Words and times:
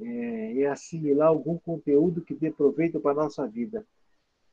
é, 0.00 0.52
e 0.52 0.66
assimilar 0.66 1.28
algum 1.28 1.58
conteúdo 1.58 2.22
que 2.22 2.34
dê 2.34 2.50
proveito 2.50 3.00
para 3.00 3.12
a 3.12 3.24
nossa 3.24 3.46
vida. 3.46 3.86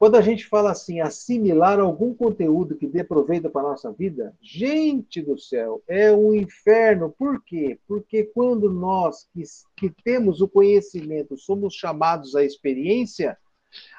Quando 0.01 0.15
a 0.15 0.21
gente 0.21 0.47
fala 0.47 0.71
assim, 0.71 0.99
assimilar 0.99 1.79
algum 1.79 2.11
conteúdo 2.11 2.75
que 2.75 2.87
dê 2.87 3.03
proveito 3.03 3.51
para 3.51 3.61
a 3.61 3.69
nossa 3.69 3.91
vida, 3.91 4.35
gente 4.41 5.21
do 5.21 5.37
céu, 5.37 5.83
é 5.87 6.11
um 6.11 6.33
inferno. 6.33 7.11
Por 7.11 7.43
quê? 7.43 7.79
Porque 7.87 8.23
quando 8.23 8.67
nós 8.71 9.29
que, 9.31 9.43
que 9.77 9.91
temos 10.03 10.41
o 10.41 10.47
conhecimento 10.47 11.37
somos 11.37 11.75
chamados 11.75 12.35
à 12.35 12.43
experiência, 12.43 13.37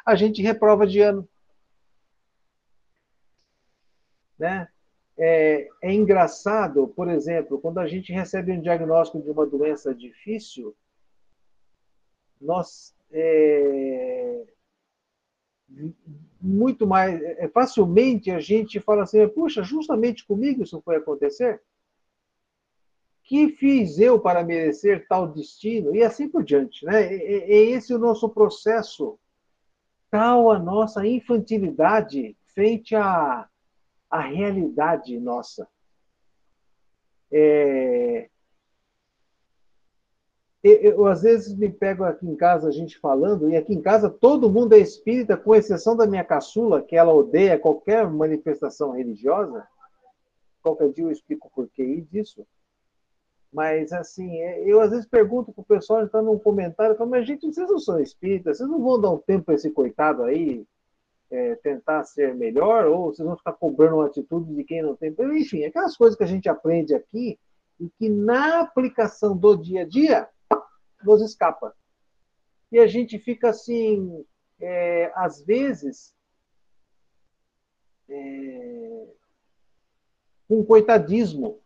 a 0.05 0.17
gente 0.17 0.43
reprova 0.43 0.89
de 0.89 1.01
ano. 1.01 1.29
Né? 4.37 4.67
É, 5.17 5.69
é, 5.83 5.93
engraçado, 5.93 6.89
por 6.89 7.09
exemplo, 7.09 7.61
quando 7.61 7.79
a 7.79 7.87
gente 7.87 8.13
recebe 8.13 8.51
um 8.51 8.61
diagnóstico 8.61 9.23
de 9.23 9.31
uma 9.31 9.47
doença 9.47 9.95
difícil, 9.95 10.75
nós 12.43 12.95
é, 13.11 14.45
muito 16.41 16.87
mais 16.87 17.21
é, 17.23 17.49
facilmente 17.49 18.31
a 18.31 18.41
gente 18.41 18.81
fala 18.81 19.05
assim, 19.05 19.27
puxa, 19.29 19.63
justamente 19.63 20.27
comigo 20.27 20.63
isso 20.63 20.81
foi 20.83 20.97
acontecer. 20.97 21.63
Que 23.25 23.49
fiz 23.51 23.99
eu 23.99 24.19
para 24.21 24.43
merecer 24.45 25.07
tal 25.09 25.29
destino 25.29 25.95
e 25.95 26.03
assim 26.03 26.29
por 26.29 26.43
diante, 26.43 26.85
né? 26.85 27.03
É, 27.03 27.53
é 27.53 27.61
esse 27.71 27.95
o 27.95 27.99
nosso 27.99 28.29
processo, 28.29 29.19
tal 30.11 30.51
a 30.51 30.59
nossa 30.59 31.07
infantilidade 31.07 32.37
frente 32.55 32.95
à, 32.95 33.49
à 34.11 34.21
realidade 34.21 35.19
nossa. 35.19 35.69
É, 37.31 38.29
eu, 40.63 40.75
eu, 40.79 41.07
às 41.07 41.23
vezes 41.23 41.57
me 41.57 41.69
pego 41.69 42.05
aqui 42.05 42.27
em 42.27 42.37
casa 42.37 42.69
a 42.69 42.71
gente 42.71 42.99
falando, 42.99 43.51
e 43.51 43.57
aqui 43.57 43.75
em 43.75 43.83
casa 43.83 44.09
todo 44.09 44.51
mundo 44.51 44.75
é 44.75 44.79
espírita, 44.79 45.37
com 45.37 45.55
exceção 45.55 45.97
da 45.97 46.07
minha 46.07 46.23
caçula, 46.23 46.83
que 46.83 46.97
ela 46.97 47.13
odeia 47.13 47.59
qualquer 47.59 48.09
manifestação 48.09 48.93
religiosa. 48.93 49.67
Qualquer 50.63 50.93
dia 50.93 51.05
eu 51.05 51.11
explico 51.11 51.49
o 51.49 51.51
porquê 51.51 52.05
disso. 52.11 52.47
Mas, 53.53 53.93
assim, 53.93 54.39
é, 54.39 54.63
eu 54.65 54.81
às 54.81 54.91
vezes 54.91 55.05
pergunto 55.05 55.53
para 55.53 55.63
o 55.63 55.65
pessoal, 55.65 56.05
está 56.05 56.23
num 56.23 56.39
comentário, 56.39 56.97
falo, 56.97 57.11
mas 57.11 57.27
gente, 57.27 57.47
vocês 57.47 57.69
não 57.69 57.79
são 57.79 58.01
espíritas, 58.01 58.57
vocês 58.57 58.69
não 58.69 58.81
vão 58.81 59.01
dar 59.01 59.11
um 59.11 59.19
tempo 59.19 59.47
para 59.47 59.55
esse 59.55 59.71
coitado 59.71 60.23
aí 60.23 60.65
é, 61.31 61.57
tentar 61.57 62.05
ser 62.05 62.35
melhor, 62.35 62.87
ou 62.87 63.07
vocês 63.07 63.27
vão 63.27 63.37
ficar 63.37 63.53
cobrando 63.53 63.97
uma 63.97 64.07
atitude 64.07 64.55
de 64.55 64.65
quem 64.65 64.81
não 64.81 64.95
tem. 64.95 65.15
Enfim, 65.33 65.65
aquelas 65.65 65.97
coisas 65.97 66.17
que 66.17 66.23
a 66.23 66.27
gente 66.27 66.49
aprende 66.49 66.95
aqui 66.95 67.39
e 67.81 67.91
que 67.99 68.09
na 68.09 68.61
aplicação 68.61 69.37
do 69.37 69.57
dia 69.57 69.83
a 69.83 69.87
dia 69.87 70.29
nos 71.05 71.23
escapa. 71.23 71.75
E 72.71 72.79
a 72.79 72.87
gente 72.87 73.19
fica 73.19 73.51
assim, 73.51 74.25
é, 74.61 75.13
às 75.15 75.43
vezes, 75.43 76.15
é, 78.09 79.07
com 80.49 80.65
coitadismo, 80.65 81.61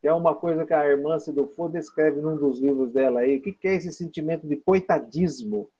que 0.00 0.08
é 0.08 0.12
uma 0.12 0.34
coisa 0.34 0.66
que 0.66 0.74
a 0.74 0.86
irmã 0.86 1.18
Sidofo 1.18 1.68
descreve 1.68 2.20
num 2.20 2.36
dos 2.36 2.60
livros 2.60 2.92
dela 2.92 3.20
aí. 3.20 3.38
O 3.38 3.42
que 3.42 3.56
é 3.62 3.74
esse 3.74 3.92
sentimento 3.92 4.46
de 4.46 4.56
coitadismo? 4.56 5.70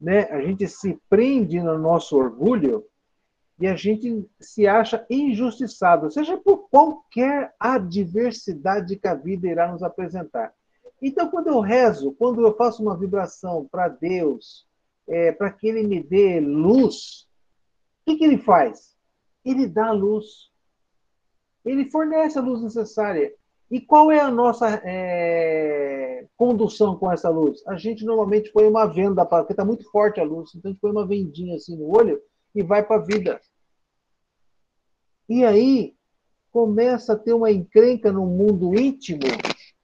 Né? 0.00 0.24
A 0.30 0.40
gente 0.40 0.66
se 0.66 1.00
prende 1.08 1.60
no 1.60 1.78
nosso 1.78 2.16
orgulho 2.16 2.84
e 3.60 3.66
a 3.66 3.74
gente 3.74 4.28
se 4.40 4.66
acha 4.66 5.04
injustiçado, 5.10 6.10
seja 6.10 6.36
por 6.36 6.68
qualquer 6.68 7.54
adversidade 7.58 8.96
que 8.96 9.08
a 9.08 9.14
vida 9.14 9.48
irá 9.48 9.70
nos 9.70 9.82
apresentar. 9.82 10.54
Então, 11.00 11.30
quando 11.30 11.48
eu 11.48 11.60
rezo, 11.60 12.12
quando 12.12 12.44
eu 12.44 12.54
faço 12.56 12.82
uma 12.82 12.96
vibração 12.96 13.68
para 13.70 13.88
Deus, 13.88 14.66
é, 15.08 15.32
para 15.32 15.50
que 15.50 15.68
Ele 15.68 15.86
me 15.86 16.02
dê 16.02 16.40
luz, 16.40 17.28
o 18.02 18.10
que, 18.10 18.18
que 18.18 18.24
Ele 18.24 18.38
faz? 18.38 18.96
Ele 19.44 19.66
dá 19.66 19.92
luz. 19.92 20.50
Ele 21.64 21.90
fornece 21.90 22.38
a 22.38 22.42
luz 22.42 22.62
necessária. 22.62 23.32
E 23.70 23.80
qual 23.80 24.10
é 24.10 24.18
a 24.18 24.30
nossa 24.30 24.80
é, 24.84 26.26
condução 26.36 26.96
com 26.96 27.12
essa 27.12 27.28
luz? 27.28 27.62
A 27.66 27.76
gente 27.76 28.04
normalmente 28.04 28.50
põe 28.50 28.66
uma 28.66 28.86
venda, 28.86 29.26
porque 29.26 29.52
está 29.52 29.64
muito 29.64 29.88
forte 29.90 30.20
a 30.20 30.24
luz, 30.24 30.54
então 30.54 30.70
a 30.70 30.72
gente 30.72 30.80
põe 30.80 30.90
uma 30.90 31.06
vendinha 31.06 31.56
assim 31.56 31.76
no 31.76 31.94
olho 31.94 32.20
e 32.54 32.62
vai 32.62 32.82
para 32.82 32.96
a 32.96 33.04
vida. 33.04 33.40
E 35.28 35.44
aí 35.44 35.94
começa 36.50 37.12
a 37.12 37.18
ter 37.18 37.34
uma 37.34 37.50
encrenca 37.50 38.10
no 38.10 38.24
mundo 38.24 38.74
íntimo 38.78 39.20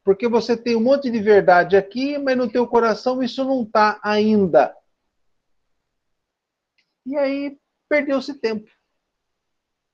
porque 0.05 0.29
você 0.29 0.55
tem 0.55 0.77
um 0.77 0.83
monte 0.83 1.11
de 1.11 1.19
verdade 1.19 1.77
aqui, 1.77 2.19
mas 2.19 2.37
no 2.37 2.49
teu 2.49 2.67
coração 2.67 3.23
isso 3.23 3.43
não 3.43 3.63
está 3.63 3.99
ainda. 4.03 4.77
E 7.07 7.17
aí 7.17 7.59
perdeu-se 7.89 8.35
tempo. 8.35 8.71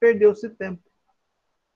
Perdeu-se 0.01 0.51
tempo. 0.51 0.83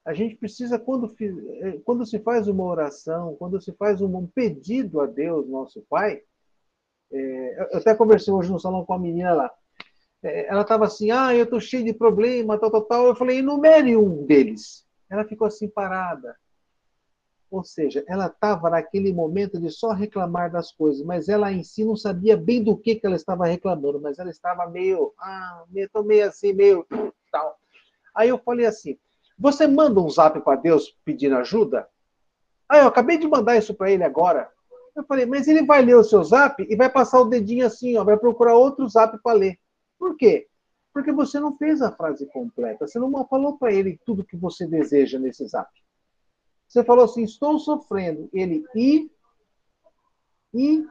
A 0.05 0.13
gente 0.13 0.37
precisa, 0.37 0.79
quando, 0.79 1.15
eh, 1.21 1.81
quando 1.85 2.05
se 2.05 2.19
faz 2.19 2.47
uma 2.47 2.65
oração, 2.65 3.37
quando 3.37 3.61
se 3.61 3.73
faz 3.73 4.03
um 4.03 4.27
pedido 4.27 5.01
a 5.01 5.07
Deus, 5.07 5.49
nosso 5.49 5.83
Pai, 5.89 6.21
é, 7.11 7.63
eu 7.73 7.79
até 7.79 7.95
conversei 7.95 8.33
hoje 8.33 8.51
no 8.51 8.59
salão 8.59 8.85
com 8.85 8.93
a 8.93 8.99
menina 8.99 9.33
lá. 9.33 9.51
É, 10.23 10.47
ela 10.49 10.63
estava 10.63 10.85
assim, 10.87 11.11
ah, 11.11 11.35
eu 11.35 11.45
estou 11.45 11.61
cheio 11.61 11.85
de 11.85 11.95
problema, 11.95 12.59
tal, 12.59 12.71
tal, 12.71 12.83
tal. 12.83 13.07
Eu 13.07 13.17
falei, 13.17 13.39
enumere 13.39 13.97
um 13.97 14.27
deles. 14.27 14.85
Ela 15.09 15.25
ficou 15.25 15.47
assim 15.47 15.69
parada. 15.69 16.37
Ou 17.55 17.63
seja, 17.63 18.03
ela 18.09 18.27
estava 18.27 18.69
naquele 18.69 19.13
momento 19.13 19.61
de 19.61 19.71
só 19.71 19.93
reclamar 19.93 20.51
das 20.51 20.73
coisas, 20.73 21.07
mas 21.07 21.29
ela 21.29 21.53
em 21.53 21.63
si 21.63 21.85
não 21.85 21.95
sabia 21.95 22.37
bem 22.37 22.61
do 22.61 22.77
que, 22.77 22.97
que 22.97 23.07
ela 23.07 23.15
estava 23.15 23.47
reclamando, 23.47 24.01
mas 24.01 24.19
ela 24.19 24.29
estava 24.29 24.69
meio, 24.69 25.15
ah, 25.21 25.63
meio, 25.71 25.89
meio 26.05 26.27
assim, 26.27 26.53
meio 26.53 26.85
tal. 27.31 27.57
Aí 28.13 28.29
eu 28.29 28.39
falei 28.39 28.67
assim: 28.67 28.99
você 29.39 29.69
manda 29.69 30.01
um 30.01 30.11
zap 30.11 30.41
para 30.41 30.61
Deus 30.61 30.99
pedindo 31.05 31.37
ajuda? 31.37 31.89
Ah, 32.69 32.79
eu 32.79 32.89
acabei 32.89 33.19
de 33.19 33.29
mandar 33.29 33.57
isso 33.57 33.73
para 33.73 33.89
ele 33.89 34.03
agora. 34.03 34.51
Eu 34.97 35.05
falei, 35.05 35.25
mas 35.25 35.47
ele 35.47 35.65
vai 35.65 35.81
ler 35.81 35.95
o 35.95 36.03
seu 36.03 36.25
zap 36.25 36.61
e 36.69 36.75
vai 36.75 36.91
passar 36.91 37.21
o 37.21 37.27
dedinho 37.27 37.65
assim, 37.65 37.97
ó, 37.97 38.03
vai 38.03 38.17
procurar 38.17 38.57
outro 38.57 38.89
zap 38.89 39.17
para 39.23 39.39
ler. 39.39 39.61
Por 39.97 40.17
quê? 40.17 40.49
Porque 40.93 41.13
você 41.13 41.39
não 41.39 41.57
fez 41.57 41.81
a 41.81 41.93
frase 41.93 42.27
completa, 42.27 42.89
você 42.89 42.99
não 42.99 43.25
falou 43.29 43.57
para 43.57 43.73
ele 43.73 44.01
tudo 44.05 44.25
que 44.25 44.37
você 44.37 44.67
deseja 44.67 45.21
nesse 45.21 45.47
zap. 45.47 45.71
Você 46.75 46.83
falou 46.83 47.05
assim, 47.05 47.23
estou 47.23 47.57
sofrendo. 47.61 48.29
Ele, 48.33 48.65
e? 48.75 49.09
E? 50.53 50.85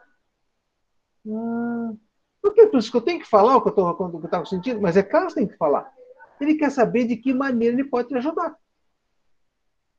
Hum, 1.26 1.98
por 2.42 2.54
que? 2.54 2.68
Que 2.68 2.96
eu 2.96 3.02
tenho 3.02 3.20
que 3.20 3.28
falar 3.28 3.58
o 3.58 3.62
que 3.62 3.78
eu 3.78 4.24
estava 4.24 4.46
sentindo? 4.46 4.80
Mas 4.80 4.96
é 4.96 5.04
claro 5.04 5.28
que 5.28 5.36
tem 5.36 5.46
que 5.46 5.58
falar. 5.58 5.94
Ele 6.40 6.56
quer 6.56 6.72
saber 6.72 7.06
de 7.06 7.18
que 7.18 7.34
maneira 7.34 7.76
ele 7.76 7.84
pode 7.84 8.08
te 8.08 8.16
ajudar. 8.16 8.58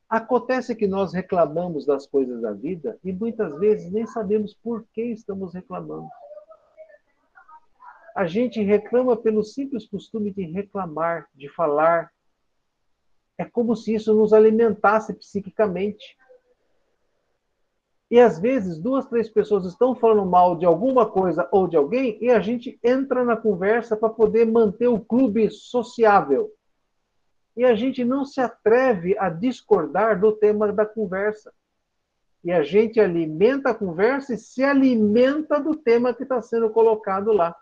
Acontece 0.09 0.75
que 0.75 0.87
nós 0.87 1.13
reclamamos 1.13 1.85
das 1.85 2.07
coisas 2.07 2.41
da 2.41 2.51
vida 2.51 2.97
e 3.03 3.13
muitas 3.13 3.55
vezes 3.59 3.91
nem 3.91 4.07
sabemos 4.07 4.55
por 4.55 4.87
que 4.91 5.03
estamos 5.03 5.53
reclamando. 5.53 6.09
A 8.15 8.25
gente 8.25 8.59
reclama 8.59 9.15
pelo 9.15 9.43
simples 9.43 9.87
costume 9.87 10.33
de 10.33 10.45
reclamar, 10.45 11.27
de 11.35 11.47
falar, 11.49 12.11
é 13.37 13.45
como 13.45 13.75
se 13.75 13.93
isso 13.93 14.13
nos 14.13 14.33
alimentasse 14.33 15.13
psiquicamente. 15.13 16.17
E 18.09 18.19
às 18.19 18.39
vezes 18.39 18.77
duas, 18.77 19.05
três 19.07 19.29
pessoas 19.29 19.65
estão 19.65 19.95
falando 19.95 20.25
mal 20.25 20.55
de 20.55 20.65
alguma 20.65 21.09
coisa 21.09 21.47
ou 21.51 21.67
de 21.67 21.75
alguém 21.75 22.17
e 22.21 22.29
a 22.29 22.39
gente 22.39 22.79
entra 22.83 23.23
na 23.23 23.35
conversa 23.35 23.97
para 23.97 24.09
poder 24.09 24.45
manter 24.45 24.87
o 24.87 24.99
clube 24.99 25.49
sociável. 25.49 26.51
E 27.57 27.63
a 27.63 27.73
gente 27.73 28.03
não 28.03 28.25
se 28.25 28.39
atreve 28.39 29.17
a 29.17 29.29
discordar 29.29 30.19
do 30.19 30.31
tema 30.33 30.71
da 30.71 30.85
conversa. 30.85 31.53
E 32.43 32.51
a 32.51 32.61
gente 32.61 32.99
alimenta 32.99 33.71
a 33.71 33.75
conversa 33.75 34.35
e 34.35 34.37
se 34.37 34.63
alimenta 34.63 35.59
do 35.59 35.75
tema 35.75 36.13
que 36.13 36.23
está 36.23 36.41
sendo 36.41 36.69
colocado 36.69 37.31
lá. 37.31 37.55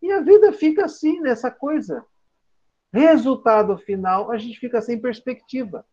E 0.00 0.10
a 0.10 0.20
vida 0.20 0.52
fica 0.52 0.86
assim, 0.86 1.20
nessa 1.20 1.50
coisa. 1.50 2.04
Resultado 2.94 3.76
final, 3.76 4.30
a 4.30 4.38
gente 4.38 4.56
fica 4.60 4.80
sem 4.80 5.00
perspectiva. 5.00 5.84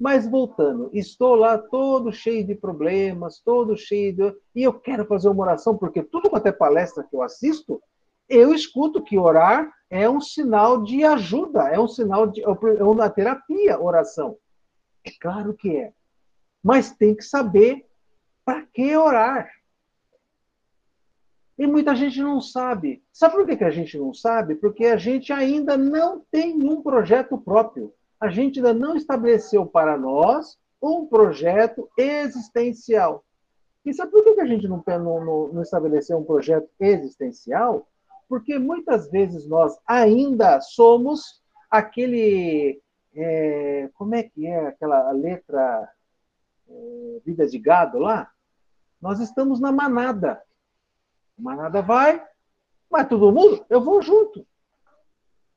Mas 0.00 0.26
voltando, 0.26 0.88
estou 0.94 1.34
lá 1.34 1.58
todo 1.58 2.10
cheio 2.10 2.42
de 2.42 2.54
problemas, 2.54 3.38
todo 3.44 3.76
cheio 3.76 4.16
de. 4.16 4.34
E 4.54 4.62
eu 4.62 4.72
quero 4.72 5.04
fazer 5.04 5.28
uma 5.28 5.42
oração, 5.42 5.76
porque 5.76 6.02
tudo 6.02 6.30
quanto 6.30 6.46
é 6.46 6.52
palestra 6.52 7.04
que 7.04 7.14
eu 7.14 7.20
assisto, 7.20 7.82
eu 8.30 8.54
escuto 8.54 9.04
que 9.04 9.18
orar 9.18 9.70
é 9.90 10.08
um 10.08 10.18
sinal 10.18 10.82
de 10.82 11.04
ajuda, 11.04 11.68
é 11.68 11.78
um 11.78 11.86
sinal 11.86 12.26
de. 12.26 12.42
É 12.42 12.82
uma 12.82 13.10
terapia, 13.10 13.78
oração. 13.78 14.38
É 15.04 15.10
claro 15.20 15.52
que 15.52 15.76
é. 15.76 15.92
Mas 16.64 16.92
tem 16.92 17.14
que 17.14 17.24
saber 17.24 17.84
para 18.42 18.62
que 18.62 18.96
orar. 18.96 19.50
E 21.58 21.66
muita 21.66 21.94
gente 21.94 22.20
não 22.20 22.40
sabe. 22.40 23.02
Sabe 23.12 23.34
por 23.34 23.46
que, 23.46 23.56
que 23.56 23.64
a 23.64 23.70
gente 23.70 23.98
não 23.98 24.12
sabe? 24.12 24.54
Porque 24.56 24.86
a 24.86 24.96
gente 24.96 25.32
ainda 25.32 25.76
não 25.76 26.22
tem 26.30 26.54
um 26.62 26.82
projeto 26.82 27.38
próprio. 27.38 27.92
A 28.20 28.28
gente 28.28 28.58
ainda 28.58 28.74
não 28.74 28.94
estabeleceu 28.96 29.64
para 29.64 29.96
nós 29.96 30.58
um 30.82 31.06
projeto 31.06 31.88
existencial. 31.96 33.24
E 33.84 33.94
sabe 33.94 34.10
por 34.10 34.22
que 34.22 34.40
a 34.40 34.46
gente 34.46 34.66
não, 34.66 34.82
não, 34.86 35.48
não 35.52 35.62
estabeleceu 35.62 36.18
um 36.18 36.24
projeto 36.24 36.68
existencial? 36.78 37.86
Porque 38.28 38.58
muitas 38.58 39.10
vezes 39.10 39.46
nós 39.46 39.78
ainda 39.86 40.60
somos 40.60 41.40
aquele. 41.70 42.82
É, 43.14 43.88
como 43.94 44.14
é 44.14 44.24
que 44.24 44.46
é 44.46 44.66
aquela 44.66 45.10
letra 45.12 45.88
é, 46.68 47.20
Vida 47.24 47.46
de 47.46 47.58
Gado 47.58 47.98
lá? 47.98 48.30
Nós 49.00 49.20
estamos 49.20 49.60
na 49.60 49.70
manada. 49.70 50.42
Manada 51.38 51.82
vai, 51.82 52.22
vai 52.90 53.06
todo 53.06 53.32
mundo, 53.32 53.64
eu 53.68 53.80
vou 53.80 54.00
junto. 54.02 54.46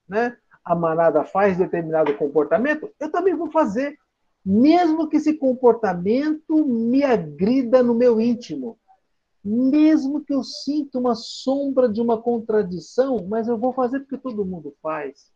Né? 0.08 0.36
A 0.64 0.76
manada 0.76 1.24
faz 1.24 1.58
determinado 1.58 2.16
comportamento, 2.16 2.92
eu 3.00 3.12
também 3.12 3.36
vou 3.36 3.50
fazer 3.52 3.98
mesmo 4.46 5.08
que 5.08 5.18
esse 5.18 5.34
comportamento 5.34 6.66
me 6.66 7.04
agrida 7.04 7.84
no 7.84 7.94
meu 7.94 8.20
íntimo, 8.20 8.78
mesmo 9.44 10.24
que 10.24 10.34
eu 10.34 10.44
sinta 10.44 10.98
uma 10.98 11.16
sombra 11.16 11.88
de 11.90 12.02
uma 12.02 12.22
contradição, 12.22 13.26
mas 13.28 13.48
eu 13.48 13.58
vou 13.58 13.74
fazer 13.74 14.00
porque 14.00 14.18
todo 14.18 14.46
mundo 14.46 14.74
faz. 14.81 15.31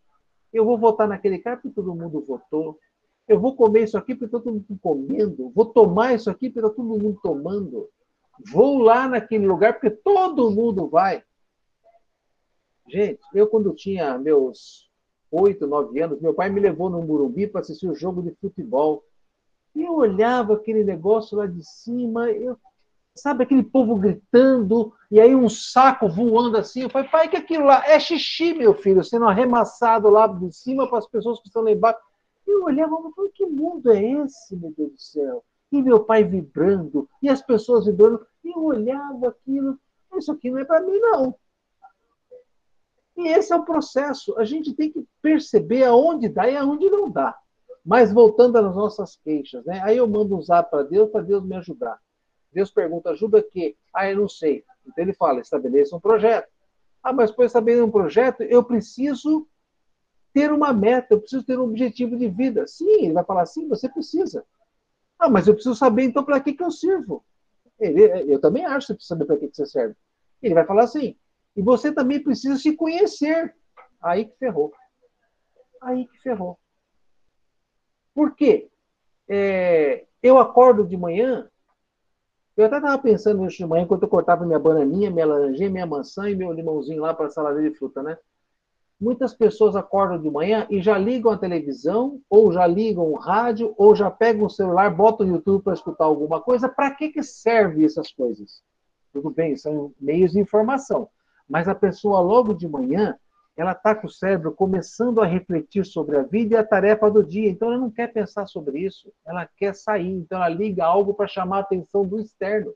Eu 0.52 0.66
vou 0.66 0.78
votar 0.78 1.08
naquele 1.08 1.40
cara 1.40 1.58
porque 1.58 1.76
todo 1.76 1.96
mundo 1.96 2.24
votou. 2.28 2.80
Eu 3.28 3.40
vou 3.40 3.56
comer 3.56 3.84
isso 3.84 3.98
aqui 3.98 4.14
porque 4.14 4.32
todo 4.32 4.52
mundo 4.52 4.66
está 4.70 4.76
comendo. 4.82 5.52
Vou 5.56 5.66
tomar 5.66 6.14
isso 6.14 6.30
aqui 6.30 6.50
porque 6.50 6.66
está 6.66 6.76
todo 6.76 6.88
mundo 6.88 7.20
tomando. 7.24 7.90
Vou 8.52 8.80
lá 8.80 9.08
naquele 9.08 9.46
lugar 9.46 9.74
porque 9.74 9.90
todo 9.90 10.52
mundo 10.52 10.88
vai. 10.88 11.24
Gente, 12.88 13.20
eu 13.34 13.48
quando 13.48 13.74
tinha 13.74 14.18
meus 14.18 14.90
oito, 15.32 15.66
nove 15.66 16.00
anos, 16.00 16.22
meu 16.22 16.34
pai 16.34 16.50
me 16.50 16.60
levou 16.60 16.90
no 16.90 17.02
Morumbi 17.02 17.48
para 17.48 17.62
assistir 17.62 17.88
o 17.88 17.92
um 17.92 17.96
jogo 17.96 18.22
de 18.22 18.32
futebol. 18.36 19.04
E 19.76 19.84
eu 19.84 19.94
olhava 19.96 20.54
aquele 20.54 20.84
negócio 20.84 21.36
lá 21.36 21.48
de 21.48 21.64
cima, 21.64 22.30
eu, 22.30 22.56
sabe, 23.16 23.44
aquele 23.44 23.64
povo 23.64 23.96
gritando, 23.96 24.94
e 25.10 25.20
aí 25.20 25.34
um 25.34 25.50
saco 25.50 26.08
voando 26.08 26.58
assim. 26.58 26.84
Eu 26.84 26.90
falei, 26.90 27.10
pai, 27.10 27.28
que 27.28 27.38
aquilo 27.38 27.66
lá? 27.66 27.84
É 27.88 28.00
xixi, 28.00 28.54
meu 28.54 28.76
filho, 28.76 29.04
sendo 29.04 29.26
arremassado 29.26 30.10
lá 30.10 30.28
de 30.28 30.52
cima 30.52 30.88
para 30.88 31.00
as 31.00 31.08
pessoas 31.08 31.40
que 31.40 31.48
estão 31.48 31.64
lá 31.64 31.72
embaixo. 31.72 32.00
Eu 32.46 32.66
olhava 32.66 32.96
e 33.10 33.14
falei, 33.16 33.32
que 33.32 33.46
mundo 33.46 33.92
é 33.92 34.04
esse, 34.04 34.56
meu 34.56 34.72
Deus 34.78 34.92
do 34.92 35.02
céu? 35.02 35.44
E 35.74 35.82
meu 35.82 36.04
pai 36.04 36.24
vibrando, 36.24 37.10
e 37.20 37.28
as 37.28 37.42
pessoas 37.42 37.88
vibrando. 37.88 38.24
E 38.44 38.56
eu 38.56 38.64
olhava 38.64 39.30
aquilo, 39.30 39.80
isso 40.16 40.32
aqui 40.32 40.52
não 40.52 40.60
é 40.60 40.64
para 40.64 40.82
mim, 40.82 41.00
não. 41.00 41.36
E 43.18 43.28
esse 43.30 43.52
é 43.52 43.56
o 43.56 43.66
processo. 43.66 44.38
A 44.38 44.46
gente 44.46 44.72
tem 44.76 44.92
que 44.92 45.04
perceber 45.20 45.84
aonde 45.86 46.30
dá 46.30 46.48
e 46.48 46.56
aonde 46.56 46.88
não 46.92 47.10
dá. 47.10 47.36
Mas 47.84 48.14
voltando 48.14 48.56
às 48.58 48.76
nossas 48.76 49.16
queixas, 49.16 49.66
né? 49.66 49.82
Aí 49.84 49.98
eu 49.98 50.08
mando 50.08 50.38
um 50.38 50.42
zap 50.44 50.70
para 50.70 50.84
Deus, 50.84 51.10
para 51.10 51.22
Deus 51.22 51.44
me 51.44 51.56
ajudar. 51.56 52.00
Deus 52.52 52.70
pergunta, 52.70 53.10
ajuda 53.10 53.42
que? 53.42 53.76
Ah, 53.92 54.08
eu 54.08 54.18
não 54.18 54.30
sei. 54.30 54.64
Então 54.86 55.04
ele 55.04 55.14
fala, 55.14 55.40
estabeleça 55.42 55.96
um 55.96 56.00
projeto. 56.00 56.48
Ah, 57.02 57.12
mas 57.12 57.32
para 57.32 57.46
estabelecer 57.46 57.84
um 57.84 57.92
projeto, 57.92 58.44
eu 58.44 58.64
preciso 58.64 59.48
ter 60.32 60.52
uma 60.52 60.72
meta, 60.72 61.16
eu 61.16 61.20
preciso 61.20 61.44
ter 61.44 61.58
um 61.58 61.64
objetivo 61.64 62.16
de 62.16 62.30
vida. 62.30 62.68
Sim, 62.68 63.06
ele 63.06 63.14
vai 63.14 63.24
falar 63.24 63.42
assim, 63.42 63.68
você 63.68 63.90
precisa. 63.90 64.46
Ah, 65.24 65.30
mas 65.30 65.48
eu 65.48 65.54
preciso 65.54 65.74
saber 65.74 66.04
então 66.04 66.22
para 66.22 66.38
que, 66.42 66.52
que 66.52 66.62
eu 66.62 66.70
sirvo. 66.70 67.24
Ele, 67.80 68.34
eu 68.34 68.42
também 68.42 68.66
acho 68.66 68.88
que 68.88 68.88
você 68.88 68.94
precisa 68.96 69.16
saber 69.16 69.26
para 69.26 69.38
que, 69.38 69.48
que 69.48 69.56
você 69.56 69.66
serve. 69.66 69.96
Ele 70.42 70.54
vai 70.54 70.66
falar 70.66 70.84
assim, 70.84 71.16
e 71.56 71.62
você 71.62 71.94
também 71.94 72.22
precisa 72.22 72.58
se 72.58 72.76
conhecer. 72.76 73.56
Aí 74.02 74.26
que 74.26 74.38
ferrou. 74.38 74.74
Aí 75.82 76.06
que 76.08 76.22
ferrou. 76.22 76.60
Por 78.14 78.36
quê? 78.36 78.70
É, 79.30 80.06
eu 80.22 80.38
acordo 80.38 80.86
de 80.86 80.98
manhã, 80.98 81.50
eu 82.58 82.66
até 82.66 82.76
estava 82.76 83.02
pensando 83.02 83.44
hoje 83.44 83.58
de 83.58 83.66
manhã, 83.66 83.84
enquanto 83.84 84.04
eu 84.04 84.10
cortava 84.10 84.46
minha 84.46 84.60
bananinha, 84.60 85.10
minha 85.10 85.26
laranjinha, 85.26 85.70
minha 85.70 85.86
maçã 85.86 86.30
e 86.30 86.36
meu 86.36 86.52
limãozinho 86.52 87.02
lá 87.02 87.14
para 87.14 87.28
a 87.28 87.30
salada 87.30 87.62
de 87.62 87.74
fruta, 87.78 88.04
né? 88.04 88.18
Muitas 89.04 89.34
pessoas 89.34 89.76
acordam 89.76 90.18
de 90.18 90.30
manhã 90.30 90.66
e 90.70 90.82
já 90.82 90.98
ligam 90.98 91.30
a 91.30 91.38
televisão, 91.38 92.22
ou 92.30 92.54
já 92.54 92.66
ligam 92.66 93.12
o 93.12 93.18
rádio, 93.18 93.74
ou 93.78 93.94
já 93.94 94.10
pegam 94.10 94.46
o 94.46 94.50
celular, 94.50 94.96
botam 94.96 95.28
o 95.28 95.30
YouTube 95.30 95.62
para 95.62 95.74
escutar 95.74 96.06
alguma 96.06 96.40
coisa. 96.40 96.70
Para 96.70 96.90
que, 96.90 97.10
que 97.10 97.22
serve 97.22 97.84
essas 97.84 98.14
coisas? 98.14 98.64
Tudo 99.12 99.30
bem, 99.30 99.58
são 99.58 99.94
meios 100.00 100.32
de 100.32 100.40
informação. 100.40 101.10
Mas 101.50 101.68
a 101.68 101.76
pessoa, 101.76 102.22
logo 102.22 102.54
de 102.54 102.66
manhã, 102.66 103.18
ela 103.58 103.74
está 103.74 103.94
com 103.94 104.08
o 104.08 104.10
cérebro 104.10 104.54
começando 104.54 105.20
a 105.20 105.26
refletir 105.26 105.86
sobre 105.86 106.16
a 106.16 106.24
vida 106.24 106.56
e 106.56 106.58
a 106.58 106.64
tarefa 106.64 107.12
do 107.12 107.22
dia. 107.22 107.50
Então, 107.50 107.74
ela 107.74 107.82
não 107.82 107.92
quer 107.92 108.08
pensar 108.08 108.48
sobre 108.48 108.80
isso. 108.80 109.12
Ela 109.26 109.46
quer 109.58 109.76
sair. 109.76 110.14
Então, 110.14 110.38
ela 110.38 110.48
liga 110.48 110.86
algo 110.86 111.14
para 111.14 111.28
chamar 111.28 111.58
a 111.58 111.60
atenção 111.60 112.06
do 112.06 112.22
externo. 112.22 112.74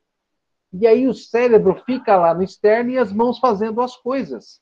E 0.74 0.86
aí, 0.86 1.08
o 1.08 1.14
cérebro 1.14 1.82
fica 1.86 2.18
lá 2.18 2.34
no 2.34 2.44
externo 2.44 2.90
e 2.90 2.98
as 2.98 3.14
mãos 3.14 3.40
fazendo 3.40 3.80
as 3.80 3.96
coisas. 3.96 4.60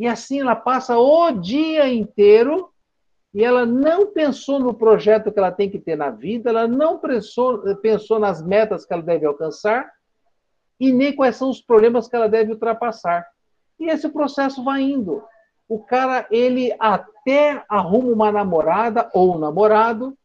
E 0.00 0.06
assim, 0.06 0.40
ela 0.40 0.56
passa 0.56 0.98
o 0.98 1.30
dia 1.30 1.86
inteiro 1.92 2.70
e 3.34 3.44
ela 3.44 3.66
não 3.66 4.06
pensou 4.06 4.58
no 4.58 4.72
projeto 4.72 5.30
que 5.30 5.38
ela 5.38 5.52
tem 5.52 5.68
que 5.68 5.78
ter 5.78 5.94
na 5.94 6.08
vida, 6.08 6.48
ela 6.48 6.66
não 6.66 6.98
pensou, 6.98 7.76
pensou 7.76 8.18
nas 8.18 8.42
metas 8.42 8.86
que 8.86 8.94
ela 8.94 9.02
deve 9.02 9.26
alcançar 9.26 9.92
e 10.80 10.90
nem 10.90 11.14
quais 11.14 11.36
são 11.36 11.50
os 11.50 11.60
problemas 11.60 12.08
que 12.08 12.16
ela 12.16 12.30
deve 12.30 12.50
ultrapassar. 12.50 13.28
E 13.78 13.90
esse 13.90 14.08
processo 14.08 14.64
vai 14.64 14.80
indo. 14.80 15.22
O 15.68 15.78
cara, 15.78 16.26
ele 16.30 16.74
até 16.80 17.62
arruma 17.68 18.10
uma 18.10 18.32
namorada 18.32 19.10
ou 19.12 19.36
um 19.36 19.38
namorado, 19.38 20.16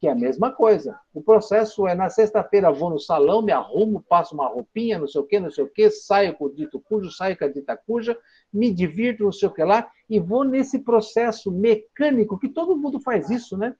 que 0.00 0.08
é 0.08 0.10
a 0.10 0.16
mesma 0.16 0.50
coisa. 0.50 0.98
O 1.14 1.22
processo 1.22 1.86
é, 1.86 1.94
na 1.94 2.10
sexta-feira 2.10 2.72
vou 2.72 2.90
no 2.90 2.98
salão, 2.98 3.42
me 3.42 3.52
arrumo, 3.52 4.02
passo 4.08 4.34
uma 4.34 4.48
roupinha, 4.48 4.98
não 4.98 5.06
sei 5.06 5.20
o 5.20 5.24
quê, 5.24 5.38
não 5.38 5.52
sei 5.52 5.62
o 5.62 5.68
quê, 5.68 5.88
saio 5.88 6.34
com 6.34 6.46
o 6.46 6.52
dito 6.52 6.80
cujo, 6.80 7.12
saio 7.12 7.38
com 7.38 7.44
a 7.44 7.48
dita 7.48 7.76
cuja, 7.76 8.18
me 8.52 8.70
divirto, 8.70 9.24
não 9.24 9.32
sei 9.32 9.48
o 9.48 9.52
que 9.52 9.62
lá, 9.62 9.88
e 10.08 10.18
vou 10.18 10.44
nesse 10.44 10.80
processo 10.80 11.50
mecânico, 11.50 12.38
que 12.38 12.48
todo 12.48 12.76
mundo 12.76 13.00
faz 13.00 13.30
isso, 13.30 13.56
né? 13.56 13.74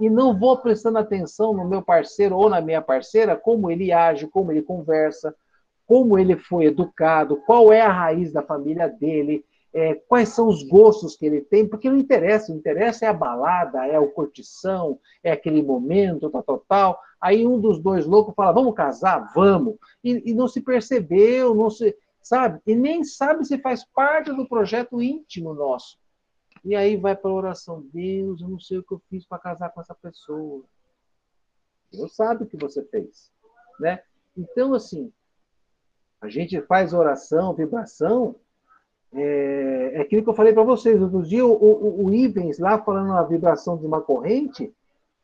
E 0.00 0.10
não 0.10 0.38
vou 0.38 0.58
prestando 0.58 0.98
atenção 0.98 1.54
no 1.54 1.68
meu 1.68 1.82
parceiro 1.82 2.36
ou 2.36 2.48
na 2.48 2.60
minha 2.60 2.82
parceira, 2.82 3.36
como 3.36 3.70
ele 3.70 3.92
age, 3.92 4.26
como 4.26 4.50
ele 4.50 4.62
conversa, 4.62 5.34
como 5.86 6.18
ele 6.18 6.36
foi 6.36 6.64
educado, 6.64 7.36
qual 7.46 7.72
é 7.72 7.80
a 7.80 7.92
raiz 7.92 8.32
da 8.32 8.42
família 8.42 8.88
dele, 8.88 9.44
é, 9.72 9.94
quais 9.94 10.28
são 10.28 10.48
os 10.48 10.62
gostos 10.62 11.16
que 11.16 11.26
ele 11.26 11.40
tem, 11.40 11.68
porque 11.68 11.90
não 11.90 11.98
interessa, 11.98 12.52
o 12.52 12.56
interessa 12.56 13.04
é 13.04 13.08
a 13.08 13.12
balada, 13.12 13.84
é 13.86 13.98
o 13.98 14.10
curtição, 14.10 14.98
é 15.22 15.32
aquele 15.32 15.62
momento, 15.62 16.30
tal, 16.30 16.42
tal, 16.42 16.64
tal. 16.68 17.00
Aí 17.20 17.46
um 17.46 17.60
dos 17.60 17.80
dois 17.80 18.06
loucos 18.06 18.34
fala, 18.34 18.52
vamos 18.52 18.74
casar? 18.74 19.32
Vamos. 19.34 19.76
E, 20.02 20.30
e 20.30 20.34
não 20.34 20.46
se 20.46 20.60
percebeu, 20.60 21.54
não 21.54 21.68
se, 21.70 21.94
sabe? 22.24 22.58
E 22.66 22.74
nem 22.74 23.04
sabe 23.04 23.44
se 23.44 23.58
faz 23.58 23.84
parte 23.84 24.32
do 24.32 24.48
projeto 24.48 25.00
íntimo 25.00 25.52
nosso. 25.52 25.98
E 26.64 26.74
aí 26.74 26.96
vai 26.96 27.14
para 27.14 27.30
a 27.30 27.34
oração, 27.34 27.86
Deus, 27.92 28.40
eu 28.40 28.48
não 28.48 28.58
sei 28.58 28.78
o 28.78 28.82
que 28.82 28.94
eu 28.94 29.02
fiz 29.10 29.26
para 29.26 29.38
casar 29.38 29.68
com 29.70 29.82
essa 29.82 29.94
pessoa. 29.94 30.64
Deus 31.92 32.16
sabe 32.16 32.44
o 32.44 32.46
que 32.46 32.56
você 32.56 32.82
fez, 32.84 33.30
né? 33.78 34.02
Então, 34.34 34.72
assim, 34.72 35.12
a 36.20 36.28
gente 36.30 36.60
faz 36.62 36.94
oração, 36.94 37.52
vibração, 37.52 38.34
é, 39.12 39.92
é 39.94 40.00
aquilo 40.00 40.24
que 40.24 40.30
eu 40.30 40.34
falei 40.34 40.54
para 40.54 40.62
vocês. 40.62 41.00
Outro 41.00 41.22
dia, 41.22 41.44
o, 41.44 41.52
o, 41.52 42.06
o 42.06 42.14
Ivens, 42.14 42.58
lá 42.58 42.82
falando 42.82 43.12
a 43.12 43.22
vibração 43.22 43.76
de 43.76 43.84
uma 43.84 44.00
corrente, 44.00 44.72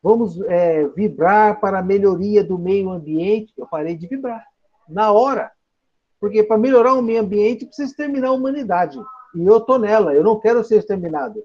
vamos 0.03 0.39
é, 0.41 0.87
vibrar 0.89 1.59
para 1.59 1.79
a 1.79 1.83
melhoria 1.83 2.43
do 2.43 2.59
meio 2.59 2.91
ambiente. 2.91 3.51
Eu 3.57 3.65
parei 3.65 3.97
de 3.97 4.05
vibrar, 4.05 4.45
na 4.87 5.11
hora. 5.11 5.51
Porque 6.21 6.43
para 6.43 6.55
melhorar 6.55 6.93
o 6.93 7.01
meio 7.01 7.19
ambiente, 7.19 7.65
precisa 7.65 7.89
exterminar 7.89 8.27
a 8.27 8.33
humanidade. 8.33 8.99
E 9.33 9.43
eu 9.43 9.57
estou 9.57 9.79
nela, 9.79 10.13
eu 10.13 10.23
não 10.23 10.39
quero 10.39 10.63
ser 10.63 10.77
exterminado. 10.77 11.43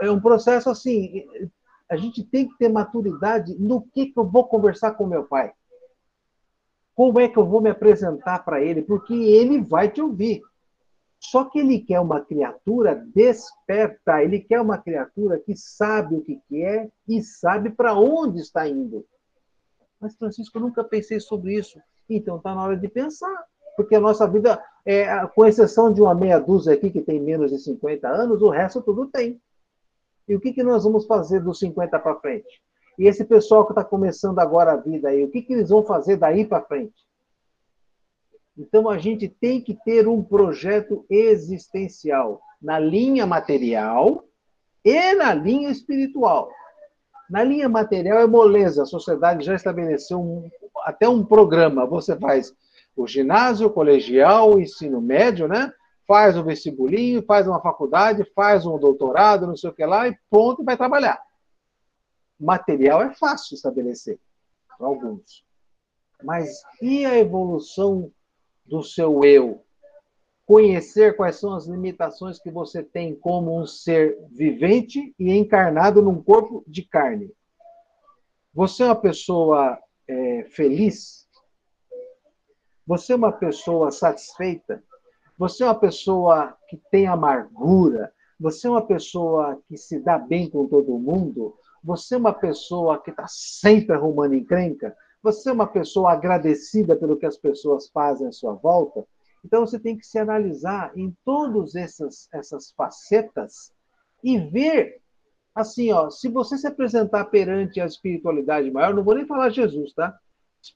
É 0.00 0.10
um 0.10 0.18
processo 0.18 0.70
assim, 0.70 1.28
a 1.90 1.96
gente 1.96 2.24
tem 2.24 2.48
que 2.48 2.56
ter 2.56 2.70
maturidade 2.70 3.54
no 3.58 3.82
que, 3.82 4.06
que 4.06 4.18
eu 4.18 4.24
vou 4.24 4.46
conversar 4.46 4.92
com 4.92 5.06
meu 5.06 5.24
pai. 5.24 5.52
Como 6.94 7.20
é 7.20 7.28
que 7.28 7.36
eu 7.36 7.44
vou 7.44 7.60
me 7.60 7.68
apresentar 7.68 8.44
para 8.46 8.62
ele? 8.62 8.80
Porque 8.80 9.12
ele 9.12 9.60
vai 9.60 9.90
te 9.90 10.00
ouvir. 10.00 10.42
Só 11.18 11.44
que 11.44 11.58
ele 11.58 11.80
quer 11.80 12.00
uma 12.00 12.20
criatura 12.20 12.94
desperta, 13.14 14.22
ele 14.22 14.40
quer 14.40 14.60
uma 14.60 14.78
criatura 14.78 15.38
que 15.38 15.54
sabe 15.54 16.16
o 16.16 16.22
que 16.22 16.40
quer 16.48 16.90
e 17.06 17.22
sabe 17.22 17.70
para 17.70 17.94
onde 17.94 18.40
está 18.40 18.66
indo. 18.66 19.06
Mas, 20.00 20.16
Francisco, 20.16 20.56
eu 20.56 20.62
nunca 20.62 20.82
pensei 20.82 21.20
sobre 21.20 21.54
isso. 21.54 21.78
Então, 22.08 22.36
está 22.36 22.54
na 22.54 22.62
hora 22.62 22.76
de 22.76 22.88
pensar. 22.88 23.44
Porque 23.76 23.94
a 23.94 24.00
nossa 24.00 24.26
vida, 24.26 24.62
é, 24.84 25.26
com 25.28 25.46
exceção 25.46 25.92
de 25.92 26.00
uma 26.00 26.14
meia 26.14 26.38
dúzia 26.38 26.74
aqui 26.74 26.90
que 26.90 27.00
tem 27.00 27.20
menos 27.20 27.50
de 27.50 27.58
50 27.58 28.06
anos, 28.08 28.42
o 28.42 28.50
resto 28.50 28.82
tudo 28.82 29.06
tem. 29.06 29.40
E 30.28 30.34
o 30.34 30.40
que, 30.40 30.52
que 30.52 30.62
nós 30.62 30.84
vamos 30.84 31.06
fazer 31.06 31.40
dos 31.40 31.58
50 31.58 31.98
para 31.98 32.16
frente? 32.16 32.62
E 32.98 33.06
esse 33.06 33.24
pessoal 33.24 33.64
que 33.64 33.72
está 33.72 33.82
começando 33.82 34.38
agora 34.38 34.72
a 34.72 34.76
vida 34.76 35.08
aí, 35.08 35.24
o 35.24 35.30
que, 35.30 35.42
que 35.42 35.54
eles 35.54 35.70
vão 35.70 35.82
fazer 35.82 36.16
daí 36.16 36.44
para 36.46 36.62
frente? 36.62 36.94
Então 38.56 38.88
a 38.88 38.98
gente 38.98 39.28
tem 39.28 39.60
que 39.60 39.74
ter 39.84 40.06
um 40.06 40.22
projeto 40.22 41.06
existencial 41.08 42.40
na 42.60 42.78
linha 42.78 43.26
material 43.26 44.24
e 44.84 45.14
na 45.14 45.32
linha 45.32 45.70
espiritual. 45.70 46.50
Na 47.32 47.42
linha 47.42 47.66
material 47.66 48.18
é 48.18 48.26
moleza, 48.26 48.82
a 48.82 48.84
sociedade 48.84 49.42
já 49.42 49.54
estabeleceu 49.54 50.20
um, 50.20 50.50
até 50.84 51.08
um 51.08 51.24
programa. 51.24 51.86
Você 51.86 52.14
faz 52.14 52.54
o 52.94 53.06
ginásio, 53.06 53.68
o 53.68 53.72
colegial, 53.72 54.52
o 54.52 54.60
ensino 54.60 55.00
médio, 55.00 55.48
né? 55.48 55.72
Faz 56.06 56.36
o 56.36 56.44
vestibulinho, 56.44 57.24
faz 57.24 57.48
uma 57.48 57.58
faculdade, 57.58 58.30
faz 58.34 58.66
um 58.66 58.78
doutorado, 58.78 59.46
não 59.46 59.56
sei 59.56 59.70
o 59.70 59.72
que 59.72 59.82
lá, 59.86 60.06
e 60.06 60.18
pronto, 60.28 60.62
vai 60.62 60.76
trabalhar. 60.76 61.22
Material 62.38 63.00
é 63.00 63.14
fácil 63.14 63.54
estabelecer, 63.54 64.20
para 64.76 64.86
alguns. 64.86 65.42
Mas 66.22 66.60
e 66.82 67.06
a 67.06 67.18
evolução 67.18 68.12
do 68.66 68.82
seu 68.82 69.24
eu? 69.24 69.64
Conhecer 70.52 71.16
quais 71.16 71.36
são 71.36 71.54
as 71.54 71.64
limitações 71.64 72.38
que 72.38 72.50
você 72.50 72.82
tem 72.82 73.14
como 73.14 73.58
um 73.58 73.66
ser 73.66 74.18
vivente 74.30 75.14
e 75.18 75.32
encarnado 75.32 76.02
num 76.02 76.22
corpo 76.22 76.62
de 76.66 76.82
carne. 76.82 77.32
Você 78.52 78.82
é 78.82 78.86
uma 78.86 78.96
pessoa 78.96 79.78
é, 80.06 80.44
feliz? 80.50 81.26
Você 82.86 83.14
é 83.14 83.16
uma 83.16 83.32
pessoa 83.32 83.90
satisfeita? 83.90 84.84
Você 85.38 85.62
é 85.62 85.66
uma 85.68 85.74
pessoa 85.74 86.54
que 86.68 86.76
tem 86.90 87.06
amargura? 87.06 88.12
Você 88.38 88.66
é 88.66 88.70
uma 88.70 88.86
pessoa 88.86 89.58
que 89.66 89.78
se 89.78 90.00
dá 90.00 90.18
bem 90.18 90.50
com 90.50 90.66
todo 90.66 90.98
mundo? 90.98 91.56
Você 91.82 92.14
é 92.14 92.18
uma 92.18 92.34
pessoa 92.34 93.00
que 93.00 93.08
está 93.10 93.24
sempre 93.26 93.96
arrumando 93.96 94.34
encrenca? 94.34 94.94
Você 95.22 95.48
é 95.48 95.52
uma 95.54 95.66
pessoa 95.66 96.12
agradecida 96.12 96.94
pelo 96.94 97.16
que 97.16 97.24
as 97.24 97.38
pessoas 97.38 97.88
fazem 97.88 98.26
à 98.26 98.32
sua 98.32 98.52
volta? 98.52 99.02
Então 99.44 99.66
você 99.66 99.78
tem 99.78 99.96
que 99.96 100.06
se 100.06 100.18
analisar 100.18 100.96
em 100.96 101.14
todas 101.24 101.74
essas, 101.74 102.28
essas 102.32 102.72
facetas 102.72 103.72
e 104.22 104.38
ver 104.38 105.00
assim, 105.54 105.92
ó, 105.92 106.08
se 106.08 106.28
você 106.28 106.56
se 106.56 106.66
apresentar 106.66 107.26
perante 107.26 107.80
a 107.80 107.86
espiritualidade 107.86 108.70
maior, 108.70 108.94
não 108.94 109.04
vou 109.04 109.14
nem 109.14 109.26
falar 109.26 109.50
Jesus, 109.50 109.92
tá? 109.92 110.16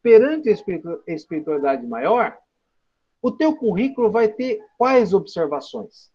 Perante 0.02 0.48
a 0.50 1.12
espiritualidade 1.12 1.86
maior, 1.86 2.36
o 3.22 3.30
teu 3.30 3.56
currículo 3.56 4.10
vai 4.10 4.28
ter 4.28 4.60
quais 4.76 5.14
observações? 5.14 6.10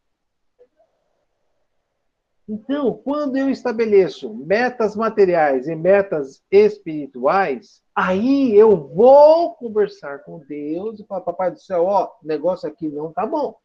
Então, 2.51 2.93
quando 3.03 3.37
eu 3.37 3.49
estabeleço 3.49 4.33
metas 4.33 4.95
materiais 4.95 5.67
e 5.67 5.75
metas 5.75 6.43
espirituais, 6.51 7.81
aí 7.95 8.53
eu 8.53 8.75
vou 8.75 9.55
conversar 9.55 10.19
com 10.23 10.39
Deus 10.39 10.99
e 10.99 11.05
falar, 11.05 11.21
papai 11.21 11.51
do 11.51 11.59
céu, 11.59 11.85
ó, 11.85 12.11
negócio 12.21 12.67
aqui 12.67 12.89
não 12.89 13.13
tá 13.13 13.25
bom 13.25 13.55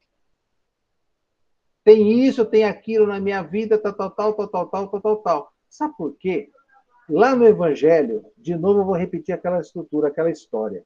tem 1.86 2.24
isso, 2.26 2.44
tem 2.44 2.64
aquilo 2.64 3.06
na 3.06 3.20
minha 3.20 3.40
vida, 3.42 3.78
tal, 3.78 3.92
tal, 3.92 4.10
tal, 4.10 4.34
tal, 4.34 4.48
tal, 4.48 4.88
tal, 4.88 5.00
tal, 5.00 5.16
tal. 5.18 5.52
Sabe 5.70 5.96
por 5.96 6.16
quê? 6.18 6.50
Lá 7.08 7.36
no 7.36 7.46
Evangelho, 7.46 8.24
de 8.36 8.56
novo 8.56 8.80
eu 8.80 8.84
vou 8.84 8.96
repetir 8.96 9.32
aquela 9.32 9.60
estrutura, 9.60 10.08
aquela 10.08 10.28
história. 10.28 10.84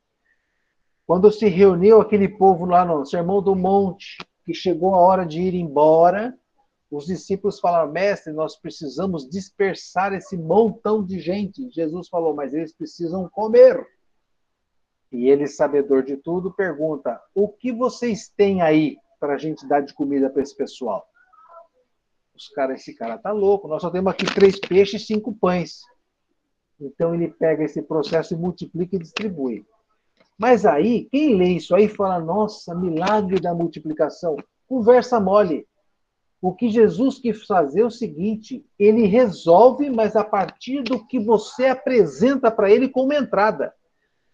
Quando 1.07 1.33
se 1.33 1.49
reuniu 1.49 2.02
aquele 2.02 2.28
povo 2.28 2.66
lá 2.66 2.85
no 2.85 3.07
Sermão 3.07 3.40
do 3.40 3.57
Monte, 3.57 4.19
que 4.45 4.52
chegou 4.52 4.95
a 4.95 4.99
hora 4.99 5.25
de 5.25 5.40
ir 5.40 5.54
embora, 5.54 6.38
os 6.90 7.06
discípulos 7.06 7.61
falaram: 7.61 7.92
Mestre, 7.92 8.32
nós 8.32 8.56
precisamos 8.56 9.28
dispersar 9.28 10.12
esse 10.12 10.37
montão 10.37 11.04
de 11.04 11.20
gente. 11.20 11.70
Jesus 11.70 12.09
falou: 12.09 12.35
Mas 12.35 12.52
eles 12.52 12.73
precisam 12.73 13.28
comer. 13.28 13.87
E 15.12 15.28
ele, 15.28 15.47
sabedor 15.47 16.02
de 16.02 16.16
tudo, 16.16 16.52
pergunta: 16.52 17.20
O 17.35 17.49
que 17.49 17.73
vocês 17.73 18.28
têm 18.28 18.62
aí? 18.62 18.97
para 19.20 19.35
a 19.35 19.38
gente 19.38 19.68
dar 19.68 19.82
de 19.82 19.92
comida 19.92 20.30
para 20.30 20.42
esse 20.42 20.56
pessoal. 20.56 21.06
Os 22.35 22.49
caras, 22.49 22.80
esse 22.80 22.94
cara 22.94 23.18
tá 23.18 23.30
louco, 23.30 23.68
nós 23.68 23.82
só 23.82 23.90
temos 23.90 24.11
aqui 24.11 24.25
três 24.35 24.59
peixes 24.59 25.02
e 25.02 25.06
cinco 25.06 25.35
pães. 25.35 25.82
Então 26.80 27.14
ele 27.14 27.28
pega 27.28 27.62
esse 27.62 27.82
processo 27.82 28.32
e 28.32 28.37
multiplica 28.38 28.97
e 28.97 28.99
distribui. 28.99 29.66
Mas 30.38 30.64
aí, 30.64 31.04
quem 31.11 31.37
lê 31.37 31.50
isso 31.50 31.75
aí 31.75 31.87
fala, 31.87 32.18
nossa, 32.18 32.75
milagre 32.75 33.38
da 33.38 33.52
multiplicação. 33.52 34.37
Conversa 34.66 35.20
mole. 35.20 35.68
O 36.40 36.54
que 36.54 36.70
Jesus 36.70 37.18
quis 37.18 37.44
fazer 37.44 37.80
é 37.80 37.85
o 37.85 37.90
seguinte: 37.90 38.64
ele 38.78 39.06
resolve, 39.06 39.90
mas 39.90 40.16
a 40.16 40.25
partir 40.25 40.82
do 40.82 41.06
que 41.06 41.18
você 41.18 41.66
apresenta 41.66 42.50
para 42.50 42.70
ele 42.70 42.88
como 42.88 43.12
entrada. 43.12 43.75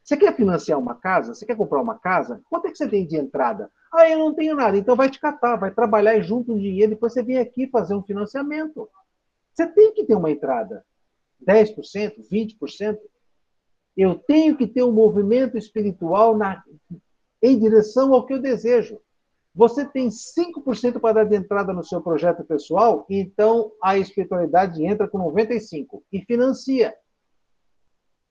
Você 0.04 0.16
quer 0.16 0.36
financiar 0.36 0.78
uma 0.78 0.94
casa? 0.94 1.34
Você 1.34 1.44
quer 1.44 1.56
comprar 1.56 1.82
uma 1.82 1.98
casa? 1.98 2.40
Quanto 2.48 2.68
é 2.68 2.70
que 2.70 2.78
você 2.78 2.88
tem 2.88 3.04
de 3.04 3.16
entrada? 3.16 3.68
Ah, 3.92 4.08
eu 4.08 4.20
não 4.20 4.32
tenho 4.32 4.54
nada. 4.54 4.76
Então 4.76 4.94
vai 4.94 5.10
te 5.10 5.18
catar, 5.18 5.56
vai 5.56 5.72
trabalhar 5.72 6.20
junto 6.20 6.52
um 6.52 6.58
dinheiro, 6.58 6.90
depois 6.90 7.12
você 7.12 7.24
vem 7.24 7.38
aqui 7.38 7.66
fazer 7.66 7.94
um 7.94 8.02
financiamento. 8.04 8.88
Você 9.52 9.66
tem 9.66 9.92
que 9.92 10.04
ter 10.04 10.14
uma 10.14 10.30
entrada. 10.30 10.84
10%, 11.44 12.28
20%. 12.30 12.98
Eu 13.96 14.14
tenho 14.14 14.56
que 14.56 14.68
ter 14.68 14.84
um 14.84 14.92
movimento 14.92 15.58
espiritual 15.58 16.36
na, 16.36 16.62
em 17.42 17.58
direção 17.58 18.14
ao 18.14 18.24
que 18.24 18.34
eu 18.34 18.40
desejo. 18.40 19.00
Você 19.56 19.84
tem 19.84 20.08
5% 20.08 21.00
para 21.00 21.14
dar 21.14 21.24
de 21.24 21.34
entrada 21.34 21.72
no 21.72 21.82
seu 21.82 22.00
projeto 22.00 22.44
pessoal, 22.44 23.04
então 23.10 23.72
a 23.82 23.98
espiritualidade 23.98 24.84
entra 24.84 25.08
com 25.08 25.18
95% 25.18 26.02
e 26.12 26.20
financia 26.20 26.94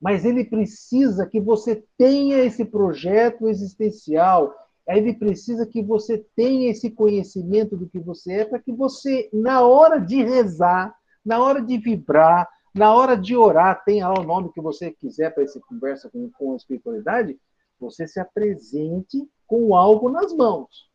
mas 0.06 0.26
ele 0.26 0.46
precisa 0.46 1.26
que 1.26 1.40
você 1.40 1.84
tenha 1.98 2.38
esse 2.38 2.64
projeto 2.66 3.48
existencial, 3.48 4.54
ele 4.88 5.14
precisa 5.16 5.66
que 5.66 5.82
você 5.82 6.24
tenha 6.36 6.70
esse 6.70 6.92
conhecimento 6.92 7.76
do 7.76 7.90
que 7.90 8.00
você 8.00 8.42
é, 8.42 8.46
para 8.46 8.60
que 8.60 8.72
você, 8.72 9.30
na 9.34 9.66
hora 9.66 10.00
de 10.00 10.22
rezar, 10.22 10.96
na 11.26 11.44
hora 11.44 11.62
de 11.62 11.78
vibrar, 11.78 12.48
na 12.72 12.94
hora 12.94 13.18
de 13.18 13.36
orar, 13.36 13.84
tenha 13.84 14.08
lá 14.08 14.20
o 14.20 14.24
nome 14.24 14.52
que 14.54 14.62
você 14.62 14.92
quiser 14.92 15.34
para 15.34 15.44
essa 15.44 15.60
conversa 15.62 16.10
com, 16.10 16.30
com 16.38 16.54
a 16.54 16.56
espiritualidade, 16.56 17.40
você 17.80 18.08
se 18.08 18.20
apresente 18.20 19.28
com 19.48 19.76
algo 19.76 20.10
nas 20.10 20.32
mãos. 20.34 20.88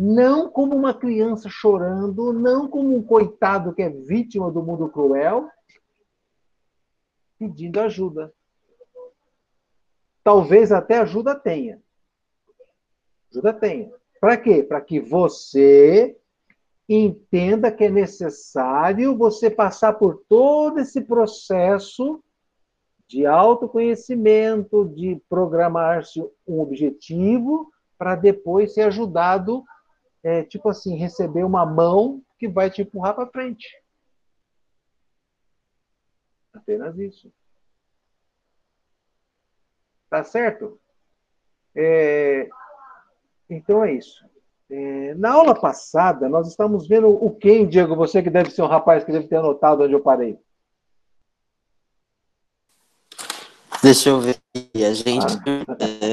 Não 0.00 0.48
como 0.48 0.76
uma 0.76 0.94
criança 0.94 1.48
chorando, 1.48 2.32
não 2.32 2.68
como 2.68 2.94
um 2.94 3.02
coitado 3.02 3.74
que 3.74 3.82
é 3.82 3.90
vítima 3.90 4.48
do 4.48 4.62
mundo 4.62 4.88
cruel, 4.88 5.50
pedindo 7.36 7.80
ajuda. 7.80 8.32
Talvez 10.22 10.70
até 10.70 10.98
ajuda 10.98 11.34
tenha. 11.34 11.82
Ajuda 13.32 13.52
tenha. 13.52 13.92
Para 14.20 14.36
quê? 14.36 14.62
Para 14.62 14.80
que 14.80 15.00
você 15.00 16.16
entenda 16.88 17.72
que 17.72 17.82
é 17.82 17.90
necessário 17.90 19.18
você 19.18 19.50
passar 19.50 19.94
por 19.94 20.22
todo 20.28 20.78
esse 20.78 21.00
processo 21.00 22.22
de 23.08 23.26
autoconhecimento, 23.26 24.84
de 24.94 25.20
programar-se 25.28 26.20
um 26.46 26.60
objetivo, 26.60 27.72
para 27.98 28.14
depois 28.14 28.74
ser 28.74 28.82
ajudado, 28.82 29.64
é, 30.28 30.44
tipo 30.44 30.68
assim, 30.68 30.94
receber 30.94 31.42
uma 31.42 31.64
mão 31.64 32.22
que 32.38 32.46
vai 32.46 32.70
te 32.70 32.82
empurrar 32.82 33.14
para 33.14 33.26
frente. 33.26 33.66
Apenas 36.52 36.98
isso. 36.98 37.32
Tá 40.10 40.22
certo? 40.22 40.78
É, 41.74 42.46
então 43.48 43.82
é 43.82 43.94
isso. 43.94 44.22
É, 44.70 45.14
na 45.14 45.32
aula 45.32 45.58
passada, 45.58 46.28
nós 46.28 46.46
estamos 46.46 46.86
vendo 46.86 47.08
o 47.08 47.34
quem, 47.34 47.66
Diego? 47.66 47.96
Você 47.96 48.22
que 48.22 48.28
deve 48.28 48.50
ser 48.50 48.60
um 48.60 48.66
rapaz 48.66 49.04
que 49.04 49.12
deve 49.12 49.28
ter 49.28 49.36
anotado 49.36 49.82
onde 49.82 49.94
eu 49.94 50.02
parei. 50.02 50.38
Deixa 53.82 54.10
eu 54.10 54.20
ver. 54.20 54.36
A 54.54 54.92
gente, 54.92 55.26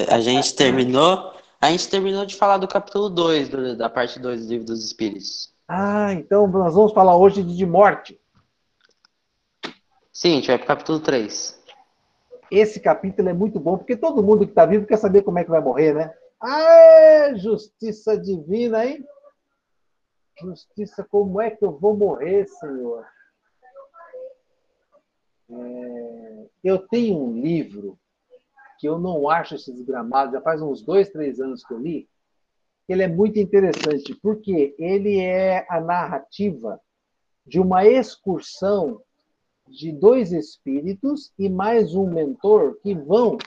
ah. 0.10 0.16
a 0.16 0.20
gente 0.22 0.56
terminou. 0.56 1.35
A 1.62 1.72
gente 1.72 1.90
terminou 1.90 2.26
de 2.26 2.36
falar 2.36 2.58
do 2.58 2.68
capítulo 2.68 3.10
2, 3.10 3.78
da 3.78 3.90
parte 3.90 4.20
2 4.20 4.46
do 4.46 4.50
livro 4.50 4.66
dos 4.66 4.84
Espíritos. 4.84 5.54
Ah, 5.68 6.14
então 6.14 6.48
nós 6.48 6.76
vamos 6.76 6.94
falar 6.94 7.18
hoje 7.18 7.42
de 7.44 7.66
morte. 7.66 8.20
Sim, 10.12 10.34
a 10.34 10.36
gente 10.36 10.48
vai 10.48 10.58
pro 10.58 10.68
capítulo 10.68 11.00
3. 11.00 11.60
Esse 12.52 12.80
capítulo 12.80 13.30
é 13.30 13.34
muito 13.34 13.60
bom, 13.60 13.78
porque 13.78 13.98
todo 13.98 14.24
mundo 14.24 14.46
que 14.46 14.52
está 14.52 14.66
vivo 14.66 14.86
quer 14.86 14.98
saber 14.98 15.24
como 15.24 15.40
é 15.40 15.44
que 15.44 15.50
vai 15.50 15.60
morrer, 15.60 15.94
né? 15.94 16.14
Ah, 16.40 17.34
justiça 17.36 18.18
divina, 18.18 18.86
hein? 18.86 19.04
Justiça, 20.40 21.04
como 21.10 21.42
é 21.42 21.50
que 21.50 21.66
eu 21.66 21.72
vou 21.72 21.98
morrer, 21.98 22.48
Senhor? 22.48 23.06
É, 25.50 26.46
eu 26.64 26.80
tenho 26.88 27.18
um 27.18 27.42
livro 27.42 27.98
que 28.78 28.88
eu 28.88 29.00
não 29.00 29.30
acho 29.30 29.56
esse 29.56 29.72
desgramado, 29.72 30.34
já 30.34 30.42
faz 30.42 30.62
uns 30.62 30.82
dois, 30.82 31.10
três 31.10 31.40
anos 31.40 31.64
que 31.64 31.74
eu 31.74 31.80
li. 31.80 32.08
Ele 32.88 33.04
é 33.04 33.08
muito 33.08 33.40
interessante, 33.40 34.14
porque 34.22 34.76
ele 34.78 35.20
é 35.20 35.66
a 35.70 35.80
narrativa 35.80 36.80
de 37.46 37.60
uma 37.60 37.86
excursão 37.86 39.02
de 39.68 39.92
dois 39.92 40.32
espíritos 40.32 41.32
e 41.38 41.50
mais 41.50 41.96
um 41.96 42.08
mentor 42.08 42.78
que 42.82 42.94
vão 42.94 43.38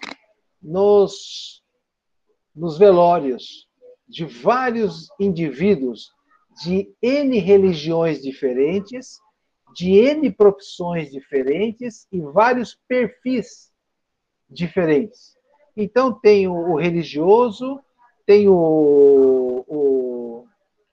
nos, 0.60 1.62
nos 2.54 2.76
velórios 2.76 3.68
de 4.08 4.24
vários 4.24 5.08
indivíduos 5.20 6.10
de 6.64 6.92
N 7.00 7.38
religiões 7.38 8.20
diferentes, 8.20 9.20
de 9.74 9.92
N 9.92 10.32
profissões 10.32 11.10
diferentes 11.10 12.06
e 12.10 12.20
vários 12.20 12.76
perfis 12.88 13.70
diferentes. 14.48 15.36
Então, 15.76 16.12
tem 16.12 16.48
o, 16.48 16.74
religioso, 16.76 17.80
tem 18.26 18.48
o, 18.48 19.64
o, 19.66 20.46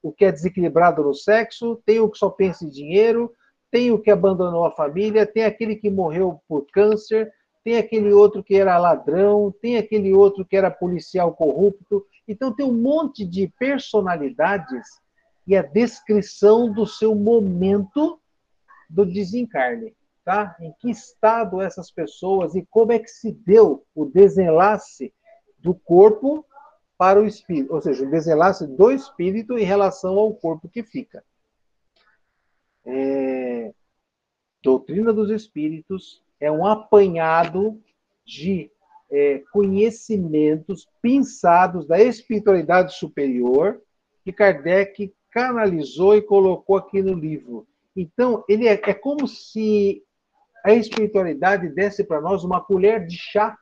o 0.03 0.11
que 0.11 0.25
é 0.25 0.31
desequilibrado 0.31 1.03
no 1.03 1.13
sexo, 1.13 1.81
tem 1.85 1.99
o 1.99 2.09
que 2.09 2.17
só 2.17 2.29
pensa 2.29 2.65
em 2.65 2.69
dinheiro, 2.69 3.33
tem 3.71 3.91
o 3.91 3.99
que 3.99 4.11
abandonou 4.11 4.65
a 4.65 4.71
família, 4.71 5.25
tem 5.25 5.43
aquele 5.43 5.75
que 5.75 5.89
morreu 5.89 6.39
por 6.47 6.67
câncer, 6.71 7.33
tem 7.63 7.77
aquele 7.77 8.13
outro 8.13 8.43
que 8.43 8.55
era 8.55 8.77
ladrão, 8.77 9.53
tem 9.61 9.77
aquele 9.77 10.13
outro 10.13 10.45
que 10.45 10.55
era 10.55 10.69
policial 10.69 11.33
corrupto. 11.33 12.05
Então, 12.27 12.53
tem 12.53 12.65
um 12.65 12.73
monte 12.73 13.25
de 13.25 13.51
personalidades 13.57 14.87
e 15.47 15.55
a 15.55 15.63
descrição 15.63 16.71
do 16.71 16.85
seu 16.85 17.15
momento 17.15 18.19
do 18.89 19.05
desencarne 19.05 19.95
tá? 20.25 20.55
Em 20.59 20.73
que 20.79 20.89
estado 20.89 21.61
essas 21.61 21.91
pessoas 21.91 22.55
e 22.55 22.65
como 22.65 22.91
é 22.91 22.99
que 22.99 23.07
se 23.07 23.31
deu 23.31 23.85
o 23.93 24.05
desenlace 24.05 25.13
do 25.59 25.75
corpo 25.75 26.43
para 26.97 27.21
o 27.21 27.25
espírito, 27.25 27.73
ou 27.73 27.81
seja, 27.81 28.03
o 28.03 28.09
desenlace 28.09 28.65
do 28.65 28.91
espírito 28.91 29.57
em 29.57 29.63
relação 29.63 30.17
ao 30.17 30.33
corpo 30.33 30.67
que 30.67 30.81
fica. 30.81 31.23
É... 32.83 33.71
Doutrina 34.63 35.13
dos 35.13 35.29
Espíritos 35.29 36.23
é 36.39 36.51
um 36.51 36.65
apanhado 36.65 37.79
de 38.25 38.71
é, 39.11 39.43
conhecimentos 39.51 40.87
pensados 41.01 41.85
da 41.85 42.01
espiritualidade 42.01 42.95
superior 42.95 43.79
que 44.23 44.33
Kardec 44.33 45.13
canalizou 45.29 46.15
e 46.15 46.21
colocou 46.21 46.77
aqui 46.77 47.01
no 47.03 47.13
livro. 47.13 47.67
Então, 47.95 48.43
ele 48.49 48.67
é, 48.67 48.73
é 48.73 48.93
como 48.93 49.27
se 49.27 50.03
a 50.65 50.73
espiritualidade 50.73 51.69
desce 51.69 52.03
para 52.03 52.19
nós 52.19 52.43
uma 52.43 52.59
colher 52.59 53.05
de 53.05 53.15
chá. 53.15 53.55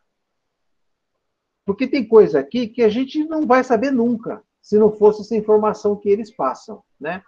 Porque 1.66 1.86
tem 1.86 2.08
coisa 2.08 2.40
aqui 2.40 2.66
que 2.66 2.82
a 2.82 2.88
gente 2.88 3.26
não 3.26 3.46
vai 3.46 3.62
saber 3.62 3.92
nunca, 3.92 4.42
se 4.62 4.78
não 4.78 4.90
fosse 4.90 5.22
essa 5.22 5.36
informação 5.36 5.98
que 5.98 6.08
eles 6.08 6.34
passam, 6.34 6.82
né? 6.98 7.22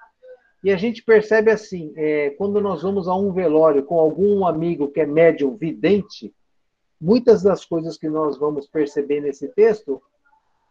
E 0.63 0.71
a 0.71 0.77
gente 0.77 1.03
percebe 1.03 1.51
assim, 1.51 1.93
é, 1.97 2.29
quando 2.31 2.61
nós 2.61 2.83
vamos 2.83 3.09
a 3.09 3.15
um 3.15 3.33
velório 3.33 3.83
com 3.83 3.99
algum 3.99 4.47
amigo 4.47 4.87
que 4.87 5.01
é 5.01 5.05
médium 5.05 5.57
vidente, 5.57 6.33
muitas 6.99 7.43
das 7.43 7.65
coisas 7.65 7.97
que 7.97 8.07
nós 8.07 8.37
vamos 8.37 8.67
perceber 8.67 9.19
nesse 9.19 9.49
texto, 9.49 10.01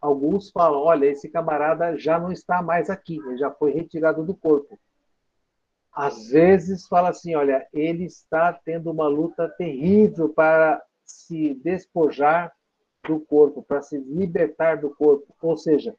alguns 0.00 0.50
falam, 0.50 0.80
olha, 0.80 1.06
esse 1.06 1.28
camarada 1.28 1.96
já 1.98 2.18
não 2.18 2.32
está 2.32 2.62
mais 2.62 2.88
aqui, 2.88 3.18
ele 3.18 3.36
já 3.36 3.50
foi 3.50 3.70
retirado 3.70 4.24
do 4.24 4.34
corpo 4.34 4.78
às 5.94 6.28
vezes 6.28 6.88
fala 6.88 7.10
assim, 7.10 7.36
olha, 7.36 7.66
ele 7.72 8.04
está 8.04 8.52
tendo 8.52 8.90
uma 8.90 9.06
luta 9.06 9.48
terrível 9.48 10.28
para 10.28 10.82
se 11.04 11.54
despojar 11.62 12.52
do 13.06 13.20
corpo, 13.20 13.62
para 13.62 13.80
se 13.80 13.96
libertar 13.98 14.78
do 14.78 14.90
corpo. 14.90 15.32
Ou 15.40 15.56
seja, 15.56 15.94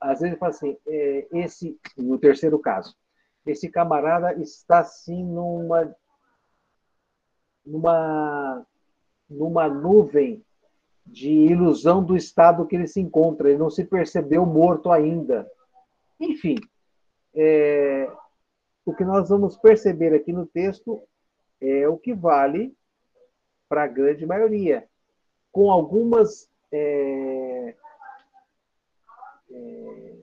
às 0.00 0.20
vezes 0.20 0.38
fala 0.38 0.50
assim, 0.50 0.76
é, 0.86 1.26
esse, 1.32 1.78
no 1.96 2.18
terceiro 2.18 2.58
caso, 2.58 2.94
esse 3.46 3.70
camarada 3.70 4.34
está 4.34 4.80
assim 4.80 5.24
numa 5.24 5.94
numa 7.64 8.66
numa 9.28 9.68
nuvem 9.68 10.44
de 11.04 11.30
ilusão 11.30 12.04
do 12.04 12.16
estado 12.16 12.66
que 12.66 12.76
ele 12.76 12.86
se 12.86 13.00
encontra, 13.00 13.48
ele 13.48 13.58
não 13.58 13.70
se 13.70 13.84
percebeu 13.84 14.44
morto 14.44 14.90
ainda. 14.90 15.48
Enfim, 16.20 16.56
é, 17.34 18.10
o 18.86 18.94
que 18.94 19.04
nós 19.04 19.28
vamos 19.28 19.56
perceber 19.56 20.14
aqui 20.14 20.32
no 20.32 20.46
texto 20.46 21.02
é 21.60 21.88
o 21.88 21.98
que 21.98 22.14
vale 22.14 22.72
para 23.68 23.82
a 23.82 23.88
grande 23.88 24.24
maioria, 24.24 24.88
com 25.50 25.72
algumas. 25.72 26.48
É, 26.70 27.74
é, 29.50 30.14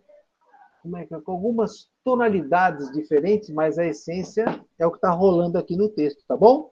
como 0.82 0.98
é 0.98 1.06
que 1.06 1.14
é? 1.14 1.20
Com 1.20 1.34
algumas 1.34 1.90
tonalidades 2.06 2.90
diferentes, 2.94 3.50
mas 3.50 3.78
a 3.78 3.86
essência 3.86 4.46
é 4.80 4.88
o 4.88 4.92
que 4.92 4.98
está 4.98 5.12
rolando 5.12 5.58
aqui 5.58 5.76
no 5.76 5.90
texto, 5.90 6.24
tá 6.26 6.38
bom? 6.38 6.72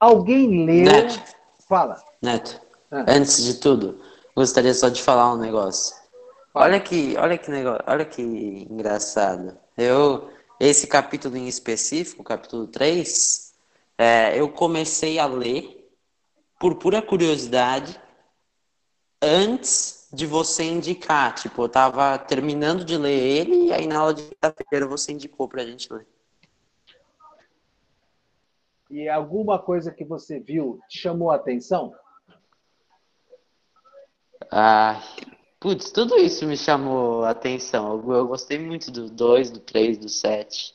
Alguém 0.00 0.66
leu. 0.66 0.84
Neto. 0.90 1.36
Fala. 1.68 2.02
Neto, 2.20 2.60
ah. 2.90 3.04
antes 3.08 3.44
de 3.44 3.60
tudo, 3.60 4.00
gostaria 4.34 4.74
só 4.74 4.88
de 4.88 5.02
falar 5.02 5.32
um 5.32 5.38
negócio. 5.38 5.96
Olha 6.58 6.80
que, 6.80 7.14
olha 7.18 7.36
que 7.36 7.50
negócio, 7.50 7.84
olha 7.86 8.02
que 8.06 8.22
engraçado. 8.22 9.58
Eu, 9.76 10.30
esse 10.58 10.86
capítulo 10.86 11.36
em 11.36 11.46
específico, 11.46 12.24
capítulo 12.24 12.66
3, 12.66 13.54
é, 13.98 14.40
eu 14.40 14.50
comecei 14.50 15.18
a 15.18 15.26
ler 15.26 15.86
por 16.58 16.76
pura 16.76 17.02
curiosidade 17.02 18.00
antes 19.20 20.08
de 20.10 20.24
você 20.24 20.64
indicar. 20.64 21.34
Tipo, 21.34 21.64
eu 21.64 21.68
tava 21.68 22.18
terminando 22.20 22.86
de 22.86 22.96
ler 22.96 23.22
ele 23.22 23.66
e 23.66 23.72
aí 23.74 23.86
na 23.86 23.98
aula 23.98 24.14
de 24.14 24.22
quinta-feira 24.22 24.86
você 24.86 25.12
indicou 25.12 25.46
pra 25.46 25.62
gente 25.62 25.92
ler. 25.92 26.08
E 28.88 29.10
alguma 29.10 29.58
coisa 29.58 29.92
que 29.92 30.06
você 30.06 30.40
viu 30.40 30.80
te 30.88 31.00
chamou 31.00 31.30
a 31.30 31.36
atenção? 31.36 31.94
Ah, 34.50 35.02
Putz, 35.66 35.90
tudo 35.90 36.16
isso 36.16 36.46
me 36.46 36.56
chamou 36.56 37.24
a 37.24 37.30
atenção. 37.30 38.00
Eu, 38.00 38.12
eu 38.12 38.28
gostei 38.28 38.56
muito 38.56 38.88
do 38.88 39.10
2, 39.10 39.50
do 39.50 39.58
3, 39.58 39.98
do 39.98 40.08
7. 40.08 40.72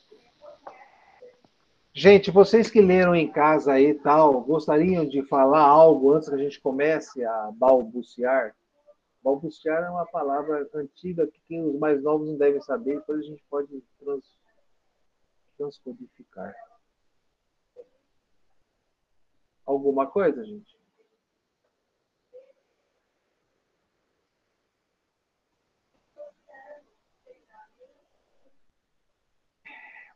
Gente, 1.94 2.30
vocês 2.30 2.68
que 2.70 2.82
leram 2.82 3.14
em 3.14 3.32
casa 3.32 3.72
aí 3.72 3.94
tal, 3.94 4.42
gostariam 4.42 5.08
de 5.08 5.22
falar 5.22 5.62
algo 5.62 6.12
antes 6.12 6.28
que 6.28 6.34
a 6.34 6.38
gente 6.38 6.60
comece 6.60 7.24
a 7.24 7.50
balbuciar? 7.54 8.54
Balbuciar 9.24 9.82
é 9.82 9.88
uma 9.88 10.04
palavra 10.04 10.68
antiga 10.74 11.26
que 11.26 11.58
os 11.58 11.78
mais 11.78 12.02
novos 12.02 12.28
não 12.28 12.36
devem 12.36 12.60
saber, 12.60 12.96
depois 12.96 13.20
a 13.20 13.22
gente 13.22 13.42
pode 13.48 13.82
trans, 13.98 14.24
transcodificar. 15.56 16.54
Alguma 19.64 20.06
coisa, 20.06 20.44
gente? 20.44 20.71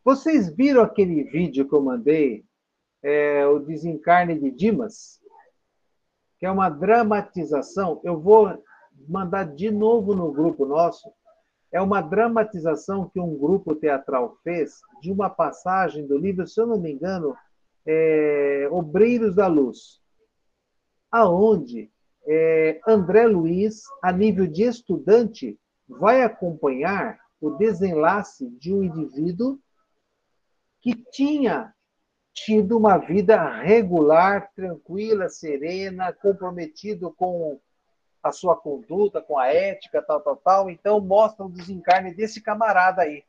Vocês 0.06 0.48
viram 0.54 0.82
aquele 0.82 1.24
vídeo 1.24 1.68
que 1.68 1.74
eu 1.74 1.82
mandei, 1.82 2.44
é, 3.02 3.44
o 3.44 3.58
desencarne 3.58 4.38
de 4.38 4.52
Dimas? 4.52 5.20
Que 6.38 6.46
é 6.46 6.50
uma 6.50 6.68
dramatização. 6.68 8.00
Eu 8.04 8.20
vou 8.20 8.56
mandar 9.08 9.52
de 9.56 9.68
novo 9.68 10.14
no 10.14 10.30
grupo 10.30 10.64
nosso. 10.64 11.12
É 11.72 11.82
uma 11.82 12.00
dramatização 12.00 13.08
que 13.08 13.18
um 13.18 13.36
grupo 13.36 13.74
teatral 13.74 14.38
fez 14.44 14.78
de 15.02 15.10
uma 15.10 15.28
passagem 15.28 16.06
do 16.06 16.16
livro, 16.16 16.46
se 16.46 16.60
eu 16.60 16.68
não 16.68 16.78
me 16.78 16.92
engano, 16.92 17.34
é, 17.84 18.68
Obreiros 18.70 19.34
da 19.34 19.48
Luz, 19.48 20.00
aonde 21.10 21.90
é, 22.28 22.80
André 22.86 23.26
Luiz, 23.26 23.82
a 24.00 24.12
nível 24.12 24.46
de 24.46 24.62
estudante, 24.62 25.58
vai 25.88 26.22
acompanhar 26.22 27.18
o 27.40 27.50
desenlace 27.50 28.48
de 28.50 28.72
um 28.72 28.84
indivíduo 28.84 29.58
que 30.86 30.94
tinha 31.10 31.74
tido 32.32 32.78
uma 32.78 32.96
vida 32.96 33.58
regular, 33.58 34.52
tranquila, 34.54 35.28
serena, 35.28 36.12
comprometido 36.12 37.12
com 37.12 37.60
a 38.22 38.30
sua 38.30 38.54
conduta, 38.54 39.20
com 39.20 39.36
a 39.36 39.48
ética, 39.48 40.00
tal, 40.00 40.20
tal, 40.20 40.36
tal. 40.36 40.70
Então, 40.70 41.00
mostra 41.00 41.44
o 41.44 41.50
desencarne 41.50 42.14
desse 42.14 42.40
camarada 42.40 43.02
aí. 43.02 43.24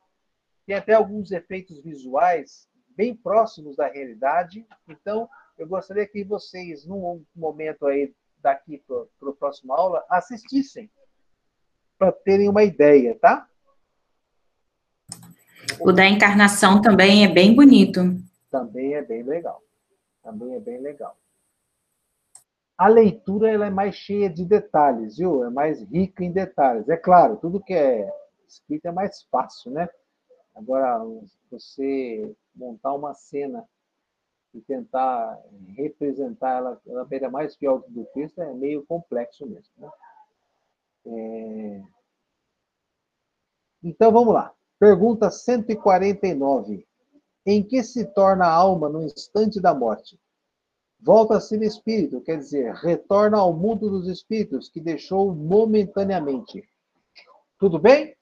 Tem 0.68 0.76
até 0.76 0.94
alguns 0.94 1.32
efeitos 1.32 1.82
visuais 1.82 2.70
bem 2.96 3.16
próximos 3.16 3.76
da 3.76 3.88
realidade. 3.88 4.64
Então, 4.88 5.28
eu 5.58 5.68
gostaria 5.68 6.06
que 6.06 6.24
vocês, 6.24 6.86
num 6.86 7.26
momento 7.36 7.88
aí 7.88 8.14
daqui 8.38 8.84
para 8.88 9.32
a 9.32 9.34
próxima 9.34 9.76
aula, 9.76 10.06
assistissem 10.12 10.92
para 11.98 12.12
terem 12.12 12.50
uma 12.50 12.64
ideia, 12.64 13.18
tá? 13.20 13.50
O 15.82 15.92
da 15.92 16.08
encarnação 16.08 16.82
também 16.82 17.24
é 17.24 17.28
bem 17.28 17.56
bonito. 17.56 18.02
Também 18.50 18.96
é 18.96 19.02
bem 19.02 19.24
legal. 19.24 19.62
Também 20.24 20.56
é 20.56 20.60
bem 20.60 20.80
legal. 20.80 21.16
A 22.78 22.88
leitura 22.88 23.50
ela 23.50 23.66
é 23.66 23.72
mais 23.72 23.96
cheia 23.96 24.30
de 24.30 24.46
detalhes, 24.46 25.18
viu? 25.18 25.44
É 25.44 25.50
mais 25.50 25.82
rica 25.82 26.24
em 26.24 26.32
detalhes. 26.32 26.88
É 26.90 26.98
claro, 26.98 27.38
tudo 27.38 27.64
que 27.64 27.74
é 27.74 28.12
escrito 28.48 28.86
é 28.88 28.92
mais 28.92 29.24
fácil, 29.24 29.72
né? 29.72 29.90
Agora, 30.56 31.00
você 31.52 32.36
montar 32.56 32.94
uma 32.94 33.14
cena 33.14 33.64
e 34.54 34.62
tentar 34.62 35.40
representar 35.76 36.58
ela, 36.58 36.82
ela 36.88 37.06
beira 37.06 37.30
mais 37.30 37.56
fiel 37.56 37.84
do 37.88 38.06
texto 38.06 38.42
é 38.42 38.54
meio 38.54 38.86
complexo 38.86 39.46
mesmo, 39.46 39.72
né? 39.78 39.92
É... 41.06 41.84
Então, 43.84 44.12
vamos 44.12 44.34
lá. 44.34 44.54
Pergunta 44.80 45.32
149. 45.32 46.86
Em 47.46 47.64
que 47.64 47.84
se 47.84 48.06
torna 48.06 48.46
a 48.46 48.54
alma 48.54 48.90
no 48.90 49.02
instante 49.02 49.60
da 49.60 49.74
morte? 49.74 50.20
volta 51.00 51.38
a 51.38 51.42
ser 51.42 51.62
espírito, 51.62 52.22
quer 52.22 52.38
dizer, 52.38 52.74
retorna 52.76 53.38
ao 53.38 53.54
mundo 53.54 53.90
dos 53.90 54.08
espíritos 54.08 54.70
que 54.70 54.82
deixou 54.82 55.34
momentaneamente. 55.34 56.68
Tudo 57.60 57.80
bem? 57.80 58.16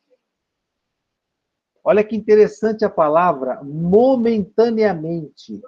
Olha 1.83 2.03
que 2.03 2.15
interessante 2.15 2.83
a 2.83 2.89
palavra 2.89 3.63
momentaneamente. 3.63 5.61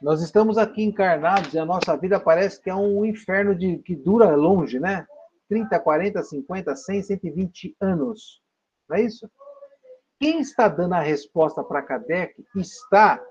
Nós 0.00 0.22
estamos 0.22 0.56
aqui 0.58 0.84
encarnados 0.84 1.52
e 1.54 1.58
a 1.58 1.64
nossa 1.64 1.96
vida 1.96 2.20
parece 2.20 2.60
que 2.60 2.70
é 2.70 2.74
um 2.74 3.04
inferno 3.04 3.52
de, 3.54 3.78
que 3.78 3.96
dura 3.96 4.36
longe, 4.36 4.78
né? 4.78 5.04
30, 5.48 5.78
40, 5.80 6.22
50, 6.22 6.76
100, 6.76 7.02
120 7.02 7.76
anos. 7.80 8.42
Não 8.88 8.96
é 8.96 9.02
isso? 9.02 9.30
Quem 10.20 10.40
está 10.40 10.68
dando 10.68 10.94
a 10.94 11.00
resposta 11.00 11.62
para 11.62 11.82
Kardec 11.82 12.44
está 12.56 13.22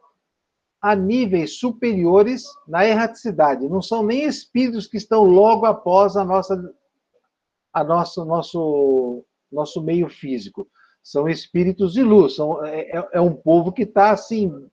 a 0.81 0.95
níveis 0.95 1.59
superiores 1.59 2.43
na 2.67 2.87
erraticidade. 2.87 3.67
Não 3.67 3.81
são 3.81 4.03
nem 4.03 4.23
espíritos 4.23 4.87
que 4.87 4.97
estão 4.97 5.23
logo 5.23 5.65
após 5.65 6.15
a 6.15 6.23
nossa, 6.23 6.73
a 7.73 7.83
nosso, 7.83 8.23
nosso, 8.23 9.25
nosso 9.51 9.81
meio 9.81 10.09
físico. 10.09 10.67
São 11.03 11.27
espíritos 11.27 11.93
de 11.93 12.03
luz. 12.03 12.35
São, 12.35 12.63
é, 12.65 12.97
é, 12.97 13.09
é 13.13 13.21
um 13.21 13.33
povo 13.33 13.71
que 13.71 13.83
está 13.83 14.11
assim 14.11 14.69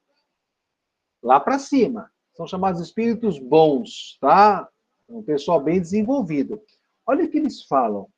lá 1.22 1.40
para 1.40 1.58
cima. 1.58 2.10
São 2.36 2.46
chamados 2.46 2.80
espíritos 2.80 3.38
bons, 3.38 4.18
tá? 4.20 4.68
Um 5.08 5.22
pessoal 5.22 5.60
bem 5.60 5.80
desenvolvido. 5.80 6.60
Olha 7.06 7.24
o 7.24 7.30
que 7.30 7.38
eles 7.38 7.64
falam. 7.64 8.08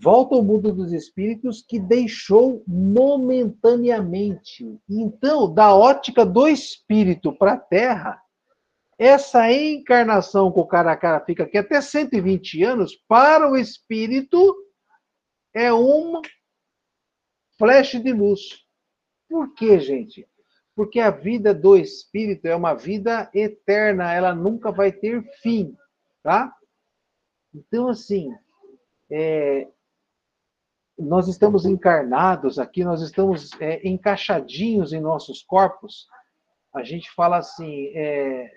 Volta 0.00 0.36
ao 0.36 0.44
mundo 0.44 0.72
dos 0.72 0.92
espíritos 0.92 1.60
que 1.60 1.80
deixou 1.80 2.62
momentaneamente. 2.66 4.80
Então, 4.88 5.52
da 5.52 5.74
ótica 5.74 6.24
do 6.24 6.46
espírito 6.46 7.32
para 7.32 7.54
a 7.54 7.58
Terra, 7.58 8.22
essa 8.96 9.52
encarnação 9.52 10.52
com 10.52 10.60
o 10.60 10.66
cara 10.66 10.92
a 10.92 10.96
cara 10.96 11.18
fica 11.24 11.42
aqui 11.42 11.58
até 11.58 11.80
120 11.80 12.62
anos, 12.62 12.94
para 13.08 13.50
o 13.50 13.56
espírito, 13.56 14.56
é 15.52 15.74
um 15.74 16.22
flash 17.58 18.00
de 18.00 18.12
luz. 18.12 18.64
Por 19.28 19.52
quê, 19.54 19.80
gente? 19.80 20.28
Porque 20.76 21.00
a 21.00 21.10
vida 21.10 21.52
do 21.52 21.76
espírito 21.76 22.46
é 22.46 22.54
uma 22.54 22.74
vida 22.74 23.28
eterna, 23.34 24.12
ela 24.12 24.32
nunca 24.32 24.70
vai 24.70 24.92
ter 24.92 25.24
fim, 25.42 25.76
tá? 26.22 26.54
Então, 27.58 27.88
assim, 27.88 28.30
é, 29.10 29.68
nós 30.96 31.26
estamos 31.26 31.66
encarnados 31.66 32.58
aqui, 32.58 32.84
nós 32.84 33.02
estamos 33.02 33.50
é, 33.60 33.86
encaixadinhos 33.86 34.92
em 34.92 35.00
nossos 35.00 35.42
corpos. 35.42 36.06
A 36.72 36.84
gente 36.84 37.10
fala 37.12 37.38
assim, 37.38 37.86
é, 37.94 38.50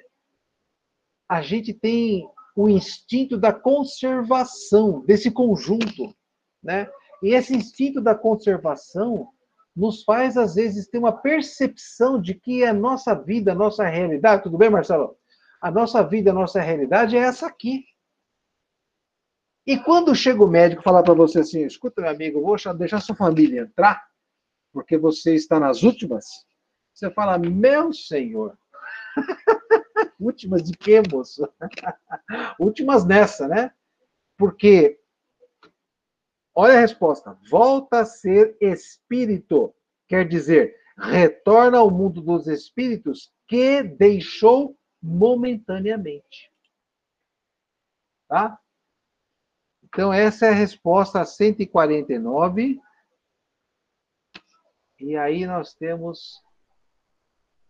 a 1.27 1.41
gente 1.41 1.73
tem 1.73 2.29
o 2.55 2.69
instinto 2.69 3.37
da 3.37 3.51
conservação 3.51 5.01
desse 5.01 5.31
conjunto, 5.31 6.15
né? 6.61 6.87
E 7.23 7.33
esse 7.33 7.55
instinto 7.55 8.01
da 8.01 8.13
conservação 8.13 9.29
nos 9.75 10.03
faz, 10.03 10.37
às 10.37 10.55
vezes, 10.55 10.87
ter 10.87 10.97
uma 10.97 11.13
percepção 11.13 12.21
de 12.21 12.35
que 12.35 12.63
a 12.65 12.73
nossa 12.73 13.15
vida, 13.15 13.53
a 13.53 13.55
nossa 13.55 13.87
realidade, 13.87 14.43
tudo 14.43 14.57
bem, 14.57 14.69
Marcelo? 14.69 15.15
A 15.61 15.71
nossa 15.71 16.03
vida, 16.03 16.31
a 16.31 16.33
nossa 16.33 16.59
realidade 16.59 17.15
é 17.15 17.19
essa 17.19 17.47
aqui. 17.47 17.85
E 19.65 19.77
quando 19.77 20.15
chega 20.15 20.43
o 20.43 20.47
médico 20.47 20.81
falar 20.81 21.03
para 21.03 21.13
você 21.13 21.39
assim, 21.39 21.65
escuta, 21.65 22.01
meu 22.01 22.09
amigo, 22.09 22.41
vou 22.41 22.55
deixar 22.75 22.99
sua 22.99 23.15
família 23.15 23.61
entrar, 23.61 24.03
porque 24.73 24.97
você 24.97 25.35
está 25.35 25.59
nas 25.59 25.83
últimas, 25.83 26.25
você 26.93 27.11
fala, 27.11 27.37
meu 27.37 27.93
senhor, 27.93 28.57
últimas 30.19 30.63
de 30.63 30.75
quê, 30.77 31.01
moço? 31.11 31.47
últimas 32.59 33.05
nessa, 33.05 33.47
né? 33.47 33.71
Porque 34.37 35.01
Olha 36.53 36.77
a 36.77 36.81
resposta. 36.81 37.37
Volta 37.49 38.01
a 38.01 38.05
ser 38.05 38.57
espírito. 38.59 39.73
Quer 40.07 40.27
dizer, 40.27 40.75
retorna 40.97 41.77
ao 41.77 41.89
mundo 41.89 42.21
dos 42.21 42.47
espíritos 42.47 43.31
que 43.47 43.81
deixou 43.83 44.77
momentaneamente. 45.01 46.51
Tá? 48.27 48.59
Então, 49.93 50.13
essa 50.13 50.47
é 50.47 50.49
a 50.49 50.53
resposta 50.53 51.21
a 51.21 51.25
149. 51.25 52.79
E 54.99 55.15
aí 55.17 55.45
nós 55.45 55.73
temos. 55.73 56.41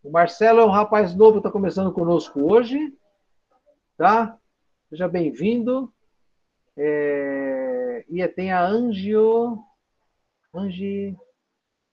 O 0.04 0.12
Marcelo 0.12 0.62
é 0.62 0.66
um 0.66 0.72
rapaz 0.72 1.16
novo, 1.16 1.38
está 1.38 1.52
começando 1.52 1.94
conosco 1.94 2.42
hoje. 2.52 2.94
Tá? 3.98 4.38
Seja 4.90 5.08
bem-vindo. 5.08 5.94
É 6.78 7.72
e 8.12 8.28
tem 8.28 8.52
a 8.52 8.62
Angio. 8.62 9.64
Angi. 10.54 11.18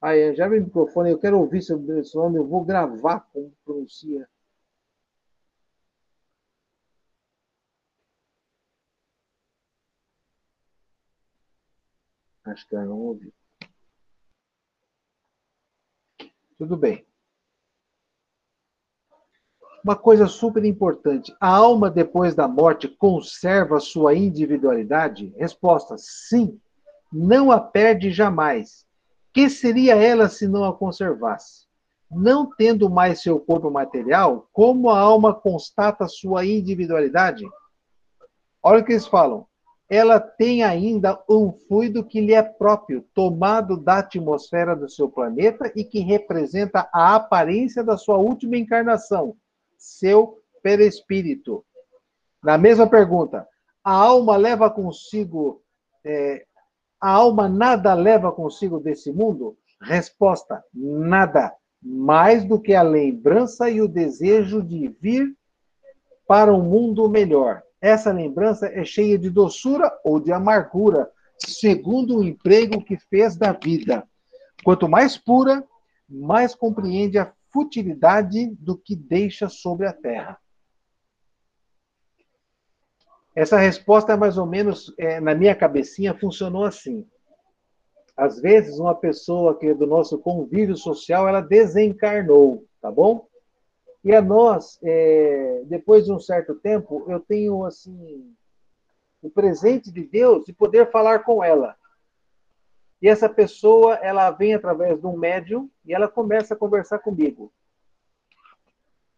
Aí, 0.01 0.35
já 0.35 0.47
abre 0.47 0.59
o 0.59 0.65
microfone, 0.65 1.11
eu 1.11 1.19
quero 1.19 1.39
ouvir 1.39 1.59
esse 1.59 2.17
nome, 2.17 2.39
eu 2.39 2.47
vou 2.47 2.65
gravar 2.65 3.21
como 3.33 3.53
pronuncia. 3.65 4.29
Acho 12.49 12.67
que 12.67 12.75
ela 12.75 12.87
não 12.87 12.99
ouviu. 12.99 13.33
Tudo 16.57 16.77
bem. 16.77 17.07
Uma 19.85 19.95
coisa 19.95 20.27
super 20.27 20.65
importante: 20.65 21.35
a 21.41 21.49
alma 21.49 21.91
depois 21.91 22.35
da 22.35 22.49
morte 22.49 22.89
conserva 22.89 23.79
sua 23.81 24.15
individualidade? 24.15 25.33
Resposta: 25.37 25.97
sim. 25.99 26.61
Não 27.13 27.51
a 27.51 27.61
perde 27.61 28.11
jamais. 28.11 28.87
Que 29.33 29.49
seria 29.49 29.95
ela 29.95 30.29
se 30.29 30.49
não 30.49 30.65
a 30.65 30.77
conservasse? 30.77 31.67
Não 32.11 32.51
tendo 32.51 32.89
mais 32.89 33.21
seu 33.21 33.39
corpo 33.39 33.71
material, 33.71 34.49
como 34.53 34.91
a 34.91 34.99
alma 34.99 35.35
constata 35.35 36.09
sua 36.09 36.45
individualidade? 36.45 37.47
Olha 38.63 38.81
o 38.81 38.85
que 38.85 38.93
eles 38.93 39.07
falam. 39.07 39.47
Ela 39.89 40.21
tem 40.21 40.63
ainda 40.63 41.19
um 41.29 41.51
fluido 41.51 42.05
que 42.05 42.21
lhe 42.21 42.35
é 42.35 42.43
próprio, 42.43 43.05
tomado 43.15 43.77
da 43.77 43.99
atmosfera 43.99 44.77
do 44.77 44.89
seu 44.89 45.09
planeta 45.09 45.73
e 45.75 45.83
que 45.83 46.01
representa 46.01 46.89
a 46.93 47.15
aparência 47.15 47.83
da 47.83 47.97
sua 47.97 48.19
última 48.19 48.59
encarnação, 48.59 49.35
seu 49.79 50.43
perispírito. 50.63 51.65
Na 52.43 52.59
mesma 52.59 52.87
pergunta, 52.87 53.49
a 53.83 53.93
alma 53.93 54.37
leva 54.37 54.71
consigo, 54.71 55.63
é, 56.05 56.45
a 57.01 57.11
alma 57.11 57.49
nada 57.49 57.95
leva 57.95 58.31
consigo 58.31 58.79
desse 58.79 59.11
mundo? 59.11 59.57
Resposta: 59.81 60.63
nada. 60.75 61.55
Mais 61.81 62.45
do 62.45 62.61
que 62.61 62.75
a 62.75 62.83
lembrança 62.83 63.71
e 63.71 63.81
o 63.81 63.89
desejo 63.89 64.61
de 64.61 64.89
vir 65.01 65.35
para 66.27 66.53
um 66.53 66.63
mundo 66.63 67.09
melhor. 67.09 67.63
Essa 67.81 68.13
lembrança 68.13 68.67
é 68.67 68.85
cheia 68.85 69.19
de 69.19 69.31
doçura 69.31 69.91
ou 70.05 70.19
de 70.19 70.33
amargura, 70.33 71.11
segundo 71.39 72.19
o 72.19 72.25
emprego 72.25 72.83
que 72.83 72.97
fez 72.97 73.37
da 73.37 73.53
vida. 73.53 74.07
Quanto 74.65 74.89
mais 74.89 75.17
pura, 75.17 75.65
mais 76.09 76.55
compreende 76.55 77.19
a 77.19 77.33
futilidade 77.53 78.49
do 78.57 78.77
que 78.77 78.97
deixa 78.97 79.49
sobre 79.49 79.87
a 79.87 79.93
terra. 79.93 80.39
Essa 83.35 83.57
resposta 83.57 84.17
mais 84.17 84.37
ou 84.37 84.47
menos, 84.47 84.93
é, 84.99 85.21
na 85.21 85.33
minha 85.33 85.55
cabecinha, 85.55 86.19
funcionou 86.19 86.65
assim. 86.65 87.07
Às 88.17 88.41
vezes, 88.41 88.81
uma 88.81 88.97
pessoa 88.97 89.57
que 89.57 89.67
é 89.67 89.75
do 89.75 89.87
nosso 89.87 90.19
convívio 90.19 90.77
social, 90.77 91.29
ela 91.29 91.41
desencarnou, 91.41 92.67
tá 92.81 92.91
bom? 92.91 93.28
E 94.05 94.15
a 94.15 94.23
nós, 94.23 94.79
é, 94.83 95.63
depois 95.67 96.05
de 96.05 96.13
um 96.13 96.21
certo 96.21 96.55
tempo, 96.55 97.05
eu 97.09 97.21
tenho, 97.21 97.65
assim, 97.65 98.35
o 99.21 99.29
presente 99.29 99.91
de 99.91 100.05
Deus 100.05 100.45
de 100.45 100.53
poder 100.53 100.91
falar 100.91 101.21
com 101.21 101.43
ela. 101.43 101.77
E 103.01 103.09
essa 103.09 103.29
pessoa, 103.29 103.95
ela 103.97 104.31
vem 104.31 104.55
através 104.55 105.01
de 105.01 105.07
um 105.07 105.17
médium 105.17 105.71
e 105.85 105.95
ela 105.95 106.09
começa 106.09 106.55
a 106.55 106.57
conversar 106.57 106.99
comigo. 106.99 107.53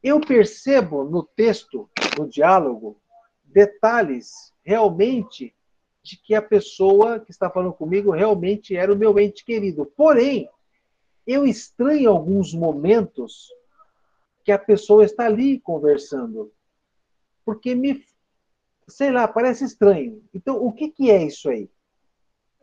Eu 0.02 0.20
percebo 0.20 1.04
no 1.04 1.22
texto, 1.22 1.88
no 2.18 2.26
diálogo, 2.28 3.00
detalhes 3.44 4.54
realmente 4.64 5.54
de 6.02 6.16
que 6.16 6.34
a 6.34 6.42
pessoa 6.42 7.20
que 7.20 7.30
está 7.30 7.50
falando 7.50 7.74
comigo 7.74 8.10
realmente 8.10 8.74
era 8.74 8.92
o 8.92 8.96
meu 8.96 9.18
ente 9.18 9.44
querido. 9.44 9.84
Porém, 9.84 10.48
eu 11.26 11.46
estranho 11.46 12.10
alguns 12.10 12.54
momentos 12.54 13.48
que 14.44 14.52
a 14.52 14.58
pessoa 14.58 15.04
está 15.04 15.26
ali 15.26 15.60
conversando. 15.60 16.52
Porque 17.44 17.74
me, 17.74 18.04
sei 18.88 19.10
lá, 19.10 19.26
parece 19.26 19.64
estranho. 19.64 20.22
Então, 20.34 20.62
o 20.64 20.72
que, 20.72 20.88
que 20.90 21.10
é 21.10 21.24
isso 21.24 21.48
aí? 21.48 21.70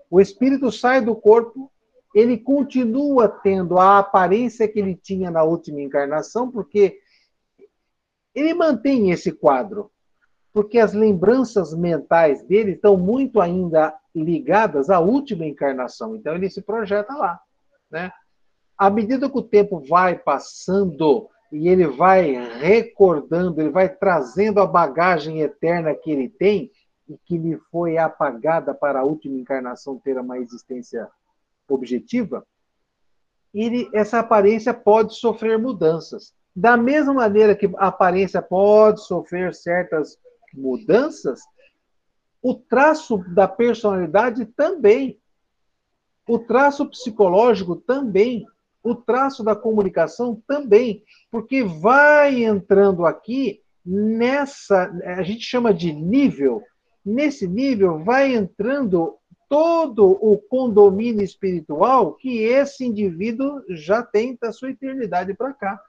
O 0.09 0.21
espírito 0.21 0.71
sai 0.71 1.01
do 1.01 1.15
corpo, 1.15 1.71
ele 2.15 2.37
continua 2.37 3.27
tendo 3.27 3.77
a 3.77 3.99
aparência 3.99 4.67
que 4.67 4.79
ele 4.79 4.95
tinha 4.95 5.29
na 5.29 5.43
última 5.43 5.81
encarnação, 5.81 6.49
porque 6.49 6.99
ele 8.33 8.53
mantém 8.53 9.11
esse 9.11 9.31
quadro, 9.31 9.91
porque 10.53 10.79
as 10.79 10.93
lembranças 10.93 11.73
mentais 11.73 12.43
dele 12.43 12.71
estão 12.71 12.95
muito 12.97 13.41
ainda 13.41 13.93
ligadas 14.15 14.89
à 14.89 14.99
última 14.99 15.45
encarnação. 15.45 16.15
Então 16.15 16.35
ele 16.35 16.49
se 16.49 16.61
projeta 16.61 17.13
lá, 17.13 17.39
né? 17.91 18.11
À 18.77 18.89
medida 18.89 19.29
que 19.29 19.37
o 19.37 19.43
tempo 19.43 19.79
vai 19.79 20.17
passando 20.17 21.29
e 21.51 21.67
ele 21.67 21.87
vai 21.87 22.31
recordando, 22.59 23.61
ele 23.61 23.69
vai 23.69 23.89
trazendo 23.89 24.59
a 24.59 24.67
bagagem 24.67 25.41
eterna 25.41 25.93
que 25.93 26.11
ele 26.11 26.29
tem 26.29 26.71
e 27.07 27.17
que 27.25 27.37
lhe 27.37 27.57
foi 27.71 27.97
apagada 27.97 28.73
para 28.73 28.99
a 28.99 29.03
última 29.03 29.37
encarnação 29.37 29.99
ter 29.99 30.17
uma 30.17 30.37
existência 30.37 31.07
objetiva, 31.67 32.45
ele, 33.53 33.89
essa 33.93 34.19
aparência 34.19 34.73
pode 34.73 35.15
sofrer 35.15 35.57
mudanças. 35.57 36.33
Da 36.55 36.75
mesma 36.75 37.13
maneira 37.13 37.55
que 37.55 37.71
a 37.77 37.87
aparência 37.87 38.41
pode 38.41 39.01
sofrer 39.05 39.53
certas 39.53 40.17
mudanças, 40.53 41.41
o 42.41 42.53
traço 42.55 43.17
da 43.33 43.47
personalidade 43.47 44.45
também. 44.45 45.19
O 46.27 46.39
traço 46.39 46.85
psicológico 46.89 47.75
também. 47.75 48.45
O 48.87 48.95
traço 48.95 49.43
da 49.43 49.55
comunicação 49.55 50.41
também. 50.47 51.03
Porque 51.29 51.63
vai 51.63 52.43
entrando 52.43 53.05
aqui 53.05 53.61
nessa. 53.85 54.91
A 55.03 55.23
gente 55.23 55.41
chama 55.41 55.73
de 55.73 55.91
nível. 55.91 56.63
Nesse 57.05 57.47
nível 57.47 58.03
vai 58.03 58.35
entrando 58.35 59.15
todo 59.49 60.11
o 60.21 60.37
condomínio 60.37 61.23
espiritual 61.23 62.13
que 62.13 62.39
esse 62.39 62.85
indivíduo 62.85 63.61
já 63.69 64.03
tem 64.03 64.37
da 64.41 64.51
sua 64.51 64.71
eternidade 64.71 65.33
para 65.33 65.53
cá. 65.53 65.81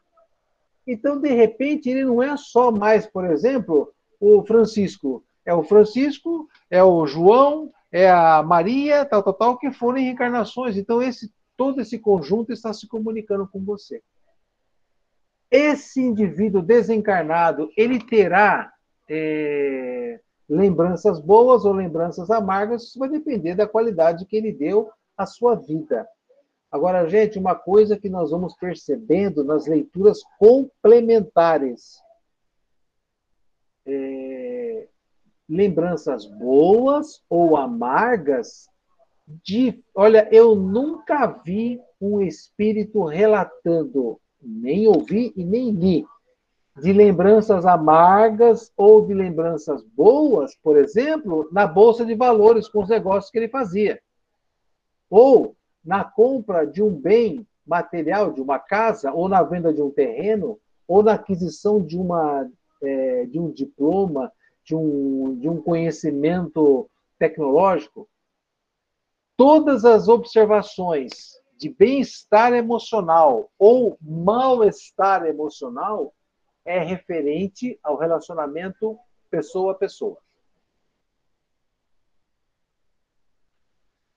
Então, 0.87 1.21
de 1.21 1.29
repente, 1.29 1.89
ele 1.89 2.05
não 2.05 2.23
é 2.23 2.37
só 2.37 2.71
mais, 2.71 3.07
por 3.07 3.25
exemplo, 3.27 3.93
o 4.21 4.43
Francisco. 4.45 5.23
É 5.45 5.53
o 5.53 5.63
Francisco, 5.63 6.49
é 6.71 6.83
o 6.83 7.07
João, 7.07 7.71
é 7.91 8.11
a 8.11 8.43
Maria, 8.43 9.05
tal, 9.05 9.23
tal, 9.23 9.35
tal, 9.35 9.59
que 9.59 9.71
foram 9.71 9.99
reencarnações. 9.99 10.77
Então, 10.77 11.03
esse, 11.03 11.31
todo 11.59 11.81
esse 11.81 11.99
conjunto 11.99 12.53
está 12.53 12.73
se 12.73 12.87
comunicando 12.87 13.47
com 13.49 13.63
você. 13.65 14.01
Esse 15.51 16.01
indivíduo 16.01 16.63
desencarnado, 16.63 17.69
ele 17.77 17.99
terá 17.99 18.73
é, 19.11 20.21
lembranças 20.49 21.19
boas 21.21 21.65
ou 21.65 21.73
lembranças 21.73 22.31
amargas, 22.31 22.85
isso 22.85 22.99
vai 22.99 23.09
depender 23.09 23.57
da 23.57 23.67
qualidade 23.67 24.25
que 24.25 24.37
ele 24.37 24.53
deu 24.53 24.89
à 25.17 25.27
sua 25.27 25.57
vida. 25.57 26.09
Agora, 26.71 27.09
gente, 27.09 27.39
uma 27.39 27.57
coisa 27.57 27.99
que 27.99 28.09
nós 28.09 28.31
vamos 28.31 28.55
percebendo 28.55 29.43
nas 29.43 29.67
leituras 29.67 30.21
complementares. 30.39 31.99
É, 33.85 34.87
lembranças 35.49 36.27
boas 36.27 37.25
ou 37.29 37.57
amargas 37.57 38.69
de. 39.45 39.83
Olha, 39.95 40.29
eu 40.33 40.55
nunca 40.55 41.27
vi 41.27 41.81
um 42.01 42.21
espírito 42.21 43.05
relatando, 43.05 44.19
nem 44.41 44.87
ouvi 44.87 45.33
e 45.37 45.45
nem 45.45 45.71
li, 45.71 46.07
de 46.81 46.93
lembranças 46.93 47.67
amargas 47.67 48.73
ou 48.77 49.05
de 49.05 49.13
lembranças 49.13 49.83
boas, 49.83 50.57
por 50.63 50.77
exemplo, 50.77 51.49
na 51.53 51.67
bolsa 51.67 52.07
de 52.07 52.15
valores 52.15 52.69
com 52.69 52.83
os 52.83 52.89
negócios 52.89 53.31
que 53.31 53.39
ele 53.39 53.49
fazia. 53.49 54.01
Ou 55.11 55.57
na 55.85 56.05
compra 56.05 56.67
de 56.67 56.83
um 56.83 56.95
bem 56.95 57.47
material, 57.67 58.33
de 58.33 58.41
uma 58.41 58.59
casa, 58.59 59.13
ou 59.13 59.29
na 59.29 59.43
venda 59.43 59.73
de 59.73 59.83
um 59.83 59.91
terreno, 59.91 60.59
ou 60.87 61.03
na 61.03 61.15
aquisição 61.15 61.83
de, 61.83 61.99
uma, 61.99 62.49
é, 62.83 63.27
de 63.27 63.39
um 63.39 63.51
diploma, 63.51 64.33
de 64.65 64.75
um, 64.75 65.37
de 65.39 65.49
um 65.49 65.61
conhecimento 65.61 66.89
tecnológico, 67.19 68.09
todas 69.39 69.85
as 69.85 70.09
observações 70.09 71.41
de 71.57 71.69
bem-estar 71.69 72.53
emocional 72.53 73.49
ou 73.57 73.97
mal-estar 74.03 75.25
emocional 75.27 76.13
é 76.65 76.81
referente 76.81 77.79
ao 77.81 77.97
relacionamento 77.97 78.99
pessoa 79.31 79.73
a 79.73 79.75
pessoa. 79.77 80.19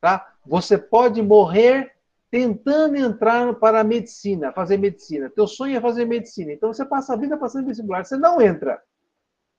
Tá? 0.01 0.35
Você 0.43 0.75
pode 0.75 1.21
morrer 1.21 1.95
tentando 2.31 2.95
entrar 2.95 3.53
para 3.59 3.81
a 3.81 3.83
medicina, 3.83 4.51
fazer 4.51 4.77
medicina. 4.77 5.29
Teu 5.29 5.47
sonho 5.47 5.77
é 5.77 5.81
fazer 5.81 6.05
medicina. 6.05 6.51
Então 6.51 6.73
você 6.73 6.83
passa 6.83 7.13
a 7.13 7.17
vida 7.17 7.37
passando 7.37 7.67
vestibular, 7.67 8.03
você 8.03 8.17
não 8.17 8.41
entra. 8.41 8.81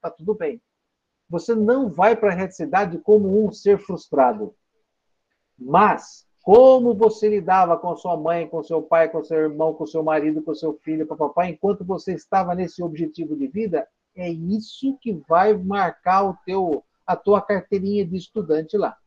Tá 0.01 0.11
tudo 0.11 0.35
bem. 0.35 0.61
Você 1.29 1.55
não 1.55 1.89
vai 1.89 2.17
para 2.17 2.33
a 2.33 2.35
reticidade 2.35 2.97
como 2.97 3.45
um 3.45 3.49
ser 3.53 3.79
frustrado. 3.79 4.53
Mas 5.65 6.27
como 6.43 6.93
você 6.93 7.29
lidava 7.29 7.77
com 7.77 7.95
sua 7.95 8.17
mãe, 8.17 8.47
com 8.47 8.61
seu 8.61 8.81
pai, 8.81 9.07
com 9.07 9.23
seu 9.23 9.37
irmão, 9.37 9.73
com 9.73 9.87
seu 9.87 10.03
marido, 10.03 10.41
com 10.41 10.53
seu 10.53 10.73
filho, 10.83 11.07
com 11.07 11.15
papai, 11.15 11.51
enquanto 11.51 11.85
você 11.85 12.13
estava 12.13 12.53
nesse 12.53 12.83
objetivo 12.83 13.35
de 13.35 13.47
vida, 13.47 13.87
é 14.15 14.29
isso 14.29 14.97
que 15.01 15.13
vai 15.27 15.53
marcar 15.53 16.23
o 16.23 16.37
teu, 16.45 16.83
a 17.07 17.15
tua 17.15 17.41
carteirinha 17.41 18.05
de 18.05 18.17
estudante 18.17 18.77
lá. 18.77 18.97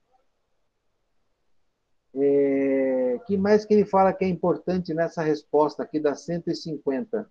É, 2.15 3.21
que 3.27 3.37
mais 3.37 3.67
que 3.67 3.75
ele 3.75 3.85
fala 3.85 4.15
que 4.15 4.25
é 4.25 4.29
importante 4.29 4.95
nessa 4.95 5.23
resposta 5.23 5.83
aqui 5.83 6.01
da 6.01 6.15
150? 6.15 7.31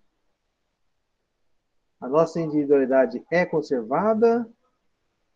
A 2.00 2.08
nossa 2.08 2.40
individualidade 2.40 3.24
é 3.28 3.44
conservada, 3.44 4.48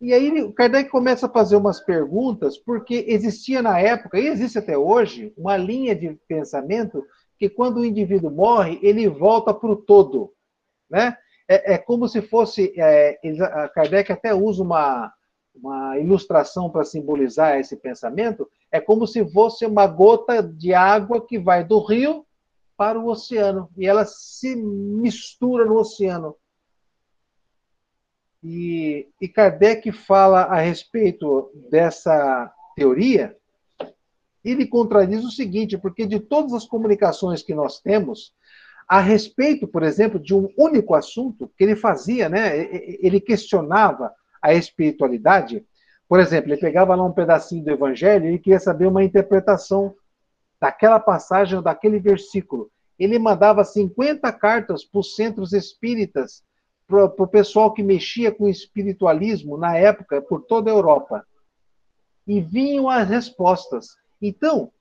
e 0.01 0.13
aí 0.13 0.41
o 0.41 0.51
Kardec 0.51 0.89
começa 0.89 1.27
a 1.27 1.29
fazer 1.29 1.55
umas 1.55 1.79
perguntas, 1.79 2.57
porque 2.57 3.05
existia 3.07 3.61
na 3.61 3.79
época, 3.79 4.19
e 4.19 4.27
existe 4.27 4.57
até 4.57 4.75
hoje, 4.75 5.31
uma 5.37 5.55
linha 5.55 5.95
de 5.95 6.17
pensamento 6.27 7.05
que 7.37 7.47
quando 7.47 7.77
o 7.77 7.85
indivíduo 7.85 8.31
morre, 8.31 8.79
ele 8.81 9.07
volta 9.07 9.53
para 9.53 9.69
o 9.69 9.75
todo. 9.75 10.33
Né? 10.89 11.15
É, 11.47 11.73
é, 11.73 11.77
como 11.77 12.07
se 12.07 12.21
fosse. 12.21 12.73
É, 12.75 13.19
Kardec 13.75 14.11
até 14.11 14.33
usa 14.33 14.63
uma, 14.63 15.13
uma 15.53 15.99
ilustração 15.99 16.69
para 16.69 16.83
simbolizar 16.83 17.59
esse 17.59 17.75
pensamento. 17.75 18.49
É 18.71 18.79
como 18.79 19.05
se 19.05 19.23
fosse 19.31 19.65
uma 19.65 19.85
gota 19.85 20.41
de 20.41 20.73
água 20.73 21.25
que 21.25 21.37
vai 21.37 21.63
do 21.63 21.79
rio 21.79 22.25
para 22.75 22.99
o 22.99 23.07
oceano 23.07 23.69
e 23.77 23.85
ela 23.85 24.05
se 24.05 24.55
mistura 24.55 25.65
no 25.65 25.77
oceano. 25.77 26.35
E, 28.43 29.07
e 29.19 29.27
Kardec 29.27 29.91
fala 29.91 30.43
a 30.43 30.59
respeito 30.59 31.51
dessa 31.69 32.51
teoria, 32.75 33.35
ele 34.43 34.65
contradiz 34.65 35.23
o 35.23 35.31
seguinte, 35.31 35.77
porque 35.77 36.05
de 36.05 36.19
todas 36.19 36.53
as 36.53 36.65
comunicações 36.65 37.43
que 37.43 37.53
nós 37.53 37.79
temos, 37.79 38.33
a 38.87 38.99
respeito, 38.99 39.67
por 39.67 39.83
exemplo, 39.83 40.19
de 40.19 40.33
um 40.33 40.49
único 40.57 40.95
assunto 40.95 41.49
que 41.57 41.63
ele 41.63 41.75
fazia, 41.75 42.27
né? 42.27 42.67
Ele 42.99 43.21
questionava 43.21 44.11
a 44.41 44.53
espiritualidade. 44.53 45.63
Por 46.09 46.19
exemplo, 46.19 46.51
ele 46.51 46.59
pegava 46.59 46.95
lá 46.95 47.03
um 47.03 47.13
pedacinho 47.13 47.63
do 47.63 47.71
evangelho 47.71 48.29
e 48.29 48.39
queria 48.39 48.59
saber 48.59 48.87
uma 48.87 49.03
interpretação 49.03 49.95
daquela 50.59 50.99
passagem 50.99 51.61
daquele 51.61 51.99
versículo. 51.99 52.69
Ele 52.99 53.17
mandava 53.17 53.63
50 53.63 54.29
cartas 54.33 54.83
para 54.83 54.99
os 54.99 55.15
centros 55.15 55.53
espíritas 55.53 56.43
para 56.91 57.23
o 57.23 57.27
pessoal 57.27 57.73
que 57.73 57.81
mexia 57.81 58.33
com 58.33 58.49
espiritualismo 58.49 59.57
na 59.57 59.77
época 59.77 60.21
por 60.21 60.41
toda 60.43 60.69
a 60.69 60.73
Europa. 60.73 61.25
E 62.27 62.41
vinham 62.41 62.89
as 62.89 63.07
respostas. 63.07 63.95
Então, 64.21 64.71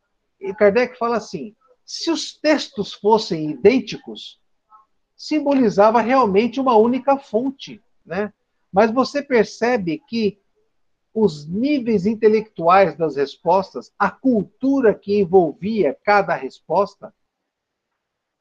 Kardec 0.59 0.99
fala 0.99 1.16
assim: 1.16 1.55
se 1.85 2.11
os 2.11 2.35
textos 2.37 2.92
fossem 2.92 3.51
idênticos, 3.51 4.40
simbolizava 5.16 6.01
realmente 6.01 6.61
uma 6.61 6.77
única 6.77 7.16
fonte, 7.16 7.81
né? 8.05 8.33
Mas 8.73 8.90
você 8.90 9.23
percebe 9.23 10.03
que 10.09 10.38
os 11.12 11.46
níveis 11.46 12.07
intelectuais 12.07 12.96
das 12.96 13.16
respostas, 13.16 13.92
a 13.99 14.11
cultura 14.11 14.94
que 14.94 15.18
envolvia 15.18 15.96
cada 16.05 16.35
resposta, 16.35 17.12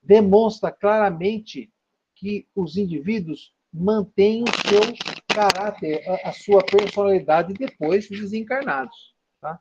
demonstra 0.01 0.71
claramente 0.71 1.71
que 2.15 2.47
os 2.55 2.77
indivíduos 2.77 3.53
mantém 3.73 4.43
o 4.43 4.67
seu 4.67 4.81
caráter, 5.27 6.03
a, 6.07 6.29
a 6.29 6.31
sua 6.33 6.63
personalidade 6.63 7.53
depois 7.53 8.05
de 8.05 8.19
desencarnados. 8.19 9.13
Tá? 9.39 9.59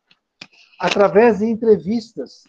Através 0.81 1.38
de 1.38 1.47
entrevistas. 1.47 2.44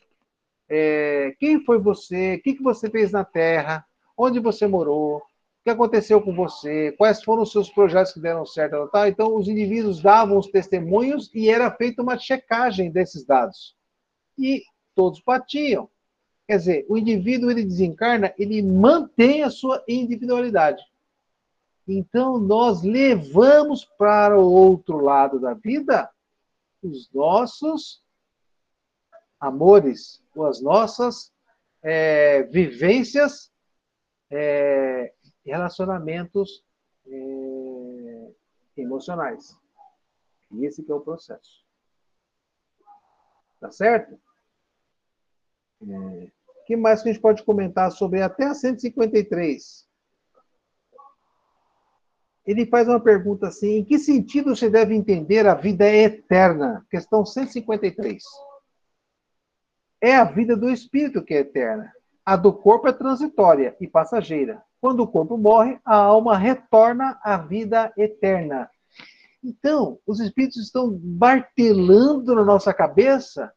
É, 0.69 1.35
quem 1.39 1.63
foi 1.63 1.79
você? 1.79 2.35
O 2.35 2.41
que, 2.41 2.53
que 2.53 2.63
você 2.63 2.89
fez 2.89 3.11
na 3.11 3.25
Terra? 3.25 3.85
Onde 4.17 4.39
você 4.39 4.67
morou? 4.67 5.17
O 5.17 5.23
que 5.63 5.69
aconteceu 5.69 6.21
com 6.21 6.33
você? 6.33 6.93
Quais 6.93 7.23
foram 7.23 7.43
os 7.43 7.51
seus 7.51 7.69
projetos 7.69 8.13
que 8.13 8.19
deram 8.19 8.45
certo? 8.45 8.87
Tá? 8.87 9.09
Então, 9.09 9.35
os 9.35 9.47
indivíduos 9.47 10.01
davam 10.01 10.37
os 10.37 10.47
testemunhos 10.47 11.29
e 11.33 11.49
era 11.49 11.69
feita 11.71 12.01
uma 12.01 12.17
checagem 12.17 12.91
desses 12.91 13.25
dados. 13.25 13.75
E 14.37 14.63
todos 14.95 15.19
patiam. 15.19 15.89
Quer 16.47 16.57
dizer, 16.57 16.85
o 16.89 16.97
indivíduo 16.97 17.51
ele 17.51 17.63
desencarna, 17.63 18.33
ele 18.37 18.61
mantém 18.61 19.43
a 19.43 19.49
sua 19.49 19.83
individualidade. 19.87 20.81
Então, 21.91 22.37
nós 22.37 22.83
levamos 22.83 23.83
para 23.83 24.39
o 24.39 24.47
outro 24.47 24.97
lado 24.97 25.39
da 25.39 25.55
vida 25.55 26.07
os 26.83 27.11
nossos 27.11 28.03
amores, 29.39 30.23
ou 30.35 30.45
as 30.45 30.61
nossas 30.61 31.33
é, 31.81 32.43
vivências, 32.43 33.51
é, 34.29 35.13
relacionamentos 35.43 36.63
é, 37.07 38.31
emocionais. 38.77 39.57
E 40.51 40.65
esse 40.65 40.83
que 40.83 40.91
é 40.91 40.95
o 40.95 41.01
processo. 41.01 41.65
Tá 43.59 43.71
certo? 43.71 44.19
É, 45.81 46.31
que 46.67 46.77
mais 46.77 47.01
que 47.01 47.09
a 47.09 47.13
gente 47.13 47.21
pode 47.21 47.43
comentar 47.43 47.91
sobre 47.91 48.21
até 48.21 48.45
a 48.45 48.53
153? 48.53 49.88
Ele 52.45 52.65
faz 52.65 52.87
uma 52.87 52.99
pergunta 52.99 53.47
assim: 53.47 53.77
em 53.77 53.83
que 53.83 53.99
sentido 53.99 54.55
se 54.55 54.69
deve 54.69 54.95
entender 54.95 55.47
a 55.47 55.53
vida 55.53 55.87
eterna? 55.87 56.85
Questão 56.89 57.25
153. 57.25 58.23
É 60.01 60.15
a 60.15 60.23
vida 60.23 60.55
do 60.55 60.69
espírito 60.69 61.23
que 61.23 61.33
é 61.33 61.39
eterna. 61.39 61.91
A 62.25 62.35
do 62.35 62.53
corpo 62.53 62.87
é 62.87 62.93
transitória 62.93 63.75
e 63.79 63.87
passageira. 63.87 64.61
Quando 64.79 65.01
o 65.01 65.07
corpo 65.07 65.37
morre, 65.37 65.79
a 65.83 65.95
alma 65.95 66.37
retorna 66.37 67.19
à 67.23 67.37
vida 67.37 67.91
eterna. 67.97 68.69
Então, 69.43 69.99
os 70.05 70.19
espíritos 70.19 70.57
estão 70.57 70.99
martelando 71.03 72.35
na 72.35 72.43
nossa 72.43 72.73
cabeça 72.73 73.51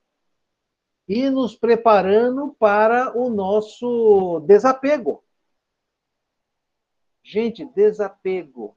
e 1.08 1.28
nos 1.28 1.56
preparando 1.56 2.54
para 2.58 3.16
o 3.16 3.28
nosso 3.28 4.40
desapego. 4.46 5.22
Gente, 7.22 7.64
desapego. 7.64 8.76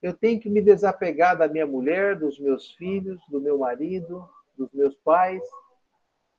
Eu 0.00 0.14
tenho 0.14 0.40
que 0.40 0.50
me 0.50 0.60
desapegar 0.60 1.36
da 1.36 1.48
minha 1.48 1.66
mulher, 1.66 2.16
dos 2.18 2.38
meus 2.38 2.72
filhos, 2.72 3.20
do 3.28 3.40
meu 3.40 3.58
marido, 3.58 4.28
dos 4.56 4.72
meus 4.72 4.94
pais. 4.96 5.42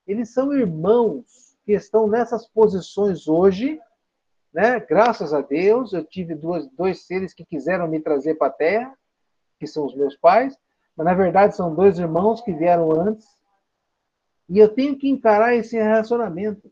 Eles 0.05 0.29
são 0.33 0.53
irmãos 0.53 1.57
que 1.65 1.73
estão 1.73 2.07
nessas 2.07 2.45
posições 2.47 3.27
hoje, 3.27 3.79
né? 4.53 4.79
Graças 4.79 5.33
a 5.33 5.41
Deus, 5.41 5.93
eu 5.93 6.03
tive 6.03 6.35
duas, 6.35 6.67
dois 6.71 7.05
seres 7.05 7.33
que 7.33 7.45
quiseram 7.45 7.87
me 7.87 7.99
trazer 7.99 8.35
para 8.35 8.47
a 8.47 8.53
Terra, 8.53 8.97
que 9.59 9.65
são 9.65 9.85
os 9.85 9.95
meus 9.95 10.15
pais, 10.17 10.57
mas 10.95 11.05
na 11.05 11.13
verdade 11.13 11.55
são 11.55 11.73
dois 11.73 11.97
irmãos 11.97 12.41
que 12.41 12.53
vieram 12.53 12.91
antes. 12.91 13.25
E 14.49 14.59
eu 14.59 14.69
tenho 14.69 14.97
que 14.97 15.09
encarar 15.09 15.55
esse 15.55 15.77
relacionamento. 15.77 16.71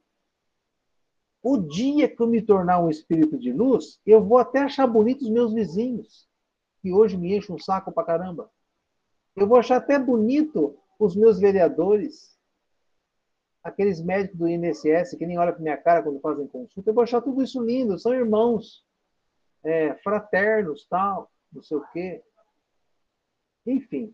O 1.44 1.58
dia 1.58 2.08
que 2.08 2.22
eu 2.22 2.28
me 2.28 2.42
tornar 2.42 2.80
um 2.80 2.90
espírito 2.90 3.38
de 3.38 3.52
luz, 3.52 4.00
eu 4.06 4.24
vou 4.24 4.38
até 4.38 4.60
achar 4.60 4.86
bonitos 4.86 5.28
os 5.28 5.34
meus 5.34 5.54
vizinhos, 5.54 6.28
que 6.82 6.94
hoje 6.94 7.18
me 7.18 7.36
enchem 7.36 7.56
um 7.56 7.60
saco 7.60 7.92
pra 7.92 8.04
caramba. 8.04 8.52
Eu 9.36 9.48
vou 9.48 9.58
achar 9.58 9.78
até 9.78 9.98
bonito 9.98 10.78
os 11.00 11.16
meus 11.16 11.40
vereadores, 11.40 12.38
aqueles 13.64 14.02
médicos 14.02 14.38
do 14.38 14.48
INSS 14.48 15.16
que 15.18 15.26
nem 15.26 15.38
olham 15.38 15.54
para 15.54 15.62
minha 15.62 15.78
cara 15.78 16.04
quando 16.04 16.20
fazem 16.20 16.48
consulta. 16.48 16.90
Eu 16.90 16.94
vou 16.94 17.04
achar 17.04 17.22
tudo 17.22 17.42
isso 17.42 17.62
lindo, 17.62 17.98
são 17.98 18.14
irmãos, 18.14 18.86
é, 19.64 19.96
fraternos, 19.96 20.86
tal, 20.88 21.32
não 21.52 21.62
sei 21.62 21.78
o 21.78 21.88
quê. 21.92 22.24
Enfim, 23.66 24.14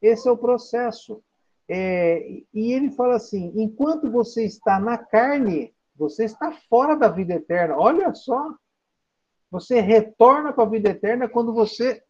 esse 0.00 0.28
é 0.28 0.30
o 0.30 0.36
processo. 0.36 1.22
É, 1.68 2.20
e 2.52 2.72
ele 2.72 2.90
fala 2.90 3.16
assim: 3.16 3.52
enquanto 3.56 4.10
você 4.10 4.44
está 4.44 4.80
na 4.80 4.96
carne, 4.96 5.74
você 5.98 6.24
está 6.24 6.52
fora 6.70 6.96
da 6.96 7.08
vida 7.08 7.34
eterna. 7.34 7.76
Olha 7.76 8.14
só. 8.14 8.54
Você 9.50 9.80
retorna 9.80 10.52
para 10.52 10.64
a 10.64 10.68
vida 10.68 10.90
eterna 10.90 11.28
quando 11.28 11.52
você 11.52 12.02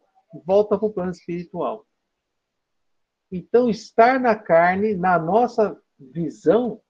volta 0.45 0.77
para 0.77 0.87
o 0.87 0.93
plano 0.93 1.11
espiritual. 1.11 1.85
Então, 3.31 3.69
estar 3.69 4.19
na 4.19 4.35
carne, 4.35 4.95
na 4.95 5.17
nossa 5.17 5.79
visão, 5.97 6.81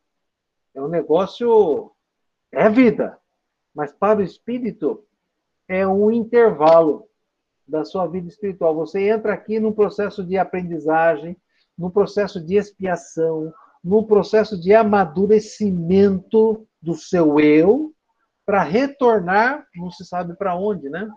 é 0.73 0.81
um 0.81 0.87
negócio. 0.87 1.91
É 2.51 2.69
vida. 2.69 3.17
Mas 3.73 3.93
para 3.93 4.19
o 4.19 4.23
espírito, 4.23 5.05
é 5.67 5.87
um 5.87 6.11
intervalo 6.11 7.07
da 7.67 7.85
sua 7.85 8.07
vida 8.07 8.27
espiritual. 8.27 8.75
Você 8.75 9.07
entra 9.07 9.33
aqui 9.33 9.59
num 9.59 9.71
processo 9.71 10.25
de 10.25 10.37
aprendizagem, 10.37 11.37
num 11.77 11.91
processo 11.91 12.43
de 12.43 12.55
expiação, 12.55 13.53
num 13.83 14.03
processo 14.03 14.59
de 14.59 14.73
amadurecimento 14.73 16.67
do 16.81 16.95
seu 16.95 17.39
eu, 17.39 17.93
para 18.45 18.63
retornar, 18.63 19.67
não 19.75 19.91
se 19.91 20.05
sabe 20.05 20.35
para 20.35 20.55
onde, 20.55 20.89
né? 20.89 21.07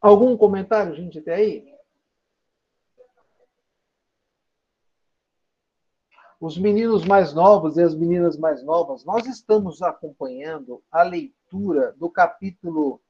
Algum 0.00 0.36
comentário, 0.36 0.94
gente, 0.96 1.18
até 1.18 1.34
aí? 1.34 1.72
Os 6.40 6.58
meninos 6.58 7.04
mais 7.04 7.32
novos 7.32 7.76
e 7.76 7.82
as 7.82 7.94
meninas 7.94 8.36
mais 8.36 8.64
novas, 8.64 9.04
nós 9.04 9.26
estamos 9.26 9.80
acompanhando 9.80 10.82
a 10.90 11.04
leitura 11.04 11.92
do 11.92 12.10
capítulo. 12.10 13.00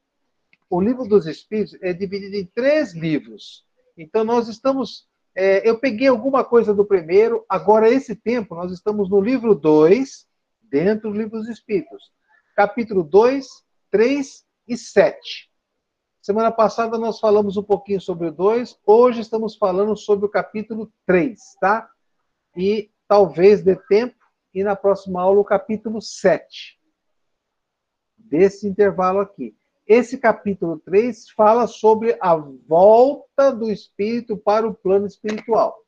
O 0.68 0.80
livro 0.82 1.08
dos 1.08 1.26
Espíritos 1.26 1.80
é 1.80 1.94
dividido 1.94 2.36
em 2.36 2.44
três 2.44 2.92
livros. 2.92 3.66
Então, 3.96 4.22
nós 4.22 4.48
estamos. 4.48 5.08
É, 5.34 5.68
eu 5.68 5.78
peguei 5.78 6.08
alguma 6.08 6.44
coisa 6.44 6.74
do 6.74 6.84
primeiro, 6.84 7.44
agora, 7.48 7.88
esse 7.88 8.14
tempo, 8.14 8.54
nós 8.54 8.70
estamos 8.70 9.08
no 9.08 9.20
livro 9.20 9.54
2, 9.54 10.26
dentro 10.62 11.10
do 11.10 11.16
livro 11.16 11.38
dos 11.38 11.48
Espíritos. 11.48 12.12
Capítulo 12.54 13.02
2, 13.02 13.46
3 13.90 14.44
e 14.68 14.76
7. 14.76 15.50
Semana 16.20 16.52
passada 16.52 16.98
nós 16.98 17.18
falamos 17.18 17.56
um 17.56 17.62
pouquinho 17.62 18.00
sobre 18.00 18.28
o 18.28 18.32
2, 18.32 18.78
hoje 18.86 19.20
estamos 19.20 19.56
falando 19.56 19.96
sobre 19.96 20.26
o 20.26 20.28
capítulo 20.28 20.92
3, 21.06 21.38
tá? 21.60 21.88
E 22.56 22.90
talvez 23.08 23.62
dê 23.62 23.74
tempo, 23.88 24.14
e 24.54 24.62
na 24.62 24.76
próxima 24.76 25.20
aula 25.20 25.40
o 25.40 25.44
capítulo 25.44 26.00
7. 26.00 26.78
Desse 28.16 28.68
intervalo 28.68 29.20
aqui. 29.20 29.56
Esse 29.94 30.16
capítulo 30.16 30.78
3 30.78 31.28
fala 31.32 31.66
sobre 31.66 32.16
a 32.18 32.34
volta 32.34 33.52
do 33.52 33.70
espírito 33.70 34.38
para 34.38 34.66
o 34.66 34.72
plano 34.72 35.06
espiritual. 35.06 35.84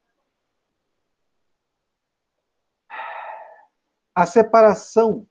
A 4.14 4.26
separação 4.26 5.26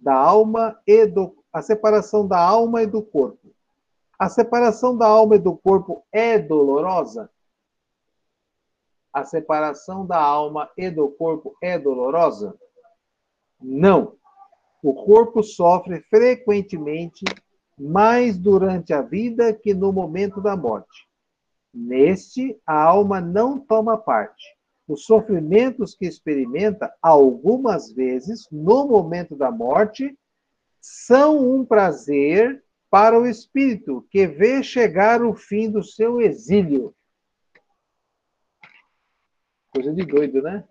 da 0.00 0.14
alma 0.14 0.80
e 0.86 1.04
do 1.04 1.36
a 1.52 1.60
separação 1.60 2.26
da 2.26 2.40
alma 2.40 2.82
e 2.82 2.86
do 2.86 3.02
corpo. 3.02 3.54
A 4.18 4.30
separação 4.30 4.96
da 4.96 5.06
alma 5.06 5.36
e 5.36 5.38
do 5.38 5.54
corpo 5.54 6.02
é 6.10 6.38
dolorosa? 6.38 7.30
A 9.12 9.22
separação 9.26 10.06
da 10.06 10.18
alma 10.18 10.70
e 10.78 10.88
do 10.88 11.10
corpo 11.10 11.54
é 11.60 11.78
dolorosa? 11.78 12.58
Não. 13.60 14.16
O 14.82 14.94
corpo 14.94 15.42
sofre 15.42 16.00
frequentemente 16.08 17.22
mais 17.78 18.38
durante 18.38 18.92
a 18.92 19.02
vida 19.02 19.52
que 19.52 19.74
no 19.74 19.92
momento 19.92 20.40
da 20.40 20.56
morte. 20.56 21.08
Neste, 21.72 22.56
a 22.66 22.80
alma 22.82 23.20
não 23.20 23.58
toma 23.58 23.98
parte. 23.98 24.44
Os 24.86 25.04
sofrimentos 25.04 25.94
que 25.94 26.06
experimenta 26.06 26.94
algumas 27.00 27.90
vezes 27.92 28.46
no 28.50 28.86
momento 28.86 29.34
da 29.34 29.50
morte 29.50 30.16
são 30.80 31.54
um 31.54 31.64
prazer 31.64 32.62
para 32.90 33.18
o 33.18 33.26
espírito 33.26 34.06
que 34.10 34.26
vê 34.26 34.62
chegar 34.62 35.22
o 35.22 35.34
fim 35.34 35.70
do 35.70 35.82
seu 35.82 36.20
exílio. 36.20 36.94
Coisa 39.72 39.92
de 39.92 40.04
doido, 40.04 40.42
né? 40.42 40.62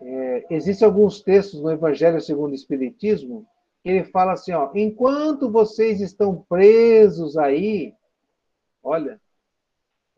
É, 0.00 0.46
existem 0.50 0.86
alguns 0.86 1.20
textos 1.20 1.60
no 1.60 1.70
Evangelho 1.70 2.20
segundo 2.20 2.52
o 2.52 2.54
Espiritismo 2.54 3.46
que 3.82 3.90
ele 3.90 4.04
fala 4.04 4.32
assim, 4.32 4.52
ó, 4.52 4.70
enquanto 4.74 5.50
vocês 5.50 6.00
estão 6.00 6.44
presos 6.48 7.36
aí, 7.36 7.94
olha, 8.82 9.20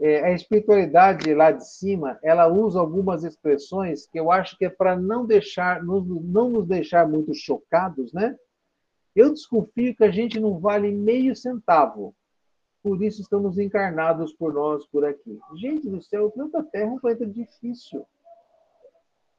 é, 0.00 0.24
a 0.24 0.32
espiritualidade 0.32 1.34
lá 1.34 1.52
de 1.52 1.68
cima, 1.68 2.18
ela 2.22 2.46
usa 2.46 2.80
algumas 2.80 3.22
expressões 3.22 4.06
que 4.06 4.18
eu 4.18 4.30
acho 4.30 4.56
que 4.56 4.64
é 4.64 4.70
para 4.70 4.96
não 4.96 5.26
deixar, 5.26 5.82
não, 5.84 6.00
não 6.00 6.48
nos 6.48 6.66
deixar 6.66 7.06
muito 7.06 7.34
chocados, 7.34 8.12
né? 8.12 8.34
Eu 9.14 9.30
desconfio 9.30 9.94
que 9.94 10.04
a 10.04 10.10
gente 10.10 10.40
não 10.40 10.58
vale 10.58 10.90
meio 10.90 11.36
centavo. 11.36 12.14
Por 12.82 13.02
isso 13.02 13.20
estamos 13.20 13.58
encarnados 13.58 14.32
por 14.32 14.54
nós 14.54 14.86
por 14.86 15.04
aqui. 15.04 15.38
Gente 15.56 15.88
do 15.88 16.00
céu, 16.00 16.26
o 16.26 16.30
planeta 16.30 16.62
Terra 16.62 16.90
é 16.90 16.94
um 16.94 16.98
planeta 16.98 17.26
difícil. 17.26 18.06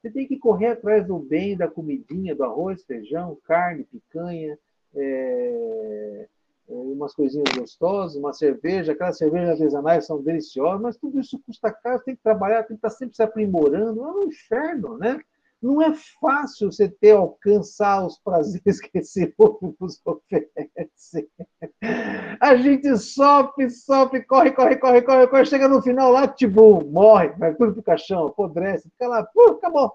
Você 0.01 0.09
tem 0.09 0.27
que 0.27 0.37
correr 0.37 0.67
atrás 0.67 1.05
do 1.05 1.19
bem, 1.19 1.55
da 1.55 1.67
comidinha, 1.67 2.35
do 2.35 2.43
arroz, 2.43 2.83
feijão, 2.83 3.37
carne, 3.43 3.83
picanha, 3.83 4.57
é, 4.95 6.27
umas 6.67 7.13
coisinhas 7.13 7.53
gostosas, 7.55 8.15
uma 8.15 8.33
cerveja, 8.33 8.93
aquelas 8.93 9.17
cervejas 9.17 9.51
artesanais 9.51 10.05
são 10.05 10.21
deliciosas, 10.21 10.81
mas 10.81 10.97
tudo 10.97 11.19
isso 11.19 11.39
custa 11.45 11.71
caro, 11.71 12.01
tem 12.03 12.15
que 12.15 12.23
trabalhar, 12.23 12.63
tem 12.63 12.75
que 12.77 12.85
estar 12.85 12.89
sempre 12.89 13.15
se 13.15 13.21
aprimorando, 13.21 14.03
é 14.03 14.11
um 14.11 14.23
inferno, 14.23 14.97
né? 14.97 15.19
Não 15.61 15.79
é 15.79 15.93
fácil 16.19 16.71
você 16.71 16.89
ter, 16.89 17.11
alcançar 17.11 18.03
os 18.05 18.17
prazeres 18.17 18.81
que 18.81 18.97
esse 18.97 19.31
mundo 19.37 19.75
nos 19.79 20.01
oferece. 20.03 21.29
A 22.39 22.55
gente 22.55 22.97
sofre, 22.97 23.69
sofre, 23.69 24.23
corre, 24.23 24.51
corre, 24.51 24.75
corre, 24.77 25.01
corre, 25.03 25.27
corre, 25.27 25.45
chega 25.45 25.67
no 25.67 25.81
final 25.81 26.11
lá, 26.11 26.27
tipo, 26.27 26.83
morre, 26.85 27.29
vai 27.37 27.53
tudo 27.53 27.73
pro 27.73 27.83
caixão, 27.83 28.27
apodrece, 28.27 28.89
fica 28.89 29.07
lá, 29.07 29.23
pô, 29.23 29.51
acabou. 29.51 29.93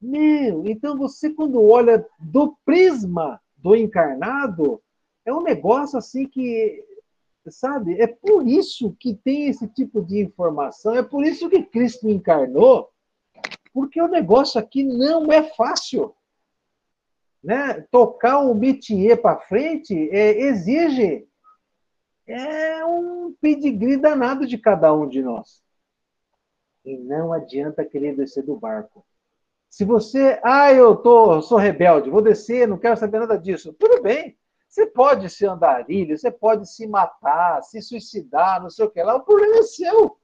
Meu, 0.00 0.66
então 0.66 0.96
você 0.96 1.30
quando 1.30 1.62
olha 1.62 2.04
do 2.18 2.56
prisma 2.64 3.40
do 3.56 3.76
encarnado, 3.76 4.82
é 5.24 5.32
um 5.32 5.42
negócio 5.42 5.98
assim 5.98 6.26
que, 6.26 6.82
sabe, 7.48 8.00
é 8.00 8.06
por 8.06 8.48
isso 8.48 8.96
que 8.98 9.14
tem 9.14 9.46
esse 9.46 9.68
tipo 9.68 10.02
de 10.02 10.20
informação, 10.20 10.96
é 10.96 11.02
por 11.02 11.24
isso 11.24 11.48
que 11.48 11.62
Cristo 11.62 12.08
encarnou, 12.08 12.91
porque 13.72 14.00
o 14.00 14.08
negócio 14.08 14.60
aqui 14.60 14.82
não 14.84 15.32
é 15.32 15.42
fácil. 15.42 16.14
Né? 17.42 17.80
Tocar 17.90 18.38
um 18.38 18.54
métier 18.54 19.20
para 19.20 19.40
frente 19.40 20.08
é, 20.10 20.42
exige 20.42 21.26
é 22.26 22.84
um 22.84 23.34
pedigree 23.40 23.96
danado 23.96 24.46
de 24.46 24.56
cada 24.56 24.92
um 24.92 25.08
de 25.08 25.22
nós. 25.22 25.62
E 26.84 26.96
não 26.96 27.32
adianta 27.32 27.84
querer 27.84 28.16
descer 28.16 28.44
do 28.44 28.56
barco. 28.56 29.04
Se 29.68 29.84
você, 29.84 30.38
ah, 30.44 30.72
eu 30.72 30.96
tô, 30.96 31.40
sou 31.40 31.58
rebelde, 31.58 32.10
vou 32.10 32.20
descer, 32.20 32.68
não 32.68 32.78
quero 32.78 32.96
saber 32.96 33.20
nada 33.20 33.38
disso. 33.38 33.72
Tudo 33.72 34.02
bem. 34.02 34.36
Você 34.68 34.86
pode 34.86 35.28
ser 35.28 35.46
andarilho, 35.48 36.16
você 36.16 36.30
pode 36.30 36.70
se 36.70 36.86
matar, 36.86 37.62
se 37.62 37.80
suicidar, 37.82 38.62
não 38.62 38.70
sei 38.70 38.86
o 38.86 38.90
que 38.90 39.02
lá. 39.02 39.16
O 39.16 39.24
problema 39.24 39.56
é 39.56 39.62
seu. 39.62 40.16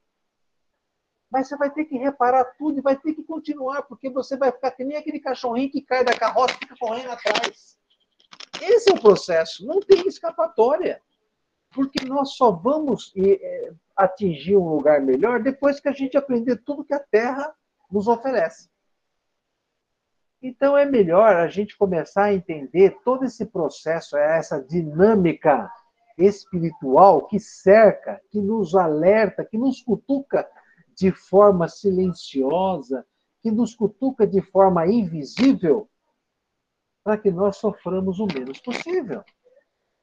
Mas 1.29 1.47
você 1.47 1.55
vai 1.55 1.69
ter 1.69 1.85
que 1.85 1.97
reparar 1.97 2.43
tudo 2.57 2.79
e 2.79 2.81
vai 2.81 2.95
ter 2.95 3.13
que 3.13 3.23
continuar, 3.23 3.83
porque 3.83 4.09
você 4.09 4.35
vai 4.35 4.51
ficar 4.51 4.71
que 4.71 4.83
nem 4.83 4.97
aquele 4.97 5.19
cachorrinho 5.19 5.71
que 5.71 5.81
cai 5.81 6.03
da 6.03 6.17
carroça 6.17 6.55
e 6.55 6.57
fica 6.57 6.75
correndo 6.79 7.11
atrás. 7.11 7.77
Esse 8.61 8.89
é 8.89 8.93
o 8.93 9.01
processo, 9.01 9.65
não 9.65 9.79
tem 9.79 10.07
escapatória. 10.07 11.01
Porque 11.71 12.03
nós 12.03 12.31
só 12.31 12.51
vamos 12.51 13.13
é, 13.15 13.71
atingir 13.95 14.57
um 14.57 14.67
lugar 14.67 15.01
melhor 15.01 15.39
depois 15.39 15.79
que 15.79 15.87
a 15.87 15.91
gente 15.91 16.17
aprender 16.17 16.57
tudo 16.57 16.83
que 16.83 16.93
a 16.93 16.99
Terra 16.99 17.53
nos 17.91 18.07
oferece. 18.07 18.69
Então 20.41 20.77
é 20.77 20.85
melhor 20.85 21.35
a 21.35 21.47
gente 21.47 21.77
começar 21.77 22.25
a 22.25 22.33
entender 22.33 22.97
todo 23.03 23.25
esse 23.25 23.45
processo, 23.45 24.17
essa 24.17 24.59
dinâmica 24.59 25.69
espiritual 26.17 27.27
que 27.27 27.39
cerca, 27.39 28.21
que 28.31 28.39
nos 28.39 28.73
alerta, 28.73 29.45
que 29.45 29.57
nos 29.57 29.81
cutuca 29.81 30.47
de 30.99 31.11
forma 31.11 31.67
silenciosa, 31.67 33.05
que 33.41 33.49
nos 33.49 33.73
cutuca 33.73 34.27
de 34.27 34.41
forma 34.41 34.85
invisível, 34.85 35.89
para 37.03 37.17
que 37.17 37.31
nós 37.31 37.57
soframos 37.57 38.19
o 38.19 38.27
menos 38.27 38.59
possível. 38.59 39.23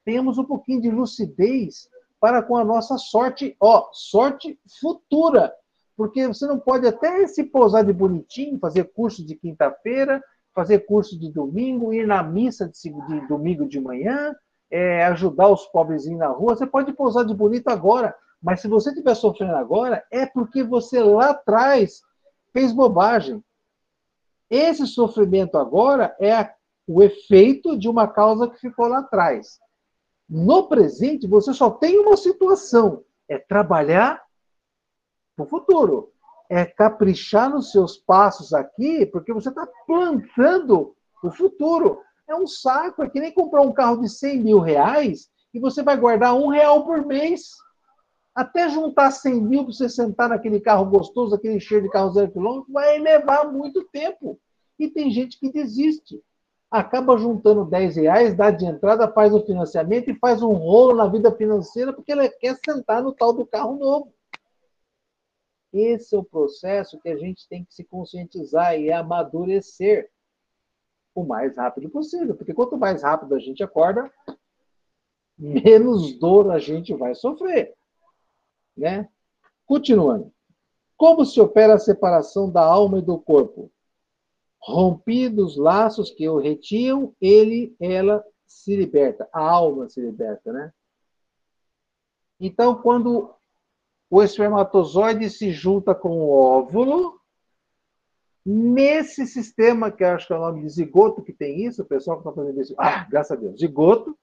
Tenhamos 0.04 0.38
um 0.38 0.44
pouquinho 0.44 0.80
de 0.80 0.90
lucidez 0.90 1.88
para 2.18 2.42
com 2.42 2.56
a 2.56 2.64
nossa 2.64 2.96
sorte, 2.96 3.54
ó, 3.60 3.88
sorte 3.92 4.58
futura. 4.80 5.52
Porque 5.96 6.26
você 6.26 6.46
não 6.46 6.58
pode 6.58 6.86
até 6.86 7.26
se 7.26 7.44
pousar 7.44 7.84
de 7.84 7.92
bonitinho, 7.92 8.58
fazer 8.58 8.84
curso 8.92 9.24
de 9.24 9.34
quinta-feira, 9.34 10.22
fazer 10.54 10.80
curso 10.80 11.18
de 11.18 11.30
domingo, 11.30 11.92
ir 11.92 12.06
na 12.06 12.22
missa 12.22 12.68
de, 12.68 12.90
de 12.90 13.28
domingo 13.28 13.68
de 13.68 13.80
manhã, 13.80 14.34
é, 14.70 15.04
ajudar 15.06 15.48
os 15.48 15.66
pobrezinhos 15.66 16.20
na 16.20 16.28
rua. 16.28 16.56
Você 16.56 16.66
pode 16.66 16.92
pousar 16.92 17.24
de 17.24 17.34
bonito 17.34 17.68
agora, 17.68 18.14
mas 18.42 18.60
se 18.60 18.68
você 18.68 18.90
estiver 18.90 19.14
sofrendo 19.14 19.56
agora, 19.56 20.04
é 20.10 20.26
porque 20.26 20.62
você 20.62 21.02
lá 21.02 21.30
atrás 21.30 22.02
fez 22.52 22.72
bobagem. 22.72 23.42
Esse 24.48 24.86
sofrimento 24.86 25.58
agora 25.58 26.16
é 26.20 26.54
o 26.86 27.02
efeito 27.02 27.76
de 27.76 27.88
uma 27.88 28.06
causa 28.06 28.48
que 28.48 28.58
ficou 28.58 28.86
lá 28.86 29.00
atrás. 29.00 29.58
No 30.28 30.68
presente, 30.68 31.26
você 31.26 31.52
só 31.52 31.70
tem 31.70 31.98
uma 31.98 32.16
situação: 32.16 33.04
é 33.28 33.38
trabalhar 33.38 34.22
para 35.34 35.44
o 35.44 35.48
futuro. 35.48 36.12
É 36.48 36.64
caprichar 36.64 37.50
nos 37.50 37.72
seus 37.72 37.96
passos 37.96 38.54
aqui, 38.54 39.04
porque 39.06 39.32
você 39.32 39.48
está 39.48 39.66
plantando 39.84 40.94
o 41.22 41.30
futuro. 41.30 42.00
É 42.28 42.36
um 42.36 42.46
saco, 42.46 43.02
é 43.02 43.10
que 43.10 43.20
nem 43.20 43.32
comprar 43.32 43.62
um 43.62 43.72
carro 43.72 44.00
de 44.00 44.08
100 44.08 44.42
mil 44.42 44.60
reais 44.60 45.28
e 45.52 45.58
você 45.58 45.82
vai 45.82 45.96
guardar 45.96 46.34
um 46.34 46.48
real 46.48 46.84
por 46.84 47.04
mês. 47.04 47.50
Até 48.36 48.68
juntar 48.68 49.10
100 49.12 49.40
mil 49.40 49.64
para 49.64 49.72
você 49.72 49.88
sentar 49.88 50.28
naquele 50.28 50.60
carro 50.60 50.84
gostoso, 50.84 51.34
aquele 51.34 51.58
cheiro 51.58 51.84
de 51.84 51.90
carro 51.90 52.12
zero 52.12 52.30
quilômetro, 52.30 52.70
vai 52.70 52.98
levar 52.98 53.50
muito 53.50 53.82
tempo. 53.84 54.38
E 54.78 54.90
tem 54.90 55.10
gente 55.10 55.40
que 55.40 55.50
desiste. 55.50 56.22
Acaba 56.70 57.16
juntando 57.16 57.64
10 57.64 57.96
reais, 57.96 58.36
dá 58.36 58.50
de 58.50 58.66
entrada, 58.66 59.10
faz 59.10 59.32
o 59.32 59.42
financiamento 59.46 60.10
e 60.10 60.18
faz 60.18 60.42
um 60.42 60.52
rolo 60.52 60.94
na 60.94 61.06
vida 61.06 61.34
financeira 61.34 61.94
porque 61.94 62.12
ela 62.12 62.28
quer 62.28 62.58
sentar 62.62 63.02
no 63.02 63.14
tal 63.14 63.32
do 63.32 63.46
carro 63.46 63.78
novo. 63.78 64.12
Esse 65.72 66.14
é 66.14 66.18
o 66.18 66.24
processo 66.24 67.00
que 67.00 67.08
a 67.08 67.16
gente 67.16 67.48
tem 67.48 67.64
que 67.64 67.72
se 67.72 67.84
conscientizar 67.84 68.78
e 68.78 68.92
amadurecer 68.92 70.10
o 71.14 71.24
mais 71.24 71.56
rápido 71.56 71.88
possível. 71.88 72.36
Porque 72.36 72.52
quanto 72.52 72.76
mais 72.76 73.02
rápido 73.02 73.34
a 73.34 73.38
gente 73.38 73.62
acorda, 73.62 74.12
menos 75.38 76.12
dor 76.18 76.50
a 76.50 76.58
gente 76.58 76.92
vai 76.92 77.14
sofrer. 77.14 77.74
Né? 78.76 79.08
Continuando. 79.64 80.32
Como 80.96 81.24
se 81.24 81.40
opera 81.40 81.74
a 81.74 81.78
separação 81.78 82.50
da 82.50 82.62
alma 82.62 82.98
e 82.98 83.02
do 83.02 83.18
corpo? 83.18 83.70
Rompidos 84.58 85.52
os 85.52 85.56
laços 85.56 86.10
que 86.10 86.28
o 86.28 86.38
retiam, 86.38 87.14
ele, 87.20 87.76
ela 87.78 88.24
se 88.46 88.74
liberta, 88.74 89.28
a 89.32 89.40
alma 89.40 89.88
se 89.88 90.00
liberta, 90.00 90.52
né? 90.52 90.72
Então, 92.40 92.80
quando 92.80 93.34
o 94.10 94.22
espermatozoide 94.22 95.28
se 95.30 95.50
junta 95.52 95.94
com 95.94 96.10
o 96.10 96.30
óvulo, 96.30 97.20
nesse 98.44 99.26
sistema, 99.26 99.90
que 99.90 100.04
acho 100.04 100.26
que 100.26 100.32
é 100.32 100.36
o 100.36 100.40
nome 100.40 100.62
de 100.62 100.68
zigoto, 100.68 101.22
que 101.22 101.32
tem 101.32 101.64
isso, 101.64 101.82
o 101.82 101.86
pessoal 101.86 102.16
que 102.16 102.28
está 102.28 102.32
fazendo 102.32 102.60
isso, 102.60 102.74
ah, 102.78 103.04
graças 103.04 103.36
a 103.36 103.40
Deus, 103.40 103.58
zigoto, 103.58 104.16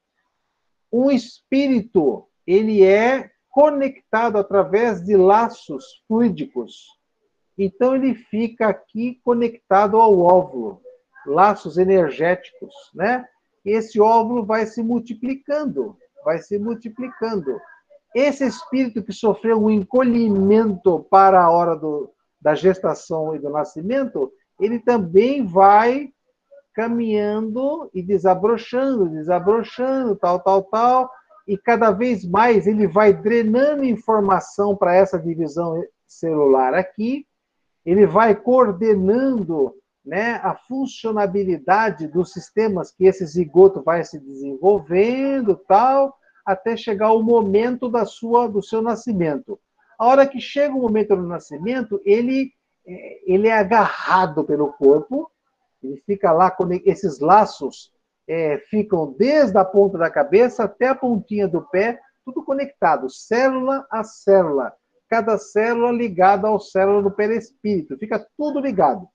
um 0.91 1.11
espírito, 1.11 2.27
ele 2.47 2.83
é 2.83 3.32
conectado 3.53 4.39
através 4.39 4.99
de 5.05 5.15
laços 5.15 6.03
fluídicos. 6.07 6.87
Então 7.55 7.95
ele 7.95 8.15
fica 8.15 8.67
aqui 8.67 9.21
conectado 9.23 9.95
ao 9.97 10.19
óvulo, 10.19 10.81
laços 11.23 11.77
energéticos, 11.77 12.73
né? 12.95 13.23
E 13.63 13.69
esse 13.69 14.01
óvulo 14.01 14.43
vai 14.43 14.65
se 14.65 14.81
multiplicando, 14.81 15.95
vai 16.25 16.39
se 16.39 16.57
multiplicando. 16.57 17.61
Esse 18.15 18.43
espírito 18.43 19.03
que 19.03 19.13
sofreu 19.13 19.63
um 19.63 19.69
encolhimento 19.69 21.05
para 21.11 21.43
a 21.43 21.51
hora 21.51 21.75
do, 21.75 22.11
da 22.41 22.55
gestação 22.55 23.35
e 23.35 23.39
do 23.39 23.51
nascimento, 23.51 24.33
ele 24.59 24.79
também 24.79 25.45
vai 25.45 26.11
caminhando 26.73 27.87
e 27.93 28.01
desabrochando, 28.01 29.09
desabrochando, 29.09 30.15
tal, 30.15 30.39
tal, 30.39 30.63
tal, 30.63 31.11
e 31.47 31.57
cada 31.57 31.91
vez 31.91 32.25
mais 32.25 32.67
ele 32.67 32.87
vai 32.87 33.13
drenando 33.13 33.83
informação 33.83 34.75
para 34.75 34.95
essa 34.95 35.19
divisão 35.19 35.83
celular 36.07 36.73
aqui, 36.73 37.25
ele 37.85 38.05
vai 38.05 38.35
coordenando 38.35 39.73
né, 40.05 40.39
a 40.43 40.55
funcionabilidade 40.55 42.07
dos 42.07 42.31
sistemas 42.31 42.91
que 42.91 43.05
esse 43.05 43.25
zigoto 43.25 43.81
vai 43.81 44.03
se 44.03 44.19
desenvolvendo, 44.19 45.55
tal, 45.67 46.17
até 46.45 46.75
chegar 46.75 47.11
o 47.13 47.23
momento 47.23 47.89
da 47.89 48.05
sua 48.05 48.47
do 48.47 48.61
seu 48.61 48.81
nascimento. 48.81 49.59
A 49.97 50.07
hora 50.07 50.27
que 50.27 50.39
chega 50.39 50.75
o 50.75 50.81
momento 50.81 51.15
do 51.15 51.23
nascimento, 51.23 52.01
ele 52.03 52.51
é, 52.85 53.33
ele 53.33 53.47
é 53.47 53.57
agarrado 53.57 54.43
pelo 54.43 54.73
corpo, 54.73 55.31
ele 55.81 56.01
fica 56.05 56.31
lá 56.31 56.51
com 56.51 56.67
esses 56.85 57.19
laços 57.19 57.92
é, 58.27 58.57
ficam 58.69 59.13
desde 59.17 59.57
a 59.57 59.65
ponta 59.65 59.97
da 59.97 60.09
cabeça 60.09 60.63
até 60.63 60.87
a 60.87 60.95
pontinha 60.95 61.47
do 61.47 61.61
pé, 61.61 61.99
tudo 62.25 62.43
conectado, 62.43 63.09
célula 63.09 63.85
a 63.91 64.03
célula. 64.03 64.73
Cada 65.09 65.37
célula 65.37 65.91
ligada 65.91 66.47
ao 66.47 66.59
célula 66.59 67.01
do 67.01 67.11
perispírito, 67.11 67.97
fica 67.97 68.25
tudo 68.37 68.59
ligado. 68.59 69.07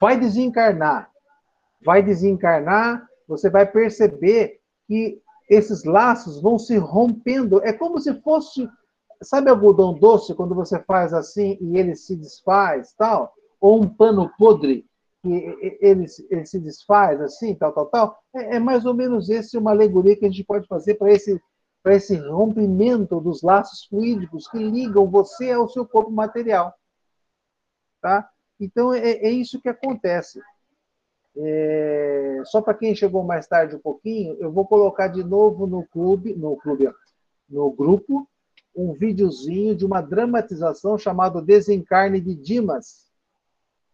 Vai 0.00 0.18
desencarnar. 0.18 1.10
Vai 1.84 2.02
desencarnar, 2.02 3.06
você 3.26 3.50
vai 3.50 3.66
perceber 3.66 4.60
que 4.86 5.20
esses 5.48 5.84
laços 5.84 6.40
vão 6.40 6.58
se 6.58 6.76
rompendo. 6.76 7.62
É 7.62 7.72
como 7.72 8.00
se 8.00 8.20
fosse, 8.22 8.68
sabe 9.22 9.50
algodão 9.50 9.94
doce, 9.94 10.34
quando 10.34 10.54
você 10.54 10.78
faz 10.84 11.12
assim 11.12 11.58
e 11.60 11.78
ele 11.78 11.94
se 11.94 12.16
desfaz, 12.16 12.92
tal? 12.96 13.32
Ou 13.60 13.82
um 13.82 13.88
pano 13.88 14.30
podre 14.38 14.87
que 15.22 15.28
ele, 15.80 16.06
ele 16.30 16.46
se 16.46 16.60
desfaz 16.60 17.20
assim, 17.20 17.54
tal, 17.54 17.72
tal, 17.72 17.86
tal. 17.86 18.18
É, 18.34 18.56
é 18.56 18.58
mais 18.58 18.84
ou 18.84 18.94
menos 18.94 19.28
esse 19.28 19.58
uma 19.58 19.70
alegoria 19.70 20.16
que 20.16 20.24
a 20.24 20.28
gente 20.28 20.44
pode 20.44 20.66
fazer 20.66 20.94
para 20.94 21.12
esse 21.12 21.40
para 21.80 21.94
esse 21.94 22.16
rompimento 22.16 23.20
dos 23.20 23.40
laços 23.40 23.84
fluídicos 23.84 24.48
que 24.48 24.58
ligam 24.58 25.08
você 25.08 25.52
ao 25.52 25.68
seu 25.68 25.86
corpo 25.86 26.10
material, 26.10 26.74
tá? 28.00 28.28
Então 28.60 28.92
é, 28.92 29.12
é 29.12 29.30
isso 29.30 29.60
que 29.60 29.68
acontece. 29.68 30.40
É, 31.36 32.42
só 32.46 32.60
para 32.60 32.74
quem 32.74 32.94
chegou 32.94 33.22
mais 33.22 33.46
tarde 33.46 33.76
um 33.76 33.80
pouquinho, 33.80 34.36
eu 34.40 34.50
vou 34.50 34.66
colocar 34.66 35.08
de 35.08 35.22
novo 35.22 35.66
no 35.66 35.86
clube, 35.86 36.34
no 36.34 36.56
clube, 36.56 36.92
no 37.48 37.70
grupo, 37.70 38.28
um 38.74 38.92
videozinho 38.92 39.74
de 39.74 39.86
uma 39.86 40.00
dramatização 40.00 40.98
chamado 40.98 41.40
Desencarne 41.40 42.20
de 42.20 42.34
Dimas, 42.34 43.07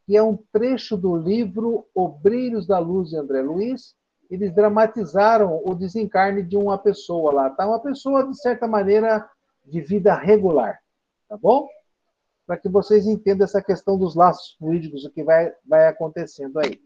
que 0.05 0.17
é 0.17 0.23
um 0.23 0.37
trecho 0.53 0.97
do 0.97 1.17
livro 1.17 1.87
Obreiros 1.95 2.67
da 2.67 2.79
Luz 2.79 3.11
de 3.11 3.17
André 3.17 3.43
Luiz. 3.43 3.95
Eles 4.31 4.55
dramatizaram 4.55 5.63
o 5.65 5.75
desencarne 5.75 6.43
de 6.43 6.57
uma 6.57 6.79
pessoa 6.79 7.33
lá, 7.33 7.51
tá? 7.51 7.67
Uma 7.67 7.81
pessoa, 7.81 8.27
de 8.29 8.37
certa 8.39 8.67
maneira, 8.67 9.29
de 9.65 9.81
vida 9.81 10.15
regular, 10.15 10.79
tá 11.29 11.37
bom? 11.37 11.69
Para 12.47 12.59
que 12.59 12.69
vocês 12.69 13.07
entendam 13.07 13.45
essa 13.45 13.63
questão 13.63 13.99
dos 13.99 14.15
laços 14.15 14.55
fluídicos, 14.59 15.05
o 15.05 15.11
que 15.11 15.23
vai, 15.23 15.53
vai 15.65 15.87
acontecendo 15.89 16.59
aí. 16.59 16.81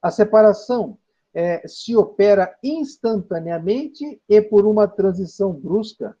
A 0.00 0.10
separação 0.10 0.98
é, 1.32 1.66
se 1.66 1.96
opera 1.96 2.56
instantaneamente 2.62 4.20
e 4.28 4.42
por 4.42 4.66
uma 4.66 4.88
transição 4.88 5.52
brusca. 5.52 6.16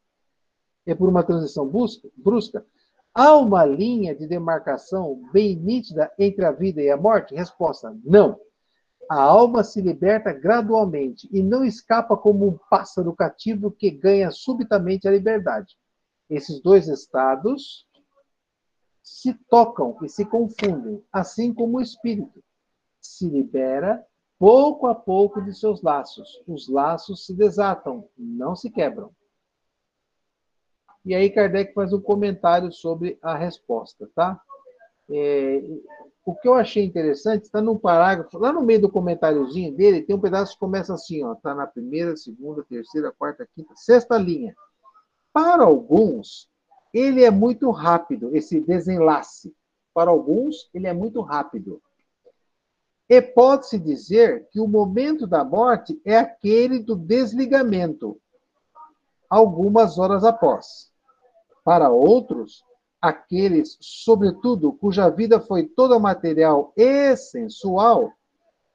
E 0.86 0.94
por 0.94 1.08
uma 1.08 1.22
transição 1.22 1.70
brusca. 2.16 2.64
Há 3.14 3.36
uma 3.36 3.64
linha 3.64 4.14
de 4.14 4.26
demarcação 4.26 5.22
bem 5.32 5.54
nítida 5.54 6.10
entre 6.18 6.44
a 6.44 6.50
vida 6.50 6.80
e 6.80 6.90
a 6.90 6.96
morte? 6.96 7.34
Resposta: 7.34 7.96
não. 8.04 8.40
A 9.08 9.20
alma 9.20 9.62
se 9.62 9.80
liberta 9.80 10.32
gradualmente 10.32 11.28
e 11.30 11.42
não 11.42 11.64
escapa 11.64 12.16
como 12.16 12.46
um 12.46 12.58
pássaro 12.70 13.14
cativo 13.14 13.70
que 13.70 13.90
ganha 13.90 14.30
subitamente 14.30 15.06
a 15.06 15.10
liberdade. 15.10 15.76
Esses 16.30 16.60
dois 16.62 16.88
estados 16.88 17.86
se 19.02 19.34
tocam 19.50 19.98
e 20.02 20.08
se 20.08 20.24
confundem, 20.24 21.04
assim 21.12 21.52
como 21.52 21.76
o 21.76 21.80
espírito 21.80 22.42
se 23.00 23.28
libera 23.28 24.02
pouco 24.38 24.86
a 24.86 24.94
pouco 24.94 25.42
de 25.42 25.54
seus 25.54 25.82
laços. 25.82 26.42
Os 26.46 26.68
laços 26.68 27.26
se 27.26 27.34
desatam, 27.34 28.08
não 28.16 28.56
se 28.56 28.70
quebram. 28.70 29.10
E 31.04 31.14
aí 31.14 31.30
Kardec 31.30 31.74
faz 31.74 31.92
um 31.92 32.00
comentário 32.00 32.72
sobre 32.72 33.18
a 33.20 33.34
resposta, 33.34 34.08
tá? 34.14 34.40
É, 35.10 35.62
o 36.24 36.34
que 36.34 36.46
eu 36.46 36.54
achei 36.54 36.84
interessante 36.84 37.42
está 37.42 37.60
num 37.60 37.76
parágrafo, 37.76 38.38
lá 38.38 38.52
no 38.52 38.62
meio 38.62 38.82
do 38.82 38.90
comentáriozinho 38.90 39.74
dele, 39.74 40.02
tem 40.02 40.14
um 40.14 40.20
pedaço 40.20 40.54
que 40.54 40.60
começa 40.60 40.94
assim, 40.94 41.24
ó, 41.24 41.34
tá 41.34 41.54
na 41.54 41.66
primeira, 41.66 42.16
segunda, 42.16 42.62
terceira, 42.62 43.12
quarta, 43.12 43.48
quinta, 43.54 43.74
sexta 43.76 44.16
linha. 44.16 44.54
Para 45.32 45.64
alguns, 45.64 46.48
ele 46.94 47.24
é 47.24 47.30
muito 47.30 47.70
rápido, 47.70 48.36
esse 48.36 48.60
desenlace. 48.60 49.52
Para 49.92 50.10
alguns, 50.10 50.70
ele 50.72 50.86
é 50.86 50.92
muito 50.92 51.20
rápido. 51.20 51.82
E 53.08 53.20
pode-se 53.20 53.78
dizer 53.78 54.46
que 54.50 54.60
o 54.60 54.68
momento 54.68 55.26
da 55.26 55.44
morte 55.44 56.00
é 56.04 56.16
aquele 56.16 56.78
do 56.78 56.94
desligamento, 56.94 58.18
algumas 59.28 59.98
horas 59.98 60.24
após. 60.24 60.91
Para 61.64 61.90
outros, 61.90 62.64
aqueles, 63.00 63.76
sobretudo, 63.80 64.72
cuja 64.72 65.08
vida 65.08 65.40
foi 65.40 65.64
toda 65.64 65.98
material 65.98 66.72
e 66.76 67.16
sensual, 67.16 68.12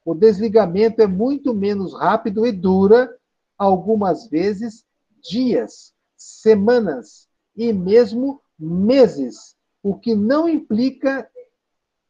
o 0.06 0.14
desligamento 0.14 1.02
é 1.02 1.08
muito 1.08 1.54
menos 1.54 1.94
rápido 1.94 2.46
e 2.48 2.52
dura, 2.52 3.14
algumas 3.58 4.28
vezes, 4.28 4.86
dias, 5.22 5.94
semanas 6.16 7.28
e 7.56 7.74
mesmo 7.74 8.42
meses, 8.58 9.56
o 9.84 9.96
que 9.96 10.16
não 10.16 10.48
implica 10.48 11.30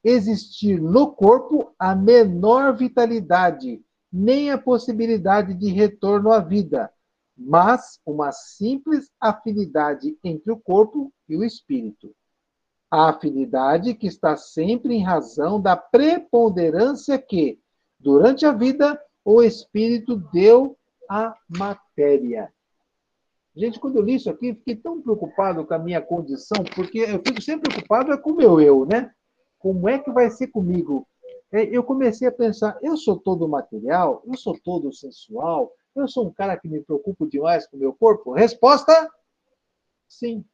existir 0.03 0.79
no 0.79 1.11
corpo 1.11 1.73
a 1.77 1.95
menor 1.95 2.75
vitalidade, 2.75 3.81
nem 4.11 4.51
a 4.51 4.57
possibilidade 4.57 5.53
de 5.53 5.69
retorno 5.69 6.31
à 6.31 6.39
vida, 6.39 6.91
mas 7.37 7.99
uma 8.05 8.31
simples 8.31 9.11
afinidade 9.19 10.17
entre 10.23 10.51
o 10.51 10.57
corpo 10.57 11.13
e 11.29 11.37
o 11.37 11.43
espírito. 11.43 12.15
A 12.89 13.09
afinidade 13.09 13.93
que 13.93 14.07
está 14.07 14.35
sempre 14.35 14.95
em 14.95 15.03
razão 15.03 15.61
da 15.61 15.75
preponderância 15.75 17.17
que, 17.19 17.59
durante 17.99 18.45
a 18.45 18.51
vida, 18.51 18.99
o 19.23 19.43
espírito 19.43 20.15
deu 20.31 20.77
à 21.09 21.35
matéria. 21.47 22.51
Gente, 23.55 23.79
quando 23.79 23.97
eu 23.97 24.03
li 24.03 24.15
isso 24.15 24.29
aqui, 24.29 24.53
fiquei 24.53 24.75
tão 24.75 25.01
preocupado 25.01 25.65
com 25.65 25.73
a 25.73 25.79
minha 25.79 26.01
condição, 26.01 26.63
porque 26.75 26.99
eu 26.99 27.21
fico 27.25 27.41
sempre 27.41 27.69
preocupado 27.69 28.13
é 28.13 28.17
com 28.17 28.31
o 28.31 28.35
meu 28.35 28.61
eu, 28.61 28.85
né? 28.85 29.11
Como 29.59 29.89
é 29.89 29.97
que 29.97 30.11
vai 30.11 30.29
ser 30.29 30.47
comigo? 30.47 31.07
É, 31.51 31.63
eu 31.63 31.83
comecei 31.83 32.27
a 32.27 32.31
pensar, 32.31 32.77
eu 32.81 32.95
sou 32.95 33.17
todo 33.17 33.47
material, 33.47 34.21
eu 34.27 34.37
sou 34.37 34.57
todo 34.63 34.93
sensual, 34.93 35.71
eu 35.99 36.07
sou 36.07 36.27
um 36.27 36.33
cara 36.33 36.57
que 36.57 36.67
me 36.67 36.81
preocupo 36.81 37.27
demais 37.27 37.67
com 37.67 37.77
o 37.77 37.79
meu 37.79 37.93
corpo? 37.93 38.33
Resposta: 38.33 39.09
sim. 40.07 40.45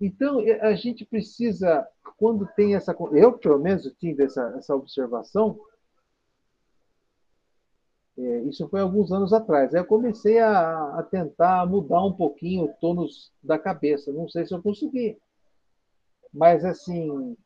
Então, 0.00 0.40
a 0.60 0.74
gente 0.74 1.04
precisa, 1.04 1.86
quando 2.18 2.46
tem 2.54 2.74
essa. 2.74 2.94
Eu, 3.12 3.38
pelo 3.38 3.58
menos, 3.58 3.90
tive 3.98 4.24
essa, 4.24 4.54
essa 4.58 4.74
observação. 4.74 5.58
É, 8.16 8.40
isso 8.42 8.68
foi 8.68 8.80
alguns 8.80 9.10
anos 9.10 9.32
atrás. 9.32 9.74
Aí 9.74 9.80
eu 9.80 9.86
comecei 9.86 10.38
a, 10.38 10.98
a 10.98 11.02
tentar 11.02 11.66
mudar 11.66 12.04
um 12.04 12.12
pouquinho 12.12 12.64
o 12.64 12.74
tônus 12.74 13.32
da 13.42 13.58
cabeça. 13.58 14.12
Não 14.12 14.28
sei 14.28 14.46
se 14.46 14.54
eu 14.54 14.62
consegui. 14.62 15.18
Mas, 16.32 16.64
assim, 16.64 17.36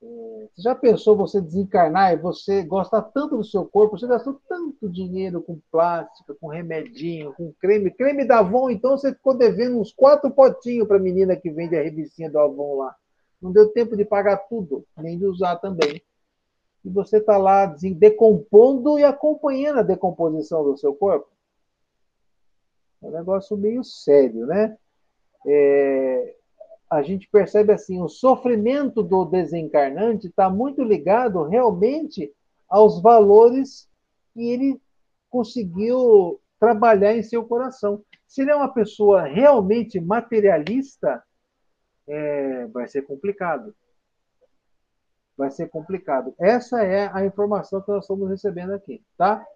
você 0.00 0.62
já 0.62 0.74
pensou 0.74 1.16
você 1.16 1.40
desencarnar 1.40 2.12
e 2.12 2.16
você 2.16 2.62
gosta 2.62 3.02
tanto 3.02 3.36
do 3.36 3.44
seu 3.44 3.64
corpo, 3.64 3.98
você 3.98 4.06
gastou 4.06 4.40
tanto 4.48 4.88
dinheiro 4.88 5.42
com 5.42 5.60
plástica, 5.72 6.34
com 6.40 6.46
remedinho, 6.48 7.32
com 7.34 7.52
creme, 7.60 7.90
creme 7.90 8.24
da 8.24 8.38
Avon, 8.38 8.70
então 8.70 8.96
você 8.96 9.12
ficou 9.12 9.34
devendo 9.34 9.80
uns 9.80 9.92
quatro 9.92 10.30
potinhos 10.30 10.86
para 10.86 10.98
a 10.98 11.00
menina 11.00 11.36
que 11.36 11.50
vende 11.50 11.76
a 11.76 11.82
revistinha 11.82 12.30
do 12.30 12.38
Avon 12.38 12.76
lá. 12.76 12.94
Não 13.42 13.52
deu 13.52 13.72
tempo 13.72 13.96
de 13.96 14.04
pagar 14.04 14.36
tudo, 14.48 14.84
nem 14.96 15.18
de 15.18 15.26
usar 15.26 15.56
também. 15.56 16.02
E 16.84 16.88
você 16.88 17.18
está 17.18 17.36
lá 17.36 17.66
decompondo 17.66 18.98
e 18.98 19.04
acompanhando 19.04 19.80
a 19.80 19.84
decomposição 19.84 20.62
do 20.62 20.76
seu 20.76 20.94
corpo. 20.94 21.28
É 23.02 23.06
um 23.06 23.10
negócio 23.10 23.56
meio 23.56 23.82
sério, 23.84 24.46
né? 24.46 24.76
É, 25.46 26.34
a 26.90 27.02
gente 27.02 27.28
percebe 27.28 27.72
assim, 27.72 28.00
o 28.00 28.08
sofrimento 28.08 29.02
do 29.02 29.24
desencarnante 29.24 30.28
está 30.28 30.48
muito 30.48 30.82
ligado 30.82 31.42
realmente 31.44 32.32
aos 32.68 33.02
valores 33.02 33.88
que 34.32 34.48
ele 34.50 34.80
conseguiu 35.28 36.40
trabalhar 36.58 37.14
em 37.14 37.22
seu 37.22 37.44
coração. 37.44 38.02
Se 38.26 38.42
ele 38.42 38.50
é 38.50 38.56
uma 38.56 38.72
pessoa 38.72 39.22
realmente 39.22 40.00
materialista, 40.00 41.22
é, 42.06 42.66
vai 42.66 42.86
ser 42.88 43.02
complicado. 43.02 43.74
Vai 45.36 45.50
ser 45.50 45.68
complicado. 45.68 46.34
Essa 46.38 46.82
é 46.82 47.10
a 47.12 47.24
informação 47.24 47.80
que 47.82 47.90
nós 47.90 48.04
estamos 48.04 48.28
recebendo 48.28 48.72
aqui, 48.72 49.02
tá? 49.16 49.46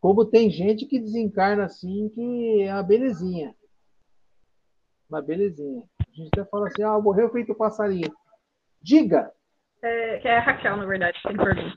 Como 0.00 0.26
tem 0.26 0.50
gente 0.50 0.84
que 0.84 0.98
desencarna 0.98 1.64
assim, 1.64 2.10
que 2.10 2.62
é 2.62 2.72
uma 2.72 2.82
belezinha. 2.82 3.54
Mas 5.14 5.24
belezinha. 5.26 5.84
A 6.00 6.12
gente 6.12 6.28
até 6.32 6.44
fala 6.50 6.66
assim, 6.66 6.82
ah, 6.82 6.98
morreu 6.98 7.30
feito 7.30 7.54
passarinho. 7.54 8.12
Diga! 8.82 9.30
É, 9.80 10.18
que 10.18 10.26
é 10.26 10.38
a 10.38 10.40
Raquel, 10.40 10.76
na 10.76 10.86
verdade, 10.86 11.16
tem 11.22 11.36
pergunta. 11.36 11.76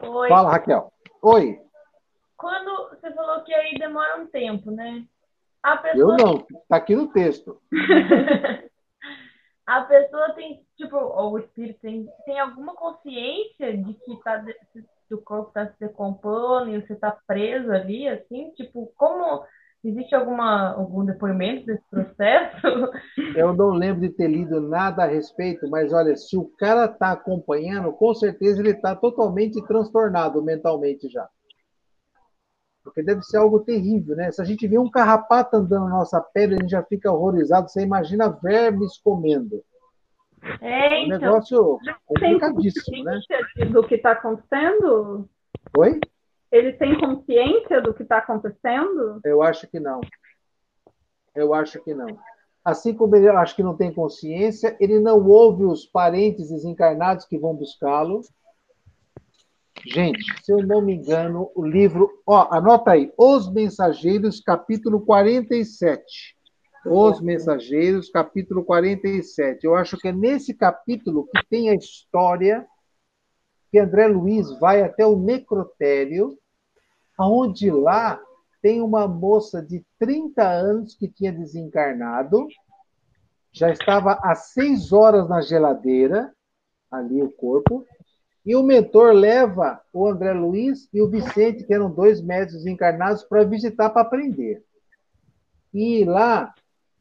Oi. 0.00 0.28
Fala, 0.28 0.50
Raquel. 0.50 0.92
Oi. 1.22 1.60
Quando 2.36 2.88
você 2.88 3.12
falou 3.12 3.44
que 3.44 3.54
aí 3.54 3.78
demora 3.78 4.20
um 4.20 4.26
tempo, 4.26 4.72
né? 4.72 5.06
A 5.62 5.76
pessoa... 5.76 6.16
Eu 6.16 6.16
não, 6.16 6.44
tá 6.68 6.78
aqui 6.78 6.96
no 6.96 7.12
texto. 7.12 7.62
a 9.64 9.82
pessoa 9.82 10.32
tem, 10.34 10.66
tipo, 10.76 10.96
ou 10.96 11.34
o 11.34 11.38
espírito 11.38 11.78
tem, 11.80 12.08
tem 12.24 12.40
alguma 12.40 12.74
consciência 12.74 13.76
de 13.76 13.94
que 13.94 14.20
tá, 14.24 14.44
o 15.12 15.18
corpo 15.18 15.50
está 15.50 15.68
se 15.68 15.78
decompondo 15.78 16.70
e 16.70 16.80
você 16.80 16.94
está 16.94 17.16
preso 17.24 17.70
ali, 17.70 18.08
assim? 18.08 18.50
Tipo, 18.56 18.92
como 18.96 19.46
Existe 19.84 20.14
alguma, 20.14 20.74
algum 20.74 21.04
depoimento 21.04 21.66
desse 21.66 21.82
processo? 21.90 22.62
Eu 23.36 23.52
não 23.52 23.70
lembro 23.70 24.00
de 24.00 24.10
ter 24.10 24.28
lido 24.28 24.60
nada 24.60 25.02
a 25.02 25.08
respeito, 25.08 25.68
mas 25.68 25.92
olha, 25.92 26.16
se 26.16 26.36
o 26.36 26.44
cara 26.56 26.84
está 26.84 27.10
acompanhando, 27.10 27.92
com 27.92 28.14
certeza 28.14 28.60
ele 28.60 28.70
está 28.70 28.94
totalmente 28.94 29.60
transtornado 29.66 30.40
mentalmente 30.40 31.08
já. 31.08 31.28
Porque 32.84 33.02
deve 33.02 33.22
ser 33.22 33.38
algo 33.38 33.60
terrível, 33.60 34.14
né? 34.14 34.30
Se 34.30 34.40
a 34.40 34.44
gente 34.44 34.66
vê 34.68 34.78
um 34.78 34.90
carrapato 34.90 35.56
andando 35.56 35.84
na 35.84 35.98
nossa 35.98 36.20
pele, 36.20 36.54
a 36.54 36.58
gente 36.58 36.70
já 36.70 36.82
fica 36.82 37.10
horrorizado. 37.10 37.68
Você 37.68 37.82
imagina 37.82 38.28
vermes 38.28 38.98
comendo. 38.98 39.62
É, 40.60 40.86
É 40.86 41.02
um 41.02 41.06
então. 41.06 41.18
negócio 41.18 41.78
Tem 42.18 42.38
complicadíssimo, 42.38 43.04
né? 43.04 43.20
do 43.70 43.86
que 43.86 43.94
está 43.96 44.12
acontecendo? 44.12 45.28
Oi? 45.76 46.00
Ele 46.52 46.74
tem 46.74 47.00
consciência 47.00 47.80
do 47.80 47.94
que 47.94 48.02
está 48.02 48.18
acontecendo? 48.18 49.20
Eu 49.24 49.42
acho 49.42 49.66
que 49.66 49.80
não. 49.80 50.02
Eu 51.34 51.54
acho 51.54 51.82
que 51.82 51.94
não. 51.94 52.18
Assim 52.62 52.92
como 52.94 53.16
ele 53.16 53.26
acho 53.28 53.56
que 53.56 53.62
não 53.62 53.74
tem 53.74 53.92
consciência, 53.92 54.76
ele 54.78 55.00
não 55.00 55.26
ouve 55.26 55.64
os 55.64 55.86
parentes 55.86 56.50
desencarnados 56.50 57.24
que 57.24 57.38
vão 57.38 57.54
buscá-lo. 57.54 58.20
Gente, 59.84 60.22
se 60.44 60.52
eu 60.52 60.58
não 60.58 60.82
me 60.82 60.94
engano, 60.94 61.50
o 61.56 61.64
livro. 61.64 62.08
Ó, 62.26 62.46
anota 62.52 62.92
aí: 62.92 63.10
Os 63.16 63.50
Mensageiros, 63.50 64.40
capítulo 64.40 65.00
47. 65.00 66.36
Os 66.84 67.20
Mensageiros, 67.20 68.10
capítulo 68.10 68.62
47. 68.62 69.64
Eu 69.64 69.74
acho 69.74 69.96
que 69.96 70.08
é 70.08 70.12
nesse 70.12 70.52
capítulo 70.54 71.26
que 71.34 71.48
tem 71.48 71.70
a 71.70 71.74
história 71.74 72.66
que 73.72 73.78
André 73.78 74.06
Luiz 74.06 74.50
vai 74.60 74.82
até 74.82 75.06
o 75.06 75.16
necrotério, 75.16 76.38
onde 77.26 77.70
lá 77.70 78.20
tem 78.60 78.80
uma 78.80 79.08
moça 79.08 79.60
de 79.60 79.84
30 79.98 80.42
anos 80.42 80.94
que 80.94 81.08
tinha 81.08 81.32
desencarnado, 81.32 82.46
já 83.52 83.70
estava 83.70 84.18
há 84.22 84.34
seis 84.34 84.92
horas 84.92 85.28
na 85.28 85.42
geladeira, 85.42 86.32
ali 86.90 87.22
o 87.22 87.30
corpo, 87.30 87.84
e 88.44 88.56
o 88.56 88.62
mentor 88.62 89.12
leva 89.12 89.80
o 89.92 90.06
André 90.06 90.32
Luiz 90.32 90.88
e 90.92 91.00
o 91.00 91.08
Vicente, 91.08 91.64
que 91.64 91.72
eram 91.72 91.90
dois 91.90 92.20
médicos 92.20 92.66
encarnados, 92.66 93.22
para 93.22 93.44
visitar, 93.44 93.90
para 93.90 94.02
aprender. 94.02 94.64
E 95.72 96.04
lá, 96.04 96.52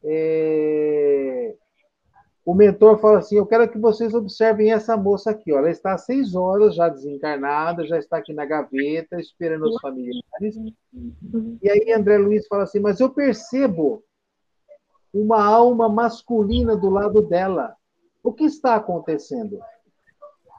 é, 0.03 1.55
o 2.51 2.53
mentor 2.53 2.99
fala 2.99 3.19
assim: 3.19 3.37
Eu 3.37 3.45
quero 3.45 3.69
que 3.71 3.77
vocês 3.77 4.13
observem 4.13 4.73
essa 4.73 4.97
moça 4.97 5.31
aqui. 5.31 5.53
Ó. 5.53 5.59
Ela 5.59 5.69
está 5.69 5.93
há 5.93 5.97
seis 5.97 6.35
horas 6.35 6.75
já 6.75 6.89
desencarnada, 6.89 7.87
já 7.87 7.97
está 7.97 8.17
aqui 8.17 8.33
na 8.33 8.45
gaveta, 8.45 9.17
esperando 9.21 9.69
os 9.69 9.79
familiares. 9.79 10.57
E 11.61 11.69
aí 11.69 11.93
André 11.93 12.17
Luiz 12.17 12.45
fala 12.47 12.63
assim: 12.63 12.81
Mas 12.81 12.99
eu 12.99 13.09
percebo 13.09 14.03
uma 15.13 15.41
alma 15.41 15.87
masculina 15.87 16.75
do 16.75 16.89
lado 16.89 17.21
dela. 17.21 17.73
O 18.21 18.33
que 18.33 18.43
está 18.43 18.75
acontecendo? 18.75 19.57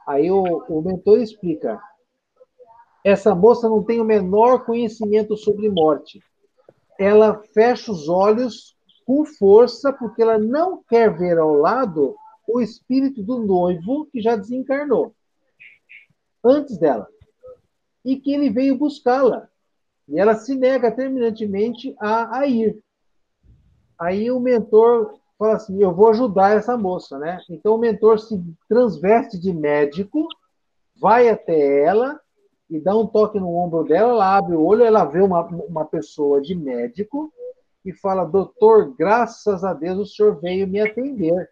Aí 0.07 0.31
o, 0.31 0.65
o 0.67 0.81
mentor 0.81 1.19
explica: 1.19 1.79
essa 3.05 3.35
moça 3.35 3.69
não 3.69 3.83
tem 3.83 4.01
o 4.01 4.05
menor 4.05 4.65
conhecimento 4.65 5.37
sobre 5.37 5.69
morte. 5.69 6.23
Ela 6.97 7.39
fecha 7.53 7.91
os 7.91 8.09
olhos 8.09 8.75
com 9.05 9.25
força 9.25 9.91
porque 9.91 10.21
ela 10.21 10.37
não 10.37 10.83
quer 10.83 11.15
ver 11.15 11.37
ao 11.37 11.53
lado 11.53 12.15
o 12.47 12.61
espírito 12.61 13.21
do 13.23 13.39
noivo 13.39 14.05
que 14.11 14.21
já 14.21 14.35
desencarnou 14.35 15.15
antes 16.43 16.77
dela 16.77 17.07
e 18.03 18.17
que 18.17 18.33
ele 18.33 18.49
veio 18.49 18.77
buscá-la. 18.77 19.47
E 20.07 20.19
ela 20.19 20.35
se 20.35 20.55
nega 20.55 20.91
terminantemente 20.91 21.95
a, 21.99 22.39
a 22.39 22.47
ir. 22.47 22.77
Aí 23.97 24.29
o 24.29 24.39
mentor 24.39 25.17
fala 25.39 25.55
assim: 25.55 25.81
Eu 25.81 25.93
vou 25.93 26.09
ajudar 26.09 26.57
essa 26.57 26.77
moça, 26.77 27.17
né? 27.17 27.39
Então 27.49 27.75
o 27.75 27.77
mentor 27.77 28.19
se 28.19 28.41
transveste 28.67 29.39
de 29.39 29.53
médico, 29.53 30.27
vai 30.99 31.29
até 31.29 31.83
ela 31.83 32.19
e 32.69 32.79
dá 32.79 32.95
um 32.97 33.07
toque 33.07 33.39
no 33.39 33.55
ombro 33.55 33.83
dela, 33.83 34.11
ela 34.11 34.37
abre 34.37 34.55
o 34.55 34.63
olho, 34.63 34.83
ela 34.83 35.05
vê 35.05 35.21
uma, 35.21 35.45
uma 35.45 35.85
pessoa 35.85 36.41
de 36.41 36.55
médico 36.55 37.31
e 37.85 37.93
fala: 37.93 38.25
Doutor, 38.25 38.95
graças 38.97 39.63
a 39.63 39.73
Deus 39.73 39.99
o 39.99 40.05
senhor 40.05 40.39
veio 40.39 40.67
me 40.67 40.79
atender. 40.79 41.49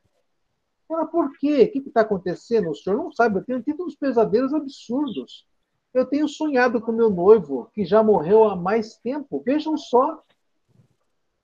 Ela, 0.89 1.05
por 1.05 1.31
quê? 1.37 1.63
O 1.63 1.71
que 1.71 1.87
está 1.87 2.01
acontecendo? 2.01 2.69
O 2.69 2.75
senhor 2.75 2.97
não 2.97 3.11
sabe, 3.11 3.39
eu 3.39 3.43
tenho 3.43 3.61
tido 3.61 3.85
uns 3.85 3.95
pesadelos 3.95 4.53
absurdos. 4.53 5.45
Eu 5.93 6.05
tenho 6.05 6.27
sonhado 6.27 6.79
com 6.81 6.91
meu 6.91 7.09
noivo, 7.09 7.69
que 7.73 7.83
já 7.83 8.01
morreu 8.01 8.45
há 8.45 8.55
mais 8.55 8.97
tempo. 8.97 9.41
Vejam 9.45 9.77
só. 9.77 10.21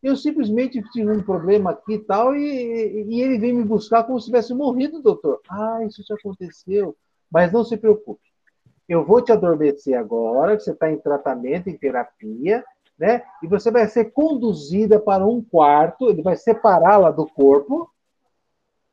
Eu 0.01 0.15
simplesmente 0.15 0.81
tive 0.91 1.11
um 1.11 1.23
problema 1.23 1.71
aqui 1.71 1.95
e 1.95 1.99
tal, 1.99 2.35
e, 2.35 3.03
e 3.09 3.21
ele 3.21 3.37
veio 3.37 3.55
me 3.55 3.63
buscar 3.63 4.03
como 4.03 4.19
se 4.19 4.27
tivesse 4.27 4.53
morrido, 4.53 5.01
doutor. 5.01 5.41
Ah, 5.49 5.83
isso 5.85 6.03
já 6.07 6.15
aconteceu. 6.15 6.95
Mas 7.29 7.51
não 7.51 7.63
se 7.63 7.75
preocupe. 7.75 8.21
Eu 8.87 9.05
vou 9.05 9.21
te 9.21 9.33
adormecer 9.33 9.97
agora, 9.97 10.55
que 10.55 10.63
você 10.63 10.71
está 10.71 10.89
em 10.89 10.97
tratamento, 10.97 11.67
em 11.67 11.77
terapia, 11.77 12.63
né? 12.97 13.23
E 13.43 13.47
você 13.47 13.69
vai 13.69 13.87
ser 13.87 14.05
conduzida 14.11 14.99
para 14.99 15.25
um 15.25 15.41
quarto, 15.41 16.09
ele 16.09 16.21
vai 16.21 16.35
separá-la 16.35 17.11
do 17.11 17.25
corpo. 17.27 17.89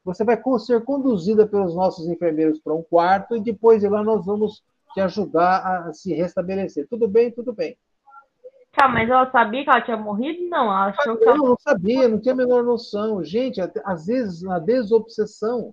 Você 0.04 0.22
vai 0.22 0.40
ser 0.58 0.84
conduzida 0.84 1.46
pelos 1.46 1.74
nossos 1.74 2.06
enfermeiros 2.08 2.60
para 2.60 2.74
um 2.74 2.82
quarto, 2.82 3.36
e 3.36 3.40
depois 3.40 3.80
de 3.80 3.88
lá 3.88 4.02
nós 4.02 4.24
vamos 4.26 4.62
te 4.92 5.00
ajudar 5.00 5.86
a 5.88 5.92
se 5.92 6.12
restabelecer. 6.12 6.86
Tudo 6.88 7.08
bem? 7.08 7.30
Tudo 7.30 7.52
bem. 7.52 7.76
Tá, 8.76 8.88
mas 8.88 9.08
ela 9.08 9.30
sabia 9.30 9.64
que 9.64 9.70
ela 9.70 9.80
tinha 9.80 9.96
morrido? 9.96 10.48
Não, 10.48 10.64
ela 10.64 10.86
achou 10.86 11.16
que 11.16 11.24
ela... 11.24 11.36
não 11.36 11.56
sabia, 11.58 12.08
não 12.08 12.20
tinha 12.20 12.34
a 12.34 12.36
menor 12.36 12.62
noção. 12.62 13.22
Gente, 13.22 13.60
às 13.84 14.06
vezes, 14.06 14.42
na 14.42 14.58
desobsessão, 14.58 15.72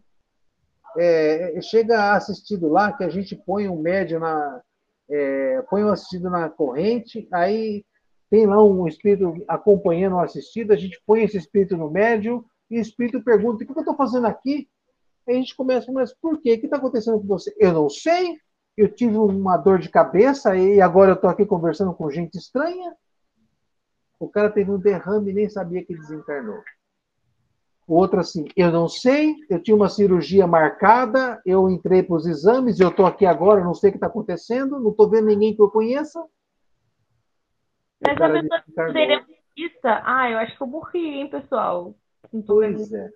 é, 0.98 1.58
é, 1.58 1.62
chega 1.62 2.00
a 2.00 2.16
assistido 2.16 2.70
lá, 2.70 2.92
que 2.94 3.04
a 3.04 3.10
gente 3.10 3.36
põe 3.36 3.68
um 3.68 3.82
médio 3.82 4.20
na. 4.20 4.62
é, 5.10 5.64
põe 5.70 5.84
um 5.84 5.90
assistido 5.90 6.30
na 6.30 6.50
corrente, 6.50 7.28
aí 7.32 7.84
tem 8.32 8.48
lá 8.48 8.64
um 8.64 8.88
espírito 8.88 9.44
acompanhando 9.46 10.16
o 10.16 10.20
assistido, 10.22 10.72
a 10.72 10.78
gente 10.78 11.00
põe 11.06 11.24
esse 11.24 11.38
espírito 11.38 11.76
no 11.76 11.92
médium, 11.92 12.44
e 12.70 12.80
o 12.80 12.82
espírito 12.82 13.22
pergunta: 13.22 13.62
o 13.62 13.68
que 13.68 13.72
eu 13.72 13.80
estou 13.82 13.96
fazendo 13.96 14.26
aqui? 14.26 14.70
Aí 15.28 15.36
a 15.36 15.38
gente 15.38 15.54
começa, 15.54 15.92
mas 15.92 16.14
por 16.14 16.40
quê? 16.42 16.54
O 16.54 16.60
que 16.60 16.66
está 16.66 16.78
acontecendo 16.78 17.20
com 17.20 17.28
você? 17.28 17.54
Eu 17.60 17.74
não 17.74 17.90
sei. 17.90 18.38
Eu 18.78 18.88
tive 18.88 19.18
uma 19.18 19.58
dor 19.58 19.80
de 19.80 19.90
cabeça 19.90 20.56
e 20.56 20.80
agora 20.80 21.12
eu 21.12 21.16
estou 21.16 21.30
aqui 21.30 21.46
conversando 21.46 21.94
com 21.94 22.10
gente 22.10 22.38
estranha. 22.38 22.96
O 24.18 24.30
cara 24.30 24.50
teve 24.50 24.72
um 24.72 24.80
derrame 24.80 25.32
e 25.32 25.34
nem 25.34 25.50
sabia 25.50 25.84
que 25.84 25.94
desencarnou. 25.94 26.64
O 27.86 27.96
outro 27.96 28.22
assim, 28.22 28.46
eu 28.56 28.72
não 28.72 28.88
sei, 28.88 29.36
eu 29.50 29.62
tinha 29.62 29.76
uma 29.76 29.90
cirurgia 29.90 30.48
marcada, 30.48 31.42
eu 31.46 31.70
entrei 31.70 32.02
para 32.02 32.16
os 32.16 32.26
exames, 32.26 32.80
eu 32.80 32.88
estou 32.88 33.06
aqui 33.06 33.26
agora, 33.26 33.64
não 33.64 33.74
sei 33.74 33.90
o 33.90 33.92
que 33.92 33.98
está 33.98 34.08
acontecendo, 34.08 34.80
não 34.80 34.92
estou 34.92 35.10
vendo 35.10 35.26
ninguém 35.26 35.54
que 35.54 35.62
eu 35.62 35.70
conheça. 35.70 36.24
Mas 38.06 38.20
a 38.22 38.30
pessoa 38.30 38.92
seria 38.92 39.18
autista. 39.20 40.02
Ah, 40.06 40.30
eu 40.30 40.38
acho 40.40 40.56
que 40.58 40.64
eu 40.64 40.68
morri, 40.68 41.06
hein, 41.20 41.30
pessoal. 41.30 41.94
Pois 42.48 42.92
é. 42.94 43.10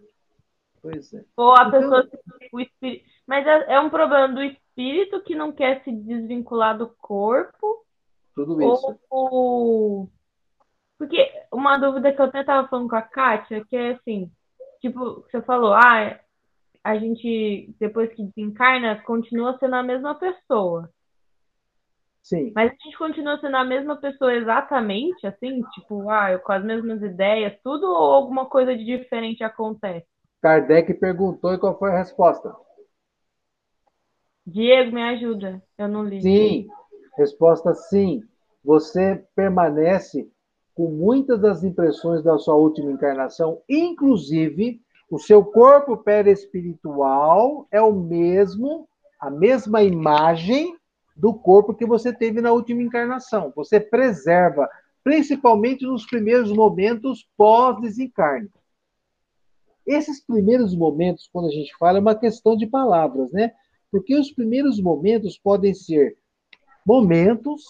Pois 0.81 1.13
é. 1.13 1.23
Ou 1.37 1.53
a 1.55 1.67
Então- 1.67 1.71
pessoa 1.71 2.09
o 2.53 2.59
espírito. 2.61 3.05
Mas 3.27 3.47
é, 3.47 3.73
é 3.73 3.79
um 3.79 3.89
problema 3.89 4.27
do 4.33 4.43
espírito 4.43 5.21
que 5.23 5.33
não 5.33 5.51
quer 5.51 5.83
se 5.83 5.91
desvincular 5.91 6.77
do 6.77 6.89
corpo, 7.01 7.83
Tudo 8.35 8.61
isso. 8.61 8.99
ou 9.09 10.09
porque 10.97 11.29
uma 11.51 11.77
dúvida 11.77 12.13
que 12.13 12.21
eu 12.21 12.25
até 12.25 12.41
estava 12.41 12.67
falando 12.67 12.87
com 12.89 12.95
a 12.95 13.01
Kátia, 13.01 13.65
que 13.65 13.75
é 13.75 13.91
assim, 13.93 14.31
tipo, 14.79 15.21
você 15.21 15.41
falou, 15.41 15.73
ah, 15.73 16.19
a 16.83 16.97
gente, 16.97 17.73
depois 17.79 18.13
que 18.13 18.23
desencarna, 18.23 19.01
continua 19.01 19.57
sendo 19.57 19.75
a 19.75 19.83
mesma 19.83 20.15
pessoa. 20.15 20.89
Sim. 22.25 22.51
Mas 22.55 22.71
a 22.71 22.83
gente 22.83 22.97
continua 22.97 23.39
sendo 23.39 23.55
a 23.55 23.63
mesma 23.63 23.97
pessoa 23.97 24.33
exatamente, 24.33 25.27
assim, 25.27 25.61
tipo, 25.75 26.09
ah, 26.09 26.31
eu 26.31 26.39
com 26.39 26.53
as 26.53 26.65
mesmas 26.65 26.99
ideias, 27.03 27.53
tudo, 27.63 27.85
ou 27.85 27.95
alguma 27.95 28.47
coisa 28.47 28.75
de 28.75 28.83
diferente 28.83 29.43
acontece? 29.43 30.07
Kardec 30.41 30.91
perguntou 30.95 31.53
e 31.53 31.59
qual 31.59 31.77
foi 31.77 31.91
a 31.91 31.99
resposta? 31.99 32.51
Diego, 34.43 34.91
me 34.91 35.03
ajuda. 35.03 35.61
Eu 35.77 35.87
não 35.87 36.03
li. 36.03 36.19
Sim. 36.19 36.67
Resposta 37.15 37.75
sim. 37.75 38.23
Você 38.63 39.23
permanece 39.35 40.27
com 40.73 40.89
muitas 40.89 41.39
das 41.39 41.63
impressões 41.63 42.23
da 42.23 42.39
sua 42.39 42.55
última 42.55 42.91
encarnação, 42.91 43.61
inclusive 43.69 44.81
o 45.11 45.19
seu 45.19 45.45
corpo 45.45 45.95
perispiritual 45.95 47.67
é 47.69 47.79
o 47.79 47.93
mesmo, 47.93 48.89
a 49.19 49.29
mesma 49.29 49.83
imagem 49.83 50.75
do 51.15 51.33
corpo 51.33 51.73
que 51.73 51.85
você 51.85 52.11
teve 52.11 52.41
na 52.41 52.51
última 52.51 52.81
encarnação. 52.81 53.53
Você 53.55 53.79
preserva, 53.79 54.69
principalmente 55.03 55.85
nos 55.85 56.05
primeiros 56.05 56.51
momentos 56.51 57.27
pós-desencarne. 57.37 58.49
Esses 59.85 60.19
primeiros 60.19 60.75
momentos, 60.75 61.29
quando 61.31 61.47
a 61.47 61.51
gente 61.51 61.75
fala, 61.77 61.99
é 61.99 62.01
uma 62.01 62.15
questão 62.15 62.57
de 62.57 62.65
palavras, 62.65 63.31
né? 63.31 63.53
Porque 63.91 64.15
os 64.15 64.31
primeiros 64.31 64.81
momentos 64.81 65.37
podem 65.37 65.73
ser 65.73 66.17
momentos, 66.85 67.63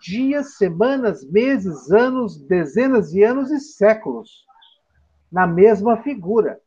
dias, 0.00 0.56
semanas, 0.56 1.24
meses, 1.28 1.90
anos, 1.90 2.38
dezenas 2.38 3.10
de 3.10 3.22
anos 3.22 3.50
e 3.50 3.60
séculos 3.60 4.46
na 5.30 5.46
mesma 5.46 5.96
figura. 6.02 6.60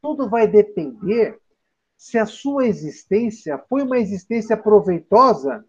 Tudo 0.00 0.28
vai 0.30 0.46
depender 0.46 1.38
se 1.98 2.16
a 2.16 2.24
sua 2.24 2.66
existência 2.66 3.58
foi 3.68 3.82
uma 3.82 3.98
existência 3.98 4.56
proveitosa 4.56 5.62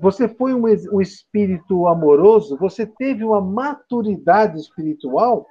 você 0.00 0.28
foi 0.28 0.54
um, 0.54 0.62
um 0.92 1.00
espírito 1.00 1.88
amoroso, 1.88 2.56
você 2.56 2.86
teve 2.86 3.24
uma 3.24 3.40
maturidade 3.40 4.56
espiritual, 4.56 5.44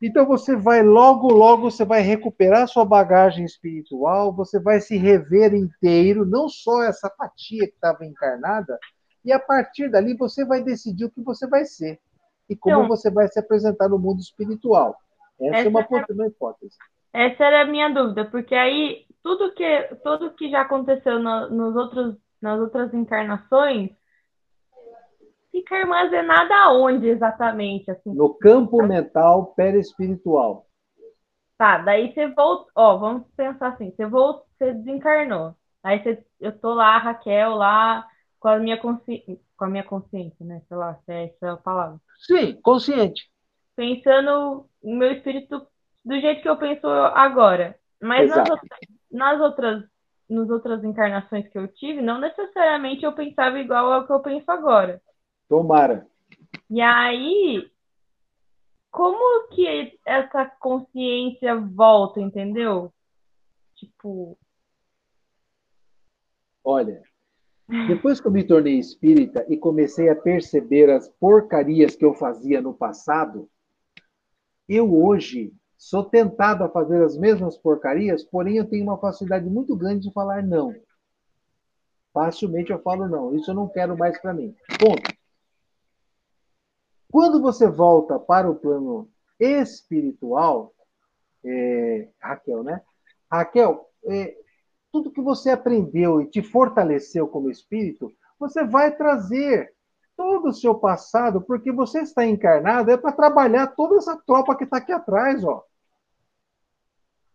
então 0.00 0.26
você 0.26 0.54
vai 0.54 0.82
logo, 0.82 1.28
logo, 1.32 1.70
você 1.70 1.84
vai 1.86 2.02
recuperar 2.02 2.68
sua 2.68 2.84
bagagem 2.84 3.46
espiritual, 3.46 4.30
você 4.32 4.60
vai 4.60 4.80
se 4.80 4.96
rever 4.98 5.54
inteiro, 5.54 6.26
não 6.26 6.48
só 6.50 6.82
essa 6.82 7.08
fatia 7.16 7.66
que 7.66 7.74
estava 7.74 8.04
encarnada, 8.04 8.78
e 9.24 9.32
a 9.32 9.38
partir 9.40 9.90
dali 9.90 10.14
você 10.14 10.44
vai 10.44 10.62
decidir 10.62 11.06
o 11.06 11.10
que 11.10 11.22
você 11.22 11.46
vai 11.46 11.64
ser 11.64 11.98
e 12.48 12.54
como 12.54 12.84
Então- 12.84 12.88
você 12.88 13.10
vai 13.10 13.26
se 13.28 13.38
apresentar 13.38 13.88
no 13.88 13.98
mundo 13.98 14.20
espiritual. 14.20 14.96
Essa, 15.40 15.56
é 15.56 15.60
Essa 15.60 15.68
uma, 15.70 15.80
é- 15.80 16.12
uma 16.12 16.26
hipótese. 16.26 16.76
Essa 17.18 17.46
era 17.46 17.62
a 17.62 17.64
minha 17.64 17.92
dúvida, 17.92 18.26
porque 18.26 18.54
aí 18.54 19.04
tudo 19.24 19.52
que, 19.52 19.82
tudo 20.04 20.34
que 20.34 20.48
já 20.48 20.60
aconteceu 20.60 21.18
no- 21.18 21.50
nos 21.50 21.74
outros, 21.74 22.16
nas 22.40 22.60
outras 22.60 22.94
encarnações 22.94 23.90
fica 25.50 25.74
armazenado 25.78 26.52
aonde 26.52 27.08
exatamente, 27.08 27.90
assim? 27.90 28.14
No 28.14 28.34
campo 28.34 28.80
mental 28.86 29.46
perispiritual. 29.56 30.66
Tá, 31.56 31.78
daí 31.78 32.14
você 32.14 32.28
volta, 32.28 32.70
ó, 32.76 32.96
vamos 32.98 33.26
pensar 33.36 33.70
assim, 33.70 33.90
você 33.90 34.06
volta, 34.06 34.46
você 34.56 34.72
desencarnou. 34.74 35.56
Aí 35.82 36.00
você, 36.00 36.24
eu 36.38 36.56
tô 36.56 36.72
lá, 36.72 36.98
Raquel, 36.98 37.56
lá 37.56 38.06
com 38.38 38.46
a 38.46 38.58
minha 38.60 38.76
consciência, 38.76 39.40
com 39.56 39.64
a 39.64 39.68
minha 39.68 39.82
consciência, 39.82 40.46
né? 40.46 40.62
Sei 40.68 40.76
lá, 40.76 40.94
se 41.04 41.12
é 41.12 41.24
essa 41.24 41.54
a 41.54 41.56
palavra. 41.56 41.98
Sim, 42.20 42.60
consciente. 42.62 43.28
Pensando 43.74 44.68
o 44.80 44.94
meu 44.94 45.10
espírito 45.10 45.66
do 46.08 46.18
jeito 46.20 46.40
que 46.40 46.48
eu 46.48 46.56
penso 46.56 46.86
agora. 46.88 47.78
Mas 48.00 48.30
nas 48.30 48.48
outras, 48.48 48.80
nas 49.12 49.40
outras, 49.40 49.84
nas 50.28 50.50
outras 50.50 50.84
encarnações 50.84 51.46
que 51.48 51.58
eu 51.58 51.68
tive, 51.68 52.00
não 52.00 52.18
necessariamente 52.18 53.04
eu 53.04 53.12
pensava 53.12 53.58
igual 53.58 53.92
ao 53.92 54.06
que 54.06 54.12
eu 54.12 54.20
penso 54.20 54.50
agora. 54.50 55.02
Tomara. 55.48 56.06
E 56.70 56.80
aí, 56.80 57.70
como 58.90 59.48
que 59.48 59.98
essa 60.06 60.46
consciência 60.58 61.54
volta, 61.56 62.20
entendeu? 62.20 62.90
Tipo, 63.74 64.38
Olha, 66.64 67.02
depois 67.86 68.20
que 68.20 68.26
eu 68.26 68.32
me 68.32 68.44
tornei 68.44 68.78
espírita 68.78 69.44
e 69.48 69.56
comecei 69.56 70.08
a 70.08 70.16
perceber 70.16 70.90
as 70.90 71.08
porcarias 71.08 71.96
que 71.96 72.04
eu 72.04 72.14
fazia 72.14 72.60
no 72.60 72.74
passado, 72.74 73.48
eu 74.68 74.94
hoje 74.94 75.52
sou 75.78 76.04
tentado 76.04 76.64
a 76.64 76.68
fazer 76.68 77.02
as 77.04 77.16
mesmas 77.16 77.56
porcarias, 77.56 78.24
porém 78.24 78.56
eu 78.56 78.68
tenho 78.68 78.82
uma 78.82 78.98
facilidade 78.98 79.48
muito 79.48 79.76
grande 79.76 80.08
de 80.08 80.12
falar 80.12 80.42
não. 80.42 80.74
Facilmente 82.12 82.72
eu 82.72 82.82
falo 82.82 83.08
não, 83.08 83.34
isso 83.36 83.52
eu 83.52 83.54
não 83.54 83.68
quero 83.68 83.96
mais 83.96 84.20
para 84.20 84.34
mim. 84.34 84.54
Ponto. 84.78 85.16
Quando 87.10 87.40
você 87.40 87.68
volta 87.68 88.18
para 88.18 88.50
o 88.50 88.56
plano 88.56 89.08
espiritual, 89.38 90.74
é, 91.44 92.08
Raquel, 92.20 92.64
né? 92.64 92.82
Raquel, 93.30 93.88
é, 94.04 94.36
tudo 94.90 95.12
que 95.12 95.20
você 95.20 95.50
aprendeu 95.50 96.20
e 96.20 96.28
te 96.28 96.42
fortaleceu 96.42 97.28
como 97.28 97.50
espírito, 97.50 98.12
você 98.38 98.64
vai 98.64 98.94
trazer 98.96 99.72
todo 100.18 100.48
o 100.48 100.52
seu 100.52 100.74
passado, 100.74 101.40
porque 101.40 101.70
você 101.70 102.00
está 102.00 102.26
encarnado, 102.26 102.90
é 102.90 102.96
para 102.96 103.12
trabalhar 103.12 103.68
toda 103.68 103.98
essa 103.98 104.16
tropa 104.26 104.56
que 104.56 104.64
está 104.64 104.78
aqui 104.78 104.90
atrás, 104.90 105.44
ó. 105.44 105.62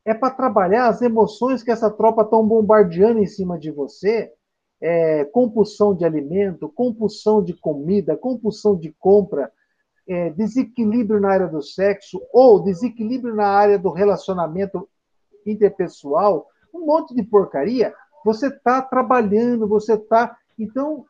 É 0.04 0.14
para 0.14 0.36
trabalhar 0.36 0.90
as 0.90 1.02
emoções 1.02 1.64
que 1.64 1.72
essa 1.72 1.90
tropa 1.90 2.24
estão 2.24 2.46
bombardeando 2.46 3.20
em 3.20 3.26
cima 3.26 3.58
de 3.58 3.72
você, 3.72 4.34
é, 4.82 5.24
compulsão 5.24 5.96
de 5.96 6.04
alimento, 6.04 6.68
compulsão 6.68 7.42
de 7.42 7.54
comida, 7.54 8.18
compulsão 8.18 8.76
de 8.76 8.92
compra, 9.00 9.50
é, 10.06 10.32
desequilíbrio 10.32 11.22
na 11.22 11.32
área 11.32 11.48
do 11.48 11.62
sexo 11.62 12.22
ou 12.34 12.62
desequilíbrio 12.62 13.34
na 13.34 13.48
área 13.48 13.80
do 13.80 13.92
relacionamento 13.92 14.90
interpessoal, 15.46 16.50
um 16.74 16.86
monte 16.86 17.16
de 17.16 17.24
porcaria, 17.24 17.96
você 18.26 18.48
está 18.48 18.82
trabalhando, 18.82 19.70
você 19.70 19.94
está. 19.94 20.36
Então, 20.60 21.06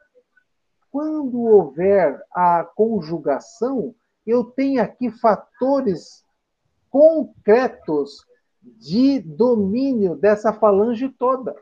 quando 0.94 1.42
houver 1.42 2.24
a 2.32 2.64
conjugação, 2.64 3.96
eu 4.28 4.44
tenho 4.44 4.80
aqui 4.80 5.10
fatores 5.10 6.24
concretos 6.88 8.24
de 8.62 9.20
domínio 9.20 10.16
dessa 10.16 10.54
falange 10.54 11.10
toda. 11.10 11.56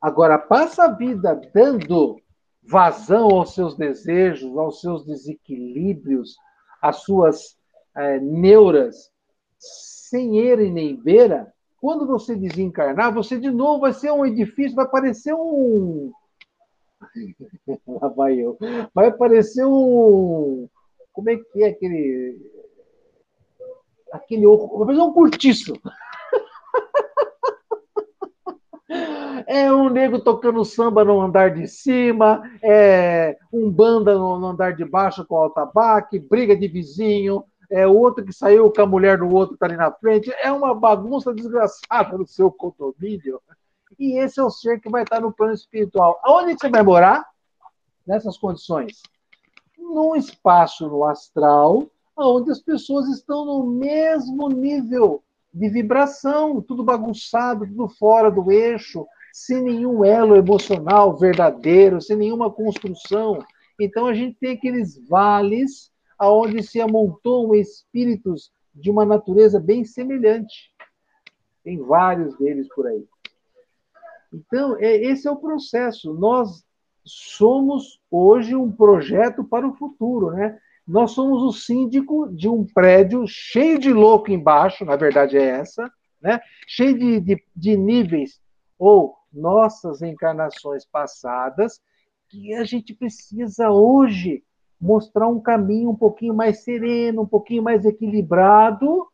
Agora, 0.00 0.38
passa 0.38 0.84
a 0.84 0.92
vida 0.92 1.38
dando 1.52 2.18
vazão 2.62 3.28
aos 3.28 3.54
seus 3.54 3.76
desejos, 3.76 4.56
aos 4.56 4.80
seus 4.80 5.04
desequilíbrios, 5.04 6.34
às 6.80 7.02
suas 7.02 7.58
é, 7.94 8.18
neuras, 8.18 9.12
sem 9.58 10.38
eira 10.38 10.62
e 10.62 10.70
nem 10.70 10.96
beira, 10.96 11.52
quando 11.78 12.06
você 12.06 12.34
desencarnar, 12.34 13.12
você 13.12 13.38
de 13.38 13.50
novo 13.50 13.80
vai 13.80 13.92
ser 13.92 14.10
um 14.12 14.24
edifício, 14.24 14.74
vai 14.74 14.88
parecer 14.88 15.34
um. 15.34 16.10
Lá 17.86 18.08
vai 18.08 18.34
eu. 18.34 18.58
Vai 18.94 19.12
parecer 19.12 19.64
um. 19.64 20.68
Como 21.12 21.30
é 21.30 21.36
que 21.36 21.62
é 21.62 21.68
aquele. 21.68 22.50
Aquele. 24.12 24.46
Vai 24.46 24.86
parecer 24.86 25.02
um 25.02 25.12
cortiço. 25.12 25.74
É 29.46 29.72
um 29.72 29.88
nego 29.88 30.20
tocando 30.20 30.64
samba 30.64 31.04
no 31.04 31.20
andar 31.20 31.54
de 31.54 31.66
cima, 31.66 32.42
é 32.62 33.36
um 33.52 33.70
banda 33.70 34.14
no 34.14 34.46
andar 34.46 34.74
de 34.74 34.84
baixo 34.84 35.24
com 35.24 35.36
altabaque, 35.36 36.18
briga 36.18 36.54
de 36.54 36.68
vizinho, 36.68 37.42
é 37.72 37.86
outro 37.86 38.22
que 38.24 38.32
saiu 38.32 38.70
com 38.70 38.82
a 38.82 38.86
mulher 38.86 39.18
do 39.18 39.28
outro 39.28 39.50
que 39.50 39.54
está 39.54 39.66
ali 39.66 39.76
na 39.76 39.90
frente. 39.90 40.30
É 40.42 40.52
uma 40.52 40.74
bagunça 40.74 41.32
desgraçada 41.32 42.18
no 42.18 42.26
seu 42.26 42.50
condomínio. 42.50 43.40
E 43.98 44.18
esse 44.18 44.40
é 44.40 44.42
o 44.42 44.50
ser 44.50 44.80
que 44.80 44.90
vai 44.90 45.02
estar 45.02 45.20
no 45.20 45.32
plano 45.32 45.52
espiritual. 45.52 46.20
Aonde 46.22 46.54
você 46.54 46.68
vai 46.68 46.82
morar? 46.82 47.26
Nessas 48.06 48.36
condições. 48.36 49.02
Num 49.78 50.16
espaço 50.16 50.88
no 50.88 51.04
astral, 51.04 51.86
onde 52.16 52.50
as 52.50 52.60
pessoas 52.60 53.08
estão 53.08 53.44
no 53.44 53.66
mesmo 53.66 54.48
nível 54.48 55.22
de 55.52 55.68
vibração, 55.68 56.62
tudo 56.62 56.82
bagunçado, 56.82 57.66
tudo 57.66 57.88
fora 57.88 58.30
do 58.30 58.50
eixo, 58.50 59.06
sem 59.32 59.62
nenhum 59.62 60.04
elo 60.04 60.36
emocional 60.36 61.16
verdadeiro, 61.16 62.00
sem 62.00 62.16
nenhuma 62.16 62.50
construção. 62.50 63.38
Então 63.80 64.06
a 64.06 64.14
gente 64.14 64.36
tem 64.38 64.52
aqueles 64.52 64.98
vales 65.08 65.90
aonde 66.18 66.62
se 66.62 66.80
amontoam 66.80 67.54
espíritos 67.54 68.52
de 68.74 68.90
uma 68.90 69.04
natureza 69.04 69.60
bem 69.60 69.84
semelhante. 69.84 70.72
Tem 71.64 71.78
vários 71.78 72.36
deles 72.38 72.68
por 72.74 72.86
aí. 72.86 73.04
Então, 74.32 74.76
é, 74.78 74.96
esse 74.96 75.28
é 75.28 75.30
o 75.30 75.36
processo. 75.36 76.14
Nós 76.14 76.64
somos 77.04 78.00
hoje 78.10 78.54
um 78.54 78.70
projeto 78.70 79.44
para 79.44 79.66
o 79.66 79.74
futuro, 79.74 80.30
né? 80.30 80.58
Nós 80.86 81.12
somos 81.12 81.42
o 81.42 81.52
síndico 81.52 82.28
de 82.32 82.48
um 82.48 82.64
prédio 82.64 83.24
cheio 83.26 83.78
de 83.78 83.92
louco 83.92 84.30
embaixo, 84.30 84.84
na 84.84 84.96
verdade 84.96 85.36
é 85.36 85.60
essa, 85.60 85.90
né? 86.20 86.40
cheio 86.66 86.98
de, 86.98 87.20
de, 87.20 87.44
de 87.54 87.76
níveis 87.76 88.40
ou 88.78 89.16
nossas 89.32 90.02
encarnações 90.02 90.84
passadas, 90.84 91.80
que 92.28 92.54
a 92.54 92.64
gente 92.64 92.94
precisa 92.94 93.70
hoje 93.70 94.42
mostrar 94.80 95.28
um 95.28 95.40
caminho 95.40 95.90
um 95.90 95.96
pouquinho 95.96 96.34
mais 96.34 96.64
sereno, 96.64 97.22
um 97.22 97.26
pouquinho 97.26 97.62
mais 97.62 97.84
equilibrado 97.84 99.06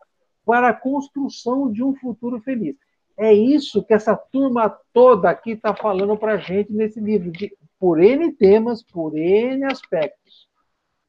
para 0.47 0.71
a 0.71 0.75
construção 0.75 1.71
de 1.71 1.85
um 1.85 1.95
futuro 1.95 2.41
feliz. 2.41 2.77
É 3.19 3.33
isso 3.33 3.83
que 3.83 3.93
essa 3.93 4.17
turma 4.17 4.79
toda 4.93 5.29
aqui 5.29 5.51
está 5.51 5.75
falando 5.75 6.17
para 6.17 6.35
a 6.35 6.39
gente 6.39 6.73
nesse 6.73 7.01
livro, 7.01 7.33
de, 7.33 7.53
por 7.79 8.01
N 8.01 8.33
temas, 8.33 8.83
por 8.83 9.17
N 9.17 9.65
aspectos. 9.65 10.47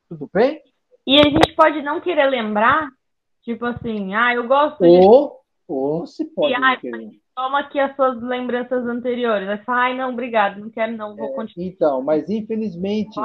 Tudo 0.09 0.27
bem? 0.33 0.59
E 1.05 1.19
a 1.19 1.23
gente 1.23 1.53
pode 1.53 1.81
não 1.83 2.01
querer 2.01 2.25
lembrar, 2.25 2.89
tipo 3.43 3.65
assim, 3.65 4.15
ah, 4.15 4.33
eu 4.33 4.47
gosto 4.47 4.83
de. 4.83 4.89
Ou, 4.89 5.39
ou 5.67 6.07
se 6.07 6.25
pode. 6.25 6.53
E, 6.53 6.77
querer. 6.77 7.11
Toma 7.35 7.59
aqui 7.59 7.79
as 7.79 7.95
suas 7.95 8.21
lembranças 8.21 8.85
anteriores. 8.85 9.47
Aí 9.47 9.57
fala, 9.59 9.81
ai, 9.83 9.95
não, 9.95 10.11
obrigado, 10.11 10.59
não 10.59 10.69
quero, 10.69 10.97
não, 10.97 11.15
vou 11.15 11.33
continuar. 11.33 11.67
Então, 11.67 12.01
mas 12.01 12.29
infelizmente, 12.29 13.15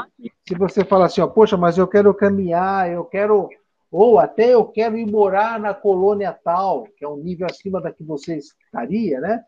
se 0.47 0.55
você 0.55 0.85
fala 0.85 1.07
assim, 1.07 1.20
ó, 1.20 1.26
poxa, 1.26 1.57
mas 1.57 1.78
eu 1.78 1.89
quero 1.89 2.14
caminhar, 2.14 2.89
eu 2.93 3.05
quero, 3.05 3.49
ou 3.97 4.18
até 4.18 4.53
eu 4.53 4.64
quero 4.66 4.99
ir 4.99 5.07
morar 5.07 5.61
na 5.61 5.72
colônia 5.72 6.32
tal, 6.32 6.82
que 6.97 7.05
é 7.05 7.09
um 7.09 7.18
nível 7.18 7.47
acima 7.49 7.80
da 7.80 7.92
que 7.92 8.03
você 8.03 8.38
estaria, 8.38 9.20
né? 9.20 9.45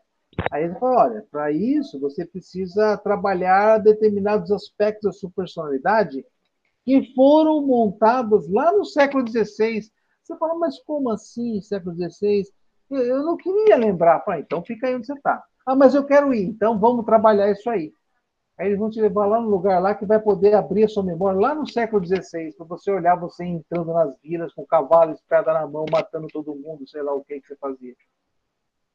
Aí 0.49 0.63
ele 0.63 0.75
fala, 0.75 1.03
olha, 1.03 1.25
para 1.29 1.51
isso 1.51 1.99
você 1.99 2.25
precisa 2.25 2.95
trabalhar 2.95 3.79
determinados 3.79 4.49
aspectos 4.49 5.03
da 5.03 5.11
sua 5.11 5.29
personalidade 5.35 6.25
que 6.85 7.13
foram 7.13 7.61
montados 7.61 8.49
lá 8.49 8.71
no 8.71 8.85
século 8.85 9.27
XVI. 9.27 9.81
Você 10.23 10.37
fala, 10.37 10.55
mas 10.55 10.79
como 10.83 11.09
assim, 11.09 11.61
século 11.61 11.93
XVI? 11.93 12.43
Eu, 12.89 13.23
não 13.23 13.35
queria 13.35 13.75
lembrar. 13.75 14.23
Fala, 14.23 14.39
então 14.39 14.63
fica 14.63 14.87
aí 14.87 14.95
onde 14.95 15.07
você 15.07 15.13
está. 15.13 15.43
Ah, 15.65 15.75
mas 15.75 15.93
eu 15.93 16.05
quero 16.05 16.33
ir, 16.33 16.45
então 16.45 16.79
vamos 16.79 17.03
trabalhar 17.03 17.51
isso 17.51 17.69
aí. 17.69 17.91
Aí 18.57 18.67
eles 18.67 18.79
vão 18.79 18.89
te 18.89 18.99
levar 18.99 19.27
lá 19.27 19.39
no 19.39 19.49
lugar 19.49 19.79
lá 19.79 19.93
que 19.93 20.05
vai 20.05 20.19
poder 20.19 20.55
abrir 20.55 20.83
a 20.83 20.87
sua 20.87 21.03
memória, 21.03 21.39
lá 21.39 21.53
no 21.53 21.67
século 21.67 22.03
XVI, 22.03 22.53
para 22.57 22.65
você 22.65 22.89
olhar 22.89 23.15
você 23.15 23.43
entrando 23.45 23.93
nas 23.93 24.15
vilas 24.21 24.51
com 24.53 24.65
cavalo, 24.65 25.13
espada 25.13 25.53
na 25.53 25.67
mão, 25.67 25.85
matando 25.91 26.27
todo 26.27 26.55
mundo, 26.55 26.87
sei 26.87 27.03
lá 27.03 27.13
o 27.13 27.23
que, 27.23 27.39
que 27.39 27.47
você 27.47 27.55
fazia. 27.55 27.95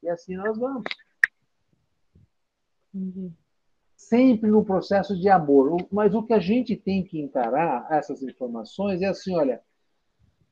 E 0.01 0.09
assim 0.09 0.35
nós 0.35 0.57
vamos. 0.57 0.83
Sempre 3.95 4.49
no 4.49 4.65
processo 4.65 5.17
de 5.17 5.29
amor. 5.29 5.77
Mas 5.89 6.13
o 6.13 6.23
que 6.23 6.33
a 6.33 6.39
gente 6.39 6.75
tem 6.75 7.01
que 7.01 7.21
encarar 7.21 7.87
essas 7.89 8.21
informações 8.21 9.01
é 9.01 9.05
assim, 9.05 9.33
olha, 9.33 9.61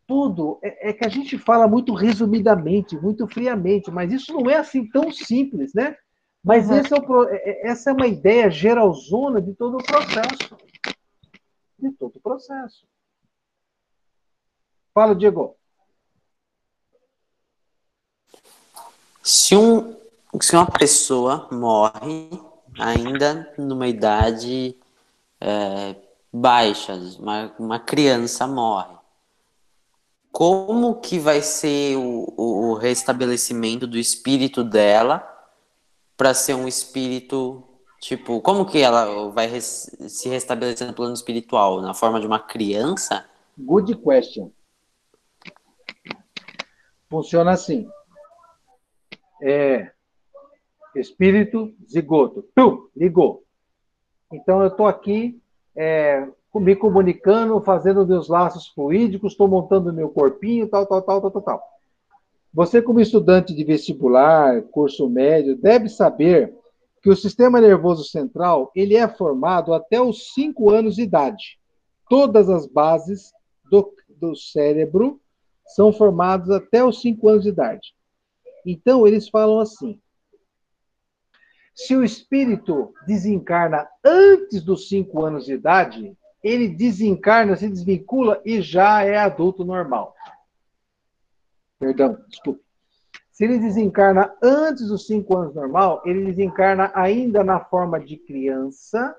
tudo 0.07 0.57
é, 0.63 0.89
é 0.89 0.93
que 0.93 1.05
a 1.05 1.09
gente 1.09 1.37
fala 1.37 1.67
muito 1.67 1.93
resumidamente, 1.93 2.97
muito 2.97 3.27
friamente, 3.27 3.91
mas 3.91 4.11
isso 4.13 4.33
não 4.33 4.49
é 4.49 4.55
assim 4.55 4.87
tão 4.87 5.11
simples, 5.11 5.73
né? 5.73 5.97
Mas 6.43 6.69
Uhum. 6.69 6.77
esse 6.77 6.93
é 6.93 6.97
o 6.97 7.23
é- 7.29 7.35
é- 7.35 7.67
essa 7.67 7.89
é 7.91 7.93
uma 7.93 8.07
ideia 8.07 8.49
geralzona 8.49 9.41
de 9.41 9.53
todo 9.53 9.77
o 9.77 9.83
processo. 9.83 10.57
De 11.77 11.91
todo 11.91 12.15
o 12.15 12.19
processo. 12.19 12.85
Fala, 14.93 15.15
Diego. 15.15 15.55
Se, 19.23 19.55
um, 19.55 19.95
se 20.41 20.55
uma 20.55 20.65
pessoa 20.65 21.47
morre 21.51 22.29
ainda 22.79 23.53
numa 23.57 23.87
idade 23.87 24.75
é, 25.39 25.95
baixa, 26.33 26.93
uma, 27.19 27.53
uma 27.59 27.79
criança 27.79 28.47
morre, 28.47 28.95
como 30.31 30.99
que 30.99 31.19
vai 31.19 31.41
ser 31.41 31.97
o, 31.97 32.33
o, 32.35 32.69
o 32.69 32.73
restabelecimento 32.73 33.85
do 33.85 33.97
espírito 33.97 34.63
dela 34.63 35.30
para 36.21 36.35
ser 36.35 36.53
um 36.53 36.67
espírito, 36.67 37.63
tipo, 37.99 38.39
como 38.41 38.63
que 38.63 38.79
ela 38.79 39.31
vai 39.31 39.47
res- 39.47 39.89
se 40.07 40.29
restabelecer 40.29 40.85
no 40.87 40.93
plano 40.93 41.15
espiritual? 41.15 41.81
Na 41.81 41.95
forma 41.95 42.19
de 42.19 42.27
uma 42.27 42.37
criança? 42.37 43.25
Good 43.57 43.95
question. 43.95 44.51
Funciona 47.09 47.53
assim. 47.53 47.89
É, 49.41 49.91
espírito 50.95 51.73
zigoto. 51.89 52.45
Tum, 52.55 52.87
ligou. 52.95 53.43
Então 54.31 54.61
eu 54.61 54.67
estou 54.67 54.85
aqui 54.85 55.41
é, 55.75 56.27
me 56.53 56.75
comunicando, 56.75 57.59
fazendo 57.61 58.05
meus 58.05 58.29
laços 58.29 58.67
fluídicos, 58.67 59.31
estou 59.31 59.47
montando 59.47 59.91
meu 59.91 60.09
corpinho, 60.09 60.67
tal, 60.69 60.85
tal, 60.85 61.01
tal, 61.01 61.31
tal, 61.31 61.41
tal. 61.41 61.70
Você, 62.53 62.81
como 62.81 62.99
estudante 62.99 63.53
de 63.53 63.63
vestibular, 63.63 64.61
curso 64.63 65.09
médio, 65.09 65.55
deve 65.55 65.87
saber 65.87 66.53
que 67.01 67.09
o 67.09 67.15
sistema 67.15 67.61
nervoso 67.61 68.03
central 68.03 68.71
ele 68.75 68.95
é 68.95 69.07
formado 69.07 69.73
até 69.73 70.01
os 70.01 70.33
5 70.33 70.69
anos 70.69 70.95
de 70.95 71.03
idade. 71.03 71.59
Todas 72.09 72.49
as 72.49 72.67
bases 72.67 73.31
do, 73.69 73.93
do 74.09 74.35
cérebro 74.35 75.19
são 75.65 75.93
formadas 75.93 76.49
até 76.49 76.83
os 76.83 77.01
5 77.01 77.29
anos 77.29 77.43
de 77.43 77.49
idade. 77.49 77.93
Então, 78.65 79.07
eles 79.07 79.29
falam 79.29 79.59
assim: 79.59 79.99
se 81.73 81.95
o 81.95 82.03
espírito 82.03 82.93
desencarna 83.07 83.87
antes 84.03 84.61
dos 84.61 84.89
5 84.89 85.23
anos 85.23 85.45
de 85.45 85.53
idade, 85.53 86.15
ele 86.43 86.67
desencarna, 86.67 87.55
se 87.55 87.69
desvincula 87.69 88.41
e 88.43 88.61
já 88.61 89.03
é 89.03 89.17
adulto 89.17 89.63
normal. 89.63 90.13
Perdão, 91.81 92.15
desculpe. 92.29 92.61
Se 93.31 93.43
ele 93.43 93.57
desencarna 93.57 94.31
antes 94.39 94.87
dos 94.87 95.07
5 95.07 95.35
anos 95.35 95.55
normal, 95.55 95.99
ele 96.05 96.25
desencarna 96.25 96.91
ainda 96.93 97.43
na 97.43 97.59
forma 97.59 97.99
de 97.99 98.17
criança 98.17 99.15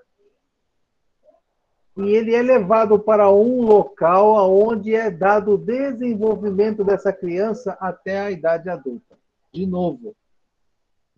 e 1.96 2.02
ele 2.02 2.32
é 2.32 2.40
levado 2.40 3.00
para 3.00 3.28
um 3.32 3.62
local 3.62 4.48
onde 4.48 4.94
é 4.94 5.10
dado 5.10 5.54
o 5.54 5.58
desenvolvimento 5.58 6.84
dessa 6.84 7.12
criança 7.12 7.76
até 7.80 8.20
a 8.20 8.30
idade 8.30 8.70
adulta. 8.70 9.18
De 9.52 9.66
novo, 9.66 10.14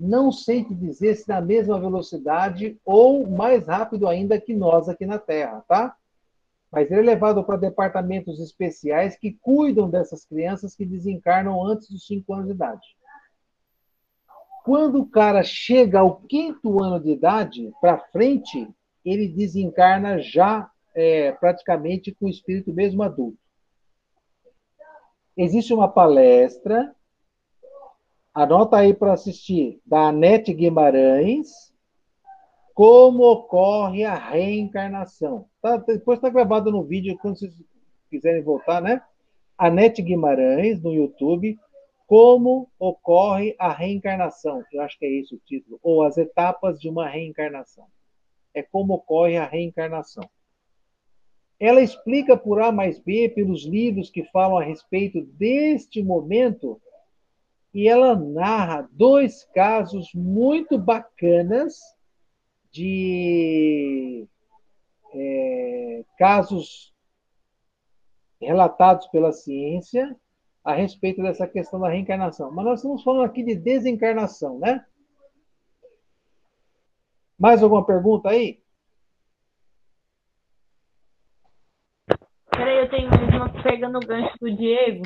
não 0.01 0.33
sei 0.33 0.65
te 0.65 0.75
dizer 0.75 1.15
se 1.17 1.29
na 1.29 1.43
mesma 1.43 1.79
velocidade 1.79 2.81
ou 2.87 3.29
mais 3.29 3.67
rápido 3.67 4.09
ainda 4.09 4.41
que 4.41 4.55
nós 4.55 4.89
aqui 4.89 5.05
na 5.05 5.19
Terra, 5.19 5.63
tá? 5.69 5.95
Mas 6.75 6.91
ele 6.91 7.03
é 7.03 7.05
levado 7.05 7.45
para 7.45 7.57
departamentos 7.57 8.41
especiais 8.41 9.17
que 9.17 9.33
cuidam 9.33 9.89
dessas 9.89 10.25
crianças 10.25 10.75
que 10.75 10.85
desencarnam 10.85 11.65
antes 11.65 11.89
dos 11.89 12.05
5 12.05 12.35
anos 12.35 12.47
de 12.47 12.53
idade. 12.53 12.97
Quando 14.65 15.01
o 15.01 15.07
cara 15.07 15.45
chega 15.45 16.01
ao 16.01 16.17
quinto 16.23 16.83
ano 16.83 16.99
de 16.99 17.11
idade 17.11 17.73
para 17.81 17.99
frente, 17.99 18.69
ele 19.05 19.29
desencarna 19.29 20.19
já 20.19 20.69
é, 20.97 21.31
praticamente 21.33 22.13
com 22.13 22.27
o 22.27 22.31
espírito 22.31 22.73
mesmo 22.73 23.05
adulto. 23.05 23.39
Existe 25.37 25.73
uma 25.73 25.89
palestra, 25.89 26.93
anota 28.33 28.79
aí 28.79 28.93
para 28.95 29.13
assistir, 29.13 29.81
da 29.87 30.09
Anete 30.09 30.53
Guimarães, 30.53 31.73
como 32.75 33.23
ocorre 33.23 34.05
a 34.05 34.15
reencarnação. 34.15 35.49
Tá, 35.63 35.77
depois 35.77 36.19
está 36.19 36.29
gravado 36.29 36.73
no 36.73 36.83
vídeo, 36.83 37.17
quando 37.19 37.39
vocês 37.39 37.55
quiserem 38.11 38.43
voltar, 38.43 38.83
né? 38.83 39.01
Anete 39.57 40.03
Guimarães, 40.03 40.83
no 40.83 40.93
YouTube, 40.93 41.57
como 42.07 42.69
ocorre 42.79 43.55
a 43.59 43.73
reencarnação. 43.73 44.65
Eu 44.73 44.83
acho 44.83 44.99
que 44.99 45.07
é 45.07 45.21
esse 45.21 45.35
o 45.35 45.41
título. 45.47 45.79
Ou 45.83 46.03
as 46.03 46.19
etapas 46.19 46.81
de 46.81 46.89
uma 46.89 47.09
reencarnação. 47.09 47.87
É 48.53 48.63
como 48.63 48.95
ocorre 48.95 49.37
a 49.37 49.47
reencarnação. 49.47 50.29
Ela 51.59 51.81
explica 51.81 52.37
por 52.37 52.61
A 52.61 52.73
mais 52.73 52.99
B, 52.99 53.29
pelos 53.29 53.65
livros 53.65 54.11
que 54.11 54.25
falam 54.25 54.59
a 54.59 54.65
respeito 54.65 55.23
deste 55.23 56.03
momento, 56.03 56.81
e 57.73 57.89
ela 57.89 58.17
narra 58.17 58.89
dois 58.93 59.45
casos 59.55 60.13
muito 60.13 60.77
bacanas 60.77 61.94
de 62.75 64.27
é, 65.15 66.05
casos 66.19 66.93
relatados 68.41 69.07
pela 69.07 69.33
ciência 69.33 70.17
a 70.65 70.75
respeito 70.75 71.23
dessa 71.23 71.47
questão 71.47 71.79
da 71.79 71.89
reencarnação. 71.89 72.51
Mas 72.51 72.65
nós 72.65 72.79
estamos 72.81 73.05
falando 73.05 73.27
aqui 73.27 73.45
de 73.45 73.55
desencarnação, 73.55 74.59
né? 74.59 74.85
Mais 77.39 77.63
alguma 77.63 77.87
pergunta 77.87 78.31
aí? 78.31 78.61
Peraí, 82.51 82.79
eu 82.79 82.91
tenho 82.91 83.09
uma 83.09 83.63
pegando 83.63 83.99
o 83.99 84.07
gancho 84.07 84.37
do 84.41 84.57
Diego. 84.57 85.05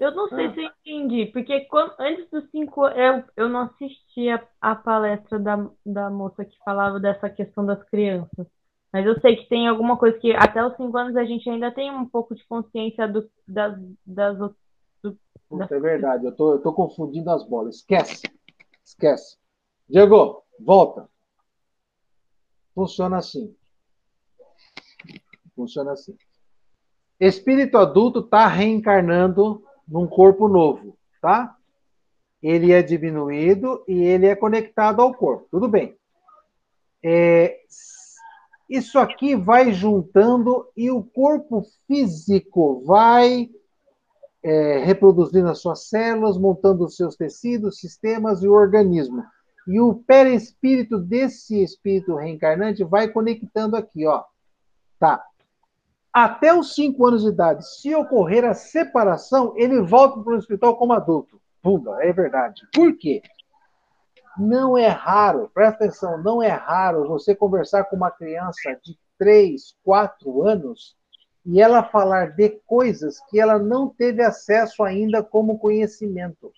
Eu 0.00 0.12
não 0.12 0.30
sei 0.30 0.46
Ah. 0.46 0.54
se 0.54 0.60
eu 0.62 0.70
entendi, 0.80 1.26
porque 1.26 1.60
quando, 1.66 1.94
antes 1.98 2.28
dos 2.30 2.50
cinco 2.50 2.88
eu, 2.88 3.22
eu 3.36 3.50
não 3.50 3.60
assisti 3.60 4.30
a, 4.58 4.74
palestra 4.74 5.38
da, 5.38 5.70
da 5.84 6.08
moça 6.08 6.42
que 6.42 6.56
falava 6.64 6.98
dessa 6.98 7.28
questão 7.28 7.66
das 7.66 7.82
crianças. 7.84 8.46
Mas 8.90 9.04
eu 9.04 9.20
sei 9.20 9.36
que 9.36 9.48
tem 9.50 9.68
alguma 9.68 9.98
coisa 9.98 10.18
que 10.18 10.32
até 10.32 10.64
os 10.64 10.74
cinco 10.74 10.96
anos 10.96 11.14
a 11.16 11.24
gente 11.26 11.48
ainda 11.50 11.70
tem 11.70 11.90
um 11.90 12.08
pouco 12.08 12.34
de 12.34 12.42
consciência 12.46 13.06
do, 13.06 13.30
das, 13.46 13.78
das 14.06 14.40
outras. 14.40 14.58
Puta, 15.50 15.74
é 15.74 15.80
verdade, 15.80 16.24
eu 16.24 16.34
tô, 16.34 16.52
eu 16.54 16.62
tô 16.62 16.72
confundindo 16.72 17.30
as 17.30 17.46
bolas. 17.46 17.76
Esquece. 17.76 18.22
Esquece. 18.82 19.36
Diego, 19.86 20.42
volta. 20.58 21.10
Funciona 22.74 23.18
assim. 23.18 23.54
Funciona 25.54 25.92
assim. 25.92 26.16
Espírito 27.20 27.76
adulto 27.76 28.20
está 28.20 28.46
reencarnando 28.46 29.62
num 29.90 30.06
corpo 30.06 30.46
novo, 30.48 30.96
tá? 31.20 31.56
Ele 32.42 32.72
é 32.72 32.80
diminuído 32.82 33.82
e 33.88 34.00
ele 34.02 34.26
é 34.26 34.36
conectado 34.36 35.02
ao 35.02 35.12
corpo. 35.12 35.48
Tudo 35.50 35.68
bem. 35.68 35.96
É, 37.02 37.58
isso 38.68 38.98
aqui 38.98 39.34
vai 39.34 39.72
juntando 39.72 40.66
e 40.76 40.90
o 40.90 41.02
corpo 41.02 41.66
físico 41.86 42.82
vai 42.86 43.50
é, 44.42 44.78
reproduzindo 44.84 45.48
as 45.48 45.58
suas 45.58 45.88
células, 45.88 46.38
montando 46.38 46.84
os 46.84 46.96
seus 46.96 47.16
tecidos, 47.16 47.80
sistemas 47.80 48.42
e 48.42 48.48
o 48.48 48.52
organismo. 48.52 49.24
E 49.66 49.80
o 49.80 49.94
perispírito 49.94 50.98
desse 50.98 51.62
espírito 51.62 52.14
reencarnante 52.14 52.82
vai 52.84 53.08
conectando 53.08 53.76
aqui, 53.76 54.06
ó. 54.06 54.24
Tá. 54.98 55.22
Até 56.12 56.52
os 56.52 56.74
5 56.74 57.06
anos 57.06 57.22
de 57.22 57.28
idade, 57.28 57.66
se 57.66 57.94
ocorrer 57.94 58.44
a 58.44 58.54
separação, 58.54 59.54
ele 59.56 59.80
volta 59.80 60.20
para 60.20 60.32
o 60.32 60.36
hospital 60.36 60.76
como 60.76 60.92
adulto. 60.92 61.40
Pumba, 61.62 62.02
é 62.02 62.12
verdade. 62.12 62.62
Por 62.74 62.96
quê? 62.96 63.22
Não 64.36 64.76
é 64.76 64.88
raro, 64.88 65.50
presta 65.52 65.84
atenção, 65.84 66.22
não 66.22 66.42
é 66.42 66.48
raro 66.48 67.06
você 67.06 67.34
conversar 67.34 67.84
com 67.84 67.96
uma 67.96 68.10
criança 68.10 68.78
de 68.82 68.98
3, 69.18 69.76
4 69.84 70.48
anos 70.48 70.96
e 71.44 71.60
ela 71.60 71.82
falar 71.82 72.34
de 72.34 72.48
coisas 72.66 73.20
que 73.28 73.38
ela 73.38 73.58
não 73.58 73.88
teve 73.88 74.22
acesso 74.22 74.82
ainda 74.82 75.22
como 75.22 75.58
conhecimento. 75.58 76.52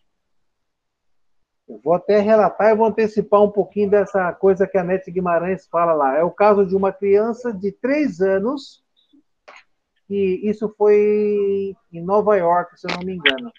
Eu 1.69 1.81
vou 1.83 1.95
até 1.95 2.19
relatar 2.19 2.71
e 2.71 2.77
vou 2.77 2.87
antecipar 2.87 3.43
um 3.43 3.51
pouquinho 3.51 3.89
dessa 3.89 4.33
coisa 4.33 4.67
que 4.67 4.77
a 4.77 4.85
Nete 4.85 5.11
Guimarães 5.11 5.67
fala 5.67 5.93
lá. 5.93 6.17
É 6.17 6.23
o 6.23 6.31
caso 6.31 6.67
de 6.67 6.77
uma 6.77 6.93
criança 6.93 7.53
de 7.53 7.73
três 7.73 8.21
anos, 8.21 8.82
e 10.13 10.49
isso 10.49 10.69
foi 10.77 11.75
em 11.93 12.03
Nova 12.03 12.37
York, 12.37 12.79
se 12.79 12.87
eu 12.87 12.97
não 12.97 13.05
me 13.05 13.15
engano. 13.15 13.51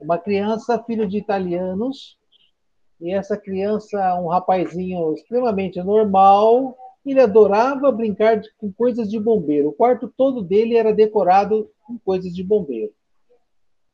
Uma 0.00 0.18
criança, 0.18 0.82
filho 0.84 1.06
de 1.06 1.18
italianos, 1.18 2.16
e 3.00 3.12
essa 3.12 3.36
criança, 3.36 4.14
um 4.20 4.28
rapazinho 4.28 5.14
extremamente 5.14 5.82
normal, 5.82 6.76
ele 7.04 7.20
adorava 7.20 7.90
brincar 7.90 8.36
de, 8.38 8.48
com 8.56 8.70
coisas 8.72 9.10
de 9.10 9.18
bombeiro. 9.18 9.68
O 9.68 9.72
quarto 9.72 10.12
todo 10.16 10.42
dele 10.42 10.76
era 10.76 10.92
decorado 10.92 11.70
com 11.86 11.98
coisas 11.98 12.32
de 12.32 12.44
bombeiro. 12.44 12.92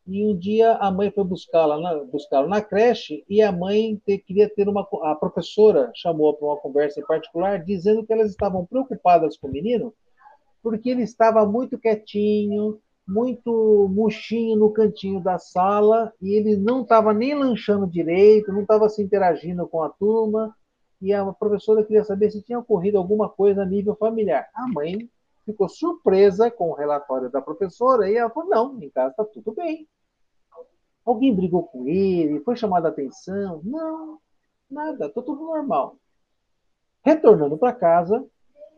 E 0.07 0.25
um 0.25 0.37
dia 0.37 0.75
a 0.75 0.91
mãe 0.91 1.11
foi 1.11 1.25
buscá-la 1.25 1.81
na, 1.81 2.05
buscá 2.05 2.47
na 2.47 2.61
creche 2.61 3.25
e 3.29 3.43
a 3.43 3.51
mãe 3.51 4.01
te, 4.05 4.19
queria 4.19 4.49
ter 4.49 4.69
uma. 4.69 4.87
A 5.03 5.15
professora 5.15 5.91
chamou 5.95 6.35
para 6.35 6.47
uma 6.47 6.57
conversa 6.57 7.01
em 7.01 7.07
particular, 7.07 7.65
dizendo 7.65 8.05
que 8.05 8.13
elas 8.13 8.31
estavam 8.31 8.65
preocupadas 8.67 9.37
com 9.37 9.49
o 9.49 9.51
menino, 9.51 9.93
porque 10.67 10.91
ele 10.91 11.05
estava 11.05 11.47
muito 11.47 11.79
quietinho, 11.79 12.81
muito 13.07 13.89
murchinho 13.89 14.57
no 14.57 14.73
cantinho 14.73 15.21
da 15.21 15.39
sala 15.39 16.13
e 16.21 16.35
ele 16.35 16.57
não 16.57 16.83
estava 16.83 17.15
nem 17.15 17.37
lanchando 17.37 17.87
direito, 17.87 18.53
não 18.53 18.63
estava 18.63 18.89
se 18.89 19.01
interagindo 19.01 19.65
com 19.69 19.81
a 19.85 19.91
turma 19.91 20.53
e 21.01 21.13
a 21.13 21.25
professora 21.33 21.85
queria 21.85 22.03
saber 22.03 22.33
se 22.33 22.43
tinha 22.43 22.59
ocorrido 22.59 22.99
alguma 22.99 23.29
coisa 23.29 23.63
a 23.63 23.65
nível 23.65 23.95
familiar. 23.95 24.49
A 24.53 24.67
mãe 24.67 25.09
ficou 25.45 25.69
surpresa 25.69 26.51
com 26.51 26.71
o 26.71 26.75
relatório 26.75 27.31
da 27.31 27.41
professora 27.41 28.11
e 28.11 28.17
ela 28.17 28.29
falou: 28.31 28.51
não, 28.51 28.83
em 28.83 28.91
casa 28.91 29.11
está 29.11 29.25
tudo 29.25 29.55
bem. 29.55 29.87
Alguém 31.05 31.33
brigou 31.33 31.63
com 31.63 31.87
ele? 31.87 32.41
Foi 32.41 32.57
chamada 32.57 32.89
a 32.89 32.91
atenção? 32.91 33.61
Não, 33.63 34.19
nada, 34.69 35.07
está 35.07 35.23
tudo 35.23 35.45
normal. 35.45 35.97
Retornando 37.05 37.57
para 37.57 37.73
casa, 37.73 38.27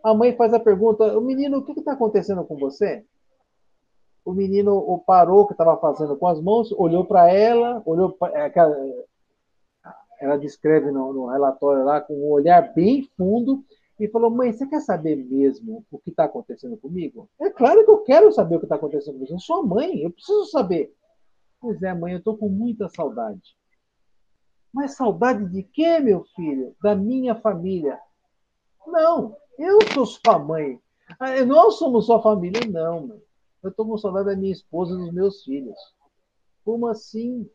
a 0.02 0.14
mãe 0.14 0.36
faz 0.36 0.52
a 0.54 0.60
pergunta: 0.60 1.18
o 1.18 1.20
menino, 1.20 1.58
o 1.58 1.64
que 1.64 1.72
está 1.72 1.92
acontecendo 1.92 2.44
com 2.44 2.56
você? 2.56 3.04
o 4.28 4.32
menino 4.34 5.02
parou 5.06 5.40
o 5.40 5.46
que 5.46 5.54
estava 5.54 5.74
fazendo 5.78 6.14
com 6.14 6.26
as 6.26 6.38
mãos, 6.38 6.70
olhou 6.72 7.02
para 7.02 7.32
ela, 7.32 7.82
olhou 7.86 8.12
pra, 8.12 8.30
é, 8.38 8.52
ela 10.20 10.36
descreve 10.36 10.90
no, 10.90 11.14
no, 11.14 11.26
relatório 11.28 11.82
lá 11.82 11.98
com 11.98 12.12
um 12.12 12.30
olhar 12.30 12.74
bem 12.74 13.08
fundo 13.16 13.64
e 13.98 14.06
falou: 14.08 14.30
Mãe, 14.30 14.52
você 14.52 14.66
quer 14.66 14.80
saber 14.80 15.16
mesmo 15.16 15.82
o 15.90 15.98
que 15.98 16.10
está 16.10 16.24
acontecendo 16.24 16.76
comigo? 16.76 17.26
É 17.40 17.48
claro 17.48 17.82
que 17.84 17.90
eu 17.90 17.98
quero 17.98 18.30
saber 18.30 18.56
o 18.56 18.58
que 18.58 18.66
está 18.66 18.76
acontecendo 18.76 19.14
comigo. 19.14 19.32
Eu 19.32 19.40
sou 19.40 19.60
a 19.60 19.66
mãe, 19.66 20.02
eu 20.02 20.10
preciso 20.10 20.44
saber. 20.46 20.94
Pois 21.58 21.82
é, 21.82 21.94
mãe, 21.94 22.12
eu 22.12 22.18
estou 22.18 22.36
com 22.36 22.50
muita 22.50 22.86
saudade. 22.90 23.56
Mas 24.72 24.94
saudade 24.94 25.48
de 25.48 25.62
quê, 25.62 26.00
meu 26.00 26.24
filho? 26.36 26.76
Da 26.82 26.94
minha 26.94 27.34
família. 27.34 27.98
Não, 28.86 29.34
eu 29.58 29.78
sou 29.92 30.06
sua 30.06 30.38
mãe. 30.38 30.80
Ah, 31.18 31.44
nós 31.44 31.78
somos 31.78 32.06
sua 32.06 32.22
família, 32.22 32.60
não, 32.68 33.08
mãe. 33.08 33.22
Eu 33.62 33.70
estou 33.70 33.86
com 33.86 33.98
saudade 33.98 34.26
da 34.26 34.36
minha 34.36 34.52
esposa 34.52 34.94
e 34.94 34.98
dos 34.98 35.12
meus 35.12 35.42
filhos. 35.42 35.76
Como 36.64 36.86
assim? 36.86 37.48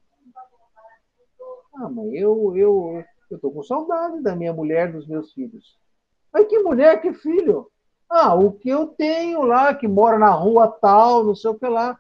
Ah, 1.76 1.90
mãe, 1.90 2.14
eu 2.16 2.56
eu 2.58 3.04
eu 3.32 3.40
com 3.40 3.64
saudade 3.64 4.22
da 4.22 4.36
minha 4.36 4.54
mulher, 4.54 4.92
dos 4.92 5.08
meus 5.08 5.34
filhos. 5.34 5.78
Mas 6.32 6.48
que 6.48 6.60
mulher, 6.60 7.02
que 7.02 7.14
filho? 7.14 7.72
Ah, 8.10 8.36
o 8.36 8.52
que 8.52 8.70
eu 8.70 8.88
tenho 8.88 9.44
lá, 9.44 9.74
que 9.74 9.88
mora 9.88 10.20
na 10.20 10.30
rua 10.30 10.68
tal, 10.68 11.24
não 11.24 11.34
sei 11.34 11.50
o 11.50 11.56
que 11.56 11.68
lá. 11.68 11.98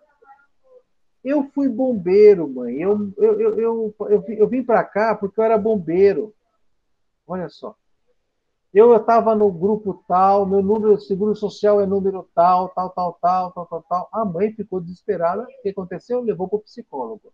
Eu 1.24 1.50
fui 1.56 1.70
bombeiro, 1.70 2.48
mãe. 2.48 2.82
Eu, 2.82 3.12
eu, 3.18 3.40
eu, 3.40 3.60
eu, 3.60 3.96
eu, 4.10 4.24
eu 4.28 4.48
vim 4.48 4.62
para 4.62 4.84
cá 4.84 5.16
porque 5.16 5.40
eu 5.40 5.44
era 5.44 5.58
bombeiro. 5.58 6.36
Olha 7.26 7.48
só 7.48 7.76
eu 8.74 8.96
estava 8.96 9.36
no 9.36 9.52
grupo 9.52 10.04
tal, 10.08 10.48
meu 10.48 10.64
número 10.64 10.98
de 10.98 11.06
seguro 11.06 11.36
social 11.36 11.80
é 11.80 11.86
número 11.86 12.28
tal, 12.34 12.70
tal, 12.70 12.90
tal, 12.90 13.20
tal, 13.22 13.52
tal, 13.52 13.66
tal, 13.68 13.86
tal. 13.88 14.10
A 14.12 14.26
mãe 14.26 14.52
ficou 14.52 14.82
desesperada. 14.82 15.44
O 15.44 15.62
que 15.62 15.70
aconteceu? 15.70 16.22
Levou 16.22 16.48
para 16.48 16.58
o 16.58 16.62
psicólogo. 16.62 17.32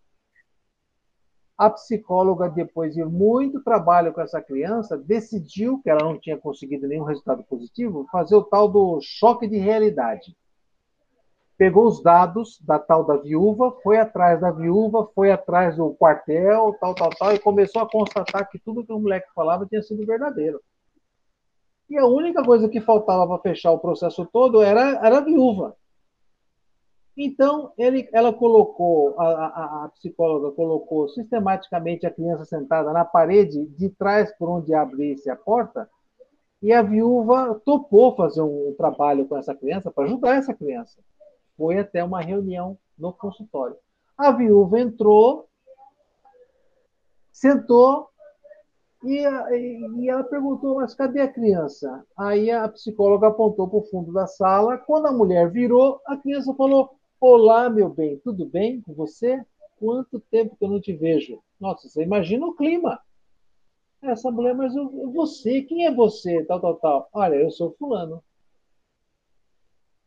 A 1.57 1.69
psicóloga, 1.69 2.49
depois 2.49 2.93
de 2.93 3.03
muito 3.05 3.61
trabalho 3.61 4.13
com 4.13 4.21
essa 4.21 4.41
criança, 4.41 4.97
decidiu 4.97 5.81
que 5.81 5.89
ela 5.89 6.03
não 6.03 6.17
tinha 6.17 6.37
conseguido 6.37 6.87
nenhum 6.87 7.03
resultado 7.03 7.43
positivo, 7.43 8.07
fazer 8.11 8.35
o 8.35 8.43
tal 8.43 8.67
do 8.67 8.99
choque 9.01 9.47
de 9.47 9.57
realidade. 9.57 10.35
Pegou 11.57 11.87
os 11.87 12.01
dados 12.01 12.61
da 12.61 12.79
tal 12.79 13.05
da 13.05 13.17
viúva, 13.17 13.77
foi 13.83 13.97
atrás 13.97 14.39
da 14.39 14.51
viúva, 14.51 15.09
foi 15.13 15.31
atrás 15.31 15.75
do 15.75 15.93
quartel, 15.95 16.75
tal, 16.79 16.95
tal, 16.95 17.09
tal, 17.09 17.33
e 17.33 17.39
começou 17.39 17.81
a 17.81 17.89
constatar 17.89 18.49
que 18.49 18.59
tudo 18.59 18.85
que 18.85 18.93
o 18.93 18.99
moleque 18.99 19.27
falava 19.33 19.65
tinha 19.65 19.81
sido 19.81 20.05
verdadeiro. 20.05 20.61
E 21.89 21.97
a 21.97 22.05
única 22.05 22.43
coisa 22.43 22.69
que 22.69 22.79
faltava 22.79 23.27
para 23.27 23.41
fechar 23.41 23.71
o 23.71 23.79
processo 23.79 24.25
todo 24.31 24.61
era, 24.61 25.05
era 25.05 25.17
a 25.17 25.21
viúva. 25.21 25.75
Então, 27.17 27.73
ele, 27.77 28.07
ela 28.13 28.31
colocou, 28.31 29.19
a, 29.19 29.25
a, 29.25 29.85
a, 29.85 29.89
psicóloga 29.89 30.55
colocou 30.55 31.09
sistematicamente 31.09 32.05
a 32.05 32.11
criança 32.11 32.45
sentada 32.45 32.93
na 32.93 33.03
parede 33.03 33.65
de 33.65 33.89
trás 33.89 34.31
por 34.37 34.49
onde 34.49 34.73
abrisse 34.73 35.29
a 35.29 35.35
porta, 35.35 35.89
e 36.61 36.71
a 36.71 36.81
viúva 36.81 37.59
topou 37.65 38.15
fazer 38.15 38.41
um, 38.41 38.69
um 38.69 38.73
trabalho 38.73 39.25
com 39.27 39.35
essa 39.35 39.53
criança 39.55 39.91
para 39.91 40.05
ajudar 40.05 40.35
essa 40.35 40.53
criança. 40.53 41.01
Foi 41.57 41.77
até 41.77 42.03
uma 42.03 42.21
reunião 42.21 42.77
no 42.97 43.11
consultório. 43.11 43.75
A 44.17 44.31
viúva 44.31 44.79
entrou, 44.79 45.49
sentou, 47.33 48.09
e, 49.03 49.21
e, 49.21 50.09
ela 50.09 50.23
perguntou, 50.23 50.75
mas 50.75 50.93
cadê 50.93 51.21
a 51.21 51.31
criança? 51.31 52.05
Aí 52.17 52.51
a 52.51 52.67
psicóloga 52.67 53.27
apontou 53.27 53.67
para 53.67 53.79
o 53.79 53.85
fundo 53.85 54.11
da 54.11 54.27
sala. 54.27 54.77
Quando 54.77 55.07
a 55.07 55.11
mulher 55.11 55.49
virou, 55.49 56.01
a 56.05 56.17
criança 56.17 56.53
falou: 56.53 56.99
Olá, 57.19 57.69
meu 57.69 57.89
bem, 57.89 58.19
tudo 58.19 58.45
bem 58.45 58.81
com 58.81 58.93
você? 58.93 59.41
Quanto 59.77 60.19
tempo 60.19 60.55
que 60.57 60.65
eu 60.65 60.69
não 60.69 60.81
te 60.81 60.93
vejo? 60.93 61.41
Nossa, 61.59 61.87
você 61.87 62.03
imagina 62.03 62.45
o 62.45 62.55
clima. 62.55 62.99
Essa 64.01 64.31
mulher, 64.31 64.53
mas 64.53 64.75
eu, 64.75 65.11
você, 65.11 65.61
quem 65.61 65.85
é 65.85 65.93
você? 65.93 66.43
Tal, 66.45 66.59
tal, 66.59 66.75
tal. 66.75 67.09
Olha, 67.13 67.35
eu 67.35 67.51
sou 67.51 67.75
fulano. 67.77 68.21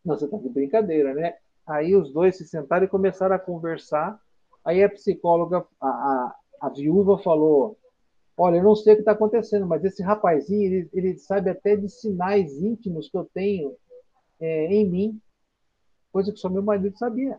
Você 0.04 0.24
está 0.24 0.36
de 0.36 0.48
brincadeira, 0.48 1.14
né? 1.14 1.36
Aí 1.66 1.94
os 1.94 2.12
dois 2.12 2.36
se 2.36 2.46
sentaram 2.46 2.84
e 2.84 2.88
começaram 2.88 3.36
a 3.36 3.38
conversar. 3.38 4.20
Aí 4.64 4.82
a 4.82 4.88
psicóloga, 4.88 5.66
a, 5.80 5.88
a, 5.88 6.36
a 6.60 6.68
viúva 6.68 7.18
falou: 7.18 7.78
Olha, 8.36 8.56
eu 8.56 8.64
não 8.64 8.74
sei 8.74 8.94
o 8.94 8.96
que 8.96 9.02
está 9.02 9.12
acontecendo, 9.12 9.66
mas 9.66 9.84
esse 9.84 10.02
rapazinho, 10.02 10.62
ele, 10.62 10.90
ele, 10.92 11.18
sabe 11.18 11.50
até 11.50 11.76
de 11.76 11.88
sinais 11.88 12.56
íntimos 12.62 13.08
que 13.08 13.16
eu 13.16 13.28
tenho 13.32 13.76
é, 14.40 14.72
em 14.74 14.88
mim, 14.88 15.20
coisa 16.10 16.32
que 16.32 16.38
só 16.38 16.48
meu 16.48 16.62
marido 16.62 16.96
sabia. 16.96 17.38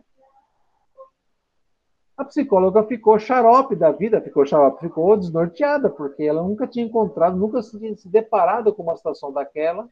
A 2.16 2.24
psicóloga 2.24 2.84
ficou 2.84 3.18
xarope 3.18 3.74
da 3.74 3.90
vida, 3.90 4.20
ficou 4.20 4.46
xarope, 4.46 4.80
ficou 4.80 5.16
desnorteada, 5.16 5.90
porque 5.90 6.22
ela 6.22 6.42
nunca 6.42 6.66
tinha 6.66 6.86
encontrado, 6.86 7.36
nunca 7.36 7.60
se 7.60 7.96
se 7.96 8.08
deparado 8.08 8.72
com 8.72 8.84
uma 8.84 8.96
situação 8.96 9.32
daquela, 9.32 9.88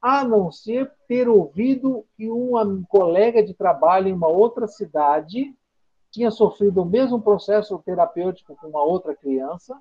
a 0.00 0.24
não 0.24 0.50
ser 0.50 0.90
ter 1.06 1.28
ouvido 1.28 2.06
que 2.16 2.30
um 2.30 2.82
colega 2.88 3.42
de 3.42 3.52
trabalho 3.52 4.08
em 4.08 4.14
uma 4.14 4.28
outra 4.28 4.66
cidade 4.66 5.54
tinha 6.10 6.30
sofrido 6.30 6.80
o 6.82 6.86
mesmo 6.86 7.20
processo 7.20 7.78
terapêutico 7.84 8.56
com 8.56 8.68
uma 8.68 8.82
outra 8.82 9.14
criança 9.14 9.78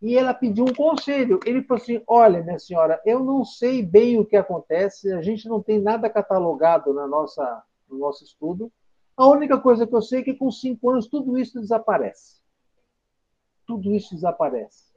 e 0.00 0.16
ela 0.16 0.34
pediu 0.34 0.64
um 0.64 0.74
conselho. 0.74 1.40
Ele 1.44 1.62
falou 1.62 1.82
assim: 1.82 2.02
Olha, 2.06 2.42
minha 2.42 2.58
senhora, 2.58 3.00
eu 3.04 3.22
não 3.22 3.44
sei 3.44 3.82
bem 3.82 4.18
o 4.18 4.24
que 4.24 4.36
acontece, 4.36 5.12
a 5.12 5.22
gente 5.22 5.48
não 5.48 5.62
tem 5.62 5.80
nada 5.80 6.10
catalogado 6.10 6.92
na 6.92 7.06
nossa, 7.06 7.62
no 7.88 7.98
nosso 7.98 8.24
estudo. 8.24 8.70
A 9.16 9.26
única 9.26 9.58
coisa 9.58 9.86
que 9.86 9.94
eu 9.94 10.02
sei 10.02 10.20
é 10.20 10.24
que 10.24 10.34
com 10.34 10.50
cinco 10.50 10.90
anos 10.90 11.06
tudo 11.06 11.38
isso 11.38 11.60
desaparece. 11.60 12.40
Tudo 13.66 13.92
isso 13.92 14.14
desaparece. 14.14 14.92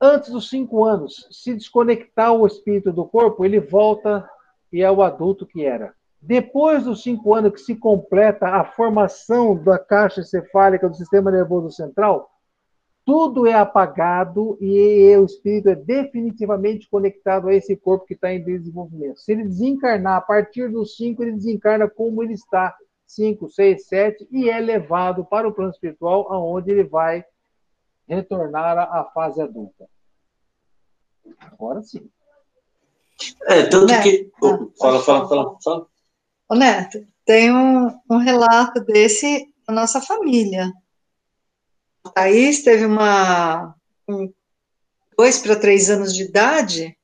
Antes 0.00 0.30
dos 0.30 0.48
cinco 0.48 0.84
anos, 0.84 1.26
se 1.30 1.54
desconectar 1.54 2.32
o 2.32 2.46
espírito 2.46 2.92
do 2.92 3.04
corpo, 3.04 3.44
ele 3.44 3.58
volta 3.58 4.28
e 4.72 4.80
é 4.80 4.90
o 4.90 5.02
adulto 5.02 5.44
que 5.44 5.64
era. 5.64 5.94
Depois 6.20 6.84
dos 6.84 7.02
cinco 7.02 7.34
anos 7.34 7.52
que 7.52 7.60
se 7.60 7.76
completa 7.76 8.48
a 8.48 8.64
formação 8.64 9.56
da 9.56 9.78
caixa 9.78 10.22
cefálica 10.22 10.88
do 10.88 10.96
sistema 10.96 11.30
nervoso 11.30 11.70
central, 11.70 12.30
tudo 13.04 13.46
é 13.46 13.54
apagado 13.54 14.58
e 14.60 15.16
o 15.16 15.24
espírito 15.24 15.70
é 15.70 15.74
definitivamente 15.74 16.90
conectado 16.90 17.48
a 17.48 17.54
esse 17.54 17.74
corpo 17.74 18.04
que 18.04 18.12
está 18.12 18.30
em 18.32 18.44
desenvolvimento. 18.44 19.20
Se 19.20 19.32
ele 19.32 19.44
desencarnar 19.44 20.16
a 20.16 20.20
partir 20.20 20.70
dos 20.70 20.94
cinco, 20.96 21.22
ele 21.22 21.32
desencarna 21.32 21.88
como 21.88 22.22
ele 22.22 22.34
está, 22.34 22.76
cinco, 23.06 23.48
seis, 23.48 23.86
sete, 23.86 24.28
e 24.30 24.50
é 24.50 24.60
levado 24.60 25.24
para 25.24 25.48
o 25.48 25.54
plano 25.54 25.70
espiritual, 25.70 26.30
aonde 26.30 26.70
ele 26.70 26.84
vai 26.84 27.24
retornar 28.06 28.76
à 28.76 29.04
fase 29.14 29.40
adulta. 29.40 29.88
Agora 31.40 31.82
sim. 31.82 32.10
É, 33.46 33.62
tanto 33.64 33.86
que. 34.02 34.30
Oh, 34.42 34.70
fala, 34.78 35.00
fala, 35.00 35.28
fala, 35.28 35.56
fala. 35.62 35.86
Ô 36.48 36.54
Neto, 36.54 37.06
tem 37.26 37.52
um, 37.52 38.00
um 38.10 38.16
relato 38.16 38.80
desse 38.80 39.52
da 39.66 39.74
nossa 39.74 40.00
família. 40.00 40.72
A 42.02 42.08
Thaís 42.08 42.62
teve 42.62 42.86
uma, 42.86 43.74
com 44.06 44.32
dois 45.16 45.38
para 45.38 45.54
três 45.54 45.90
anos 45.90 46.14
de 46.14 46.22
idade, 46.22 46.96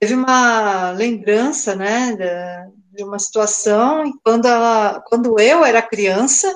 teve 0.00 0.14
uma 0.14 0.90
lembrança, 0.92 1.76
né, 1.76 2.16
de, 2.92 3.04
uma 3.04 3.18
situação, 3.18 4.10
quando, 4.24 4.46
ela, 4.46 5.02
quando 5.02 5.38
eu 5.38 5.62
era 5.62 5.82
criança, 5.82 6.48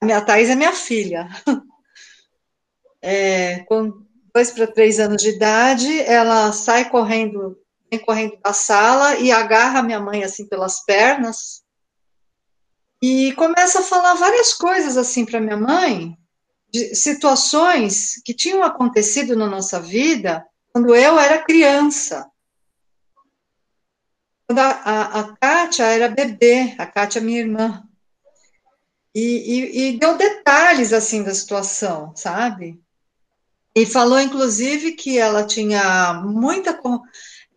a 0.00 0.06
minha 0.06 0.22
Thaís 0.22 0.48
é 0.48 0.54
minha 0.54 0.72
filha, 0.72 1.28
é, 3.02 3.58
com 3.64 3.92
dois 4.34 4.50
para 4.50 4.66
três 4.66 4.98
anos 4.98 5.20
de 5.20 5.28
idade, 5.28 6.00
ela 6.00 6.50
sai 6.50 6.88
correndo, 6.88 7.58
vem 7.94 8.04
correndo 8.04 8.38
da 8.42 8.52
sala 8.52 9.16
e 9.16 9.30
agarra 9.30 9.82
minha 9.82 10.00
mãe 10.00 10.24
assim 10.24 10.46
pelas 10.46 10.84
pernas 10.84 11.64
e 13.06 13.32
começa 13.34 13.80
a 13.80 13.82
falar 13.82 14.14
várias 14.14 14.54
coisas 14.54 14.96
assim 14.96 15.26
para 15.26 15.38
minha 15.38 15.58
mãe, 15.58 16.16
de 16.72 16.94
situações 16.94 18.14
que 18.24 18.32
tinham 18.32 18.62
acontecido 18.62 19.36
na 19.36 19.46
nossa 19.46 19.78
vida 19.78 20.42
quando 20.72 20.94
eu 20.94 21.18
era 21.18 21.44
criança. 21.44 22.26
Quando 24.46 24.58
a, 24.58 24.70
a, 24.70 25.20
a 25.20 25.36
Kátia 25.36 25.84
era 25.84 26.08
bebê, 26.08 26.74
a 26.78 26.86
Kátia, 26.86 27.20
minha 27.20 27.40
irmã. 27.40 27.82
E, 29.14 29.20
e, 29.20 29.88
e, 29.88 29.98
deu 29.98 30.16
detalhes, 30.16 30.92
assim, 30.92 31.22
da 31.22 31.34
situação, 31.34 32.16
sabe? 32.16 32.80
E 33.76 33.84
falou, 33.84 34.18
inclusive, 34.18 34.92
que 34.92 35.18
ela 35.18 35.46
tinha 35.46 36.14
muita 36.24 36.72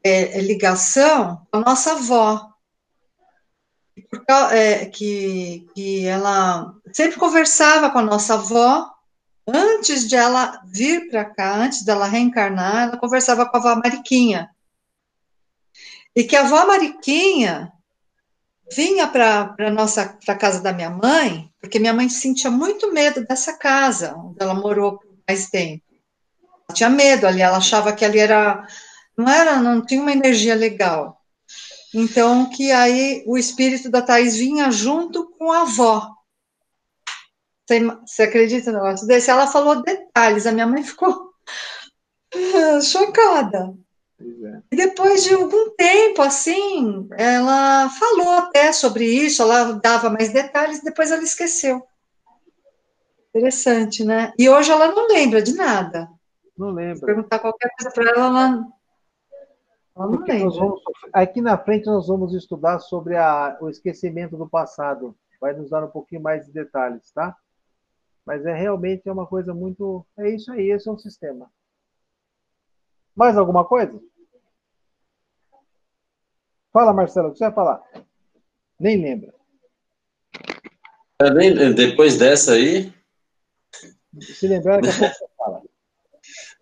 é, 0.08 0.42
ligação 0.42 1.46
com 1.52 1.60
a 1.60 1.62
nossa 1.62 1.94
avó, 1.94 2.54
é, 4.52 4.86
que, 4.86 5.68
que 5.74 6.06
ela 6.06 6.74
sempre 6.94 7.18
conversava 7.18 7.90
com 7.90 8.00
a 8.00 8.04
nossa 8.04 8.36
avó, 8.36 8.92
antes 9.48 10.08
de 10.08 10.16
ela 10.16 10.62
vir 10.66 11.10
para 11.10 11.26
cá, 11.26 11.56
antes 11.56 11.84
dela 11.84 12.08
reencarnar, 12.08 12.88
ela 12.88 12.98
conversava 12.98 13.46
com 13.46 13.58
a 13.58 13.60
avó 13.60 13.76
Mariquinha. 13.76 14.50
E 16.16 16.24
que 16.24 16.36
a 16.36 16.42
avó 16.42 16.66
Mariquinha 16.66 17.72
vinha 18.74 19.08
para 19.08 19.56
a 20.28 20.36
casa 20.36 20.62
da 20.62 20.74
minha 20.74 20.90
mãe, 20.90 21.52
porque 21.60 21.80
minha 21.80 21.94
mãe 21.94 22.10
sentia 22.10 22.52
muito 22.52 22.92
medo 22.92 23.26
dessa 23.26 23.54
casa, 23.54 24.16
onde 24.16 24.38
ela 24.40 24.54
morou 24.54 24.98
por 24.98 25.08
mais 25.28 25.50
tempo 25.50 25.88
tinha 26.74 26.90
medo 26.90 27.26
ali, 27.26 27.42
ela 27.42 27.58
achava 27.58 27.94
que 27.94 28.04
ali 28.04 28.20
era 28.20 28.66
não 29.18 29.28
era, 29.28 29.58
não 29.58 29.84
tinha 29.84 30.02
uma 30.02 30.12
energia 30.12 30.56
legal. 30.56 31.22
Então 31.94 32.50
que 32.50 32.72
aí 32.72 33.24
o 33.26 33.38
espírito 33.38 33.90
da 33.90 34.02
Thais 34.02 34.36
vinha 34.36 34.70
junto 34.72 35.32
com 35.32 35.52
a 35.52 35.62
avó. 35.62 36.14
Você, 37.66 37.80
você 37.80 38.24
acredita 38.24 38.72
no 38.72 38.84
negócio 38.84 39.08
desse? 39.08 39.30
Ela 39.30 39.48
falou 39.48 39.82
detalhes, 39.82 40.46
a 40.46 40.52
minha 40.52 40.68
mãe 40.68 40.84
ficou 40.84 41.34
chocada. 42.84 43.74
É. 44.20 44.62
E 44.72 44.76
depois 44.76 45.24
de 45.24 45.34
algum 45.34 45.70
tempo, 45.72 46.22
assim, 46.22 47.08
ela 47.18 47.90
falou 47.90 48.32
até 48.34 48.72
sobre 48.72 49.06
isso, 49.06 49.42
ela 49.42 49.74
dava 49.74 50.10
mais 50.10 50.30
detalhes, 50.30 50.82
depois 50.82 51.12
ela 51.12 51.24
esqueceu. 51.24 51.84
Interessante, 53.30 54.04
né? 54.04 54.34
E 54.38 54.50
hoje 54.50 54.72
ela 54.72 54.88
não 54.88 55.08
lembra 55.08 55.42
de 55.42 55.54
nada. 55.54 56.10
Não 56.58 56.72
lembro. 56.72 57.06
perguntar 57.06 57.38
qualquer 57.38 57.70
coisa 57.78 57.92
para 57.94 58.10
ela, 58.10 58.26
ela, 58.26 58.50
lembra. 58.50 58.77
Vamos, 59.98 60.22
aqui 61.12 61.42
na 61.42 61.58
frente 61.58 61.88
nós 61.88 62.08
vamos 62.08 62.32
estudar 62.36 62.80
sobre 62.80 63.18
a, 63.18 63.58
o 63.60 63.68
esquecimento 63.68 64.38
do 64.38 64.48
passado. 64.48 65.18
Vai 65.42 65.54
nos 65.54 65.72
dar 65.72 65.84
um 65.84 65.90
pouquinho 65.90 66.22
mais 66.22 66.46
de 66.46 66.52
detalhes, 66.52 67.12
tá? 67.12 67.36
Mas 68.24 68.46
é 68.46 68.54
realmente 68.54 69.10
é 69.10 69.12
uma 69.12 69.26
coisa 69.26 69.56
muito. 69.56 70.06
É 70.16 70.30
isso 70.30 70.52
aí, 70.52 70.70
esse 70.70 70.88
é 70.88 70.92
um 70.92 70.98
sistema. 70.98 71.50
Mais 73.16 73.36
alguma 73.36 73.66
coisa? 73.66 74.00
Fala, 76.72 76.94
Marcelo, 76.94 77.30
o 77.30 77.32
que 77.32 77.40
você 77.40 77.46
vai 77.46 77.54
falar? 77.54 77.84
Nem 78.80 79.02
lembra. 79.02 79.34
Depois 81.76 82.18
dessa 82.20 82.54
aí. 82.54 82.94
Se 84.22 84.48
lembrar, 84.48 84.80
daqui 84.80 84.90
a 84.90 85.00
pouco 85.00 85.16
você 85.16 85.28
fala. 85.36 85.62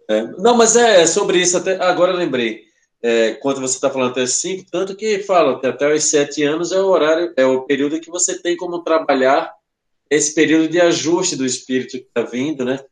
É, 0.07 0.21
não, 0.37 0.55
mas 0.55 0.77
é, 0.77 1.01
é 1.01 1.05
sobre 1.05 1.39
isso 1.39 1.57
até. 1.57 1.83
Agora 1.83 2.13
eu 2.13 2.17
lembrei. 2.17 2.74
É, 3.07 3.33
quando 3.35 3.61
você 3.61 3.75
está 3.75 3.87
falando 3.87 4.13
até 4.13 4.25
5, 4.25 4.65
tanto 4.71 4.95
que 4.95 5.19
fala 5.19 5.59
que 5.59 5.67
até 5.67 5.93
os 5.93 6.05
7 6.05 6.41
anos 6.41 6.71
é 6.71 6.81
o 6.81 6.87
horário, 6.87 7.31
é 7.37 7.45
o 7.45 7.61
período 7.61 7.99
que 7.99 8.09
você 8.09 8.41
tem 8.41 8.57
como 8.57 8.81
trabalhar 8.81 9.53
esse 10.09 10.33
período 10.33 10.67
de 10.67 10.81
ajuste 10.81 11.35
do 11.35 11.45
espírito 11.45 11.91
que 11.91 11.97
está 11.97 12.23
vindo, 12.23 12.65
né? 12.65 12.83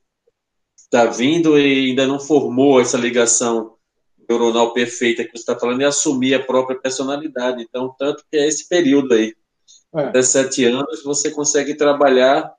Está 0.77 1.05
vindo 1.05 1.57
e 1.57 1.89
ainda 1.89 2.05
não 2.05 2.19
formou 2.19 2.79
essa 2.79 2.95
ligação 2.95 3.73
neuronal 4.29 4.71
perfeita 4.71 5.23
que 5.23 5.31
você 5.31 5.39
está 5.39 5.57
falando 5.57 5.81
e 5.81 5.85
assumir 5.85 6.35
a 6.35 6.43
própria 6.43 6.79
personalidade. 6.79 7.63
Então, 7.63 7.95
tanto 7.97 8.23
que 8.29 8.37
é 8.37 8.47
esse 8.47 8.69
período 8.69 9.15
aí. 9.15 9.33
É. 9.95 10.01
Até 10.01 10.21
sete 10.21 10.63
anos 10.63 11.03
você 11.03 11.31
consegue 11.31 11.73
trabalhar, 11.73 12.53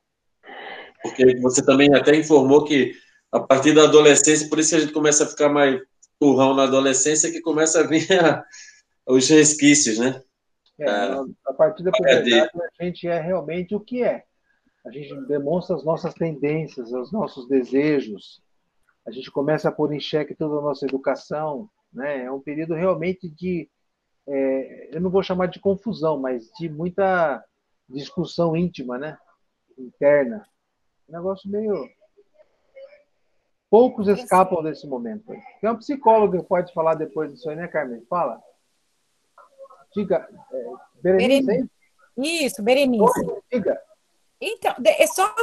porque 1.05 1.37
você 1.37 1.65
também 1.65 1.95
até 1.95 2.17
informou 2.17 2.65
que 2.65 2.97
a 3.31 3.39
partir 3.39 3.75
da 3.75 3.85
adolescência, 3.85 4.49
por 4.49 4.59
isso 4.59 4.71
que 4.71 4.77
a 4.77 4.81
gente 4.81 4.93
começa 4.93 5.23
a 5.23 5.29
ficar 5.29 5.49
mais 5.49 5.81
turrão 6.25 6.55
na 6.55 6.63
adolescência, 6.63 7.31
que 7.31 7.43
começa 7.43 7.81
a 7.81 7.87
vir 7.87 8.11
a, 8.19 8.43
os 9.07 9.29
resquícios, 9.29 9.99
né? 9.99 10.23
É, 10.81 10.89
a 10.89 11.53
partir 11.53 11.83
da 11.83 11.93
puberdade, 11.93 12.51
a 12.81 12.85
gente 12.85 13.07
é 13.07 13.21
realmente 13.21 13.75
o 13.75 13.81
que 13.81 14.03
é. 14.03 14.25
A 14.87 14.91
gente 14.91 15.15
demonstra 15.27 15.77
as 15.77 15.85
nossas 15.85 16.15
tendências, 16.15 16.91
os 16.91 17.13
nossos 17.13 17.47
desejos. 17.47 18.43
A 19.07 19.11
gente 19.11 19.31
começa 19.31 19.69
a 19.69 19.73
pôr 19.73 19.93
em 19.93 20.01
xeque 20.01 20.35
toda 20.35 20.57
a 20.57 20.63
nossa 20.63 20.87
educação. 20.87 21.69
Né? 21.93 22.25
É 22.25 22.33
um 22.33 22.41
período 22.41 22.73
realmente 22.75 23.29
de, 23.29 23.69
é, 24.27 24.97
eu 24.97 25.01
não 25.03 25.11
vou 25.11 25.23
chamar 25.23 25.47
de 25.47 25.61
confusão, 25.61 26.19
mas 26.19 26.51
de 26.59 26.71
muita 26.71 27.45
discussão 27.87 28.57
íntima, 28.57 28.99
né? 28.99 29.19
interna. 29.79 30.47
Um 31.07 31.13
negócio 31.13 31.51
meio 31.51 31.87
Poucos 33.75 34.07
escapam 34.07 34.63
desse 34.63 34.87
momento. 34.87 35.35
Tem 35.61 35.69
um 35.69 35.77
psicólogo 35.77 36.41
que 36.41 36.47
pode 36.47 36.73
falar 36.73 36.95
depois 36.95 37.33
disso 37.33 37.51
aí, 37.51 37.57
né, 37.57 37.67
Carmen? 37.67 38.07
Fala. 38.09 38.41
Diga. 39.93 40.29
É, 40.53 40.65
Berenice, 41.03 41.45
Berenice. 41.45 41.71
Isso, 42.17 42.63
Berenice. 42.63 43.43
Diga. 43.53 43.83
Então, 44.41 44.77
é 44.87 45.07
só 45.09 45.35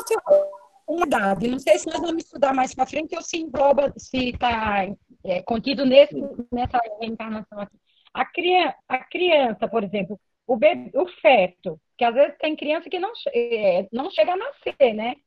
um 0.88 1.06
dado. 1.06 1.46
Não 1.46 1.60
sei 1.60 1.78
se 1.78 1.88
nós 1.88 2.00
vamos 2.00 2.24
estudar 2.24 2.54
mais 2.54 2.74
para 2.74 2.86
frente 2.86 3.14
ou 3.18 3.22
se 3.22 3.36
engloba, 3.36 3.94
se 3.98 4.30
está 4.30 4.86
é, 5.26 5.42
contido 5.44 5.86
nesse, 5.86 6.16
nessa 6.54 6.80
reencarnação 7.02 7.60
aqui. 7.60 7.78
A 8.14 8.24
criança, 8.24 8.78
a 8.88 9.00
criança, 9.00 9.68
por 9.68 9.84
exemplo, 9.84 10.18
o, 10.48 10.56
bebê, 10.56 10.90
o 10.98 11.06
feto, 11.20 11.78
que 11.98 12.06
às 12.06 12.16
vezes 12.16 12.38
tem 12.38 12.56
criança 12.56 12.90
que 12.90 12.98
não, 12.98 13.12
é, 13.34 13.90
não 13.92 14.10
chega 14.10 14.32
a 14.32 14.38
nascer, 14.38 14.94
né? 14.94 15.18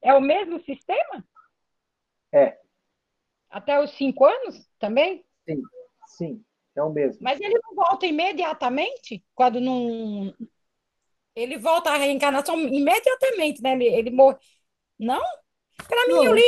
É 0.00 0.14
o 0.14 0.20
mesmo 0.22 0.64
sistema? 0.64 1.22
É. 2.34 2.58
Até 3.48 3.80
os 3.80 3.92
cinco 3.92 4.24
anos 4.24 4.68
também? 4.80 5.24
Sim, 5.48 5.62
sim, 6.08 6.44
é 6.74 6.82
o 6.82 6.90
mesmo. 6.90 7.22
Mas 7.22 7.40
ele 7.40 7.54
não 7.62 7.74
volta 7.74 8.04
imediatamente? 8.04 9.24
Quando 9.34 9.60
não. 9.60 10.34
Ele 11.36 11.56
volta 11.58 11.90
à 11.90 11.96
reencarnação 11.96 12.58
imediatamente, 12.58 13.62
né? 13.62 13.74
Ele, 13.74 13.84
ele 13.86 14.10
morre. 14.10 14.36
Não? 14.98 15.22
Para 15.88 16.06
mim, 16.08 16.24
eu 16.24 16.34
li 16.34 16.42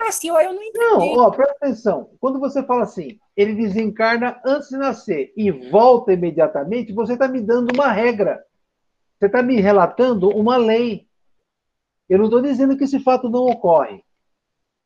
assim, 0.00 0.28
eu 0.28 0.52
não 0.52 0.62
entendi. 0.62 0.78
Não, 0.78 1.18
ó, 1.18 1.30
presta 1.30 1.52
atenção. 1.52 2.16
Quando 2.18 2.40
você 2.40 2.62
fala 2.62 2.84
assim, 2.84 3.18
ele 3.36 3.54
desencarna 3.54 4.40
antes 4.44 4.70
de 4.70 4.78
nascer 4.78 5.32
e 5.36 5.50
volta 5.50 6.12
imediatamente, 6.12 6.92
você 6.92 7.12
está 7.12 7.28
me 7.28 7.40
dando 7.42 7.74
uma 7.74 7.92
regra. 7.92 8.42
Você 9.18 9.26
está 9.26 9.42
me 9.42 9.60
relatando 9.60 10.30
uma 10.30 10.56
lei. 10.56 11.06
Eu 12.08 12.18
não 12.18 12.24
estou 12.26 12.40
dizendo 12.40 12.76
que 12.76 12.84
esse 12.84 12.98
fato 13.00 13.28
não 13.28 13.44
ocorre. 13.44 14.02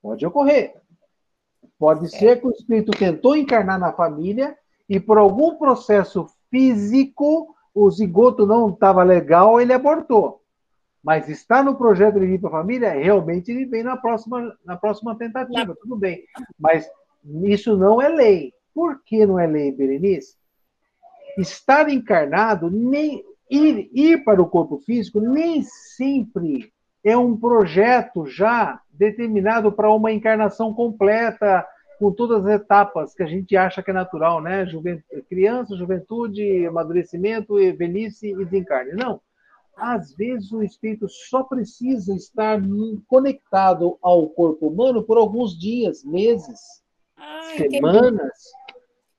Pode 0.05 0.27
ocorrer. 0.27 0.75
Pode 1.79 2.11
ser 2.11 2.39
que 2.39 2.47
o 2.47 2.51
espírito 2.51 2.91
tentou 2.91 3.35
encarnar 3.35 3.79
na 3.79 3.91
família 3.91 4.55
e 4.87 5.01
por 5.01 5.17
algum 5.17 5.57
processo 5.57 6.27
físico 6.51 7.57
o 7.75 7.91
zigoto 7.91 8.45
não 8.45 8.69
estava 8.69 9.03
legal, 9.03 9.59
ele 9.59 9.73
abortou. 9.73 10.43
Mas 11.03 11.31
está 11.31 11.63
no 11.63 11.75
projeto 11.75 12.21
de 12.21 12.27
vir 12.27 12.39
para 12.39 12.51
a 12.51 12.61
família, 12.61 12.93
realmente 12.93 13.51
ele 13.51 13.65
vem 13.65 13.83
na 13.83 13.97
próxima, 13.97 14.55
na 14.63 14.77
próxima 14.77 15.17
tentativa, 15.17 15.69
não. 15.69 15.75
tudo 15.75 15.97
bem. 15.97 16.23
Mas 16.59 16.87
isso 17.45 17.75
não 17.75 18.01
é 18.01 18.09
lei. 18.09 18.53
Por 18.75 19.03
que 19.05 19.25
não 19.25 19.39
é 19.39 19.47
lei, 19.47 19.73
Berenice? 19.73 20.37
Estar 21.39 21.89
encarnado, 21.89 22.71
nem 22.71 23.25
ir, 23.49 23.89
ir 23.95 24.23
para 24.23 24.43
o 24.43 24.51
corpo 24.51 24.77
físico, 24.81 25.19
nem 25.19 25.63
sempre 25.63 26.75
é 27.03 27.17
um 27.17 27.35
projeto 27.35 28.27
já 28.27 28.83
determinado 28.99 29.73
para 29.73 29.93
uma 29.93 30.13
encarnação 30.13 30.73
completa, 30.73 31.67
com 31.99 32.13
todas 32.13 32.45
as 32.45 32.61
etapas 32.61 33.15
que 33.15 33.23
a 33.23 33.27
gente 33.27 33.57
acha 33.57 33.83
que 33.83 33.91
é 33.91 33.95
natural, 33.95 34.41
né? 34.41 34.67
Juventude, 34.67 35.23
criança, 35.29 35.77
juventude, 35.77 36.67
amadurecimento, 36.67 37.55
velhice 37.77 38.31
e 38.31 38.45
desencarne. 38.45 38.93
Não. 38.93 39.21
Às 39.77 40.15
vezes 40.15 40.53
o 40.53 40.63
espírito 40.63 41.09
só 41.09 41.43
precisa 41.43 42.15
estar 42.15 42.61
conectado 43.09 43.99
ao 44.01 44.29
corpo 44.29 44.69
humano 44.69 45.03
por 45.03 45.19
alguns 45.19 45.59
dias, 45.59 46.05
meses, 46.05 46.61
Ah, 47.17 47.43
semanas. 47.57 48.33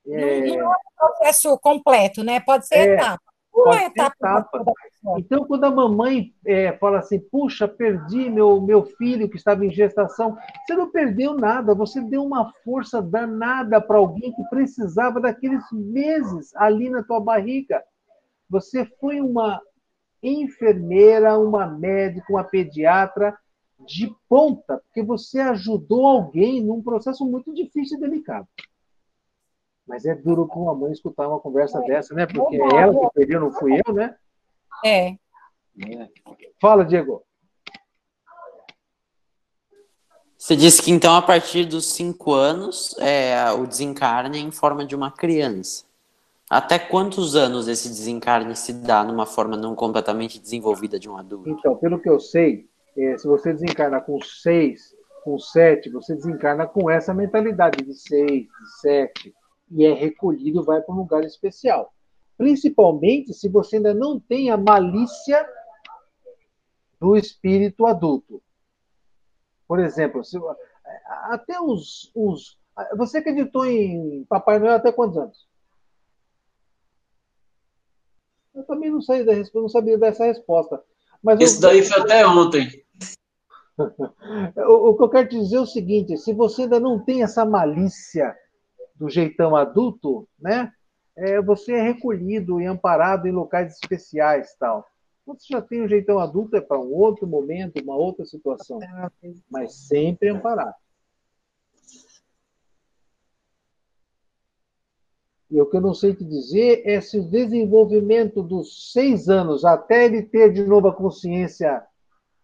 Não, 0.06 0.18
É, 0.18 0.46
não 0.46 0.74
é 0.74 0.78
um 0.78 0.98
processo 0.98 1.58
completo, 1.60 2.24
né? 2.24 2.40
Pode 2.40 2.68
ser 2.68 2.76
É, 2.76 2.94
etapa. 2.94 3.24
Uma 3.56 3.64
pode 3.64 3.78
ser 3.80 3.86
etapa. 3.86 4.16
etapa. 4.20 4.74
pessoa. 4.84 5.20
Então, 5.20 5.46
quando 5.46 5.64
a 5.64 5.72
mamãe 5.72 6.34
é, 6.46 6.74
fala 6.74 7.00
assim, 7.00 7.20
puxa, 7.20 7.68
perdi 7.68 8.30
meu, 8.30 8.60
meu 8.62 8.84
filho 8.84 9.30
que 9.30 9.38
estava 9.38 9.66
em 9.66 9.72
gestação, 9.72 10.38
você 10.68 10.76
não 10.76 10.92
perdeu 10.92 11.34
nada, 11.34 11.74
você 11.74 12.02
deu 12.02 12.24
uma 12.24 12.52
força 12.66 13.02
danada 13.02 13.80
para 13.80 13.98
alguém 13.98 14.34
que 14.34 14.44
precisava 14.50 15.22
daqueles 15.22 15.64
meses 15.72 16.54
ali 16.56 16.90
na 16.90 17.02
tua 17.02 17.22
barriga. 17.22 17.82
Você 18.50 18.86
foi 19.00 19.22
uma 19.22 19.62
enfermeira, 20.22 21.40
uma 21.40 21.66
médica, 21.66 22.26
uma 22.30 22.44
pediatra 22.44 23.38
de 23.86 24.14
ponta, 24.28 24.82
porque 24.86 25.04
você 25.04 25.40
ajudou 25.40 26.06
alguém 26.06 26.64
num 26.64 26.82
processo 26.82 27.26
muito 27.26 27.54
difícil 27.54 27.98
e 27.98 28.02
delicado. 28.02 28.48
Mas 29.88 30.06
é 30.06 30.16
duro 30.16 30.48
para 30.48 30.58
uma 30.58 30.74
mãe 30.74 30.92
escutar 30.92 31.28
uma 31.28 31.40
conversa 31.40 31.80
dessa, 31.82 32.14
né? 32.14 32.26
Porque 32.26 32.56
é 32.56 32.76
ela 32.76 32.94
que 32.94 33.14
perdeu, 33.14 33.40
não 33.40 33.52
fui 33.52 33.82
eu, 33.86 33.94
né? 33.94 34.16
É. 34.84 35.16
Fala, 36.60 36.84
Diego. 36.84 37.24
Você 40.38 40.56
disse 40.56 40.82
que 40.82 40.92
então 40.92 41.16
a 41.16 41.22
partir 41.22 41.66
dos 41.66 41.92
cinco 41.92 42.34
anos 42.34 42.96
é, 43.00 43.52
o 43.52 43.66
desencarne 43.66 44.38
é 44.38 44.42
em 44.42 44.52
forma 44.52 44.86
de 44.86 44.96
uma 44.96 45.12
criança. 45.12 45.86
Até 46.50 46.78
quantos 46.78 47.36
anos 47.36 47.68
esse 47.68 47.90
desencarne 47.90 48.56
se 48.56 48.72
dá 48.72 49.04
numa 49.04 49.26
forma 49.26 49.58
não 49.58 49.74
completamente 49.74 50.40
desenvolvida 50.40 51.00
de 51.00 51.10
um 51.10 51.18
adulto? 51.18 51.50
Então, 51.50 51.76
pelo 51.76 52.00
que 52.00 52.08
eu 52.08 52.20
sei, 52.20 52.68
é, 52.96 53.18
se 53.18 53.28
você 53.28 53.52
desencarna 53.52 54.00
com 54.00 54.22
seis, 54.22 54.96
com 55.24 55.40
sete, 55.40 55.90
você 55.90 56.14
desencarna 56.14 56.68
com 56.68 56.90
essa 56.90 57.14
mentalidade 57.14 57.84
de 57.84 57.96
seis, 57.96 58.44
de 58.44 58.80
sete, 58.80 59.34
e 59.72 59.86
é 59.86 59.94
recolhido, 59.94 60.64
vai 60.64 60.82
para 60.82 60.94
um 60.94 61.00
lugar 61.00 61.24
especial. 61.24 61.94
Principalmente 62.38 63.34
se 63.34 63.48
você 63.50 63.78
ainda 63.78 63.94
não 63.94 64.20
tem 64.20 64.50
a 64.50 64.58
malícia 64.58 65.48
do 67.00 67.16
espírito 67.16 67.86
adulto. 67.86 68.42
Por 69.68 69.80
exemplo, 69.80 70.24
se- 70.24 70.40
até 71.30 71.60
os, 71.60 72.12
os. 72.14 72.58
Você 72.98 73.20
acreditou 73.20 73.66
em 73.66 74.26
Papai 74.26 74.60
Noel 74.60 74.76
até 74.76 74.92
quantos 74.92 75.18
anos? 75.18 75.48
Eu 78.54 78.64
também 78.64 78.90
não, 78.90 79.02
sei 79.02 79.26
não 79.54 79.68
sabia 79.70 79.98
dessa 79.98 80.26
resposta. 80.26 80.82
Mas 81.22 81.40
Isso 81.42 81.58
eu- 81.58 81.62
daí 81.62 81.84
foi 81.84 82.02
até 82.02 82.26
ontem. 82.26 82.84
o, 84.58 84.90
o 84.90 84.98
que 84.98 85.04
eu 85.04 85.10
quero 85.10 85.30
te 85.30 85.40
dizer 85.40 85.58
é 85.58 85.62
o 85.62 85.66
seguinte: 85.66 86.18
se 86.18 86.34
você 86.34 86.64
ainda 86.64 86.80
não 86.80 87.00
tem 87.04 87.24
essa 87.24 87.46
malícia 87.46 88.36
do 88.96 89.10
jeitão 89.10 89.56
adulto, 89.56 90.28
né? 90.40 90.72
é, 91.16 91.42
você 91.42 91.74
é 91.74 91.82
recolhido 91.82 92.60
e 92.60 92.66
amparado 92.66 93.28
em 93.28 93.32
locais 93.32 93.74
especiais, 93.74 94.56
tal. 94.60 94.86
Quando 95.26 95.40
você 95.40 95.54
já 95.54 95.62
tem 95.62 95.82
o 95.82 95.88
jeitão 95.88 96.20
adulto, 96.20 96.56
é 96.56 96.62
para 96.62 96.80
um 96.80 96.94
outro 96.94 97.26
momento, 97.26 97.82
uma 97.82 97.96
outra 97.96 98.26
situação, 98.26 98.80
mas 99.50 99.74
sempre 99.74 100.30
amparado. 100.30 100.76
E 105.50 105.62
o 105.62 105.66
que 105.66 105.78
eu 105.78 105.82
não 105.82 105.94
sei 105.94 106.14
te 106.14 106.24
dizer 106.24 106.82
é 106.86 107.00
se 107.00 107.18
o 107.20 107.30
desenvolvimento 107.30 108.44
dos 108.44 108.92
seis 108.92 109.30
anos 109.30 109.64
até 109.64 110.06
ele 110.06 110.22
ter 110.22 110.52
de 110.52 110.64
novo 110.66 110.90
a 110.90 110.96
consciência 110.96 111.84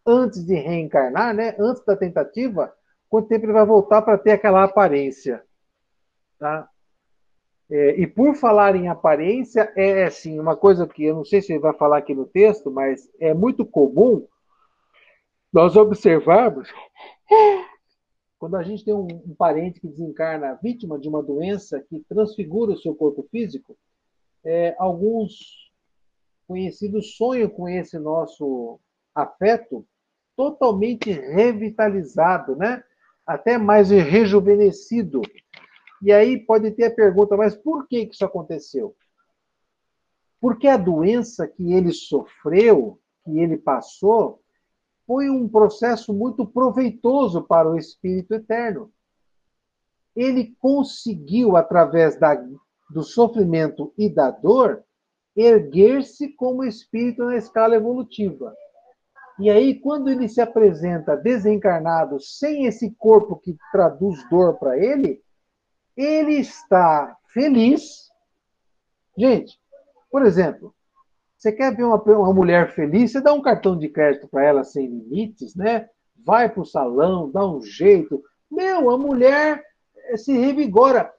antes 0.06 0.44
de 0.46 0.56
reencarnar, 0.56 1.36
né? 1.36 1.56
Antes 1.60 1.84
da 1.84 1.96
tentativa, 1.96 2.74
quanto 3.10 3.28
tempo 3.28 3.46
ele 3.46 3.54
vai 3.54 3.66
voltar 3.66 4.02
para 4.02 4.18
ter 4.18 4.32
aquela 4.32 4.64
aparência, 4.64 5.44
tá? 6.42 6.68
É, 7.70 8.02
e 8.02 8.08
por 8.08 8.36
falar 8.36 8.76
em 8.76 8.90
aparência, 8.90 9.72
é 9.78 10.04
assim, 10.04 10.40
uma 10.40 10.58
coisa 10.58 10.88
que 10.88 11.06
eu 11.06 11.16
não 11.16 11.24
sei 11.24 11.40
se 11.40 11.54
ele 11.54 11.60
vai 11.60 11.72
falar 11.74 12.00
aqui 12.00 12.16
no 12.16 12.26
texto, 12.26 12.72
mas 12.72 13.10
é 13.20 13.32
muito 13.32 13.64
comum 13.64 14.28
nós 15.54 15.76
observarmos 15.76 16.68
quando 18.40 18.58
a 18.58 18.64
gente 18.64 18.84
tem 18.84 18.94
um, 18.94 19.08
um 19.08 19.36
parente 19.36 19.80
que 19.80 19.88
desencarna 19.88 20.60
vítima 20.62 20.98
de 20.98 21.08
uma 21.08 21.22
doença 21.22 21.80
que 21.80 22.00
transfigura 22.10 22.72
o 22.72 22.78
seu 22.78 22.96
corpo 22.96 23.26
físico, 23.32 23.78
é, 24.44 24.76
alguns 24.80 25.72
conhecidos 26.48 27.16
sonham 27.16 27.48
com 27.48 27.70
esse 27.70 28.00
nosso 28.00 28.80
afeto 29.14 29.86
totalmente 30.36 31.12
revitalizado, 31.12 32.56
né? 32.56 32.84
Até 33.28 33.60
mais 33.60 33.92
rejuvenescido. 33.92 35.22
E 36.02 36.12
aí 36.12 36.40
pode 36.40 36.72
ter 36.72 36.86
a 36.86 36.96
pergunta, 36.96 37.38
mas 37.38 37.56
por 37.56 37.88
que 37.88 38.06
que 38.06 38.14
isso 38.16 38.26
aconteceu? 38.26 38.96
Porque 40.40 40.68
a 40.68 40.78
doença 40.78 41.48
que 41.48 41.72
ele 41.72 41.94
sofreu, 41.94 43.00
que 43.24 43.40
ele 43.40 43.58
passou, 43.58 44.42
foi 45.06 45.30
um 45.30 45.48
processo 45.48 46.14
muito 46.14 46.46
proveitoso 46.46 47.44
para 47.44 47.70
o 47.70 47.78
espírito 47.78 48.34
eterno. 48.34 48.92
Ele 50.16 50.56
conseguiu, 50.60 51.56
através 51.56 52.18
da, 52.18 52.36
do 52.90 53.04
sofrimento 53.04 53.94
e 53.98 54.10
da 54.10 54.32
dor, 54.32 54.84
erguer-se 55.36 56.30
como 56.30 56.64
espírito 56.64 57.24
na 57.26 57.38
escala 57.38 57.76
evolutiva. 57.76 58.54
E 59.40 59.50
aí, 59.50 59.80
quando 59.80 60.10
ele 60.10 60.28
se 60.28 60.42
apresenta 60.42 61.16
desencarnado, 61.16 62.20
sem 62.20 62.66
esse 62.66 62.92
corpo 62.92 63.38
que 63.38 63.56
traduz 63.72 64.28
dor 64.30 64.58
para 64.58 64.78
ele, 64.78 65.22
ele 66.02 66.36
está 66.36 67.16
feliz. 67.34 68.10
Gente, 69.18 69.60
por 70.10 70.26
exemplo, 70.26 70.74
você 71.38 71.52
quer 71.52 71.76
ver 71.76 71.84
uma, 71.84 72.02
uma 72.02 72.34
mulher 72.34 72.74
feliz, 72.74 73.12
você 73.12 73.22
dá 73.22 73.34
um 73.34 73.42
cartão 73.42 73.78
de 73.78 73.90
crédito 73.90 74.28
para 74.28 74.44
ela 74.44 74.64
sem 74.64 74.88
limites, 74.88 75.56
né? 75.56 75.90
Vai 76.24 76.50
para 76.50 76.62
o 76.62 76.66
salão, 76.66 77.32
dá 77.32 77.46
um 77.46 77.62
jeito. 77.62 78.24
Meu, 78.50 78.90
a 78.90 78.98
mulher 78.98 79.64
eh, 79.96 80.18
se 80.18 80.34
revigora. 80.34 81.12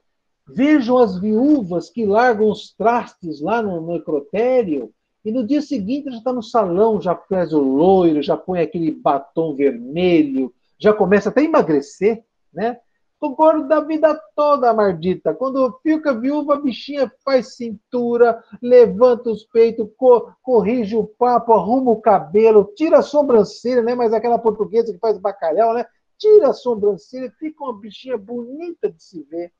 Vejam 0.47 0.97
as 0.97 1.19
viúvas 1.19 1.89
que 1.89 2.05
largam 2.05 2.49
os 2.49 2.73
trastes 2.73 3.41
lá 3.41 3.61
no 3.61 3.85
necrotério 3.93 4.93
e 5.25 5.31
no 5.31 5.45
dia 5.45 5.61
seguinte 5.61 6.11
já 6.11 6.17
está 6.17 6.33
no 6.33 6.43
salão, 6.43 7.01
já 7.01 7.15
faz 7.15 7.53
o 7.53 7.59
loiro, 7.59 8.21
já 8.21 8.35
põe 8.35 8.59
aquele 8.59 8.91
batom 8.91 9.55
vermelho, 9.55 10.53
já 10.77 10.93
começa 10.93 11.29
até 11.29 11.41
a 11.41 11.45
emagrecer, 11.45 12.23
né? 12.53 12.79
O 13.23 13.29
gordo 13.29 13.69
da 13.69 13.79
vida 13.79 14.21
toda, 14.35 14.73
Mardita. 14.73 15.33
Quando 15.33 15.79
fica 15.81 16.13
viúva, 16.13 16.55
a 16.55 16.59
bichinha 16.59 17.09
faz 17.23 17.55
cintura, 17.55 18.43
levanta 18.61 19.29
os 19.29 19.45
peitos, 19.45 19.87
co 19.95 20.33
corrige 20.41 20.97
o 20.97 21.07
papo, 21.07 21.53
arruma 21.53 21.91
o 21.91 22.01
cabelo, 22.01 22.73
tira 22.75 22.97
a 22.97 23.01
sobrancelha, 23.01 23.81
né? 23.81 23.95
Mas 23.95 24.11
aquela 24.11 24.37
portuguesa 24.37 24.91
que 24.91 24.99
faz 24.99 25.17
bacalhau, 25.17 25.73
né? 25.73 25.85
Tira 26.17 26.49
a 26.49 26.53
sobrancelha, 26.53 27.31
fica 27.39 27.63
uma 27.63 27.79
bichinha 27.79 28.17
bonita 28.17 28.91
de 28.91 29.01
se 29.01 29.23
ver, 29.23 29.53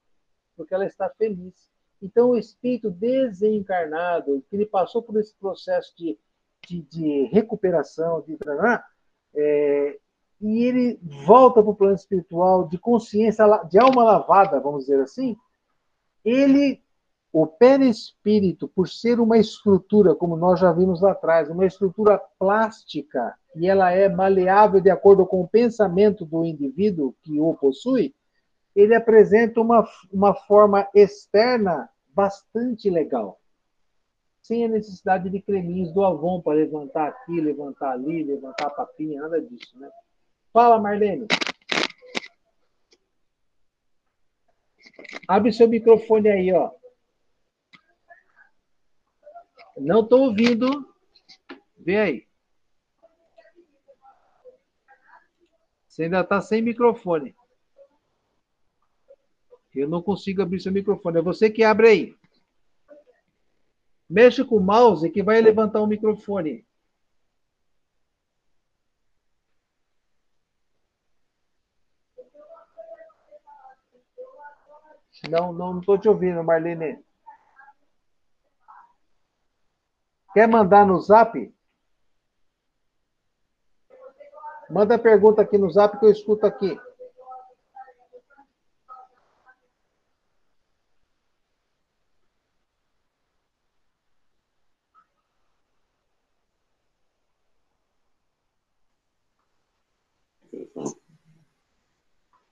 porque 0.58 0.74
ela 0.74 0.86
está 0.86 1.10
feliz. 1.12 1.54
Então, 2.02 2.32
o 2.32 2.38
espírito 2.38 2.92
desencarnado, 2.92 4.44
que 4.50 4.58
ele 4.58 4.66
passou 4.66 5.02
por 5.02 5.18
esse 5.18 5.34
processo 5.36 5.96
de, 5.98 6.20
de, 6.68 6.82
de 6.82 7.24
recuperação, 7.32 8.20
de 8.28 8.38
é, 9.34 10.00
e 10.44 10.66
ele 10.66 11.00
volta 11.26 11.64
para 11.64 11.72
o 11.72 11.76
plano 11.76 11.96
espiritual 11.96 12.68
de 12.68 12.78
consciência, 12.78 13.46
de 13.70 13.80
alma 13.80 14.04
lavada, 14.04 14.60
vamos 14.60 14.82
dizer 14.82 15.00
assim, 15.00 15.38
ele, 16.24 16.84
o 17.32 17.48
perispírito, 17.48 18.68
por 18.68 18.90
ser 18.90 19.22
uma 19.22 19.38
estrutura, 19.38 20.14
como 20.14 20.36
nós 20.36 20.60
já 20.60 20.70
vimos 20.74 21.00
lá 21.00 21.14
atrás, 21.14 21.50
uma 21.50 21.66
estrutura 21.66 22.22
plástica, 22.38 23.34
e 23.56 23.70
ela 23.70 23.92
é 23.92 24.10
maleável 24.10 24.82
de 24.82 24.90
acordo 24.90 25.26
com 25.26 25.42
o 25.42 25.48
pensamento 25.48 26.26
do 26.26 26.44
indivíduo 26.44 27.16
que 27.24 27.40
o 27.40 27.54
possui, 27.54 28.14
ele 28.76 28.94
apresenta 28.94 29.62
uma, 29.62 29.88
uma 30.12 30.34
forma 30.34 30.86
externa 30.94 31.90
bastante 32.14 32.90
legal. 32.90 33.40
Sem 34.42 34.66
a 34.66 34.68
necessidade 34.68 35.30
de 35.30 35.42
creminhos 35.42 35.94
do 35.94 36.04
Avon 36.04 36.42
para 36.42 36.58
levantar 36.58 37.08
aqui, 37.08 37.40
levantar 37.40 37.92
ali, 37.92 38.24
levantar 38.24 38.68
a 38.68 38.72
papinha, 38.72 39.22
nada 39.22 39.42
disso, 39.42 39.80
né? 39.80 39.90
Fala, 40.54 40.80
Marlene. 40.80 41.28
Abre 45.28 45.52
seu 45.52 45.68
microfone 45.68 46.30
aí, 46.30 46.54
ó. 46.54 46.72
Não 49.76 50.02
estou 50.02 50.28
ouvindo. 50.28 50.94
Vê 51.76 51.98
aí. 51.98 52.28
Você 55.88 56.04
ainda 56.04 56.22
está 56.22 56.40
sem 56.40 56.62
microfone. 56.62 57.36
Eu 59.74 59.90
não 59.90 60.04
consigo 60.04 60.44
abrir 60.44 60.60
seu 60.60 60.72
microfone. 60.72 61.18
É 61.18 61.22
você 61.22 61.50
que 61.50 61.64
abre 61.64 61.88
aí. 61.88 62.18
Mexe 64.08 64.46
com 64.46 64.58
o 64.58 64.64
mouse 64.64 65.10
que 65.10 65.24
vai 65.24 65.42
levantar 65.42 65.82
o 65.82 65.88
microfone. 65.88 66.64
Não, 75.30 75.54
não 75.54 75.80
estou 75.80 75.98
te 75.98 76.10
ouvindo, 76.10 76.44
Marlene. 76.44 77.04
Quer 80.34 80.48
mandar 80.48 80.86
no 80.86 81.00
zap? 81.00 81.54
Manda 84.70 84.96
a 84.96 85.00
pergunta 85.00 85.42
aqui 85.42 85.58
no 85.58 85.70
zap 85.70 85.98
que 86.00 86.06
eu 86.06 86.12
escuto 86.12 86.46
aqui. 86.46 86.80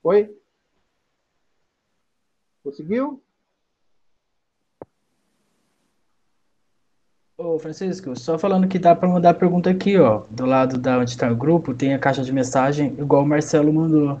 Oi? 0.04 0.41
Conseguiu? 2.62 3.22
Ô, 7.36 7.58
Francisco, 7.58 8.14
só 8.16 8.38
falando 8.38 8.68
que 8.68 8.78
dá 8.78 8.94
para 8.94 9.08
mandar 9.08 9.30
a 9.30 9.34
pergunta 9.34 9.68
aqui, 9.68 9.98
ó. 9.98 10.24
Do 10.30 10.46
lado 10.46 10.78
da 10.78 10.98
onde 10.98 11.10
está 11.10 11.30
o 11.30 11.36
grupo, 11.36 11.74
tem 11.74 11.92
a 11.92 11.98
caixa 11.98 12.22
de 12.22 12.32
mensagem, 12.32 12.92
igual 12.98 13.22
o 13.22 13.26
Marcelo 13.26 13.72
mandou. 13.72 14.20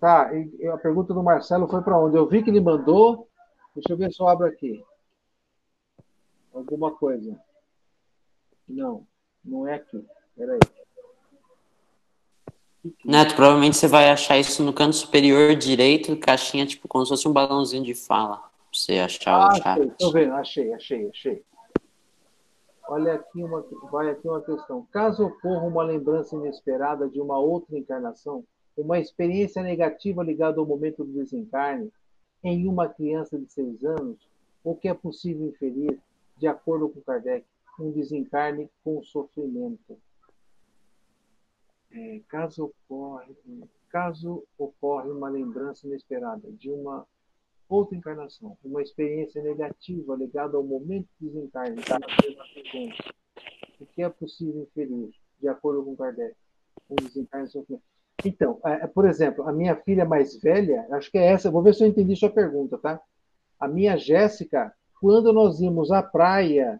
Tá, 0.00 0.30
e 0.34 0.66
a 0.66 0.76
pergunta 0.76 1.14
do 1.14 1.22
Marcelo 1.22 1.68
foi 1.68 1.80
para 1.82 1.98
onde? 1.98 2.16
Eu 2.16 2.28
vi 2.28 2.42
que 2.42 2.50
ele 2.50 2.60
mandou. 2.60 3.28
Deixa 3.74 3.92
eu 3.92 3.96
ver 3.96 4.12
se 4.12 4.20
eu 4.20 4.26
abro 4.26 4.46
aqui. 4.46 4.84
Alguma 6.52 6.90
coisa. 6.90 7.38
Não, 8.68 9.06
não 9.44 9.68
é 9.68 9.74
aqui. 9.74 10.04
Peraí. 10.36 10.58
Neto, 13.04 13.34
provavelmente 13.34 13.76
você 13.76 13.86
vai 13.88 14.10
achar 14.10 14.38
isso 14.38 14.62
no 14.62 14.72
canto 14.72 14.96
superior 14.96 15.54
direito, 15.54 16.16
caixinha, 16.16 16.66
tipo, 16.66 16.86
como 16.88 17.04
se 17.04 17.10
fosse 17.10 17.28
um 17.28 17.32
balãozinho 17.32 17.84
de 17.84 17.94
fala. 17.94 18.36
Pra 18.38 18.48
você 18.72 18.98
achar 18.98 19.32
Ah, 19.32 19.46
o 19.46 19.50
achei, 19.50 19.62
chat. 19.62 19.94
tô 19.98 20.10
vendo, 20.12 20.32
achei, 20.34 20.72
achei, 20.72 21.08
achei. 21.08 21.42
Olha 22.88 23.14
aqui 23.14 23.42
uma, 23.42 23.64
vai 23.90 24.10
aqui 24.10 24.28
uma 24.28 24.40
questão. 24.40 24.86
Caso 24.92 25.24
ocorra 25.26 25.66
uma 25.66 25.82
lembrança 25.82 26.36
inesperada 26.36 27.08
de 27.08 27.20
uma 27.20 27.38
outra 27.38 27.76
encarnação, 27.76 28.44
uma 28.76 28.98
experiência 28.98 29.62
negativa 29.62 30.22
ligada 30.22 30.60
ao 30.60 30.66
momento 30.66 31.02
do 31.04 31.12
desencarne, 31.12 31.90
em 32.44 32.68
uma 32.68 32.88
criança 32.88 33.38
de 33.38 33.50
seis 33.50 33.82
anos, 33.82 34.18
o 34.62 34.74
que 34.74 34.88
é 34.88 34.94
possível 34.94 35.46
inferir, 35.48 35.98
de 36.36 36.46
acordo 36.46 36.88
com 36.88 37.00
Kardec, 37.00 37.44
um 37.80 37.90
desencarne 37.90 38.70
com 38.84 39.02
sofrimento. 39.02 39.98
É, 41.96 42.20
caso 42.28 42.74
ocorre, 42.86 43.34
caso 43.88 44.44
ocorre 44.58 45.10
uma 45.10 45.30
lembrança 45.30 45.86
inesperada 45.86 46.52
de 46.52 46.70
uma 46.70 47.06
outra 47.66 47.96
encarnação, 47.96 48.54
uma 48.62 48.82
experiência 48.82 49.42
negativa 49.42 50.14
ligada 50.14 50.58
ao 50.58 50.62
momento 50.62 51.08
desencarne, 51.18 51.76
de 51.76 51.90
uma 51.90 52.00
criança 52.00 52.44
de 52.54 52.70
seis 52.70 52.90
anos, 52.90 52.98
o 53.80 53.86
que 53.86 54.02
é 54.02 54.08
possível 54.10 54.62
inferir, 54.62 55.10
de 55.40 55.48
acordo 55.48 55.82
com 55.84 55.96
Kardec, 55.96 56.36
um 56.90 56.96
desencarne 56.96 57.48
sofrimento. 57.48 57.84
Então, 58.24 58.60
é, 58.62 58.86
por 58.86 59.06
exemplo, 59.06 59.48
a 59.48 59.52
minha 59.52 59.74
filha 59.76 60.04
mais 60.04 60.36
velha, 60.36 60.86
acho 60.90 61.10
que 61.10 61.16
é 61.16 61.24
essa, 61.24 61.50
vou 61.50 61.62
ver 61.62 61.74
se 61.74 61.82
eu 61.82 61.88
entendi 61.88 62.14
sua 62.14 62.30
pergunta, 62.30 62.76
tá? 62.76 63.00
A 63.58 63.66
minha 63.66 63.96
Jéssica, 63.96 64.70
quando 65.00 65.32
nós 65.32 65.60
íamos 65.60 65.90
à 65.90 66.02
praia, 66.02 66.78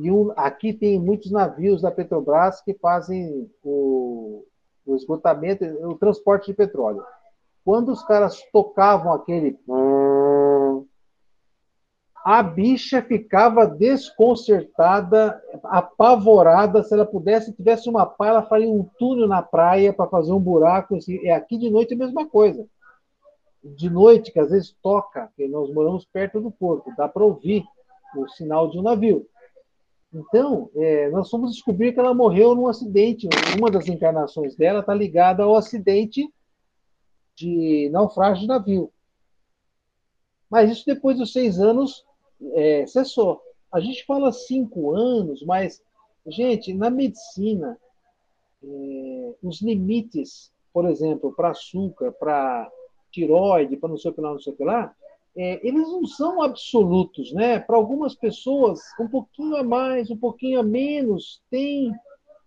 e 0.00 0.12
um, 0.12 0.32
aqui 0.36 0.72
tem 0.72 0.96
muitos 0.96 1.32
navios 1.32 1.82
da 1.82 1.90
Petrobras 1.90 2.60
que 2.60 2.72
fazem 2.74 3.50
o, 3.64 4.44
o 4.86 4.94
esgotamento, 4.94 5.64
o 5.64 5.96
transporte 5.96 6.46
de 6.46 6.54
petróleo. 6.54 7.02
Quando 7.64 7.90
os 7.90 8.04
caras 8.04 8.40
tocavam 8.52 9.12
aquele. 9.12 9.58
A 12.24 12.42
bicha 12.44 13.02
ficava 13.02 13.66
desconcertada, 13.66 15.42
apavorada. 15.64 16.84
Se 16.84 16.94
ela 16.94 17.04
pudesse, 17.04 17.52
tivesse 17.52 17.88
uma 17.90 18.06
pá, 18.06 18.28
ela 18.28 18.42
faria 18.44 18.70
um 18.70 18.88
túnel 19.00 19.26
na 19.26 19.42
praia 19.42 19.92
para 19.92 20.08
fazer 20.08 20.32
um 20.32 20.38
buraco. 20.38 20.96
Assim. 20.96 21.26
É 21.26 21.32
aqui 21.32 21.58
de 21.58 21.70
noite 21.70 21.94
a 21.94 21.96
mesma 21.96 22.24
coisa. 22.24 22.64
De 23.64 23.90
noite, 23.90 24.30
que 24.30 24.38
às 24.38 24.50
vezes 24.50 24.76
toca, 24.80 25.26
porque 25.26 25.48
nós 25.48 25.72
moramos 25.74 26.04
perto 26.04 26.40
do 26.40 26.52
porto, 26.52 26.92
dá 26.96 27.08
para 27.08 27.24
ouvir 27.24 27.64
o 28.16 28.28
sinal 28.28 28.70
de 28.70 28.78
um 28.78 28.82
navio. 28.82 29.26
Então, 30.12 30.70
é, 30.74 31.10
nós 31.10 31.28
fomos 31.28 31.52
descobrir 31.52 31.92
que 31.92 32.00
ela 32.00 32.14
morreu 32.14 32.54
num 32.54 32.66
acidente. 32.66 33.28
Uma 33.58 33.70
das 33.70 33.88
encarnações 33.88 34.56
dela 34.56 34.80
está 34.80 34.94
ligada 34.94 35.42
ao 35.42 35.54
acidente 35.54 36.32
de 37.34 37.88
naufrágio 37.90 38.42
de 38.42 38.48
navio. 38.48 38.92
Mas 40.50 40.70
isso 40.70 40.86
depois 40.86 41.18
dos 41.18 41.32
seis 41.32 41.60
anos 41.60 42.04
é, 42.54 42.86
cessou. 42.86 43.40
A 43.70 43.80
gente 43.80 44.04
fala 44.06 44.32
cinco 44.32 44.94
anos, 44.94 45.42
mas, 45.42 45.82
gente, 46.26 46.72
na 46.72 46.88
medicina, 46.88 47.78
é, 48.64 49.34
os 49.42 49.60
limites, 49.60 50.50
por 50.72 50.88
exemplo, 50.88 51.34
para 51.34 51.50
açúcar, 51.50 52.12
para 52.12 52.70
tiroide, 53.10 53.76
para 53.76 53.90
não 53.90 53.98
sei 53.98 54.10
o 54.10 54.14
que 54.14 54.20
lá, 54.22 54.32
não 54.32 54.40
sei 54.40 54.52
o 54.54 54.56
que 54.56 54.64
lá, 54.64 54.94
é, 55.40 55.64
eles 55.64 55.86
não 55.86 56.04
são 56.04 56.42
absolutos, 56.42 57.32
né? 57.32 57.60
Para 57.60 57.76
algumas 57.76 58.12
pessoas, 58.12 58.80
um 59.00 59.06
pouquinho 59.06 59.54
a 59.54 59.62
mais, 59.62 60.10
um 60.10 60.16
pouquinho 60.16 60.58
a 60.58 60.64
menos, 60.64 61.40
tem, 61.48 61.92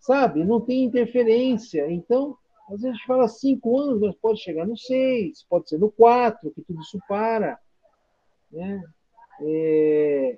sabe? 0.02 0.44
Não 0.44 0.60
tem 0.60 0.84
interferência. 0.84 1.90
Então, 1.90 2.36
às 2.68 2.82
vezes 2.82 2.86
a 2.86 2.92
gente 2.92 3.08
fala 3.08 3.30
cinco 3.30 3.80
anos, 3.80 4.02
mas 4.02 4.16
pode 4.16 4.42
chegar 4.42 4.68
no 4.68 4.78
seis, 4.78 5.46
pode 5.50 5.70
ser 5.70 5.78
no 5.78 5.90
quatro, 5.90 6.52
que 6.52 6.62
tudo 6.62 6.82
isso 6.82 7.00
para. 7.08 7.58
Né? 8.52 8.84
É, 9.40 10.38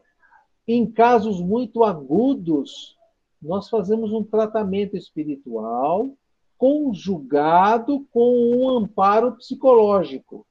em 0.68 0.86
casos 0.92 1.42
muito 1.42 1.84
agudos, 1.84 2.96
nós 3.42 3.68
fazemos 3.68 4.12
um 4.12 4.24
tratamento 4.24 4.96
espiritual 4.96 6.08
conjugado 6.56 8.06
com 8.12 8.56
um 8.56 8.70
amparo 8.70 9.32
psicológico. 9.38 10.46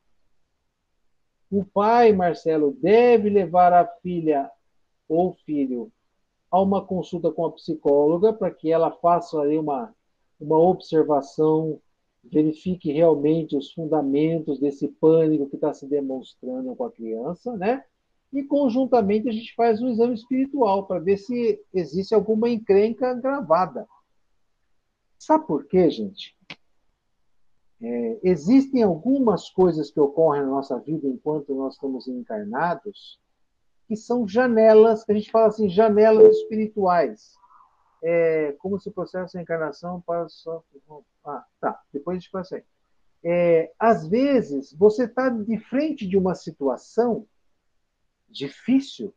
O 1.52 1.66
pai, 1.66 2.14
Marcelo, 2.14 2.74
deve 2.80 3.28
levar 3.28 3.74
a 3.74 3.86
filha 3.86 4.50
ou 5.06 5.34
filho 5.44 5.92
a 6.50 6.58
uma 6.58 6.82
consulta 6.82 7.30
com 7.30 7.44
a 7.44 7.52
psicóloga 7.52 8.32
para 8.32 8.50
que 8.50 8.72
ela 8.72 8.90
faça 8.90 9.38
aí 9.42 9.58
uma, 9.58 9.94
uma 10.40 10.58
observação, 10.58 11.78
verifique 12.24 12.90
realmente 12.90 13.54
os 13.54 13.70
fundamentos 13.70 14.58
desse 14.58 14.88
pânico 14.88 15.46
que 15.46 15.56
está 15.56 15.74
se 15.74 15.86
demonstrando 15.86 16.74
com 16.74 16.86
a 16.86 16.90
criança, 16.90 17.54
né? 17.54 17.84
E 18.32 18.42
conjuntamente 18.42 19.28
a 19.28 19.32
gente 19.32 19.54
faz 19.54 19.82
um 19.82 19.90
exame 19.90 20.14
espiritual 20.14 20.86
para 20.86 21.00
ver 21.00 21.18
se 21.18 21.60
existe 21.74 22.14
alguma 22.14 22.48
encrenca 22.48 23.12
gravada. 23.12 23.86
Sabe 25.18 25.46
por 25.46 25.66
quê, 25.66 25.90
gente? 25.90 26.34
É, 27.82 28.20
existem 28.22 28.82
algumas 28.82 29.50
coisas 29.50 29.90
que 29.90 29.98
ocorrem 29.98 30.42
na 30.42 30.48
nossa 30.48 30.78
vida 30.78 31.08
enquanto 31.08 31.54
nós 31.54 31.74
estamos 31.74 32.06
encarnados 32.06 33.20
que 33.88 33.96
são 33.96 34.26
janelas, 34.26 35.04
que 35.04 35.12
a 35.12 35.14
gente 35.14 35.30
fala 35.30 35.48
assim, 35.48 35.68
janelas 35.68 36.36
espirituais. 36.36 37.34
É, 38.04 38.52
como 38.58 38.80
se 38.80 38.88
o 38.88 38.92
processo 38.92 39.36
de 39.36 39.42
encarnação 39.42 40.00
para 40.00 40.28
só. 40.28 40.62
Ah, 41.24 41.44
tá. 41.60 41.80
Depois 41.92 42.16
a 42.16 42.20
gente 42.20 42.30
passa 42.30 42.56
aí. 42.56 42.64
É, 43.24 43.72
às 43.78 44.08
vezes, 44.08 44.72
você 44.72 45.04
está 45.04 45.28
de 45.28 45.58
frente 45.58 46.06
de 46.06 46.16
uma 46.16 46.34
situação 46.34 47.26
difícil 48.28 49.14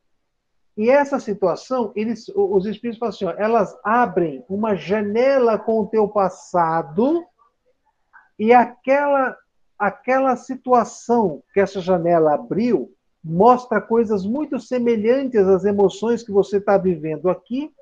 e 0.78 0.90
essa 0.90 1.20
situação, 1.20 1.94
eles, 1.96 2.28
os 2.36 2.66
espíritos 2.66 3.00
falam 3.00 3.16
assim, 3.16 3.26
ó, 3.26 3.32
elas 3.38 3.78
abrem 3.82 4.44
uma 4.50 4.76
janela 4.76 5.58
com 5.58 5.80
o 5.80 5.88
teu 5.88 6.08
passado 6.08 7.26
e 8.38 8.54
aquela, 8.54 9.38
aquela 9.78 10.36
situação 10.36 11.42
que 11.54 11.60
essa 11.60 11.80
janela 11.80 12.34
abriu 12.36 12.92
mostra 13.24 13.82
coisas 13.82 14.26
muito 14.26 14.60
semelhantes 14.60 15.48
às 15.48 15.66
emoções 15.66 16.22
que 16.22 16.32
você 16.32 16.58
está 16.58 16.78
vivendo 16.78 17.30
aqui, 17.30 17.74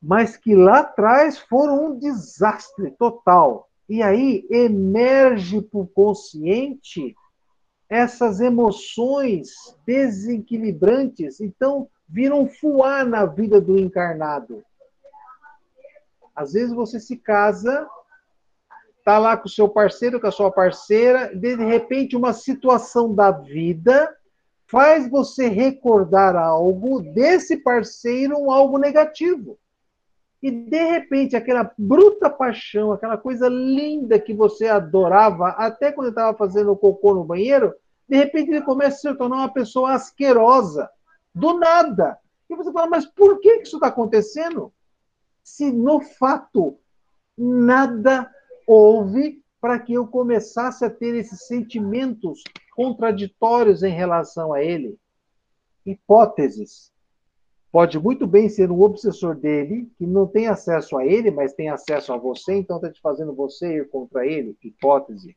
mas 0.00 0.36
que 0.36 0.54
lá 0.54 0.80
atrás 0.80 1.38
foram 1.38 1.86
um 1.86 1.98
desastre 1.98 2.90
total. 2.92 3.68
E 3.88 4.02
aí 4.02 4.46
emerge 4.48 5.60
para 5.60 5.80
o 5.80 5.86
consciente 5.86 7.16
essas 7.88 8.40
emoções 8.40 9.76
desequilibrantes, 9.86 11.40
então 11.40 11.88
viram 12.08 12.46
fuar 12.46 13.04
na 13.04 13.26
vida 13.26 13.60
do 13.60 13.78
encarnado. 13.78 14.62
Às 16.34 16.52
vezes 16.52 16.74
você 16.74 16.98
se 16.98 17.16
casa, 17.16 17.86
tá 19.04 19.18
lá 19.18 19.36
com 19.36 19.46
o 19.46 19.50
seu 19.50 19.68
parceiro, 19.68 20.20
com 20.20 20.26
a 20.26 20.32
sua 20.32 20.50
parceira, 20.50 21.34
de 21.34 21.54
repente 21.56 22.16
uma 22.16 22.32
situação 22.32 23.14
da 23.14 23.30
vida 23.30 24.14
faz 24.66 25.08
você 25.10 25.48
recordar 25.48 26.34
algo 26.34 27.00
desse 27.00 27.58
parceiro, 27.58 28.38
um 28.38 28.50
algo 28.50 28.78
negativo. 28.78 29.58
E 30.42 30.50
de 30.50 30.84
repente 30.84 31.36
aquela 31.36 31.70
bruta 31.76 32.30
paixão, 32.30 32.92
aquela 32.92 33.16
coisa 33.16 33.48
linda 33.48 34.18
que 34.18 34.32
você 34.32 34.66
adorava 34.68 35.48
até 35.50 35.92
quando 35.92 36.08
estava 36.08 36.36
fazendo 36.36 36.74
cocô 36.74 37.14
no 37.14 37.24
banheiro, 37.24 37.74
De 38.08 38.16
repente 38.16 38.50
ele 38.50 38.62
começa 38.62 39.08
a 39.08 39.12
se 39.12 39.18
tornar 39.18 39.36
uma 39.36 39.52
pessoa 39.52 39.92
asquerosa, 39.92 40.90
do 41.34 41.58
nada. 41.58 42.18
E 42.50 42.54
você 42.54 42.70
fala, 42.72 42.86
mas 42.86 43.06
por 43.06 43.40
que 43.40 43.62
isso 43.62 43.76
está 43.76 43.86
acontecendo? 43.86 44.72
Se 45.42 45.72
no 45.72 46.00
fato 46.00 46.78
nada 47.36 48.30
houve 48.66 49.42
para 49.60 49.78
que 49.78 49.92
eu 49.92 50.06
começasse 50.06 50.84
a 50.84 50.90
ter 50.90 51.14
esses 51.14 51.46
sentimentos 51.46 52.42
contraditórios 52.74 53.82
em 53.82 53.92
relação 53.92 54.52
a 54.52 54.62
ele. 54.62 54.98
Hipóteses. 55.86 56.92
Pode 57.70 57.98
muito 57.98 58.26
bem 58.26 58.48
ser 58.48 58.70
um 58.70 58.82
obsessor 58.82 59.34
dele, 59.34 59.90
que 59.96 60.06
não 60.06 60.26
tem 60.26 60.46
acesso 60.46 60.96
a 60.98 61.06
ele, 61.06 61.30
mas 61.30 61.54
tem 61.54 61.70
acesso 61.70 62.12
a 62.12 62.18
você, 62.18 62.54
então 62.54 62.76
está 62.76 62.90
te 62.90 63.00
fazendo 63.00 63.34
você 63.34 63.78
ir 63.78 63.88
contra 63.88 64.26
ele. 64.26 64.56
Hipótese. 64.62 65.36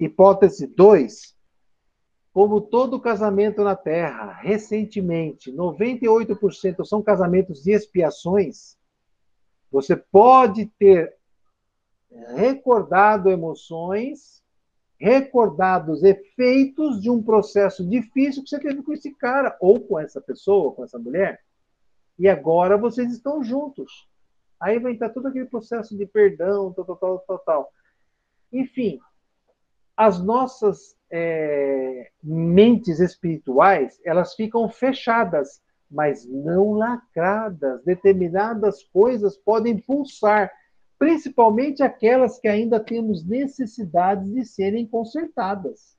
Hipótese 0.00 0.66
2. 0.66 1.36
Como 2.32 2.60
todo 2.60 3.00
casamento 3.00 3.62
na 3.62 3.76
Terra, 3.76 4.32
recentemente, 4.40 5.52
98% 5.52 6.84
são 6.84 7.02
casamentos 7.02 7.62
de 7.62 7.72
expiações, 7.72 8.76
você 9.70 9.96
pode 9.96 10.66
ter 10.78 11.17
recordado 12.10 13.30
emoções, 13.30 14.42
recordados 14.98 16.02
efeitos 16.02 17.00
de 17.00 17.10
um 17.10 17.22
processo 17.22 17.86
difícil 17.88 18.42
que 18.42 18.48
você 18.48 18.58
teve 18.58 18.82
com 18.82 18.92
esse 18.92 19.14
cara, 19.14 19.56
ou 19.60 19.80
com 19.80 19.98
essa 19.98 20.20
pessoa, 20.20 20.72
com 20.72 20.84
essa 20.84 20.98
mulher, 20.98 21.40
e 22.18 22.28
agora 22.28 22.76
vocês 22.76 23.12
estão 23.12 23.42
juntos. 23.42 24.08
Aí 24.58 24.78
vai 24.80 24.92
entrar 24.92 25.10
todo 25.10 25.28
aquele 25.28 25.46
processo 25.46 25.96
de 25.96 26.04
perdão, 26.04 26.72
tal, 26.72 26.84
tal, 26.96 27.18
tal, 27.20 27.38
tal. 27.38 27.72
Enfim, 28.52 28.98
as 29.96 30.20
nossas 30.20 30.96
é, 31.10 32.10
mentes 32.22 32.98
espirituais, 32.98 34.00
elas 34.04 34.34
ficam 34.34 34.68
fechadas, 34.68 35.62
mas 35.88 36.26
não 36.26 36.72
lacradas. 36.72 37.84
Determinadas 37.84 38.82
coisas 38.82 39.36
podem 39.36 39.78
pulsar 39.78 40.50
principalmente 40.98 41.82
aquelas 41.82 42.38
que 42.38 42.48
ainda 42.48 42.80
temos 42.80 43.24
necessidades 43.24 44.32
de 44.32 44.44
serem 44.44 44.86
consertadas. 44.86 45.96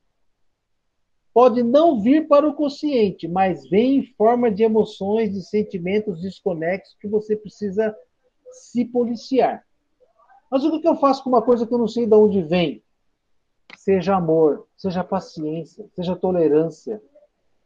Pode 1.32 1.62
não 1.62 2.00
vir 2.00 2.28
para 2.28 2.46
o 2.46 2.54
consciente, 2.54 3.26
mas 3.26 3.68
vem 3.68 3.98
em 3.98 4.02
forma 4.02 4.50
de 4.50 4.62
emoções, 4.62 5.32
de 5.32 5.42
sentimentos 5.42 6.20
desconexos 6.20 6.96
que 7.00 7.08
você 7.08 7.36
precisa 7.36 7.96
se 8.52 8.84
policiar. 8.84 9.64
Mas 10.50 10.64
o 10.64 10.80
que 10.80 10.88
eu 10.88 10.96
faço 10.96 11.22
com 11.22 11.30
uma 11.30 11.42
coisa 11.42 11.66
que 11.66 11.72
eu 11.72 11.78
não 11.78 11.88
sei 11.88 12.04
de 12.04 12.14
onde 12.14 12.42
vem? 12.42 12.82
Seja 13.76 14.16
amor, 14.16 14.66
seja 14.76 15.04
paciência, 15.04 15.88
seja 15.94 16.16
tolerância, 16.16 17.00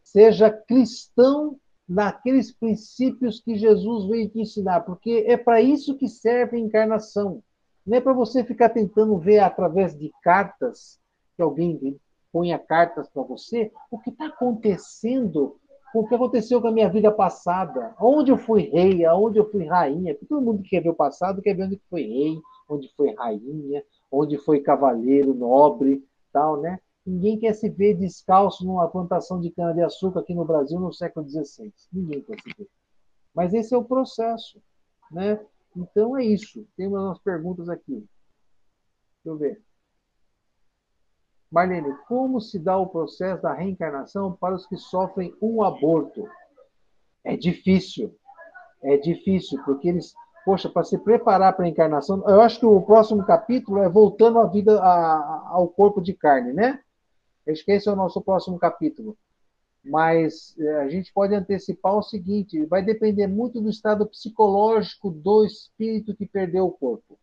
seja 0.03 0.51
cristão 0.51 1.59
naqueles 1.89 2.53
princípios 2.53 3.41
que 3.41 3.57
Jesus 3.57 4.09
veio 4.09 4.29
te 4.29 4.41
ensinar, 4.41 4.81
porque 4.81 5.25
é 5.27 5.37
para 5.37 5.61
isso 5.61 5.97
que 5.97 6.09
serve 6.09 6.57
a 6.57 6.61
encarnação. 6.61 7.43
Não 7.87 7.99
é 7.99 8.01
para 8.01 8.13
você 8.13 8.43
ficar 8.43 8.71
tentando 8.71 9.19
ver 9.19 9.41
através 9.41 9.97
de 9.97 10.11
cartas, 10.23 10.99
que 11.37 11.43
alguém 11.43 11.99
ponha 12.33 12.59
cartas 12.59 13.09
para 13.09 13.23
você, 13.23 13.71
o 13.91 13.99
que 13.99 14.11
está 14.11 14.27
acontecendo, 14.27 15.57
o 15.95 16.07
que 16.07 16.15
aconteceu 16.15 16.61
com 16.61 16.69
a 16.69 16.73
minha 16.73 16.89
vida 16.89 17.13
passada, 17.13 17.95
onde 18.01 18.33
eu 18.33 18.37
fui 18.37 18.63
rei, 18.63 19.05
aonde 19.05 19.39
eu 19.39 19.49
fui 19.51 19.65
rainha, 19.65 20.15
porque 20.15 20.27
todo 20.27 20.43
mundo 20.43 20.63
que 20.63 20.71
quer 20.71 20.83
ver 20.83 20.89
o 20.89 20.95
passado 20.95 21.41
quer 21.41 21.55
ver 21.55 21.67
onde 21.67 21.81
foi 21.89 22.03
rei, 22.03 22.39
onde 22.69 22.89
foi 22.97 23.15
rainha, 23.15 23.85
onde 24.11 24.39
foi 24.39 24.61
cavaleiro, 24.61 25.35
nobre, 25.35 26.03
tal, 26.33 26.61
né? 26.61 26.81
Ninguém 27.07 27.39
quer 27.39 27.53
se 27.55 27.69
ver 27.69 27.95
descalço 27.95 28.65
numa 28.65 28.89
plantação 28.89 29.39
de 29.39 29.51
cana-de-açúcar 29.51 30.21
aqui 30.21 30.35
no 30.35 30.45
Brasil 30.45 30.81
no 30.81 30.93
século 30.93 31.29
XVI. 31.29 31.73
Ninguém 31.93 32.23
quer 32.23 32.41
se 32.41 32.55
ver. 32.57 32.69
Mas 33.35 33.53
esse 33.53 33.75
é 33.75 33.79
o 33.79 33.85
processo. 33.85 34.63
Né? 35.11 35.39
Então 35.77 36.17
é 36.17 36.25
isso. 36.25 36.67
Tem 36.77 36.87
umas 36.87 37.19
perguntas 37.19 37.69
aqui. 37.69 37.93
Deixa 37.93 38.09
eu 39.27 39.37
ver. 39.37 39.63
Marlene, 41.51 41.95
como 42.09 42.41
se 42.41 42.59
dá 42.59 42.77
o 42.77 42.89
processo 42.89 43.43
da 43.43 43.53
reencarnação 43.53 44.33
para 44.33 44.55
os 44.55 44.67
que 44.67 44.77
sofrem 44.77 45.35
um 45.41 45.63
aborto? 45.63 46.27
É 47.23 47.37
difícil. 47.37 48.17
É 48.83 48.97
difícil, 48.97 49.63
porque 49.65 49.89
eles, 49.89 50.15
poxa, 50.45 50.69
para 50.69 50.85
se 50.85 50.99
preparar 50.99 51.55
para 51.55 51.65
a 51.65 51.69
encarnação, 51.69 52.29
eu 52.29 52.41
acho 52.41 52.61
que 52.61 52.67
o 52.67 52.83
próximo 52.83 53.25
capítulo 53.25 53.79
é 53.79 53.89
voltando 53.89 54.39
à 54.39 54.47
vida, 54.47 54.79
a, 54.83 55.49
ao 55.51 55.69
corpo 55.69 56.03
de 56.03 56.13
carne, 56.13 56.53
né? 56.53 56.81
Acho 57.49 57.65
que 57.65 57.73
esse 57.73 57.89
é 57.89 57.93
o 57.93 57.97
nosso 57.97 58.21
próximo 58.23 58.59
capítulo. 58.59 59.17
Mas 59.85 60.59
é, 60.59 60.81
a 60.81 60.89
gente 60.89 61.13
pode 61.13 61.35
antecipar 61.35 61.95
o 61.95 62.03
seguinte: 62.03 62.65
vai 62.65 62.83
depender 62.83 63.27
muito 63.27 63.61
do 63.61 63.69
estado 63.69 64.07
psicológico 64.07 65.11
do 65.11 65.45
espírito 65.45 66.15
que 66.15 66.25
perdeu 66.25 66.67
o 66.67 66.73
corpo. 66.73 67.19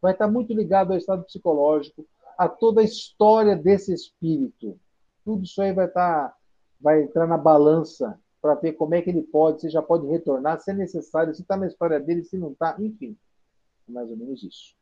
Vai 0.00 0.12
estar 0.12 0.28
muito 0.28 0.52
ligado 0.52 0.92
ao 0.92 0.98
estado 0.98 1.24
psicológico, 1.24 2.06
a 2.38 2.48
toda 2.48 2.80
a 2.80 2.84
história 2.84 3.56
desse 3.56 3.92
espírito. 3.92 4.78
Tudo 5.24 5.44
isso 5.44 5.60
aí 5.60 5.72
vai 5.72 5.86
estar, 5.86 6.36
vai 6.80 7.02
entrar 7.02 7.26
na 7.26 7.38
balança 7.38 8.18
para 8.40 8.54
ver 8.54 8.74
como 8.74 8.94
é 8.94 9.02
que 9.02 9.10
ele 9.10 9.22
pode, 9.22 9.62
se 9.62 9.70
já 9.70 9.82
pode 9.82 10.06
retornar, 10.06 10.60
se 10.60 10.70
é 10.70 10.74
necessário, 10.74 11.34
se 11.34 11.40
está 11.42 11.56
na 11.56 11.66
história 11.66 11.98
dele, 11.98 12.22
se 12.24 12.36
não 12.36 12.52
está, 12.52 12.76
enfim. 12.78 13.16
É 13.88 13.92
mais 13.92 14.08
ou 14.10 14.16
menos 14.16 14.42
isso. 14.42 14.74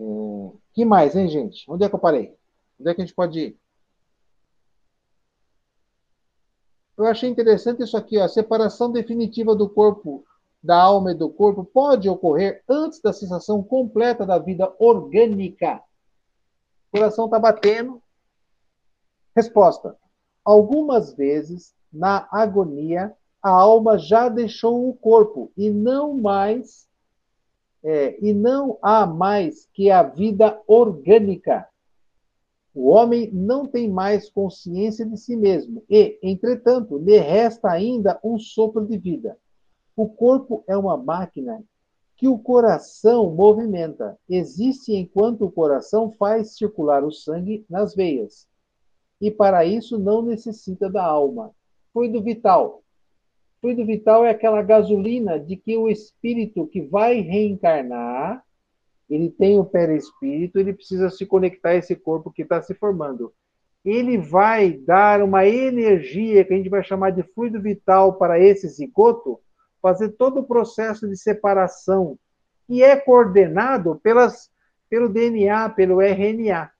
É, 0.00 0.56
que 0.72 0.84
mais, 0.84 1.14
hein, 1.14 1.28
gente? 1.28 1.70
Onde 1.70 1.84
é 1.84 1.88
que 1.88 1.94
eu 1.94 1.98
parei? 1.98 2.34
Onde 2.80 2.90
é 2.90 2.94
que 2.94 3.02
a 3.02 3.04
gente 3.04 3.14
pode 3.14 3.38
ir? 3.38 3.60
Eu 6.96 7.06
achei 7.06 7.28
interessante 7.28 7.82
isso 7.82 7.96
aqui, 7.96 8.18
ó, 8.18 8.24
a 8.24 8.28
separação 8.28 8.90
definitiva 8.90 9.54
do 9.54 9.68
corpo, 9.68 10.24
da 10.62 10.80
alma 10.80 11.12
e 11.12 11.14
do 11.14 11.30
corpo 11.30 11.64
pode 11.64 12.08
ocorrer 12.08 12.62
antes 12.68 13.00
da 13.00 13.12
sensação 13.12 13.62
completa 13.62 14.26
da 14.26 14.38
vida 14.38 14.74
orgânica. 14.78 15.82
O 16.88 16.98
coração 16.98 17.26
está 17.26 17.38
batendo. 17.38 18.02
Resposta: 19.34 19.96
Algumas 20.44 21.14
vezes, 21.14 21.74
na 21.92 22.28
agonia, 22.30 23.16
a 23.42 23.50
alma 23.50 23.96
já 23.96 24.28
deixou 24.28 24.88
o 24.88 24.94
corpo 24.94 25.50
e 25.56 25.70
não 25.70 26.14
mais 26.14 26.89
é, 27.82 28.18
e 28.24 28.32
não 28.32 28.78
há 28.82 29.06
mais 29.06 29.68
que 29.72 29.90
a 29.90 30.02
vida 30.02 30.60
orgânica. 30.66 31.66
O 32.74 32.88
homem 32.88 33.30
não 33.32 33.66
tem 33.66 33.90
mais 33.90 34.30
consciência 34.30 35.04
de 35.04 35.16
si 35.16 35.36
mesmo 35.36 35.82
e, 35.88 36.18
entretanto, 36.22 36.98
lhe 36.98 37.18
resta 37.18 37.70
ainda 37.70 38.20
um 38.22 38.38
sopro 38.38 38.86
de 38.86 38.96
vida. 38.96 39.36
O 39.96 40.08
corpo 40.08 40.62
é 40.68 40.76
uma 40.76 40.96
máquina 40.96 41.62
que 42.16 42.28
o 42.28 42.38
coração 42.38 43.34
movimenta. 43.34 44.18
Existe 44.28 44.94
enquanto 44.94 45.46
o 45.46 45.50
coração 45.50 46.12
faz 46.12 46.56
circular 46.56 47.02
o 47.02 47.10
sangue 47.10 47.64
nas 47.68 47.94
veias. 47.94 48.46
E 49.20 49.30
para 49.30 49.64
isso 49.64 49.98
não 49.98 50.22
necessita 50.22 50.88
da 50.88 51.04
alma. 51.04 51.50
Fluido 51.92 52.22
vital. 52.22 52.82
Fluido 53.60 53.84
vital 53.84 54.24
é 54.24 54.30
aquela 54.30 54.62
gasolina 54.62 55.38
de 55.38 55.54
que 55.54 55.76
o 55.76 55.88
espírito 55.88 56.66
que 56.66 56.80
vai 56.80 57.20
reencarnar, 57.20 58.42
ele 59.08 59.28
tem 59.28 59.58
o 59.58 59.64
perispírito, 59.64 60.58
ele 60.58 60.72
precisa 60.72 61.10
se 61.10 61.26
conectar 61.26 61.70
a 61.70 61.74
esse 61.74 61.94
corpo 61.94 62.30
que 62.30 62.42
está 62.42 62.62
se 62.62 62.74
formando. 62.74 63.34
Ele 63.84 64.16
vai 64.16 64.72
dar 64.72 65.22
uma 65.22 65.46
energia 65.46 66.44
que 66.44 66.54
a 66.54 66.56
gente 66.56 66.70
vai 66.70 66.82
chamar 66.82 67.10
de 67.10 67.22
fluido 67.22 67.60
vital 67.60 68.14
para 68.14 68.38
esse 68.38 68.66
zigoto, 68.66 69.38
fazer 69.82 70.10
todo 70.10 70.40
o 70.40 70.46
processo 70.46 71.06
de 71.06 71.16
separação, 71.16 72.18
que 72.66 72.82
é 72.82 72.96
coordenado 72.96 74.00
pelas, 74.02 74.50
pelo 74.88 75.08
DNA, 75.08 75.68
pelo 75.70 76.00
RNA. 76.00 76.70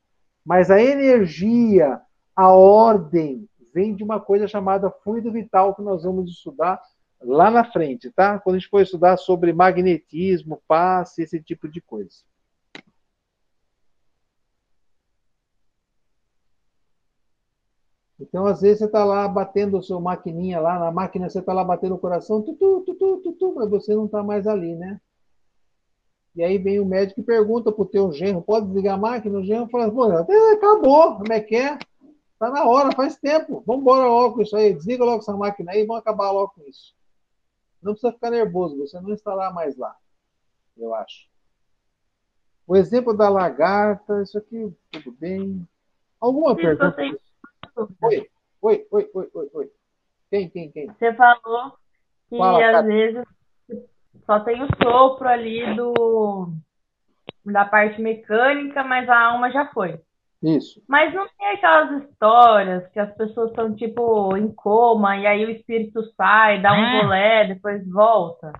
Mas 0.44 0.70
a 0.70 0.80
energia, 0.80 2.00
a 2.34 2.48
ordem, 2.48 3.49
vem 3.72 3.94
de 3.94 4.04
uma 4.04 4.20
coisa 4.20 4.46
chamada 4.48 4.90
fluido 4.90 5.30
vital 5.32 5.74
que 5.74 5.82
nós 5.82 6.04
vamos 6.04 6.30
estudar 6.30 6.80
lá 7.20 7.50
na 7.50 7.64
frente, 7.64 8.10
tá? 8.10 8.38
Quando 8.38 8.56
a 8.56 8.58
gente 8.58 8.70
for 8.70 8.80
estudar 8.80 9.16
sobre 9.16 9.52
magnetismo, 9.52 10.62
passe, 10.66 11.22
esse 11.22 11.40
tipo 11.40 11.68
de 11.68 11.80
coisa. 11.80 12.10
Então, 18.18 18.46
às 18.46 18.60
vezes, 18.60 18.78
você 18.78 18.84
está 18.84 19.02
lá 19.02 19.26
batendo 19.26 19.78
o 19.78 19.82
seu 19.82 19.98
maquininha 19.98 20.60
lá, 20.60 20.78
na 20.78 20.92
máquina 20.92 21.28
você 21.28 21.38
está 21.38 21.54
lá 21.54 21.64
batendo 21.64 21.94
o 21.94 21.98
coração, 21.98 22.42
tutu, 22.42 22.82
tutu, 22.84 23.16
tutu, 23.22 23.54
mas 23.54 23.70
você 23.70 23.94
não 23.94 24.04
está 24.04 24.22
mais 24.22 24.46
ali, 24.46 24.74
né? 24.74 25.00
E 26.36 26.44
aí 26.44 26.58
vem 26.58 26.78
o 26.78 26.84
médico 26.84 27.20
e 27.20 27.24
pergunta 27.24 27.72
para 27.72 27.82
o 27.82 27.86
teu 27.86 28.12
genro, 28.12 28.42
pode 28.42 28.66
desligar 28.66 28.94
a 28.94 28.98
máquina? 28.98 29.38
O 29.38 29.44
genro 29.44 29.68
fala, 29.68 29.90
pô, 29.90 30.04
acabou, 30.04 31.16
como 31.16 31.32
é 31.32 31.40
que 31.40 31.56
é? 31.56 31.78
Tá 32.40 32.48
na 32.48 32.64
hora, 32.64 32.90
faz 32.96 33.18
tempo. 33.18 33.62
Vamos 33.66 33.82
embora 33.82 34.06
logo 34.06 34.36
com 34.36 34.40
isso 34.40 34.56
aí. 34.56 34.72
Desliga 34.72 35.04
logo 35.04 35.18
essa 35.18 35.36
máquina 35.36 35.72
aí 35.72 35.82
e 35.82 35.86
vamos 35.86 36.00
acabar 36.00 36.30
logo 36.30 36.54
com 36.54 36.62
isso. 36.62 36.96
Não 37.82 37.92
precisa 37.92 38.14
ficar 38.14 38.30
nervoso, 38.30 38.78
você 38.78 38.98
não 38.98 39.12
está 39.12 39.34
lá 39.34 39.52
mais 39.52 39.76
lá. 39.76 39.94
Eu 40.74 40.94
acho. 40.94 41.28
O 42.66 42.74
exemplo 42.74 43.14
da 43.14 43.28
lagarta, 43.28 44.22
isso 44.22 44.38
aqui, 44.38 44.74
tudo 44.90 45.12
bem. 45.12 45.68
Alguma 46.18 46.54
Sim, 46.54 46.62
pergunta? 46.62 47.02
Oi, 48.02 48.30
oi, 48.62 48.86
oi, 48.90 49.10
oi, 49.12 49.30
oi, 49.34 49.50
oi. 49.52 49.72
Quem, 50.30 50.48
quem, 50.48 50.70
quem? 50.70 50.86
Você 50.86 51.12
falou 51.12 51.74
que 52.30 52.38
Fala, 52.38 52.64
às 52.64 52.72
Kátia. 52.72 52.82
vezes 52.82 53.24
só 54.24 54.40
tem 54.40 54.62
o 54.62 54.68
sopro 54.82 55.28
ali 55.28 55.76
do 55.76 56.54
da 57.44 57.66
parte 57.66 58.00
mecânica, 58.00 58.82
mas 58.82 59.08
a 59.10 59.18
alma 59.26 59.50
já 59.50 59.66
foi. 59.72 60.00
Isso. 60.42 60.82
Mas 60.88 61.12
não 61.14 61.26
tem 61.38 61.48
aquelas 61.48 62.02
histórias 62.02 62.88
que 62.88 62.98
as 62.98 63.14
pessoas 63.14 63.50
estão 63.50 63.74
tipo 63.74 64.34
em 64.36 64.50
coma 64.50 65.16
e 65.18 65.26
aí 65.26 65.44
o 65.44 65.50
espírito 65.50 66.02
sai, 66.14 66.62
dá 66.62 66.72
um 66.72 67.02
rolé, 67.02 67.46
depois 67.46 67.86
volta. 67.86 68.52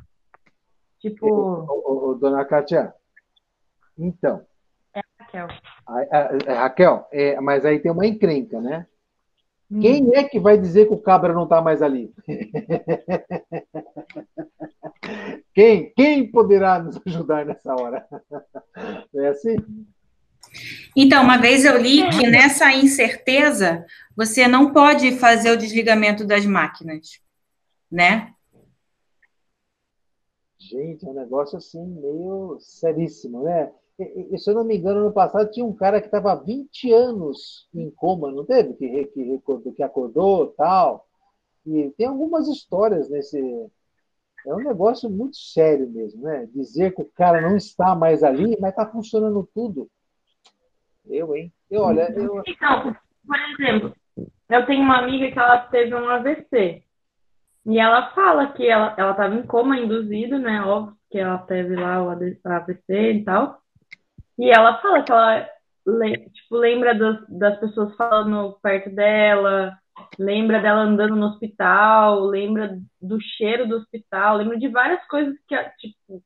Tipo, 1.01 1.27
Ô, 1.27 1.65
ô, 1.67 2.11
ô, 2.11 2.15
dona 2.15 2.45
Kátia, 2.45 2.93
então, 3.99 4.45
Raquel. 5.19 5.49
a- 5.87 6.01
a- 6.11 6.31
a- 6.53 6.61
Raquel, 6.61 7.09
é, 7.11 7.41
mas 7.41 7.65
aí 7.65 7.79
tem 7.79 7.91
uma 7.91 8.07
encrenca, 8.07 8.61
né? 8.61 8.87
Hum. 9.71 9.81
Quem 9.81 10.15
é 10.15 10.25
que 10.25 10.39
vai 10.39 10.59
dizer 10.59 10.87
que 10.87 10.93
o 10.95 11.01
cabra 11.01 11.33
não 11.33 11.45
está 11.45 11.63
mais 11.63 11.81
ali? 11.81 12.13
Quem? 15.55 15.93
Quem 15.95 16.31
poderá 16.31 16.79
nos 16.79 17.01
ajudar 17.07 17.45
nessa 17.47 17.75
hora? 17.75 18.07
Não 19.13 19.25
é 19.25 19.29
assim? 19.29 19.57
Então, 20.97 21.23
uma 21.23 21.39
vez 21.39 21.65
eu 21.65 21.81
li 21.81 22.09
que 22.11 22.27
nessa 22.27 22.73
incerteza 22.73 23.85
você 24.17 24.47
não 24.49 24.73
pode 24.73 25.13
fazer 25.19 25.51
o 25.51 25.57
desligamento 25.57 26.27
das 26.27 26.45
máquinas, 26.45 27.21
né? 27.91 28.35
Gente, 30.59 31.07
é 31.07 31.09
um 31.09 31.15
negócio 31.15 31.57
assim 31.57 31.85
meio 31.87 32.59
seríssimo, 32.61 33.45
né? 33.45 33.73
E- 33.99 34.29
e- 34.35 34.39
Se 34.39 34.51
eu 34.51 34.55
não 34.55 34.65
me 34.65 34.77
engano, 34.77 35.05
no 35.05 35.13
passado 35.13 35.51
tinha 35.51 35.65
um 35.65 35.75
cara 35.75 36.01
que 36.01 36.07
estava 36.07 36.33
há 36.33 36.35
20 36.35 36.93
anos 36.93 37.69
em 37.75 37.91
coma, 37.91 38.31
não 38.31 38.45
teve? 38.45 38.75
Que, 38.75 39.05
que, 39.07 39.23
recordou, 39.23 39.73
que 39.73 39.83
acordou 39.83 40.47
tal. 40.49 41.07
E 41.67 41.91
tem 41.97 42.07
algumas 42.07 42.49
histórias 42.49 43.09
nesse. 43.09 43.39
É 44.47 44.55
um 44.55 44.59
negócio 44.65 45.09
muito 45.11 45.37
sério 45.37 45.89
mesmo, 45.89 46.23
né? 46.23 46.49
Dizer 46.55 46.95
que 46.95 47.03
o 47.03 47.11
cara 47.15 47.41
não 47.43 47.57
está 47.57 47.95
mais 47.95 48.23
ali, 48.23 48.57
mas 48.59 48.71
está 48.71 48.87
funcionando 48.87 49.49
tudo. 49.55 49.91
Eu, 51.11 51.37
hein? 51.37 51.53
Eu, 51.71 51.83
olha, 51.83 52.13
eu. 52.13 52.43
Então, 52.47 52.97
por 53.27 53.37
exemplo, 53.39 53.95
eu 54.49 54.67
tenho 54.67 54.83
uma 54.83 54.99
amiga 54.99 55.31
que 55.31 55.39
ela 55.39 55.59
teve 55.59 55.95
um 55.95 56.09
AVC. 56.09 56.83
E 57.67 57.79
ela 57.79 58.11
fala 58.13 58.53
que 58.53 58.67
ela 58.67 58.95
ela 58.97 59.11
estava 59.11 59.35
em 59.35 59.47
coma 59.47 59.79
induzido, 59.79 60.39
né? 60.39 60.63
Óbvio 60.63 60.97
que 61.11 61.19
ela 61.19 61.39
teve 61.39 61.75
lá 61.75 62.03
o 62.03 62.11
AVC 62.11 63.13
e 63.13 63.25
tal. 63.25 63.61
E 64.39 64.51
ela 64.51 64.81
fala 64.81 65.03
que 65.03 65.13
ela 65.13 65.49
tipo, 66.33 66.57
lembra 66.57 66.95
das, 66.95 67.29
das 67.29 67.59
pessoas 67.59 67.95
falando 67.97 68.59
perto 68.63 68.91
dela, 68.95 69.77
lembra 70.19 70.61
dela 70.61 70.83
andando 70.83 71.17
no 71.17 71.27
hospital, 71.27 72.21
lembra 72.21 72.79
do 73.01 73.21
cheiro 73.21 73.67
do 73.67 73.77
hospital, 73.77 74.37
lembra 74.37 74.59
de 74.59 74.69
várias 74.69 75.05
coisas 75.07 75.35
que, 75.49 75.57
tipo, 75.79 76.23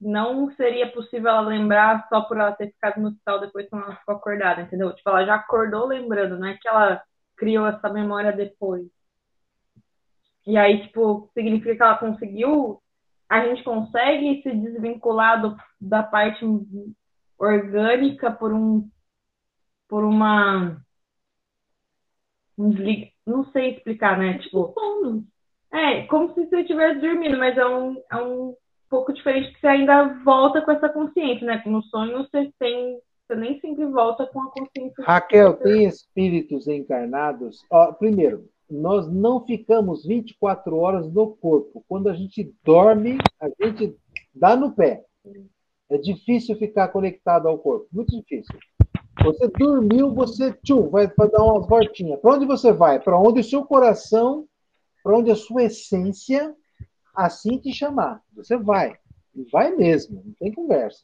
não 0.00 0.50
seria 0.54 0.90
possível 0.92 1.30
ela 1.30 1.40
lembrar 1.40 2.06
só 2.08 2.20
por 2.22 2.36
ela 2.38 2.52
ter 2.52 2.68
ficado 2.72 3.00
no 3.00 3.08
hospital 3.08 3.40
depois 3.40 3.68
quando 3.68 3.84
ela 3.84 3.96
ficou 3.96 4.14
acordada, 4.16 4.62
entendeu? 4.62 4.94
Tipo, 4.94 5.10
ela 5.10 5.24
já 5.24 5.34
acordou 5.36 5.86
lembrando, 5.86 6.38
não 6.38 6.48
é 6.48 6.56
que 6.56 6.68
ela 6.68 7.02
criou 7.36 7.66
essa 7.66 7.88
memória 7.88 8.32
depois. 8.32 8.86
E 10.46 10.56
aí, 10.56 10.86
tipo, 10.86 11.30
significa 11.34 11.74
que 11.76 11.82
ela 11.82 11.98
conseguiu. 11.98 12.80
A 13.28 13.44
gente 13.46 13.64
consegue 13.64 14.42
se 14.42 14.50
desvincular 14.54 15.42
do- 15.42 15.56
da 15.80 16.02
parte 16.02 16.44
orgânica 17.38 18.30
por 18.30 18.52
um. 18.52 18.88
por 19.88 20.04
uma. 20.04 20.80
um 22.58 22.70
desliga- 22.70 23.10
Não 23.26 23.44
sei 23.52 23.76
explicar, 23.76 24.18
né? 24.18 24.38
Tipo. 24.38 24.74
É, 25.72 26.06
como 26.06 26.32
se 26.32 26.46
você 26.46 26.60
estivesse 26.60 27.00
dormindo, 27.00 27.36
mas 27.38 27.56
é 27.58 27.66
um, 27.66 28.02
é 28.10 28.16
um 28.16 28.56
pouco 28.88 29.12
diferente 29.12 29.52
que 29.52 29.60
você 29.60 29.66
ainda 29.66 30.20
volta 30.24 30.60
com 30.62 30.70
essa 30.70 30.88
consciência, 30.88 31.46
né? 31.46 31.62
No 31.66 31.82
sonho 31.82 32.18
você 32.18 32.52
tem. 32.58 32.98
Você 33.26 33.34
nem 33.34 33.60
sempre 33.60 33.84
volta 33.86 34.24
com 34.26 34.40
a 34.40 34.50
consciência. 34.52 35.04
Raquel, 35.04 35.54
tem 35.54 35.84
espíritos 35.84 36.68
encarnados. 36.68 37.64
Ó, 37.70 37.92
primeiro, 37.92 38.48
nós 38.70 39.10
não 39.12 39.44
ficamos 39.44 40.04
24 40.04 40.76
horas 40.76 41.12
no 41.12 41.36
corpo. 41.36 41.84
Quando 41.88 42.08
a 42.08 42.14
gente 42.14 42.54
dorme, 42.64 43.18
a 43.40 43.48
gente 43.60 43.96
dá 44.34 44.54
no 44.54 44.72
pé. 44.72 45.04
É 45.88 45.98
difícil 45.98 46.56
ficar 46.56 46.88
conectado 46.88 47.48
ao 47.48 47.58
corpo, 47.58 47.86
muito 47.92 48.10
difícil. 48.16 48.56
Você 49.24 49.48
dormiu, 49.48 50.12
você 50.12 50.52
tchum, 50.64 50.88
vai, 50.88 51.06
dar 51.06 51.42
umas 51.42 51.66
voltinhas. 51.66 52.20
Para 52.20 52.34
onde 52.34 52.46
você 52.46 52.72
vai? 52.72 53.00
Para 53.00 53.18
onde 53.18 53.40
o 53.40 53.44
seu 53.44 53.64
coração, 53.64 54.46
para 55.02 55.16
onde 55.16 55.30
a 55.30 55.36
sua 55.36 55.64
essência 55.64 56.54
assim 57.16 57.58
te 57.58 57.72
chamar. 57.72 58.22
Você 58.34 58.56
vai. 58.56 58.96
E 59.34 59.44
vai 59.50 59.74
mesmo, 59.74 60.22
não 60.24 60.32
tem 60.38 60.52
conversa. 60.52 61.02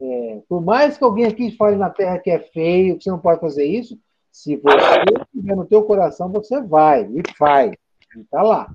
É, 0.00 0.42
por 0.48 0.62
mais 0.62 0.96
que 0.96 1.04
alguém 1.04 1.26
aqui 1.26 1.50
fale 1.56 1.76
na 1.76 1.90
Terra 1.90 2.18
que 2.18 2.30
é 2.30 2.38
feio, 2.38 2.96
que 2.96 3.04
você 3.04 3.10
não 3.10 3.18
pode 3.18 3.40
fazer 3.40 3.64
isso, 3.64 3.98
se 4.30 4.56
você 4.56 5.04
estiver 5.22 5.56
no 5.56 5.64
teu 5.64 5.82
coração, 5.84 6.30
você 6.30 6.60
vai 6.60 7.04
e 7.04 7.22
faz. 7.36 7.72
E 8.16 8.24
tá 8.24 8.42
lá. 8.42 8.72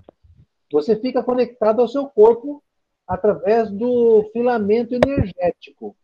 Você 0.71 0.95
fica 0.95 1.21
conectado 1.21 1.81
ao 1.81 1.87
seu 1.87 2.07
corpo 2.07 2.63
através 3.07 3.69
do 3.69 4.29
filamento 4.33 4.95
energético. 4.95 5.95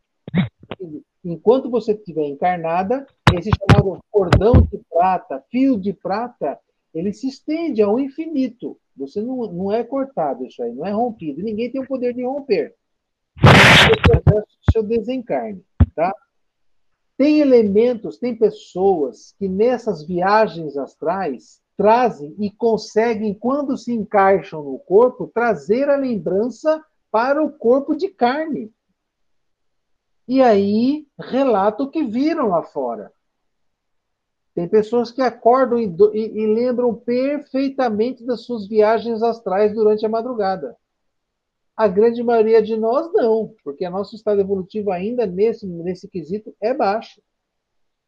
Enquanto 1.24 1.70
você 1.70 1.94
estiver 1.94 2.26
encarnada, 2.26 3.08
esse 3.34 3.50
chamado 3.50 4.00
cordão 4.12 4.62
de 4.62 4.80
prata, 4.90 5.44
fio 5.50 5.80
de 5.80 5.94
prata, 5.94 6.60
ele 6.98 7.14
se 7.14 7.28
estende 7.28 7.82
ao 7.82 8.00
infinito. 8.00 8.80
Você 8.96 9.22
não, 9.22 9.52
não 9.52 9.72
é 9.72 9.84
cortado 9.84 10.46
isso 10.46 10.64
aí, 10.64 10.74
não 10.74 10.86
é 10.86 10.92
rompido. 10.92 11.44
Ninguém 11.44 11.72
tem 11.72 11.80
o 11.80 11.88
poder 11.88 12.14
de 12.14 12.24
romper. 12.24 12.76
É 13.40 14.16
o 14.18 14.24
processo 14.24 14.48
do 14.48 14.72
seu 14.72 14.84
desencarne, 14.84 15.64
tá? 15.94 16.14
Tem 17.16 17.40
elementos, 17.40 18.18
tem 18.18 18.36
pessoas 18.36 19.36
que 19.38 19.48
nessas 19.48 20.04
viagens 20.04 20.76
astrais 20.78 21.62
trazem 21.76 22.36
e 22.40 22.50
conseguem, 22.50 23.36
quando 23.36 23.78
se 23.78 23.94
encaixam 23.94 24.64
no 24.64 24.80
corpo, 24.80 25.28
trazer 25.28 25.90
a 25.90 25.96
lembrança 25.96 26.84
para 27.12 27.44
o 27.44 27.52
corpo 27.52 27.96
de 27.96 28.08
carne. 28.10 28.72
E 30.28 30.42
aí 30.42 31.08
relata 31.20 31.84
o 31.84 31.90
que 31.90 32.04
viram 32.04 32.50
lá 32.50 32.64
fora. 32.64 33.12
Tem 34.58 34.68
pessoas 34.68 35.12
que 35.12 35.22
acordam 35.22 35.78
e, 35.78 35.86
e- 35.86 36.40
e 36.40 36.48
lembram 36.48 36.92
perfeitamente 36.92 38.26
das 38.26 38.42
suas 38.42 38.68
viagens 38.68 39.22
astrais 39.22 39.72
durante 39.72 40.04
a 40.04 40.10
madrugada. 40.10 40.76
A 41.76 41.88
grande 41.88 42.24
maioria 42.24 42.60
de 42.60 42.76
nós 42.76 43.14
não, 43.14 43.54
porque 43.64 43.88
nosso 43.88 44.16
estado 44.16 44.42
evolutivo 44.42 44.90
ainda 44.90 45.28
nesse, 45.28 45.68
nesse 45.68 46.10
quesito 46.10 46.56
é 46.60 46.74
baixo. 46.74 47.22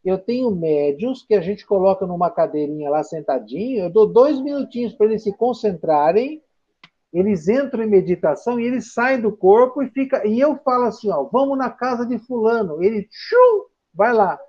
Eu 0.04 0.18
tenho 0.18 0.50
médiums 0.50 1.24
que 1.24 1.36
a 1.36 1.42
gente 1.42 1.68
coloca 1.68 2.08
numa 2.08 2.32
cadeirinha 2.32 2.90
lá 2.90 3.04
sentadinho, 3.04 3.84
eu 3.84 3.92
dou 3.92 4.08
dois 4.08 4.42
minutinhos 4.42 4.96
para 4.96 5.06
eles 5.06 5.22
se 5.22 5.32
concentrarem, 5.38 6.42
eles 7.14 7.48
entram 7.48 7.84
em 7.84 7.88
meditação 7.88 8.60
e 8.60 8.66
eles 8.66 8.92
saem 8.92 9.22
do 9.22 9.32
corpo 9.38 9.84
e 9.84 9.90
fica. 9.92 10.26
E 10.28 10.40
eu 10.40 10.58
falo 10.64 10.86
assim, 10.86 11.12
ó, 11.12 11.26
vamos 11.26 11.56
na 11.60 11.70
casa 11.70 12.08
de 12.08 12.18
fulano. 12.18 12.82
Ele 12.82 13.04
tchum, 13.04 13.66
vai 13.94 14.12
lá. 14.14 14.40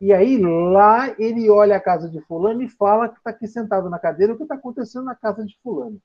E 0.00 0.12
aí 0.12 0.38
lá 0.38 1.14
ele 1.18 1.48
olha 1.48 1.76
a 1.76 1.80
casa 1.80 2.08
de 2.08 2.20
fulano 2.22 2.62
e 2.62 2.68
fala 2.68 3.08
que 3.08 3.18
está 3.18 3.30
aqui 3.30 3.46
sentado 3.46 3.88
na 3.88 3.98
cadeira 3.98 4.32
o 4.32 4.36
que 4.36 4.42
está 4.42 4.54
acontecendo 4.54 5.04
na 5.04 5.14
casa 5.14 5.44
de 5.44 5.56
fulano. 5.62 6.00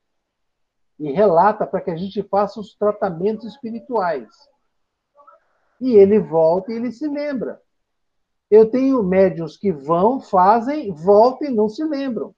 E 1.00 1.12
relata 1.12 1.66
para 1.66 1.82
que 1.82 1.92
a 1.92 1.96
gente 1.96 2.22
faça 2.24 2.60
os 2.60 2.76
tratamentos 2.76 3.46
espirituais. 3.46 4.28
E 5.80 5.96
ele 5.96 6.20
volta 6.20 6.72
e 6.72 6.76
ele 6.76 6.92
se 6.92 7.08
lembra. 7.08 7.62
Eu 8.50 8.70
tenho 8.70 9.04
médios 9.04 9.58
que 9.58 9.72
vão, 9.72 10.20
fazem, 10.20 10.92
voltam 10.92 11.48
e 11.48 11.54
não 11.54 11.70
se 11.70 11.84
lembram. 11.84 12.34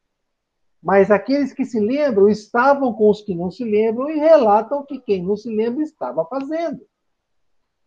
Mas 0.82 1.12
aqueles 1.12 1.54
que 1.54 1.64
se 1.64 1.80
lembram 1.80 2.28
estavam 2.28 2.92
com 2.94 3.10
os 3.10 3.22
que 3.22 3.36
não 3.36 3.52
se 3.52 3.64
lembram 3.64 4.10
e 4.10 4.18
relatam 4.18 4.84
que 4.86 5.00
quem 5.00 5.24
não 5.24 5.38
se 5.38 5.48
lembra 5.48 5.84
estava 5.84 6.26
fazendo. 6.26 6.86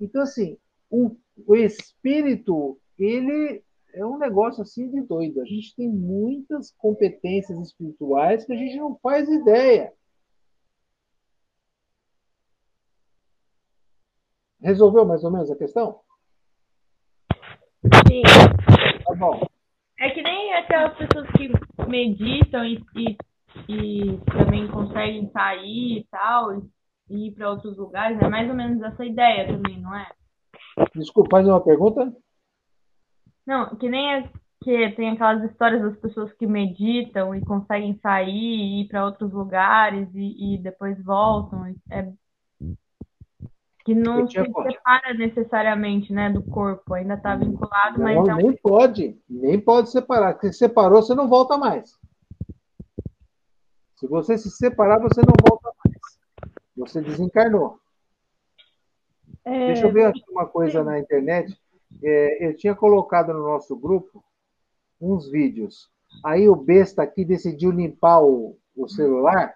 Então, 0.01 0.23
assim, 0.23 0.57
o, 0.89 1.17
o 1.47 1.57
espírito, 1.57 2.79
ele 2.99 3.63
é 3.95 4.05
um 4.05 4.19
negócio 4.19 4.63
assim 4.63 4.91
de 4.91 5.01
doido. 5.03 5.41
A 5.41 5.45
gente 5.45 5.75
tem 5.77 5.89
muitas 5.89 6.73
competências 6.73 7.59
espirituais 7.61 8.45
que 8.45 8.53
a 8.53 8.57
gente 8.57 8.77
não 8.77 8.99
faz 8.99 9.29
ideia. 9.29 9.93
Resolveu 14.61 15.05
mais 15.05 15.23
ou 15.23 15.31
menos 15.31 15.51
a 15.51 15.57
questão? 15.57 16.01
Sim. 18.09 18.23
Tá 19.05 19.15
bom. 19.15 19.47
É 20.01 20.11
que 20.11 20.23
nem 20.23 20.55
aquelas 20.55 20.97
pessoas 20.97 21.29
que 21.33 21.51
meditam 21.87 22.65
e, 22.65 22.83
e, 22.97 23.17
e 23.69 24.19
também 24.25 24.67
conseguem 24.69 25.31
sair 25.31 25.99
e 25.99 26.07
tal, 26.11 26.63
e 27.11 27.29
ir 27.29 27.33
para 27.33 27.51
outros 27.51 27.77
lugares. 27.77 28.21
É 28.21 28.29
mais 28.29 28.49
ou 28.49 28.57
menos 28.57 28.83
essa 28.83 29.05
ideia 29.05 29.47
também, 29.47 29.81
não 29.81 29.95
é? 29.95 30.11
Desculpa, 30.95 31.37
faz 31.37 31.47
uma 31.47 31.63
pergunta? 31.63 32.13
Não, 33.47 33.77
que 33.77 33.89
nem 33.89 34.15
é 34.15 34.31
que 34.63 34.91
tem 34.93 35.11
aquelas 35.11 35.45
histórias 35.51 35.83
das 35.83 35.97
pessoas 35.99 36.33
que 36.33 36.47
meditam 36.47 37.35
e 37.35 37.45
conseguem 37.45 37.99
sair 38.03 38.31
e 38.31 38.81
ir 38.81 38.89
para 38.89 39.05
outros 39.05 39.31
lugares 39.31 40.09
e, 40.15 40.55
e, 40.55 40.59
depois 40.59 41.03
voltam. 41.05 41.75
É, 41.91 42.11
que 43.85 43.95
não 43.95 44.27
se 44.27 44.33
separa 44.33 45.13
necessariamente 45.13 46.11
né, 46.11 46.31
do 46.31 46.43
corpo, 46.43 46.95
ainda 46.95 47.15
está 47.15 47.37
vinculado, 47.37 48.01
mas. 48.01 48.17
Não, 48.17 48.37
nem 48.37 48.57
pode, 48.57 49.21
nem 49.29 49.61
pode 49.61 49.91
separar. 49.91 50.39
Se 50.41 50.55
separou, 50.55 51.03
você 51.03 51.15
não 51.15 51.29
volta 51.29 51.59
mais. 51.59 51.99
Se 53.97 54.09
você 54.09 54.39
se 54.39 54.51
separar, 54.51 54.99
você 54.99 55.21
não 55.21 55.35
volta 55.47 55.71
mais. 55.85 55.99
Você 56.75 57.03
desencarnou. 57.03 57.79
É... 59.45 59.67
Deixa 59.67 59.87
eu 59.87 59.93
ver 59.93 60.07
aqui 60.07 60.25
uma 60.31 60.47
coisa 60.47 60.83
na 60.83 60.99
internet. 60.99 61.55
É, 62.03 62.47
eu 62.47 62.57
tinha 62.57 62.75
colocado 62.75 63.33
no 63.33 63.43
nosso 63.43 63.77
grupo 63.77 64.25
uns 65.01 65.31
vídeos. 65.31 65.89
Aí 66.25 66.49
o 66.49 66.57
besta 66.57 67.03
aqui 67.03 67.25
decidiu 67.25 67.71
limpar 67.71 68.23
o, 68.23 68.57
o 68.77 68.89
celular. 68.89 69.55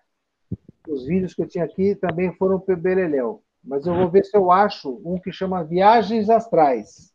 Os 0.89 1.07
vídeos 1.07 1.35
que 1.35 1.43
eu 1.43 1.49
tinha 1.49 1.65
aqui 1.65 1.95
também 1.95 2.33
foram 2.35 2.59
para 2.59 2.77
Beleléu. 2.77 3.43
Mas 3.63 3.87
eu 3.87 3.95
vou 3.95 4.09
ver 4.09 4.25
se 4.25 4.37
eu 4.37 4.51
acho 4.51 5.01
um 5.05 5.19
que 5.19 5.33
chama 5.33 5.65
Viagens 5.65 6.31
Astrais, 6.31 7.13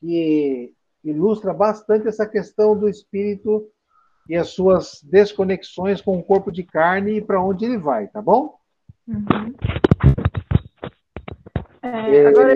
que 0.00 0.72
ilustra 1.04 1.52
bastante 1.52 2.08
essa 2.08 2.26
questão 2.26 2.76
do 2.78 2.88
espírito 2.88 3.68
e 4.28 4.36
as 4.36 4.48
suas 4.48 5.02
desconexões 5.02 6.00
com 6.00 6.18
o 6.18 6.22
corpo 6.22 6.50
de 6.50 6.62
carne 6.62 7.18
e 7.18 7.20
para 7.20 7.42
onde 7.42 7.66
ele 7.66 7.76
vai, 7.76 8.08
tá 8.08 8.22
bom? 8.22 8.56
Uhum. 9.06 9.54
É, 11.82 12.16
é, 12.16 12.26
agora, 12.26 12.54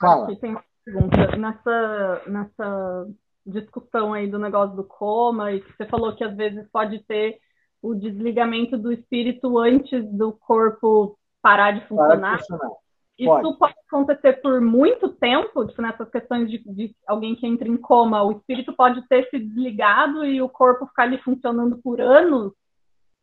fala. 0.00 0.36
Tem 0.36 0.56
pergunta. 0.84 1.36
Nessa, 1.36 2.22
nessa 2.26 3.06
discussão 3.46 4.12
aí 4.12 4.26
do 4.26 4.38
negócio 4.38 4.76
do 4.76 4.84
coma, 4.84 5.52
e 5.52 5.60
que 5.60 5.72
você 5.76 5.86
falou 5.86 6.14
que 6.14 6.24
às 6.24 6.36
vezes 6.36 6.68
pode 6.70 7.00
ter 7.04 7.38
o 7.82 7.94
desligamento 7.94 8.76
do 8.76 8.92
espírito 8.92 9.58
antes 9.58 10.04
do 10.12 10.32
corpo 10.32 11.18
parar 11.42 11.72
de 11.72 11.86
funcionar. 11.86 12.20
Parar 12.20 12.36
de 12.36 12.46
funcionar. 12.46 12.70
Isso 13.18 13.28
pode. 13.28 13.58
pode. 13.58 13.74
acontecer 13.86 14.32
por 14.40 14.60
muito 14.62 15.10
tempo, 15.10 15.66
tipo, 15.66 15.82
nessas 15.82 16.08
questões 16.08 16.50
de, 16.50 16.58
de, 16.58 16.96
alguém 17.06 17.36
que 17.36 17.46
entra 17.46 17.68
em 17.68 17.76
coma, 17.76 18.22
o 18.22 18.32
espírito 18.32 18.72
pode 18.72 19.06
ter 19.08 19.28
se 19.28 19.38
desligado 19.38 20.24
e 20.24 20.40
o 20.40 20.48
corpo 20.48 20.86
ficar 20.86 21.02
ali 21.02 21.18
funcionando 21.18 21.78
por 21.82 22.00
anos? 22.00 22.52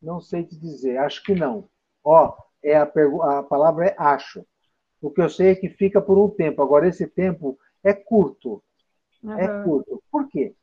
Não 0.00 0.20
sei 0.20 0.44
te 0.44 0.56
dizer, 0.56 0.98
acho 0.98 1.22
que 1.24 1.34
não. 1.34 1.68
Ó, 2.04 2.36
é 2.62 2.76
a, 2.76 2.84
a 2.84 3.42
palavra 3.42 3.86
é 3.86 3.96
acho. 3.98 4.44
O 5.00 5.10
que 5.10 5.20
eu 5.20 5.28
sei 5.28 5.50
é 5.50 5.54
que 5.54 5.68
fica 5.68 6.00
por 6.00 6.18
um 6.18 6.28
tempo. 6.28 6.62
Agora, 6.62 6.88
esse 6.88 7.06
tempo 7.06 7.58
é 7.84 7.92
curto. 7.92 8.62
Uhum. 9.22 9.38
É 9.38 9.64
curto. 9.64 10.02
Por 10.10 10.28
quê? 10.28 10.54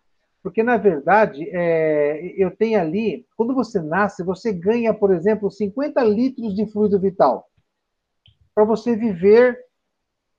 Porque, 0.44 0.62
na 0.62 0.78
verdade, 0.78 1.50
é, 1.52 2.34
eu 2.38 2.56
tenho 2.56 2.80
ali, 2.80 3.26
quando 3.36 3.54
você 3.56 3.82
nasce, 3.82 4.24
você 4.24 4.54
ganha, 4.54 4.94
por 4.94 5.12
exemplo, 5.12 5.50
50 5.50 6.04
litros 6.04 6.56
de 6.56 6.66
fluido 6.68 7.00
vital 7.00 7.50
para 8.54 8.64
você 8.64 8.96
viver 8.96 9.60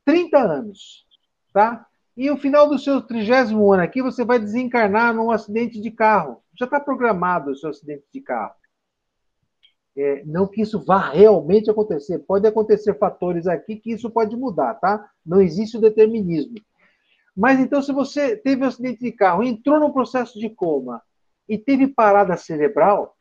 30 0.05 0.39
anos, 0.39 1.05
tá? 1.53 1.87
E 2.17 2.31
no 2.31 2.39
final 2.39 2.67
do 2.67 2.79
seu 2.79 3.03
trigésimo 3.03 3.71
ano 3.73 3.83
aqui, 3.83 4.01
você 4.01 4.25
vai 4.25 4.39
desencarnar 4.39 5.13
num 5.13 5.31
acidente 5.31 5.79
de 5.79 5.91
carro. 5.91 6.43
Já 6.59 6.65
está 6.65 6.81
programado 6.81 7.51
o 7.51 7.57
seu 7.57 7.69
acidente 7.69 8.05
de 8.11 8.23
carro. 8.23 8.55
É, 9.97 10.23
não 10.27 10.47
que 10.47 10.61
isso 10.61 10.85
vá 10.85 11.11
realmente 11.11 11.71
acontecer. 11.71 12.19
Pode 12.19 12.47
acontecer 12.47 12.99
fatores 12.99 13.47
aqui 13.47 13.77
que 13.77 13.93
isso 13.93 14.11
pode 14.11 14.37
mudar, 14.37 14.75
tá? 14.75 15.09
Não 15.25 15.41
existe 15.41 15.79
o 15.79 15.81
determinismo. 15.81 16.55
Mas 17.35 17.59
então, 17.61 17.81
se 17.83 17.93
você 17.93 18.37
teve 18.37 18.63
um 18.63 18.69
acidente 18.69 19.01
de 19.01 19.13
carro, 19.13 19.43
entrou 19.43 19.81
num 19.81 19.93
processo 19.93 20.39
de 20.39 20.51
coma 20.51 21.03
e 21.49 21.59
teve 21.59 21.87
parada 21.87 22.37
cerebral, 22.37 23.17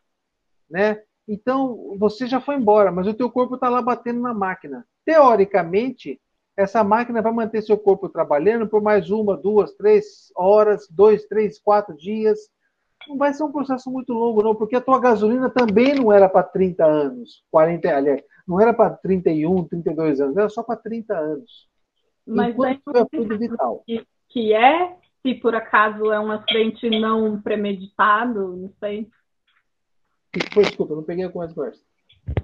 né? 0.69 1.01
Então, 1.27 1.95
você 1.97 2.27
já 2.27 2.39
foi 2.39 2.55
embora, 2.55 2.91
mas 2.91 3.07
o 3.07 3.13
teu 3.13 3.29
corpo 3.31 3.55
está 3.55 3.67
lá 3.67 3.81
batendo 3.81 4.21
na 4.21 4.33
máquina. 4.33 4.85
Teoricamente, 5.03 6.21
essa 6.55 6.83
máquina 6.83 7.21
vai 7.21 7.31
manter 7.33 7.61
seu 7.61 7.77
corpo 7.77 8.07
trabalhando 8.07 8.67
por 8.67 8.81
mais 8.81 9.09
uma, 9.09 9.35
duas, 9.35 9.73
três 9.73 10.31
horas, 10.35 10.87
dois, 10.89 11.25
três, 11.25 11.59
quatro 11.59 11.95
dias. 11.95 12.39
Não 13.07 13.17
vai 13.17 13.33
ser 13.33 13.43
um 13.43 13.51
processo 13.51 13.91
muito 13.91 14.13
longo, 14.13 14.43
não, 14.43 14.55
porque 14.55 14.75
a 14.75 14.81
tua 14.81 14.99
gasolina 14.99 15.49
também 15.49 15.95
não 15.95 16.11
era 16.11 16.27
para 16.27 16.43
30 16.43 16.85
anos, 16.85 17.43
40, 17.51 17.95
aliás, 17.95 18.23
não 18.47 18.59
era 18.59 18.73
para 18.73 18.91
31, 18.91 19.63
32 19.65 20.21
anos, 20.21 20.37
era 20.37 20.49
só 20.49 20.63
para 20.63 20.77
30 20.77 21.15
anos. 21.15 21.67
Mas 22.27 22.53
Enquanto 22.53 22.95
é 22.95 23.05
tudo 23.05 23.37
vital. 23.37 23.83
Que, 23.85 24.05
que 24.29 24.53
é, 24.53 24.95
se 25.21 25.35
por 25.35 25.55
acaso 25.55 26.11
é 26.11 26.19
um 26.19 26.31
acidente 26.31 26.89
não 26.99 27.41
premeditado, 27.41 28.55
não 28.55 28.71
sei 28.79 29.07
foi? 30.53 30.63
Desculpa, 30.63 30.95
não 30.95 31.03
peguei 31.03 31.25
a 31.25 31.29
conversa. 31.29 31.81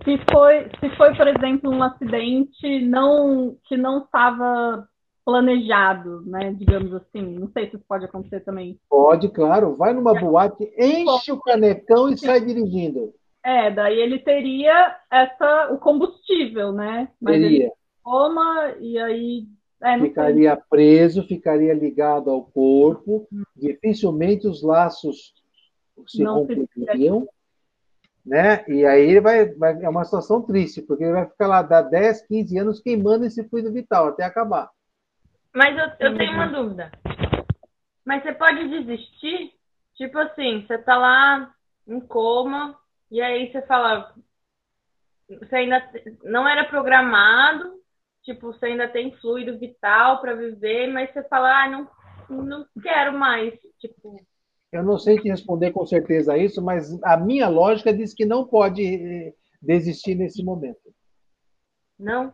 Se 0.04 0.18
foi, 0.32 0.70
se 0.80 0.96
foi, 0.96 1.16
por 1.16 1.28
exemplo, 1.28 1.72
um 1.72 1.82
acidente 1.82 2.86
não 2.86 3.58
que 3.66 3.76
não 3.76 4.04
estava 4.04 4.88
planejado, 5.32 6.22
né? 6.26 6.54
Digamos 6.54 6.94
assim. 6.94 7.22
Não 7.22 7.50
sei 7.52 7.70
se 7.70 7.78
isso 7.78 7.86
pode 7.88 8.04
acontecer 8.04 8.42
também. 8.42 8.78
Pode, 8.90 9.30
claro. 9.30 9.78
Vai 9.78 9.94
numa 9.94 10.14
boate, 10.14 10.70
enche 10.78 11.32
o 11.32 11.40
canecão 11.40 12.10
e 12.10 12.18
sai 12.18 12.42
dirigindo. 12.42 13.14
É, 13.44 13.72
daí 13.72 13.98
ele 13.98 14.20
teria 14.20 14.98
essa, 15.10 15.70
o 15.72 15.78
combustível, 15.78 16.74
né? 16.74 17.08
Mas 17.20 17.40
teria. 17.40 17.64
ele 17.64 17.72
toma 18.04 18.76
e 18.80 19.00
aí. 19.00 19.48
É, 19.82 19.98
ficaria 20.00 20.54
sei. 20.54 20.64
preso, 20.70 21.24
ficaria 21.24 21.74
ligado 21.74 22.30
ao 22.30 22.44
corpo, 22.44 23.28
hum. 23.34 23.42
dificilmente 23.56 24.48
os 24.48 24.62
laços 24.62 25.34
se 26.08 26.22
não 26.22 26.46
romperiam. 26.46 27.28
Né? 28.24 28.64
E 28.68 28.86
aí 28.86 29.20
vai, 29.20 29.46
vai, 29.56 29.82
é 29.82 29.90
uma 29.90 30.04
situação 30.04 30.44
triste, 30.44 30.84
porque 30.84 31.04
ele 31.04 31.14
vai 31.14 31.26
ficar 31.26 31.48
lá 31.48 31.64
dá 31.64 31.82
10, 31.82 32.28
15 32.28 32.58
anos 32.60 32.80
queimando 32.80 33.26
esse 33.26 33.44
fluido 33.46 33.74
vital 33.74 34.10
até 34.10 34.24
acabar. 34.24 34.70
Mas 35.54 35.78
eu, 35.78 36.10
eu 36.12 36.18
tenho 36.18 36.34
uma 36.34 36.48
dúvida. 36.48 36.92
Mas 38.06 38.24
você 38.24 38.34
pode 38.34 38.68
desistir? 38.68 39.54
Tipo 39.96 40.18
assim, 40.20 40.66
você 40.66 40.78
tá 40.78 40.98
lá 40.98 41.54
em 41.88 42.00
coma, 42.00 42.78
e 43.10 43.22
aí 43.22 43.52
você 43.52 43.62
fala. 43.64 44.16
Você 45.30 45.56
ainda 45.56 45.90
não 46.24 46.48
era 46.48 46.66
programado, 46.66 47.80
tipo, 48.24 48.48
você 48.48 48.68
ainda 48.68 48.88
tem 48.88 49.12
fluido 49.18 49.58
vital 49.58 50.20
para 50.20 50.34
viver, 50.34 50.88
mas 50.88 51.12
você 51.12 51.24
fala, 51.24 51.64
ah, 51.64 51.70
não, 51.70 51.90
não 52.30 52.66
quero 52.82 53.18
mais. 53.18 53.54
Tipo, 53.80 54.18
eu 54.72 54.84
não 54.84 54.98
sei 54.98 55.20
te 55.20 55.30
responder 55.30 55.72
com 55.72 55.86
certeza 55.86 56.38
isso, 56.38 56.62
mas 56.62 57.02
a 57.04 57.18
minha 57.18 57.48
lógica 57.50 57.94
diz 57.94 58.14
que 58.14 58.26
não 58.26 58.46
pode 58.46 58.84
eh, 58.84 59.34
desistir 59.62 60.16
nesse 60.16 60.44
momento. 60.44 60.94
Não? 62.00 62.34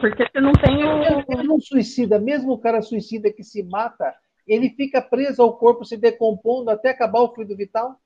Porque 0.00 0.24
você 0.30 0.40
não 0.40 0.52
tem 0.52 0.84
o. 0.84 1.42
Não 1.44 1.60
suicida, 1.60 2.18
mesmo 2.18 2.52
o 2.52 2.58
cara 2.58 2.82
suicida 2.82 3.32
que 3.32 3.42
se 3.42 3.62
mata, 3.62 4.14
ele 4.46 4.70
fica 4.70 5.02
preso 5.02 5.42
ao 5.42 5.56
corpo 5.56 5.84
se 5.84 5.96
decompondo 5.96 6.70
até 6.70 6.90
acabar 6.90 7.20
o 7.20 7.34
fluido 7.34 7.56
vital. 7.56 8.00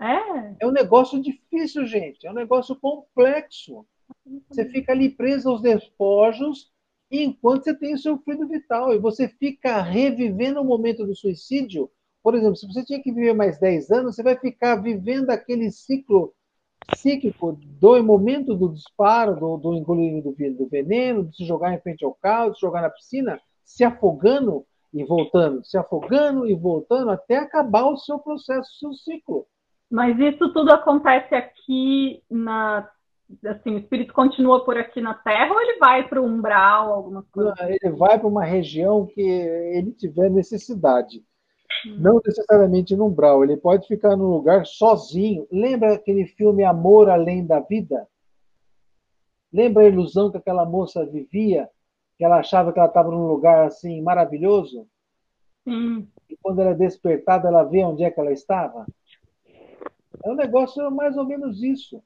É. 0.00 0.56
É 0.60 0.66
um 0.66 0.72
negócio 0.72 1.20
difícil, 1.20 1.86
gente. 1.86 2.26
É 2.26 2.30
um 2.30 2.34
negócio 2.34 2.74
complexo. 2.76 3.86
Você 4.48 4.64
fica 4.66 4.92
ali 4.92 5.08
preso 5.08 5.50
aos 5.50 5.62
despojos 5.62 6.70
enquanto 7.10 7.64
você 7.64 7.74
tem 7.74 7.94
o 7.94 7.98
seu 7.98 8.18
fluido 8.18 8.48
vital. 8.48 8.94
E 8.94 8.98
você 8.98 9.28
fica 9.28 9.80
revivendo 9.82 10.60
o 10.60 10.64
momento 10.64 11.06
do 11.06 11.14
suicídio 11.14 11.90
por 12.22 12.34
exemplo, 12.34 12.56
se 12.56 12.66
você 12.66 12.84
tinha 12.84 13.02
que 13.02 13.12
viver 13.12 13.32
mais 13.32 13.58
10 13.58 13.90
anos, 13.90 14.14
você 14.14 14.22
vai 14.22 14.38
ficar 14.38 14.76
vivendo 14.76 15.30
aquele 15.30 15.70
ciclo 15.70 16.34
cíclico 16.94 17.58
do 17.62 18.02
momento 18.02 18.54
do 18.54 18.68
disparo, 18.68 19.36
do, 19.36 19.56
do 19.56 19.74
engolimento 19.74 20.32
do, 20.32 20.54
do 20.56 20.68
veneno, 20.68 21.24
de 21.24 21.36
se 21.36 21.44
jogar 21.44 21.74
em 21.74 21.80
frente 21.80 22.04
ao 22.04 22.14
carro, 22.14 22.50
de 22.50 22.56
se 22.56 22.60
jogar 22.60 22.82
na 22.82 22.90
piscina, 22.90 23.40
se 23.64 23.84
afogando 23.84 24.64
e 24.92 25.04
voltando, 25.04 25.64
se 25.64 25.78
afogando 25.78 26.46
e 26.46 26.54
voltando 26.54 27.10
até 27.10 27.36
acabar 27.36 27.84
o 27.84 27.96
seu 27.96 28.18
processo, 28.18 28.68
o 28.70 28.78
seu 28.78 28.92
ciclo. 28.92 29.46
Mas 29.90 30.18
isso 30.18 30.52
tudo 30.52 30.72
acontece 30.72 31.34
aqui 31.34 32.22
na 32.30 32.88
assim, 33.46 33.74
o 33.74 33.78
espírito 33.78 34.12
continua 34.12 34.64
por 34.64 34.76
aqui 34.76 35.00
na 35.00 35.14
Terra 35.14 35.52
ou 35.52 35.60
ele 35.60 35.78
vai 35.78 36.08
para 36.08 36.20
o 36.20 36.24
umbral, 36.24 36.92
alguma 36.92 37.24
coisa? 37.30 37.54
Ele 37.60 37.94
vai 37.94 38.18
para 38.18 38.26
uma 38.26 38.44
região 38.44 39.06
que 39.06 39.20
ele 39.20 39.92
tiver 39.92 40.30
necessidade. 40.30 41.22
Não 41.98 42.20
necessariamente 42.24 42.94
no 42.94 43.06
umbral, 43.06 43.42
ele 43.42 43.56
pode 43.56 43.86
ficar 43.86 44.16
num 44.16 44.28
lugar 44.28 44.66
sozinho. 44.66 45.46
Lembra 45.50 45.94
aquele 45.94 46.26
filme 46.26 46.64
Amor 46.64 47.08
Além 47.08 47.46
da 47.46 47.60
Vida? 47.60 48.06
Lembra 49.52 49.82
a 49.82 49.88
ilusão 49.88 50.30
que 50.30 50.36
aquela 50.36 50.64
moça 50.64 51.04
vivia? 51.06 51.68
Que 52.18 52.24
ela 52.24 52.38
achava 52.38 52.72
que 52.72 52.78
ela 52.78 52.88
estava 52.88 53.10
num 53.10 53.26
lugar 53.26 53.66
assim 53.66 54.02
maravilhoso? 54.02 54.86
Sim. 55.64 56.06
E 56.28 56.36
quando 56.42 56.60
ela 56.60 56.70
é 56.70 56.74
despertada, 56.74 57.48
ela 57.48 57.64
vê 57.64 57.82
onde 57.82 58.04
é 58.04 58.10
que 58.10 58.20
ela 58.20 58.32
estava? 58.32 58.86
É 60.22 60.30
um 60.30 60.36
negócio 60.36 60.90
mais 60.90 61.16
ou 61.16 61.24
menos 61.24 61.62
isso. 61.62 62.02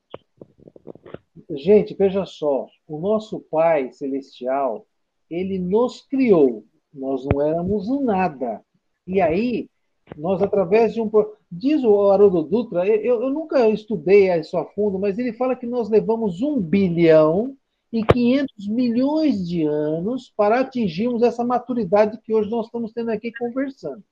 Gente, 1.51 1.95
veja 1.95 2.25
só, 2.25 2.67
o 2.87 2.99
nosso 2.99 3.41
Pai 3.51 3.93
Celestial, 3.93 4.87
ele 5.29 5.59
nos 5.59 6.01
criou. 6.03 6.65
Nós 6.93 7.27
não 7.27 7.43
éramos 7.43 7.89
nada. 8.01 8.65
E 9.07 9.21
aí, 9.21 9.69
nós, 10.17 10.43
através 10.43 10.95
de 10.95 11.01
um. 11.01 11.11
Diz 11.51 11.85
o 11.85 12.11
Haroldo 12.11 12.43
Dutra, 12.43 12.87
eu, 12.87 13.23
eu 13.23 13.31
nunca 13.31 13.69
estudei 13.69 14.33
isso 14.35 14.57
a 14.57 14.65
fundo, 14.65 14.99
mas 14.99 15.19
ele 15.19 15.33
fala 15.33 15.55
que 15.55 15.67
nós 15.67 15.89
levamos 15.89 16.43
um 16.43 16.61
bilhão 16.61 17.57
e 17.93 18.05
500 18.05 18.69
milhões 18.69 19.47
de 19.47 19.63
anos 19.63 20.33
para 20.37 20.61
atingirmos 20.61 21.23
essa 21.23 21.45
maturidade 21.45 22.21
que 22.23 22.35
hoje 22.35 22.51
nós 22.51 22.67
estamos 22.67 22.93
tendo 22.93 23.11
aqui 23.11 23.33
conversando. 23.39 24.03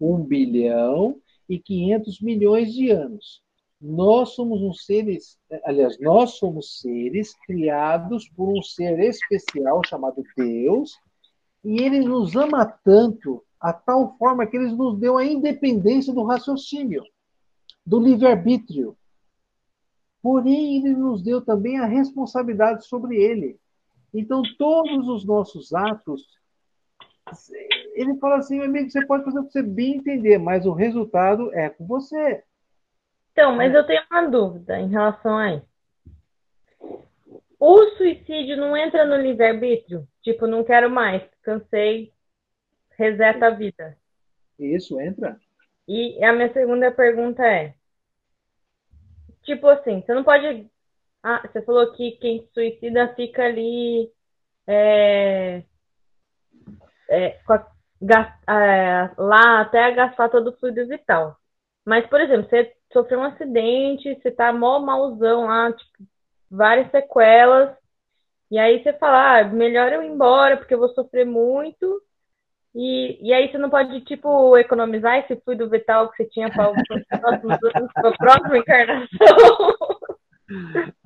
Um 0.00 0.22
bilhão 0.22 1.16
e 1.48 1.58
500 1.58 2.20
milhões 2.20 2.72
de 2.72 2.90
anos. 2.90 3.42
Nós 3.80 4.30
somos 4.30 4.62
um 4.62 4.72
seres, 4.72 5.38
aliás, 5.64 5.98
nós 6.00 6.32
somos 6.38 6.80
seres 6.80 7.34
criados 7.46 8.28
por 8.28 8.48
um 8.48 8.62
ser 8.62 8.98
especial 9.00 9.82
chamado 9.84 10.22
Deus, 10.36 10.92
e 11.64 11.82
ele 11.82 12.00
nos 12.00 12.36
ama 12.36 12.64
tanto, 12.64 13.44
a 13.60 13.72
tal 13.72 14.16
forma 14.18 14.46
que 14.46 14.56
ele 14.56 14.72
nos 14.72 14.98
deu 14.98 15.16
a 15.16 15.24
independência 15.24 16.12
do 16.12 16.24
raciocínio, 16.24 17.02
do 17.84 17.98
livre-arbítrio. 17.98 18.96
Porém, 20.22 20.78
ele 20.78 20.94
nos 20.94 21.22
deu 21.22 21.40
também 21.40 21.78
a 21.78 21.86
responsabilidade 21.86 22.86
sobre 22.86 23.16
ele. 23.16 23.58
Então, 24.12 24.42
todos 24.58 25.08
os 25.08 25.24
nossos 25.24 25.72
atos, 25.72 26.22
ele 27.94 28.16
fala 28.18 28.36
assim, 28.36 28.56
meu 28.56 28.66
amigo, 28.66 28.90
você 28.90 29.04
pode 29.06 29.24
fazer 29.24 29.38
o 29.38 29.44
que 29.44 29.52
você 29.52 29.62
bem 29.62 29.96
entender, 29.96 30.38
mas 30.38 30.66
o 30.66 30.72
resultado 30.72 31.52
é 31.54 31.68
com 31.68 31.86
você. 31.86 32.42
Então, 33.32 33.54
mas 33.54 33.74
eu 33.74 33.86
tenho 33.86 34.02
uma 34.10 34.26
dúvida 34.28 34.78
em 34.80 34.88
relação 34.88 35.36
a 35.36 35.54
isso. 35.54 35.76
O 37.58 37.84
suicídio 37.96 38.56
não 38.56 38.76
entra 38.76 39.04
no 39.04 39.16
livre-arbítrio? 39.16 40.06
Tipo, 40.22 40.46
não 40.46 40.64
quero 40.64 40.90
mais, 40.90 41.22
cansei, 41.42 42.12
reseta 42.96 43.46
a 43.46 43.50
vida. 43.50 43.96
Isso, 44.58 45.00
entra. 45.00 45.38
E 45.88 46.22
a 46.24 46.32
minha 46.32 46.52
segunda 46.52 46.90
pergunta 46.90 47.44
é: 47.46 47.74
tipo 49.44 49.68
assim, 49.68 50.02
você 50.02 50.14
não 50.14 50.24
pode. 50.24 50.70
Ah, 51.22 51.42
você 51.46 51.62
falou 51.62 51.92
que 51.92 52.12
quem 52.12 52.40
se 52.40 52.52
suicida 52.52 53.14
fica 53.14 53.44
ali 53.44 54.10
é, 54.66 55.62
é, 57.08 57.40
a, 57.48 58.52
é, 58.52 59.10
lá 59.18 59.60
até 59.60 59.90
gastar 59.92 60.28
todo 60.28 60.50
o 60.50 60.56
fluido 60.56 60.86
vital. 60.86 61.36
Mas, 61.84 62.06
por 62.06 62.20
exemplo, 62.20 62.48
você 62.48 62.72
sofreu 62.92 63.20
um 63.20 63.24
acidente, 63.24 64.14
você 64.14 64.30
tá 64.30 64.52
mó 64.52 64.78
malzão 64.80 65.46
lá, 65.46 65.72
tipo, 65.72 66.04
várias 66.50 66.90
sequelas, 66.90 67.76
e 68.50 68.58
aí 68.58 68.82
você 68.82 68.92
fala, 68.94 69.40
ah, 69.40 69.44
melhor 69.44 69.92
eu 69.92 70.02
ir 70.02 70.08
embora, 70.08 70.56
porque 70.56 70.74
eu 70.74 70.78
vou 70.78 70.88
sofrer 70.90 71.24
muito, 71.24 72.02
e, 72.78 73.18
e 73.26 73.32
aí 73.32 73.50
você 73.50 73.56
não 73.56 73.70
pode, 73.70 74.02
tipo, 74.02 74.54
economizar 74.58 75.16
esse 75.16 75.34
fluido 75.36 75.66
vital 75.70 76.10
que 76.10 76.18
você 76.18 76.28
tinha 76.28 76.50
para 76.50 76.66
a 76.66 78.16
próxima 78.18 78.58
encarnação. 78.58 79.08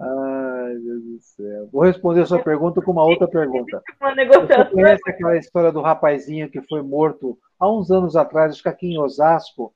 Ai, 0.00 0.74
Deus 0.84 1.02
do 1.04 1.18
céu. 1.20 1.68
Vou 1.72 1.82
responder 1.82 2.22
a 2.22 2.26
sua 2.26 2.42
pergunta 2.42 2.82
com 2.82 2.90
uma 2.90 3.04
outra 3.04 3.28
pergunta. 3.28 3.80
Uma 4.00 4.16
negociação. 4.16 4.64
Você 4.64 4.70
conhece 4.72 5.10
aquela 5.10 5.36
história 5.36 5.70
do 5.70 5.80
rapazinho 5.80 6.50
que 6.50 6.60
foi 6.62 6.82
morto 6.82 7.38
há 7.56 7.70
uns 7.70 7.88
anos 7.92 8.16
atrás, 8.16 8.52
acho 8.52 8.62
que 8.64 8.68
aqui 8.68 8.88
em 8.88 8.98
Osasco, 8.98 9.72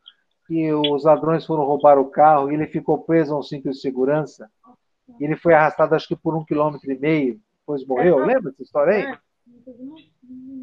que 0.49 0.73
os 0.73 1.05
ladrões 1.05 1.47
foram 1.47 1.65
roubar 1.65 1.97
o 1.97 2.11
carro 2.11 2.51
e 2.51 2.55
ele 2.55 2.67
ficou 2.67 3.05
preso 3.05 3.33
a 3.33 3.39
um 3.39 3.43
cinto 3.43 3.71
de 3.71 3.79
segurança. 3.79 4.51
E 5.21 5.25
ele 5.25 5.37
foi 5.37 5.55
arrastado, 5.55 5.95
acho 5.95 6.09
que 6.09 6.17
por 6.17 6.35
um 6.35 6.45
quilômetro 6.45 6.91
e 6.91 6.99
meio, 6.99 7.39
depois 7.61 7.87
morreu. 7.87 8.19
Lembra 8.19 8.51
dessa 8.51 8.65
história 8.65 8.95
aí? 8.95 9.19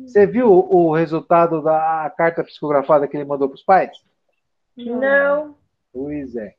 Você 0.05 0.25
viu 0.27 0.49
o 0.49 0.93
resultado 0.93 1.61
da 1.61 2.11
carta 2.17 2.43
psicografada 2.43 3.07
que 3.07 3.15
ele 3.15 3.25
mandou 3.25 3.47
para 3.47 3.55
os 3.55 3.63
pais? 3.63 3.91
Não. 4.75 5.55
Pois 5.93 6.35
é. 6.35 6.55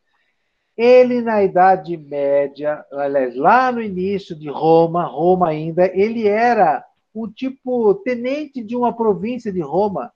Ele, 0.77 1.21
na 1.21 1.43
Idade 1.43 1.97
Média, 1.97 2.85
aliás, 2.93 3.37
lá 3.37 3.71
no 3.71 3.83
início 3.83 4.35
de 4.35 4.49
Roma, 4.49 5.05
Roma 5.05 5.49
ainda, 5.49 5.87
ele 5.95 6.27
era 6.27 6.85
o 7.13 7.29
tipo 7.29 7.95
tenente 7.97 8.63
de 8.63 8.75
uma 8.75 8.95
província 8.95 9.53
de 9.53 9.61
Roma 9.61 10.11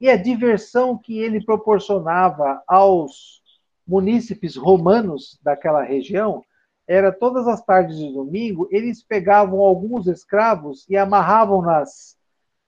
e 0.00 0.08
a 0.08 0.16
diversão 0.16 0.96
que 0.96 1.18
ele 1.18 1.44
proporcionava 1.44 2.62
aos 2.66 3.42
munícipes 3.86 4.56
romanos 4.56 5.38
daquela 5.42 5.82
região 5.82 6.42
era 6.86 7.12
todas 7.12 7.48
as 7.48 7.64
tardes 7.64 7.98
de 7.98 8.12
domingo, 8.12 8.68
eles 8.70 9.02
pegavam 9.02 9.60
alguns 9.60 10.06
escravos 10.06 10.86
e 10.88 10.96
amarravam 10.96 11.60
nas 11.62 12.16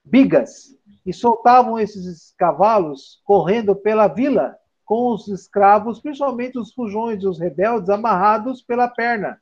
bigas 0.04 0.74
e 1.06 1.12
soltavam 1.12 1.78
esses 1.78 2.34
cavalos 2.36 3.20
correndo 3.24 3.76
pela 3.76 4.08
vila 4.08 4.56
com 4.84 5.12
os 5.12 5.28
escravos, 5.28 6.00
principalmente 6.00 6.58
os 6.58 6.72
fujões 6.72 7.22
e 7.22 7.26
os 7.26 7.38
rebeldes, 7.38 7.90
amarrados 7.90 8.62
pela 8.62 8.88
perna. 8.88 9.40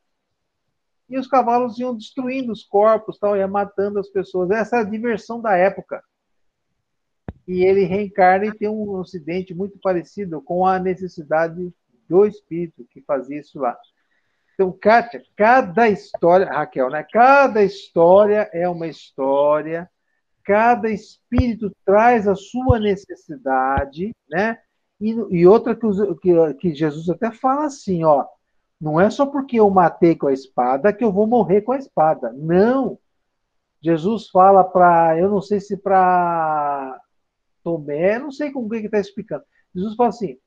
E 1.08 1.18
os 1.18 1.28
cavalos 1.28 1.78
iam 1.78 1.96
destruindo 1.96 2.52
os 2.52 2.64
corpos, 2.64 3.18
tal, 3.18 3.36
ia 3.36 3.46
matando 3.46 3.98
as 3.98 4.08
pessoas. 4.08 4.50
Essa 4.50 4.78
é 4.78 4.80
a 4.80 4.84
diversão 4.84 5.40
da 5.40 5.56
época 5.56 6.02
e 7.46 7.64
ele 7.64 7.84
reencarna 7.84 8.46
e 8.46 8.52
tem 8.52 8.68
um 8.68 9.00
acidente 9.00 9.54
muito 9.54 9.78
parecido 9.78 10.42
com 10.42 10.66
a 10.66 10.78
necessidade 10.78 11.72
do 12.08 12.26
espírito 12.26 12.86
que 12.90 13.00
fazia 13.02 13.38
isso 13.38 13.58
lá. 13.60 13.76
Então, 14.56 14.72
Kátia, 14.72 15.22
cada 15.36 15.86
história, 15.86 16.46
Raquel, 16.46 16.88
né? 16.88 17.06
Cada 17.12 17.62
história 17.62 18.48
é 18.54 18.66
uma 18.66 18.86
história, 18.86 19.86
cada 20.42 20.88
espírito 20.88 21.70
traz 21.84 22.26
a 22.26 22.34
sua 22.34 22.80
necessidade, 22.80 24.16
né? 24.26 24.58
E, 24.98 25.10
e 25.10 25.46
outra 25.46 25.76
que, 25.76 25.86
que, 26.22 26.54
que 26.54 26.74
Jesus 26.74 27.10
até 27.10 27.30
fala 27.30 27.66
assim, 27.66 28.02
ó, 28.02 28.24
não 28.80 28.98
é 28.98 29.10
só 29.10 29.26
porque 29.26 29.60
eu 29.60 29.68
matei 29.68 30.16
com 30.16 30.28
a 30.28 30.32
espada 30.32 30.90
que 30.90 31.04
eu 31.04 31.12
vou 31.12 31.26
morrer 31.26 31.60
com 31.60 31.72
a 31.72 31.78
espada. 31.78 32.32
Não. 32.32 32.98
Jesus 33.82 34.30
fala 34.30 34.64
para, 34.64 35.18
eu 35.18 35.28
não 35.28 35.42
sei 35.42 35.60
se 35.60 35.76
para 35.76 36.98
Tomé, 37.62 38.18
não 38.18 38.30
sei 38.30 38.50
como 38.50 38.70
que 38.70 38.76
ele 38.76 38.86
está 38.86 38.98
explicando. 38.98 39.44
Jesus 39.74 39.94
fala 39.96 40.08
assim: 40.08 40.38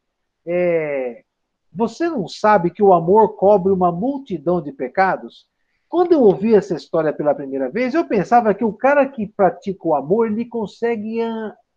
é, 0.47 1.23
você 1.71 2.09
não 2.09 2.27
sabe 2.27 2.71
que 2.71 2.81
o 2.81 2.93
amor 2.93 3.35
cobre 3.35 3.71
uma 3.71 3.91
multidão 3.91 4.61
de 4.61 4.71
pecados? 4.71 5.47
Quando 5.87 6.13
eu 6.13 6.21
ouvi 6.21 6.53
essa 6.53 6.75
história 6.75 7.11
pela 7.11 7.33
primeira 7.33 7.69
vez, 7.69 7.93
eu 7.93 8.05
pensava 8.05 8.53
que 8.53 8.63
o 8.63 8.73
cara 8.73 9.07
que 9.07 9.27
pratica 9.27 9.87
o 9.87 9.95
amor, 9.95 10.27
ele 10.27 10.45
consegue 10.45 11.19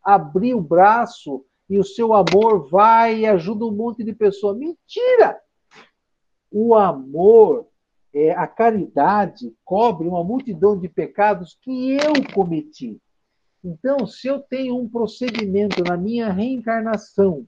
abrir 0.03 0.55
o 0.55 0.61
braço 0.61 1.45
e 1.69 1.79
o 1.79 1.85
seu 1.85 2.13
amor 2.13 2.69
vai 2.69 3.21
e 3.21 3.27
ajuda 3.27 3.65
um 3.65 3.73
monte 3.73 4.05
de 4.05 4.13
pessoas. 4.13 4.59
Mentira! 4.59 5.41
O 6.51 6.75
amor, 6.75 7.67
é, 8.13 8.33
a 8.33 8.47
caridade, 8.47 9.55
cobre 9.65 10.07
uma 10.07 10.23
multidão 10.23 10.79
de 10.79 10.89
pecados 10.89 11.57
que 11.63 11.93
eu 11.93 12.13
cometi. 12.35 13.01
Então, 13.65 14.07
se 14.07 14.27
eu 14.27 14.41
tenho 14.41 14.77
um 14.77 14.89
procedimento 14.89 15.83
na 15.85 15.97
minha 15.97 16.31
reencarnação, 16.31 17.47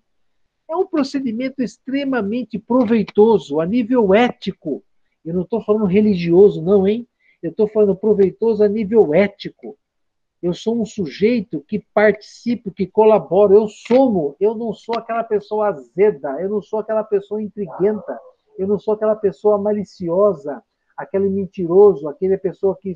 é 0.75 0.77
um 0.77 0.87
procedimento 0.87 1.63
extremamente 1.63 2.59
proveitoso 2.59 3.61
a 3.61 3.67
nível 3.67 4.13
ético. 4.13 4.83
Eu 5.25 5.33
não 5.33 5.43
estou 5.43 5.65
falando 5.65 5.87
religioso, 5.87 6.61
não, 6.61 6.87
hein? 6.87 7.07
Eu 7.41 7.51
estou 7.51 7.69
falando 7.69 7.97
proveitoso 7.97 8.63
a 8.63 8.69
nível 8.69 9.15
ético. 9.15 9.79
Eu 10.43 10.53
sou 10.53 10.81
um 10.81 10.85
sujeito 10.85 11.61
que 11.61 11.79
participo, 11.95 12.73
que 12.73 12.87
colaboro. 12.87 13.55
Eu 13.55 13.69
somo. 13.69 14.37
Eu 14.41 14.55
não 14.55 14.75
sou 14.75 14.97
aquela 14.99 15.23
pessoa 15.23 15.69
azeda. 15.69 16.41
Eu 16.41 16.51
não 16.51 16.61
sou 16.61 16.81
aquela 16.81 17.05
pessoa 17.05 17.41
intriguenta. 17.41 18.19
Eu 18.59 18.67
não 18.67 18.79
sou 18.79 18.95
aquela 18.95 19.17
pessoa 19.17 19.57
maliciosa, 19.57 20.63
aquele 20.97 21.29
mentiroso, 21.29 22.09
aquela 22.09 22.37
pessoa 22.37 22.77
que 22.81 22.95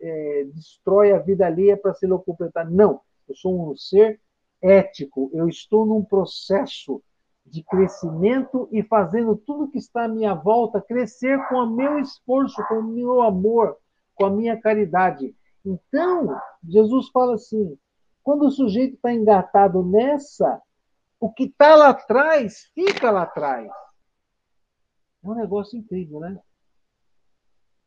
é, 0.00 0.44
destrói 0.54 1.12
a 1.12 1.18
vida 1.18 1.46
alheia 1.46 1.76
para 1.76 1.94
se 1.94 2.08
completar. 2.08 2.70
Não, 2.70 3.00
eu 3.28 3.34
sou 3.34 3.70
um 3.70 3.76
ser 3.76 4.20
ético, 4.62 5.30
eu 5.32 5.48
estou 5.48 5.86
num 5.86 6.02
processo 6.02 7.02
de 7.46 7.62
crescimento 7.62 8.68
e 8.72 8.82
fazendo 8.82 9.36
tudo 9.36 9.70
que 9.70 9.78
está 9.78 10.04
à 10.04 10.08
minha 10.08 10.34
volta 10.34 10.80
crescer 10.80 11.38
com 11.48 11.56
o 11.56 11.70
meu 11.70 11.98
esforço, 11.98 12.62
com 12.68 12.80
o 12.80 12.82
meu 12.82 13.22
amor, 13.22 13.76
com 14.14 14.26
a 14.26 14.30
minha 14.30 14.60
caridade. 14.60 15.34
Então, 15.64 16.36
Jesus 16.66 17.08
fala 17.10 17.34
assim: 17.34 17.78
quando 18.22 18.46
o 18.46 18.50
sujeito 18.50 18.94
está 18.94 19.12
engatado 19.12 19.84
nessa, 19.84 20.60
o 21.20 21.32
que 21.32 21.44
está 21.44 21.74
lá 21.76 21.90
atrás 21.90 22.70
fica 22.74 23.10
lá 23.10 23.22
atrás. 23.22 23.70
É 25.24 25.28
um 25.28 25.34
negócio 25.34 25.78
incrível, 25.78 26.20
né? 26.20 26.38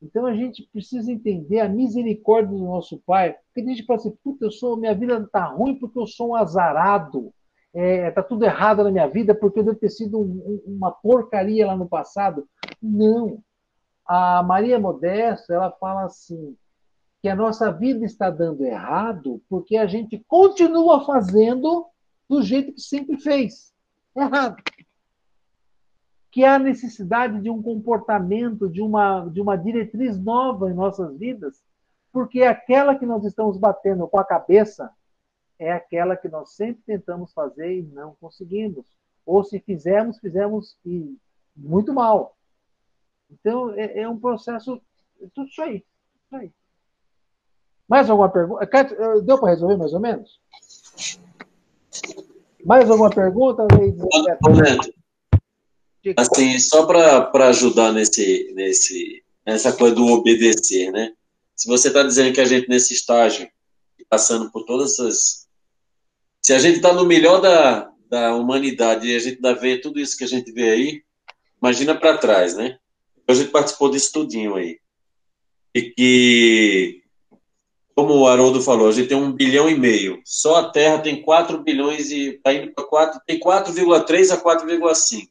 Então 0.01 0.25
a 0.25 0.33
gente 0.33 0.67
precisa 0.71 1.11
entender 1.11 1.59
a 1.59 1.67
misericórdia 1.67 2.57
do 2.57 2.63
nosso 2.63 2.99
Pai. 3.05 3.33
Porque 3.33 3.61
a 3.61 3.73
gente 3.73 3.85
fala 3.85 3.99
assim, 3.99 4.17
puta, 4.23 4.45
eu 4.45 4.51
sou, 4.51 4.77
minha 4.77 4.95
vida 4.95 5.17
está 5.17 5.45
ruim 5.45 5.77
porque 5.77 5.99
eu 5.99 6.07
sou 6.07 6.29
um 6.29 6.35
azarado. 6.35 7.33
É, 7.73 8.09
tá 8.11 8.23
tudo 8.23 8.45
errado 8.45 8.83
na 8.83 8.91
minha 8.91 9.07
vida 9.07 9.35
porque 9.35 9.59
eu 9.59 9.63
devo 9.63 9.77
ter 9.77 9.89
sido 9.89 10.19
um, 10.19 10.61
uma 10.65 10.91
porcaria 10.91 11.67
lá 11.67 11.75
no 11.75 11.87
passado. 11.87 12.47
Não. 12.81 13.43
A 14.05 14.41
Maria 14.41 14.79
Modesta, 14.79 15.53
ela 15.53 15.71
fala 15.71 16.05
assim, 16.05 16.57
que 17.21 17.29
a 17.29 17.35
nossa 17.35 17.71
vida 17.71 18.05
está 18.05 18.29
dando 18.29 18.65
errado 18.65 19.41
porque 19.47 19.77
a 19.77 19.85
gente 19.85 20.17
continua 20.27 21.05
fazendo 21.05 21.85
do 22.27 22.41
jeito 22.41 22.73
que 22.73 22.81
sempre 22.81 23.17
fez. 23.17 23.73
Errado. 24.15 24.57
Que 26.31 26.43
há 26.43 26.57
necessidade 26.57 27.41
de 27.41 27.49
um 27.49 27.61
comportamento, 27.61 28.69
de 28.69 28.81
uma, 28.81 29.27
de 29.27 29.41
uma 29.41 29.55
diretriz 29.55 30.17
nova 30.19 30.69
em 30.69 30.75
nossas 30.75 31.17
vidas, 31.17 31.61
porque 32.11 32.43
aquela 32.43 32.95
que 32.95 33.05
nós 33.05 33.23
estamos 33.25 33.57
batendo 33.57 34.07
com 34.07 34.19
a 34.19 34.23
cabeça 34.23 34.91
é 35.59 35.71
aquela 35.71 36.15
que 36.15 36.29
nós 36.29 36.53
sempre 36.53 36.81
tentamos 36.85 37.33
fazer 37.33 37.79
e 37.79 37.81
não 37.83 38.15
conseguimos. 38.19 38.85
Ou 39.25 39.43
se 39.43 39.59
fizermos, 39.59 40.17
fizemos 40.19 40.77
e 40.85 41.17
muito 41.55 41.93
mal. 41.93 42.37
Então, 43.29 43.73
é, 43.73 43.99
é 43.99 44.09
um 44.09 44.19
processo. 44.19 44.81
Tudo 45.35 45.49
isso 45.49 45.61
aí. 45.61 45.83
Isso 46.25 46.35
aí. 46.35 46.51
Mais 47.87 48.09
alguma 48.09 48.29
pergunta? 48.29 48.63
Eh, 48.63 49.21
deu 49.21 49.39
para 49.39 49.49
resolver 49.49 49.77
mais 49.77 49.93
ou 49.93 49.99
menos? 49.99 50.39
Mais 52.63 52.89
alguma 52.89 53.09
pergunta? 53.09 53.67
Assim, 56.15 56.59
só 56.59 56.85
para 56.85 57.49
ajudar 57.49 57.91
nesse, 57.91 58.53
nesse, 58.53 59.23
nessa 59.45 59.73
coisa 59.73 59.95
do 59.95 60.05
obedecer, 60.05 60.91
né? 60.91 61.13
Se 61.55 61.67
você 61.67 61.89
está 61.89 62.03
dizendo 62.03 62.33
que 62.33 62.39
a 62.39 62.45
gente, 62.45 62.69
nesse 62.69 62.93
estágio, 62.93 63.49
passando 64.09 64.51
por 64.51 64.65
todas 64.65 64.93
essas. 64.93 65.48
Se 66.41 66.53
a 66.53 66.59
gente 66.59 66.77
está 66.77 66.93
no 66.93 67.05
melhor 67.05 67.41
da, 67.41 67.91
da 68.09 68.35
humanidade 68.35 69.07
e 69.07 69.15
a 69.15 69.19
gente 69.19 69.35
ainda 69.35 69.53
vê 69.53 69.77
tudo 69.77 69.99
isso 69.99 70.17
que 70.17 70.23
a 70.23 70.27
gente 70.27 70.51
vê 70.51 70.69
aí, 70.69 71.03
imagina 71.61 71.93
para 71.93 72.17
trás, 72.17 72.55
né? 72.55 72.77
A 73.27 73.33
gente 73.33 73.51
participou 73.51 73.89
disso 73.91 74.11
tudinho 74.11 74.55
aí. 74.55 74.79
E 75.75 75.81
que, 75.91 77.03
como 77.93 78.15
o 78.15 78.27
Haroldo 78.27 78.61
falou, 78.61 78.87
a 78.87 78.91
gente 78.91 79.09
tem 79.09 79.17
um 79.17 79.31
bilhão 79.31 79.69
e 79.69 79.77
meio. 79.77 80.19
Só 80.25 80.55
a 80.55 80.69
Terra 80.71 80.99
tem 80.99 81.21
4 81.21 81.61
bilhões 81.61 82.09
e 82.09 82.29
está 82.29 82.53
indo 82.53 82.73
para 82.73 82.83
4, 82.85 83.21
tem 83.27 83.39
4,3 83.39 84.31
a 84.31 84.37
4,5. 84.41 85.29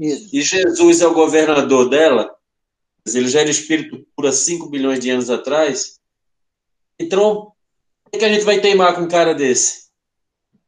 E 0.00 0.40
Jesus 0.40 1.00
é 1.00 1.06
o 1.06 1.14
governador 1.14 1.88
dela, 1.88 2.34
ele 3.06 3.28
já 3.28 3.40
era 3.40 3.50
espírito 3.50 4.06
puro 4.14 4.28
há 4.28 4.32
5 4.32 4.68
bilhões 4.68 5.00
de 5.00 5.10
anos 5.10 5.30
atrás. 5.30 5.98
Então, 6.98 7.52
por 8.04 8.18
que 8.18 8.24
a 8.24 8.32
gente 8.32 8.44
vai 8.44 8.60
teimar 8.60 8.94
com 8.94 9.02
um 9.02 9.08
cara 9.08 9.34
desse? 9.34 9.87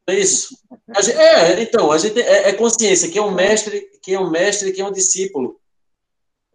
É 0.07 0.15
isso? 0.15 0.57
Gente, 1.01 1.17
é, 1.17 1.63
então, 1.63 1.93
a 1.93 1.99
gente 1.99 2.21
é, 2.21 2.49
é, 2.49 2.53
consciência, 2.53 3.11
quem 3.11 3.23
é 3.23 3.25
um 3.25 3.35
mestre, 3.35 3.81
quem 4.03 4.15
é 4.15 4.21
um 4.21 4.31
mestre, 4.31 4.73
quem 4.73 4.85
é 4.85 4.89
um 4.89 4.93
discípulo. 4.93 5.61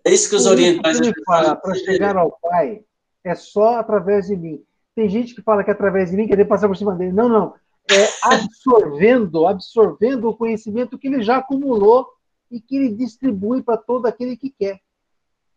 É 0.03 0.11
isso 0.11 0.29
que 0.29 0.35
os 0.35 0.45
orientais. 0.45 0.99
Para 1.25 1.75
chegar 1.75 2.17
ao 2.17 2.37
Pai, 2.39 2.83
é 3.23 3.35
só 3.35 3.77
através 3.77 4.27
de 4.27 4.35
mim. 4.35 4.63
Tem 4.95 5.09
gente 5.09 5.33
que 5.33 5.41
fala 5.41 5.63
que 5.63 5.69
é 5.69 5.73
através 5.73 6.11
de 6.11 6.17
mim 6.17 6.27
quer 6.27 6.43
passar 6.45 6.67
por 6.67 6.77
cima 6.77 6.95
dele. 6.95 7.11
Não, 7.11 7.27
não. 7.29 7.53
É 7.89 8.07
absorvendo, 8.23 9.45
absorvendo 9.45 10.29
o 10.29 10.35
conhecimento 10.35 10.97
que 10.97 11.07
ele 11.07 11.21
já 11.21 11.37
acumulou 11.37 12.07
e 12.51 12.59
que 12.59 12.75
ele 12.75 12.89
distribui 12.89 13.61
para 13.61 13.77
todo 13.77 14.05
aquele 14.05 14.35
que 14.35 14.49
quer 14.49 14.79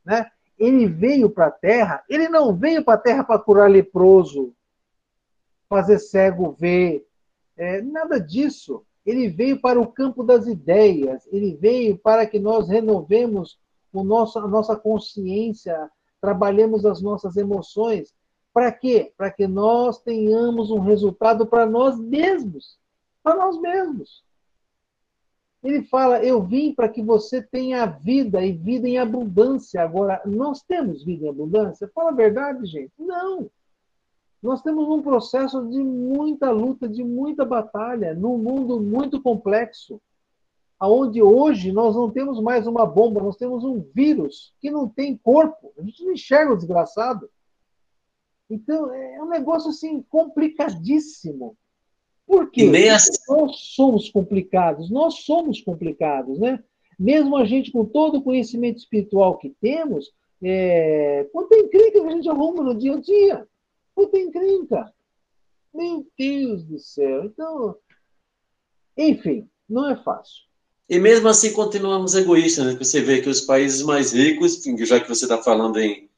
né? 0.09 0.31
Ele 0.59 0.87
veio 0.87 1.29
para 1.29 1.49
a 1.49 1.51
Terra, 1.51 2.03
ele 2.09 2.31
não 2.31 2.57
veio 2.57 2.83
para 2.83 2.95
a 2.95 2.99
Terra 2.99 3.23
para 3.23 3.39
curar 3.39 3.71
leproso, 3.71 4.55
fazer 5.69 5.99
cego 5.99 6.57
ver, 6.59 7.07
é, 7.59 7.83
nada 7.83 8.19
disso. 8.19 8.85
Ele 9.05 9.29
veio 9.29 9.61
para 9.61 9.81
o 9.81 9.91
campo 9.91 10.23
das 10.23 10.47
ideias, 10.47 11.27
ele 11.33 11.57
veio 11.57 11.99
para 11.99 12.27
que 12.27 12.39
nós 12.39 12.69
renovemos 12.69 13.59
o 13.93 14.05
nosso, 14.05 14.39
a 14.39 14.47
nossa 14.47 14.77
consciência, 14.77 15.91
trabalhemos 16.21 16.85
as 16.85 17.01
nossas 17.01 17.37
emoções. 17.37 18.15
Para 18.53 18.71
quê? 18.71 19.13
Para 19.17 19.31
que 19.31 19.47
nós 19.47 20.01
tenhamos 20.01 20.71
um 20.71 20.81
resultado 20.81 21.47
para 21.47 21.67
nós 21.67 21.99
mesmos. 21.99 22.79
Para 23.23 23.37
nós 23.37 23.61
mesmos. 23.61 24.23
Ele 25.63 25.83
fala: 25.85 26.23
Eu 26.23 26.43
vim 26.43 26.75
para 26.75 26.89
que 26.89 27.03
você 27.03 27.43
tenha 27.43 27.87
vida 27.87 28.45
e 28.45 28.53
vida 28.53 28.89
em 28.89 28.99
abundância. 28.99 29.83
Agora, 29.83 30.23
nós 30.25 30.63
temos 30.63 31.05
vida 31.05 31.27
em 31.27 31.29
abundância? 31.29 31.91
Fala 31.95 32.11
a 32.11 32.15
verdade, 32.15 32.65
gente. 32.67 32.93
Não. 32.99 33.51
Nós 34.43 34.63
temos 34.63 34.89
um 34.89 35.03
processo 35.03 35.67
de 35.67 35.83
muita 35.83 36.51
luta, 36.51 36.89
de 36.89 37.03
muita 37.03 37.45
batalha, 37.45 38.15
num 38.15 38.39
mundo 38.39 38.81
muito 38.81 39.21
complexo, 39.21 40.01
aonde 40.79 41.21
hoje 41.21 41.73
nós 41.73 41.97
não 41.97 42.09
temos 42.09 42.41
mais 42.41 42.67
uma 42.67 42.87
bomba, 42.87 43.21
nós 43.21 43.37
temos 43.37 43.65
um 43.65 43.85
vírus 43.93 44.55
que 44.61 44.71
não 44.71 44.89
tem 44.89 45.17
corpo. 45.17 45.73
A 45.77 45.83
gente 45.83 46.05
não 46.05 46.13
enxerga 46.13 46.53
o 46.53 46.57
desgraçado. 46.57 47.29
Então, 48.49 48.93
é 48.95 49.23
um 49.23 49.29
negócio 49.29 49.71
assim 49.71 50.03
complicadíssimo. 50.09 51.57
Por 52.25 52.51
quê? 52.51 52.71
Assim... 52.95 53.13
Nós 53.29 53.57
somos 53.75 54.09
complicados, 54.09 54.89
nós 54.89 55.15
somos 55.25 55.61
complicados, 55.61 56.39
né? 56.39 56.63
Mesmo 56.97 57.37
a 57.37 57.45
gente 57.45 57.73
com 57.73 57.85
todo 57.85 58.19
o 58.19 58.23
conhecimento 58.23 58.79
espiritual 58.79 59.37
que 59.37 59.51
temos, 59.61 60.13
é... 60.43 61.29
quanto 61.33 61.55
encrenca 61.55 62.01
que 62.01 62.07
a 62.07 62.11
gente 62.11 62.29
arruma 62.29 62.63
no 62.63 62.75
dia 62.75 62.95
a 62.95 63.01
dia? 63.01 63.49
Quanto 63.99 64.17
encrenca? 64.17 64.95
Meu 65.75 66.07
Deus 66.17 66.63
do 66.63 66.79
céu. 66.79 67.25
Então, 67.25 67.75
enfim, 68.97 69.51
não 69.69 69.91
é 69.91 69.97
fácil. 69.97 70.45
E 70.89 71.01
mesmo 71.01 71.27
assim 71.27 71.53
continuamos 71.53 72.15
egoístas, 72.15 72.65
né? 72.65 72.77
Você 72.79 73.01
vê 73.01 73.21
que 73.21 73.29
os 73.29 73.41
países 73.41 73.83
mais 73.83 74.13
ricos, 74.13 74.63
já 74.87 75.01
que 75.01 75.09
você 75.09 75.25
está 75.25 75.43
falando 75.43 75.81
em 75.81 76.09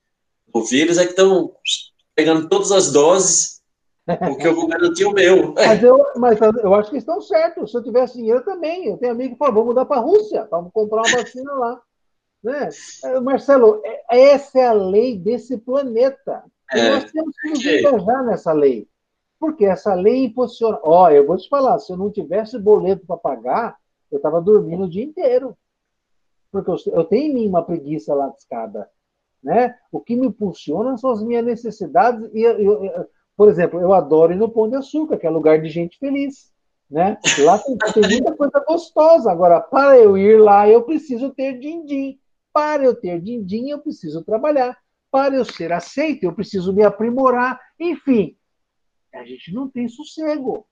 o 0.52 0.62
vírus, 0.62 0.98
é 0.98 1.05
que 1.05 1.12
estão 1.12 1.57
pegando 2.15 2.51
todas 2.51 2.70
as 2.70 2.93
doses 2.93 3.62
porque 4.19 4.47
eu 4.47 4.55
vou 4.55 4.66
garantir 4.66 5.07
o 5.07 5.12
meu. 5.12 5.55
Mas 5.57 5.82
eu, 5.82 6.05
mas 6.16 6.39
eu 6.40 6.74
acho 6.74 6.90
que 6.90 6.98
estão 6.98 7.23
certos. 7.23 7.70
Se 7.70 7.78
eu 7.78 7.82
tivesse 7.82 8.19
dinheiro 8.19 8.44
também. 8.44 8.89
Eu 8.89 8.98
tenho 8.98 9.12
amigo 9.12 9.32
que 9.32 9.39
falou, 9.39 9.55
vou 9.55 9.66
mudar 9.66 9.86
para 9.86 9.98
a 9.98 10.05
Rússia, 10.05 10.47
vamos 10.51 10.70
comprar 10.73 11.02
uma 11.02 11.16
vacina 11.16 11.52
lá. 11.55 11.81
Né? 12.43 12.69
É, 13.05 13.20
Marcelo, 13.20 13.81
é, 13.85 14.32
essa 14.32 14.59
é 14.59 14.66
a 14.66 14.73
lei 14.73 15.16
desse 15.16 15.57
planeta. 15.57 16.43
E 16.75 16.79
é, 16.79 16.91
nós 16.91 17.11
temos 17.11 17.37
que 17.37 17.51
nos 17.51 17.65
engajar 17.65 18.25
nessa 18.25 18.53
lei. 18.53 18.89
Porque 19.39 19.65
essa 19.65 19.95
lei 19.95 20.27
impulsiona. 20.27 20.79
Ó, 20.83 21.05
oh, 21.05 21.09
eu 21.11 21.27
vou 21.27 21.37
te 21.37 21.49
falar, 21.49 21.79
se 21.79 21.93
eu 21.93 21.97
não 21.97 22.11
tivesse 22.11 22.59
boleto 22.59 23.07
para 23.07 23.17
pagar, 23.17 23.77
eu 24.11 24.17
estava 24.17 24.41
dormindo 24.41 24.85
o 24.85 24.91
dia 24.91 25.05
inteiro. 25.05 25.57
Porque 26.53 26.71
eu, 26.71 26.77
eu 26.93 27.05
tenho 27.05 27.31
em 27.31 27.35
mim 27.35 27.49
uma 27.49 27.65
preguiça 27.65 28.15
lascada. 28.15 28.89
Né? 29.43 29.75
O 29.91 30.01
que 30.01 30.15
me 30.15 30.27
impulsiona 30.27 30.97
são 30.99 31.11
as 31.11 31.23
minhas 31.23 31.45
necessidades 31.45 32.29
e 32.35 32.43
eu, 32.43 32.85
eu, 32.85 33.09
por 33.35 33.49
exemplo, 33.49 33.81
eu 33.81 33.95
adoro 33.95 34.33
ir 34.33 34.37
no 34.37 34.51
Pão 34.51 34.69
de 34.69 34.77
Açúcar, 34.77 35.17
que 35.17 35.27
é 35.27 35.31
lugar 35.31 35.63
de 35.63 35.71
gente 35.71 35.99
feliz. 35.99 36.53
Né? 36.91 37.17
Lá 37.39 37.59
tem, 37.59 37.79
tem 37.79 38.11
muita 38.11 38.37
coisa 38.37 38.65
gostosa. 38.67 39.31
Agora, 39.31 39.61
para 39.61 39.97
eu 39.97 40.19
ir 40.19 40.39
lá, 40.39 40.69
eu 40.69 40.83
preciso 40.83 41.31
ter 41.31 41.59
din-din. 41.59 42.19
Para 42.53 42.85
eu 42.85 42.95
ter 42.95 43.21
din-din, 43.21 43.71
eu 43.71 43.79
preciso 43.79 44.23
trabalhar. 44.25 44.77
Para 45.11 45.35
eu 45.35 45.45
ser 45.45 45.73
aceito, 45.73 46.24
eu 46.24 46.32
preciso 46.32 46.73
me 46.73 46.82
aprimorar. 46.82 47.61
Enfim, 47.78 48.37
a 49.12 49.24
gente 49.24 49.53
não 49.53 49.69
tem 49.69 49.89
sossego. 49.89 50.66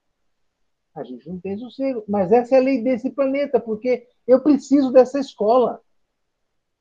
A 0.95 1.03
gente 1.03 1.29
não 1.29 1.39
tem 1.41 1.59
sossego. 1.59 2.05
Mas 2.09 2.33
essa 2.33 2.55
é 2.55 2.59
a 2.59 2.63
lei 2.63 2.83
desse 2.83 3.11
planeta, 3.11 3.59
porque 3.59 4.07
eu 4.27 4.41
preciso 4.41 4.93
dessa 4.93 5.19
escola. 5.19 5.81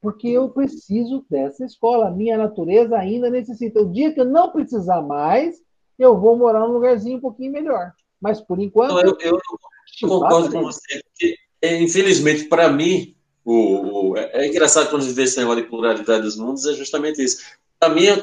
Porque 0.01 0.27
eu 0.27 0.49
preciso 0.49 1.25
dessa 1.29 1.65
escola. 1.65 2.07
A 2.07 2.11
minha 2.11 2.38
natureza 2.38 2.97
ainda 2.97 3.29
necessita. 3.29 3.81
O 3.81 3.91
dia 3.91 4.13
que 4.13 4.21
eu 4.21 4.25
não 4.25 4.51
precisar 4.51 5.01
mais, 5.01 5.61
eu 5.97 6.19
vou 6.19 6.38
morar 6.38 6.59
num 6.61 6.73
lugarzinho 6.73 7.17
um 7.17 7.21
pouquinho 7.21 7.51
melhor. 7.51 7.91
Mas 8.21 8.39
por 8.39 8.59
enquanto. 8.59 8.91
Não, 8.91 9.01
eu, 9.01 9.17
eu, 9.19 9.39
eu 10.01 10.09
concordo 10.09 10.51
com 10.51 10.61
você, 10.63 11.01
porque, 11.01 11.35
infelizmente, 11.63 12.45
para 12.45 12.71
mim, 12.71 13.16
o, 13.52 14.10
o, 14.10 14.18
é, 14.18 14.30
é 14.34 14.48
engraçado 14.48 14.90
quando 14.90 15.03
a 15.03 15.06
gente 15.06 15.15
vê 15.15 15.24
esse 15.24 15.40
negócio 15.40 15.61
de 15.64 15.69
pluralidade 15.69 16.22
dos 16.22 16.36
mundos, 16.36 16.65
é 16.65 16.74
justamente 16.74 17.24
isso. 17.24 17.45
Para 17.80 17.94
mim, 17.94 18.03
eu, 18.03 18.18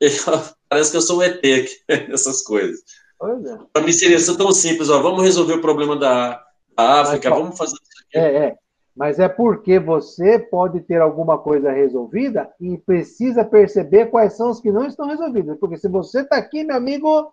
eu, 0.00 0.10
parece 0.68 0.90
que 0.92 0.96
eu 0.96 1.02
sou 1.02 1.18
um 1.18 1.22
ET 1.22 1.38
aqui, 1.38 1.80
essas 2.12 2.42
coisas. 2.42 2.80
É. 3.20 3.58
Para 3.72 3.82
mim 3.82 3.92
seria 3.92 4.18
tão 4.36 4.52
simples, 4.52 4.88
ó, 4.88 5.02
vamos 5.02 5.24
resolver 5.24 5.54
o 5.54 5.60
problema 5.60 5.96
da, 5.96 6.44
da 6.76 7.00
África, 7.00 7.28
Mas, 7.28 7.38
vamos 7.38 7.58
fazer 7.58 7.74
isso 7.74 8.04
aqui. 8.04 8.18
É, 8.18 8.46
é 8.46 8.56
mas 8.94 9.20
é 9.20 9.28
porque 9.28 9.78
você 9.78 10.40
pode 10.40 10.80
ter 10.80 11.00
alguma 11.00 11.38
coisa 11.38 11.70
resolvida 11.70 12.52
e 12.60 12.76
precisa 12.78 13.44
perceber 13.44 14.06
quais 14.06 14.32
são 14.32 14.50
os 14.50 14.60
que 14.60 14.72
não 14.72 14.86
estão 14.86 15.06
resolvidos. 15.06 15.56
Porque 15.58 15.76
se 15.76 15.88
você 15.88 16.22
está 16.22 16.36
aqui, 16.36 16.64
meu 16.64 16.74
amigo. 16.74 17.32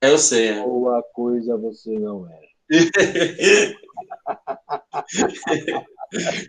Eu 0.00 0.16
sei. 0.16 0.48
É. 0.48 0.62
Boa 0.62 1.02
coisa 1.12 1.58
você 1.58 1.98
não 1.98 2.26
é. 2.26 2.47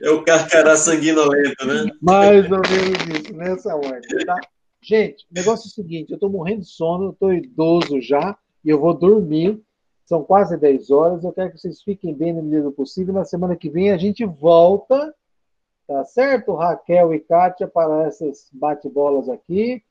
É 0.04 0.10
o 0.12 0.24
carcará 0.24 0.76
sanguinolento, 0.76 1.66
né? 1.66 1.86
Mais 2.02 2.46
ou 2.52 2.60
menos 2.60 3.20
isso, 3.20 3.34
nessa 3.36 3.76
ordem, 3.76 4.26
tá? 4.26 4.36
Gente, 4.82 5.26
o 5.30 5.34
negócio 5.34 5.68
é 5.68 5.70
o 5.70 5.72
seguinte: 5.72 6.12
eu 6.12 6.16
estou 6.16 6.30
morrendo 6.30 6.62
de 6.62 6.68
sono, 6.68 7.12
estou 7.12 7.34
idoso 7.34 8.02
já, 8.02 8.38
e 8.64 8.70
eu 8.70 8.80
vou 8.80 8.94
dormir. 8.94 9.62
São 10.06 10.24
quase 10.24 10.58
10 10.58 10.90
horas. 10.90 11.24
Eu 11.24 11.32
quero 11.32 11.52
que 11.52 11.60
vocês 11.60 11.84
fiquem 11.84 12.14
bem 12.14 12.34
no 12.34 12.42
medida 12.42 12.64
do 12.64 12.72
possível. 12.72 13.14
Na 13.14 13.26
semana 13.26 13.56
que 13.56 13.70
vem 13.70 13.92
a 13.92 13.98
gente 13.98 14.26
volta, 14.26 15.14
tá 15.88 16.04
certo? 16.06 16.56
Raquel 16.56 17.14
e 17.14 17.20
Kátia 17.20 17.68
para 17.68 18.08
essas 18.08 18.50
bate-bolas 18.52 19.30
aqui. 19.30 19.84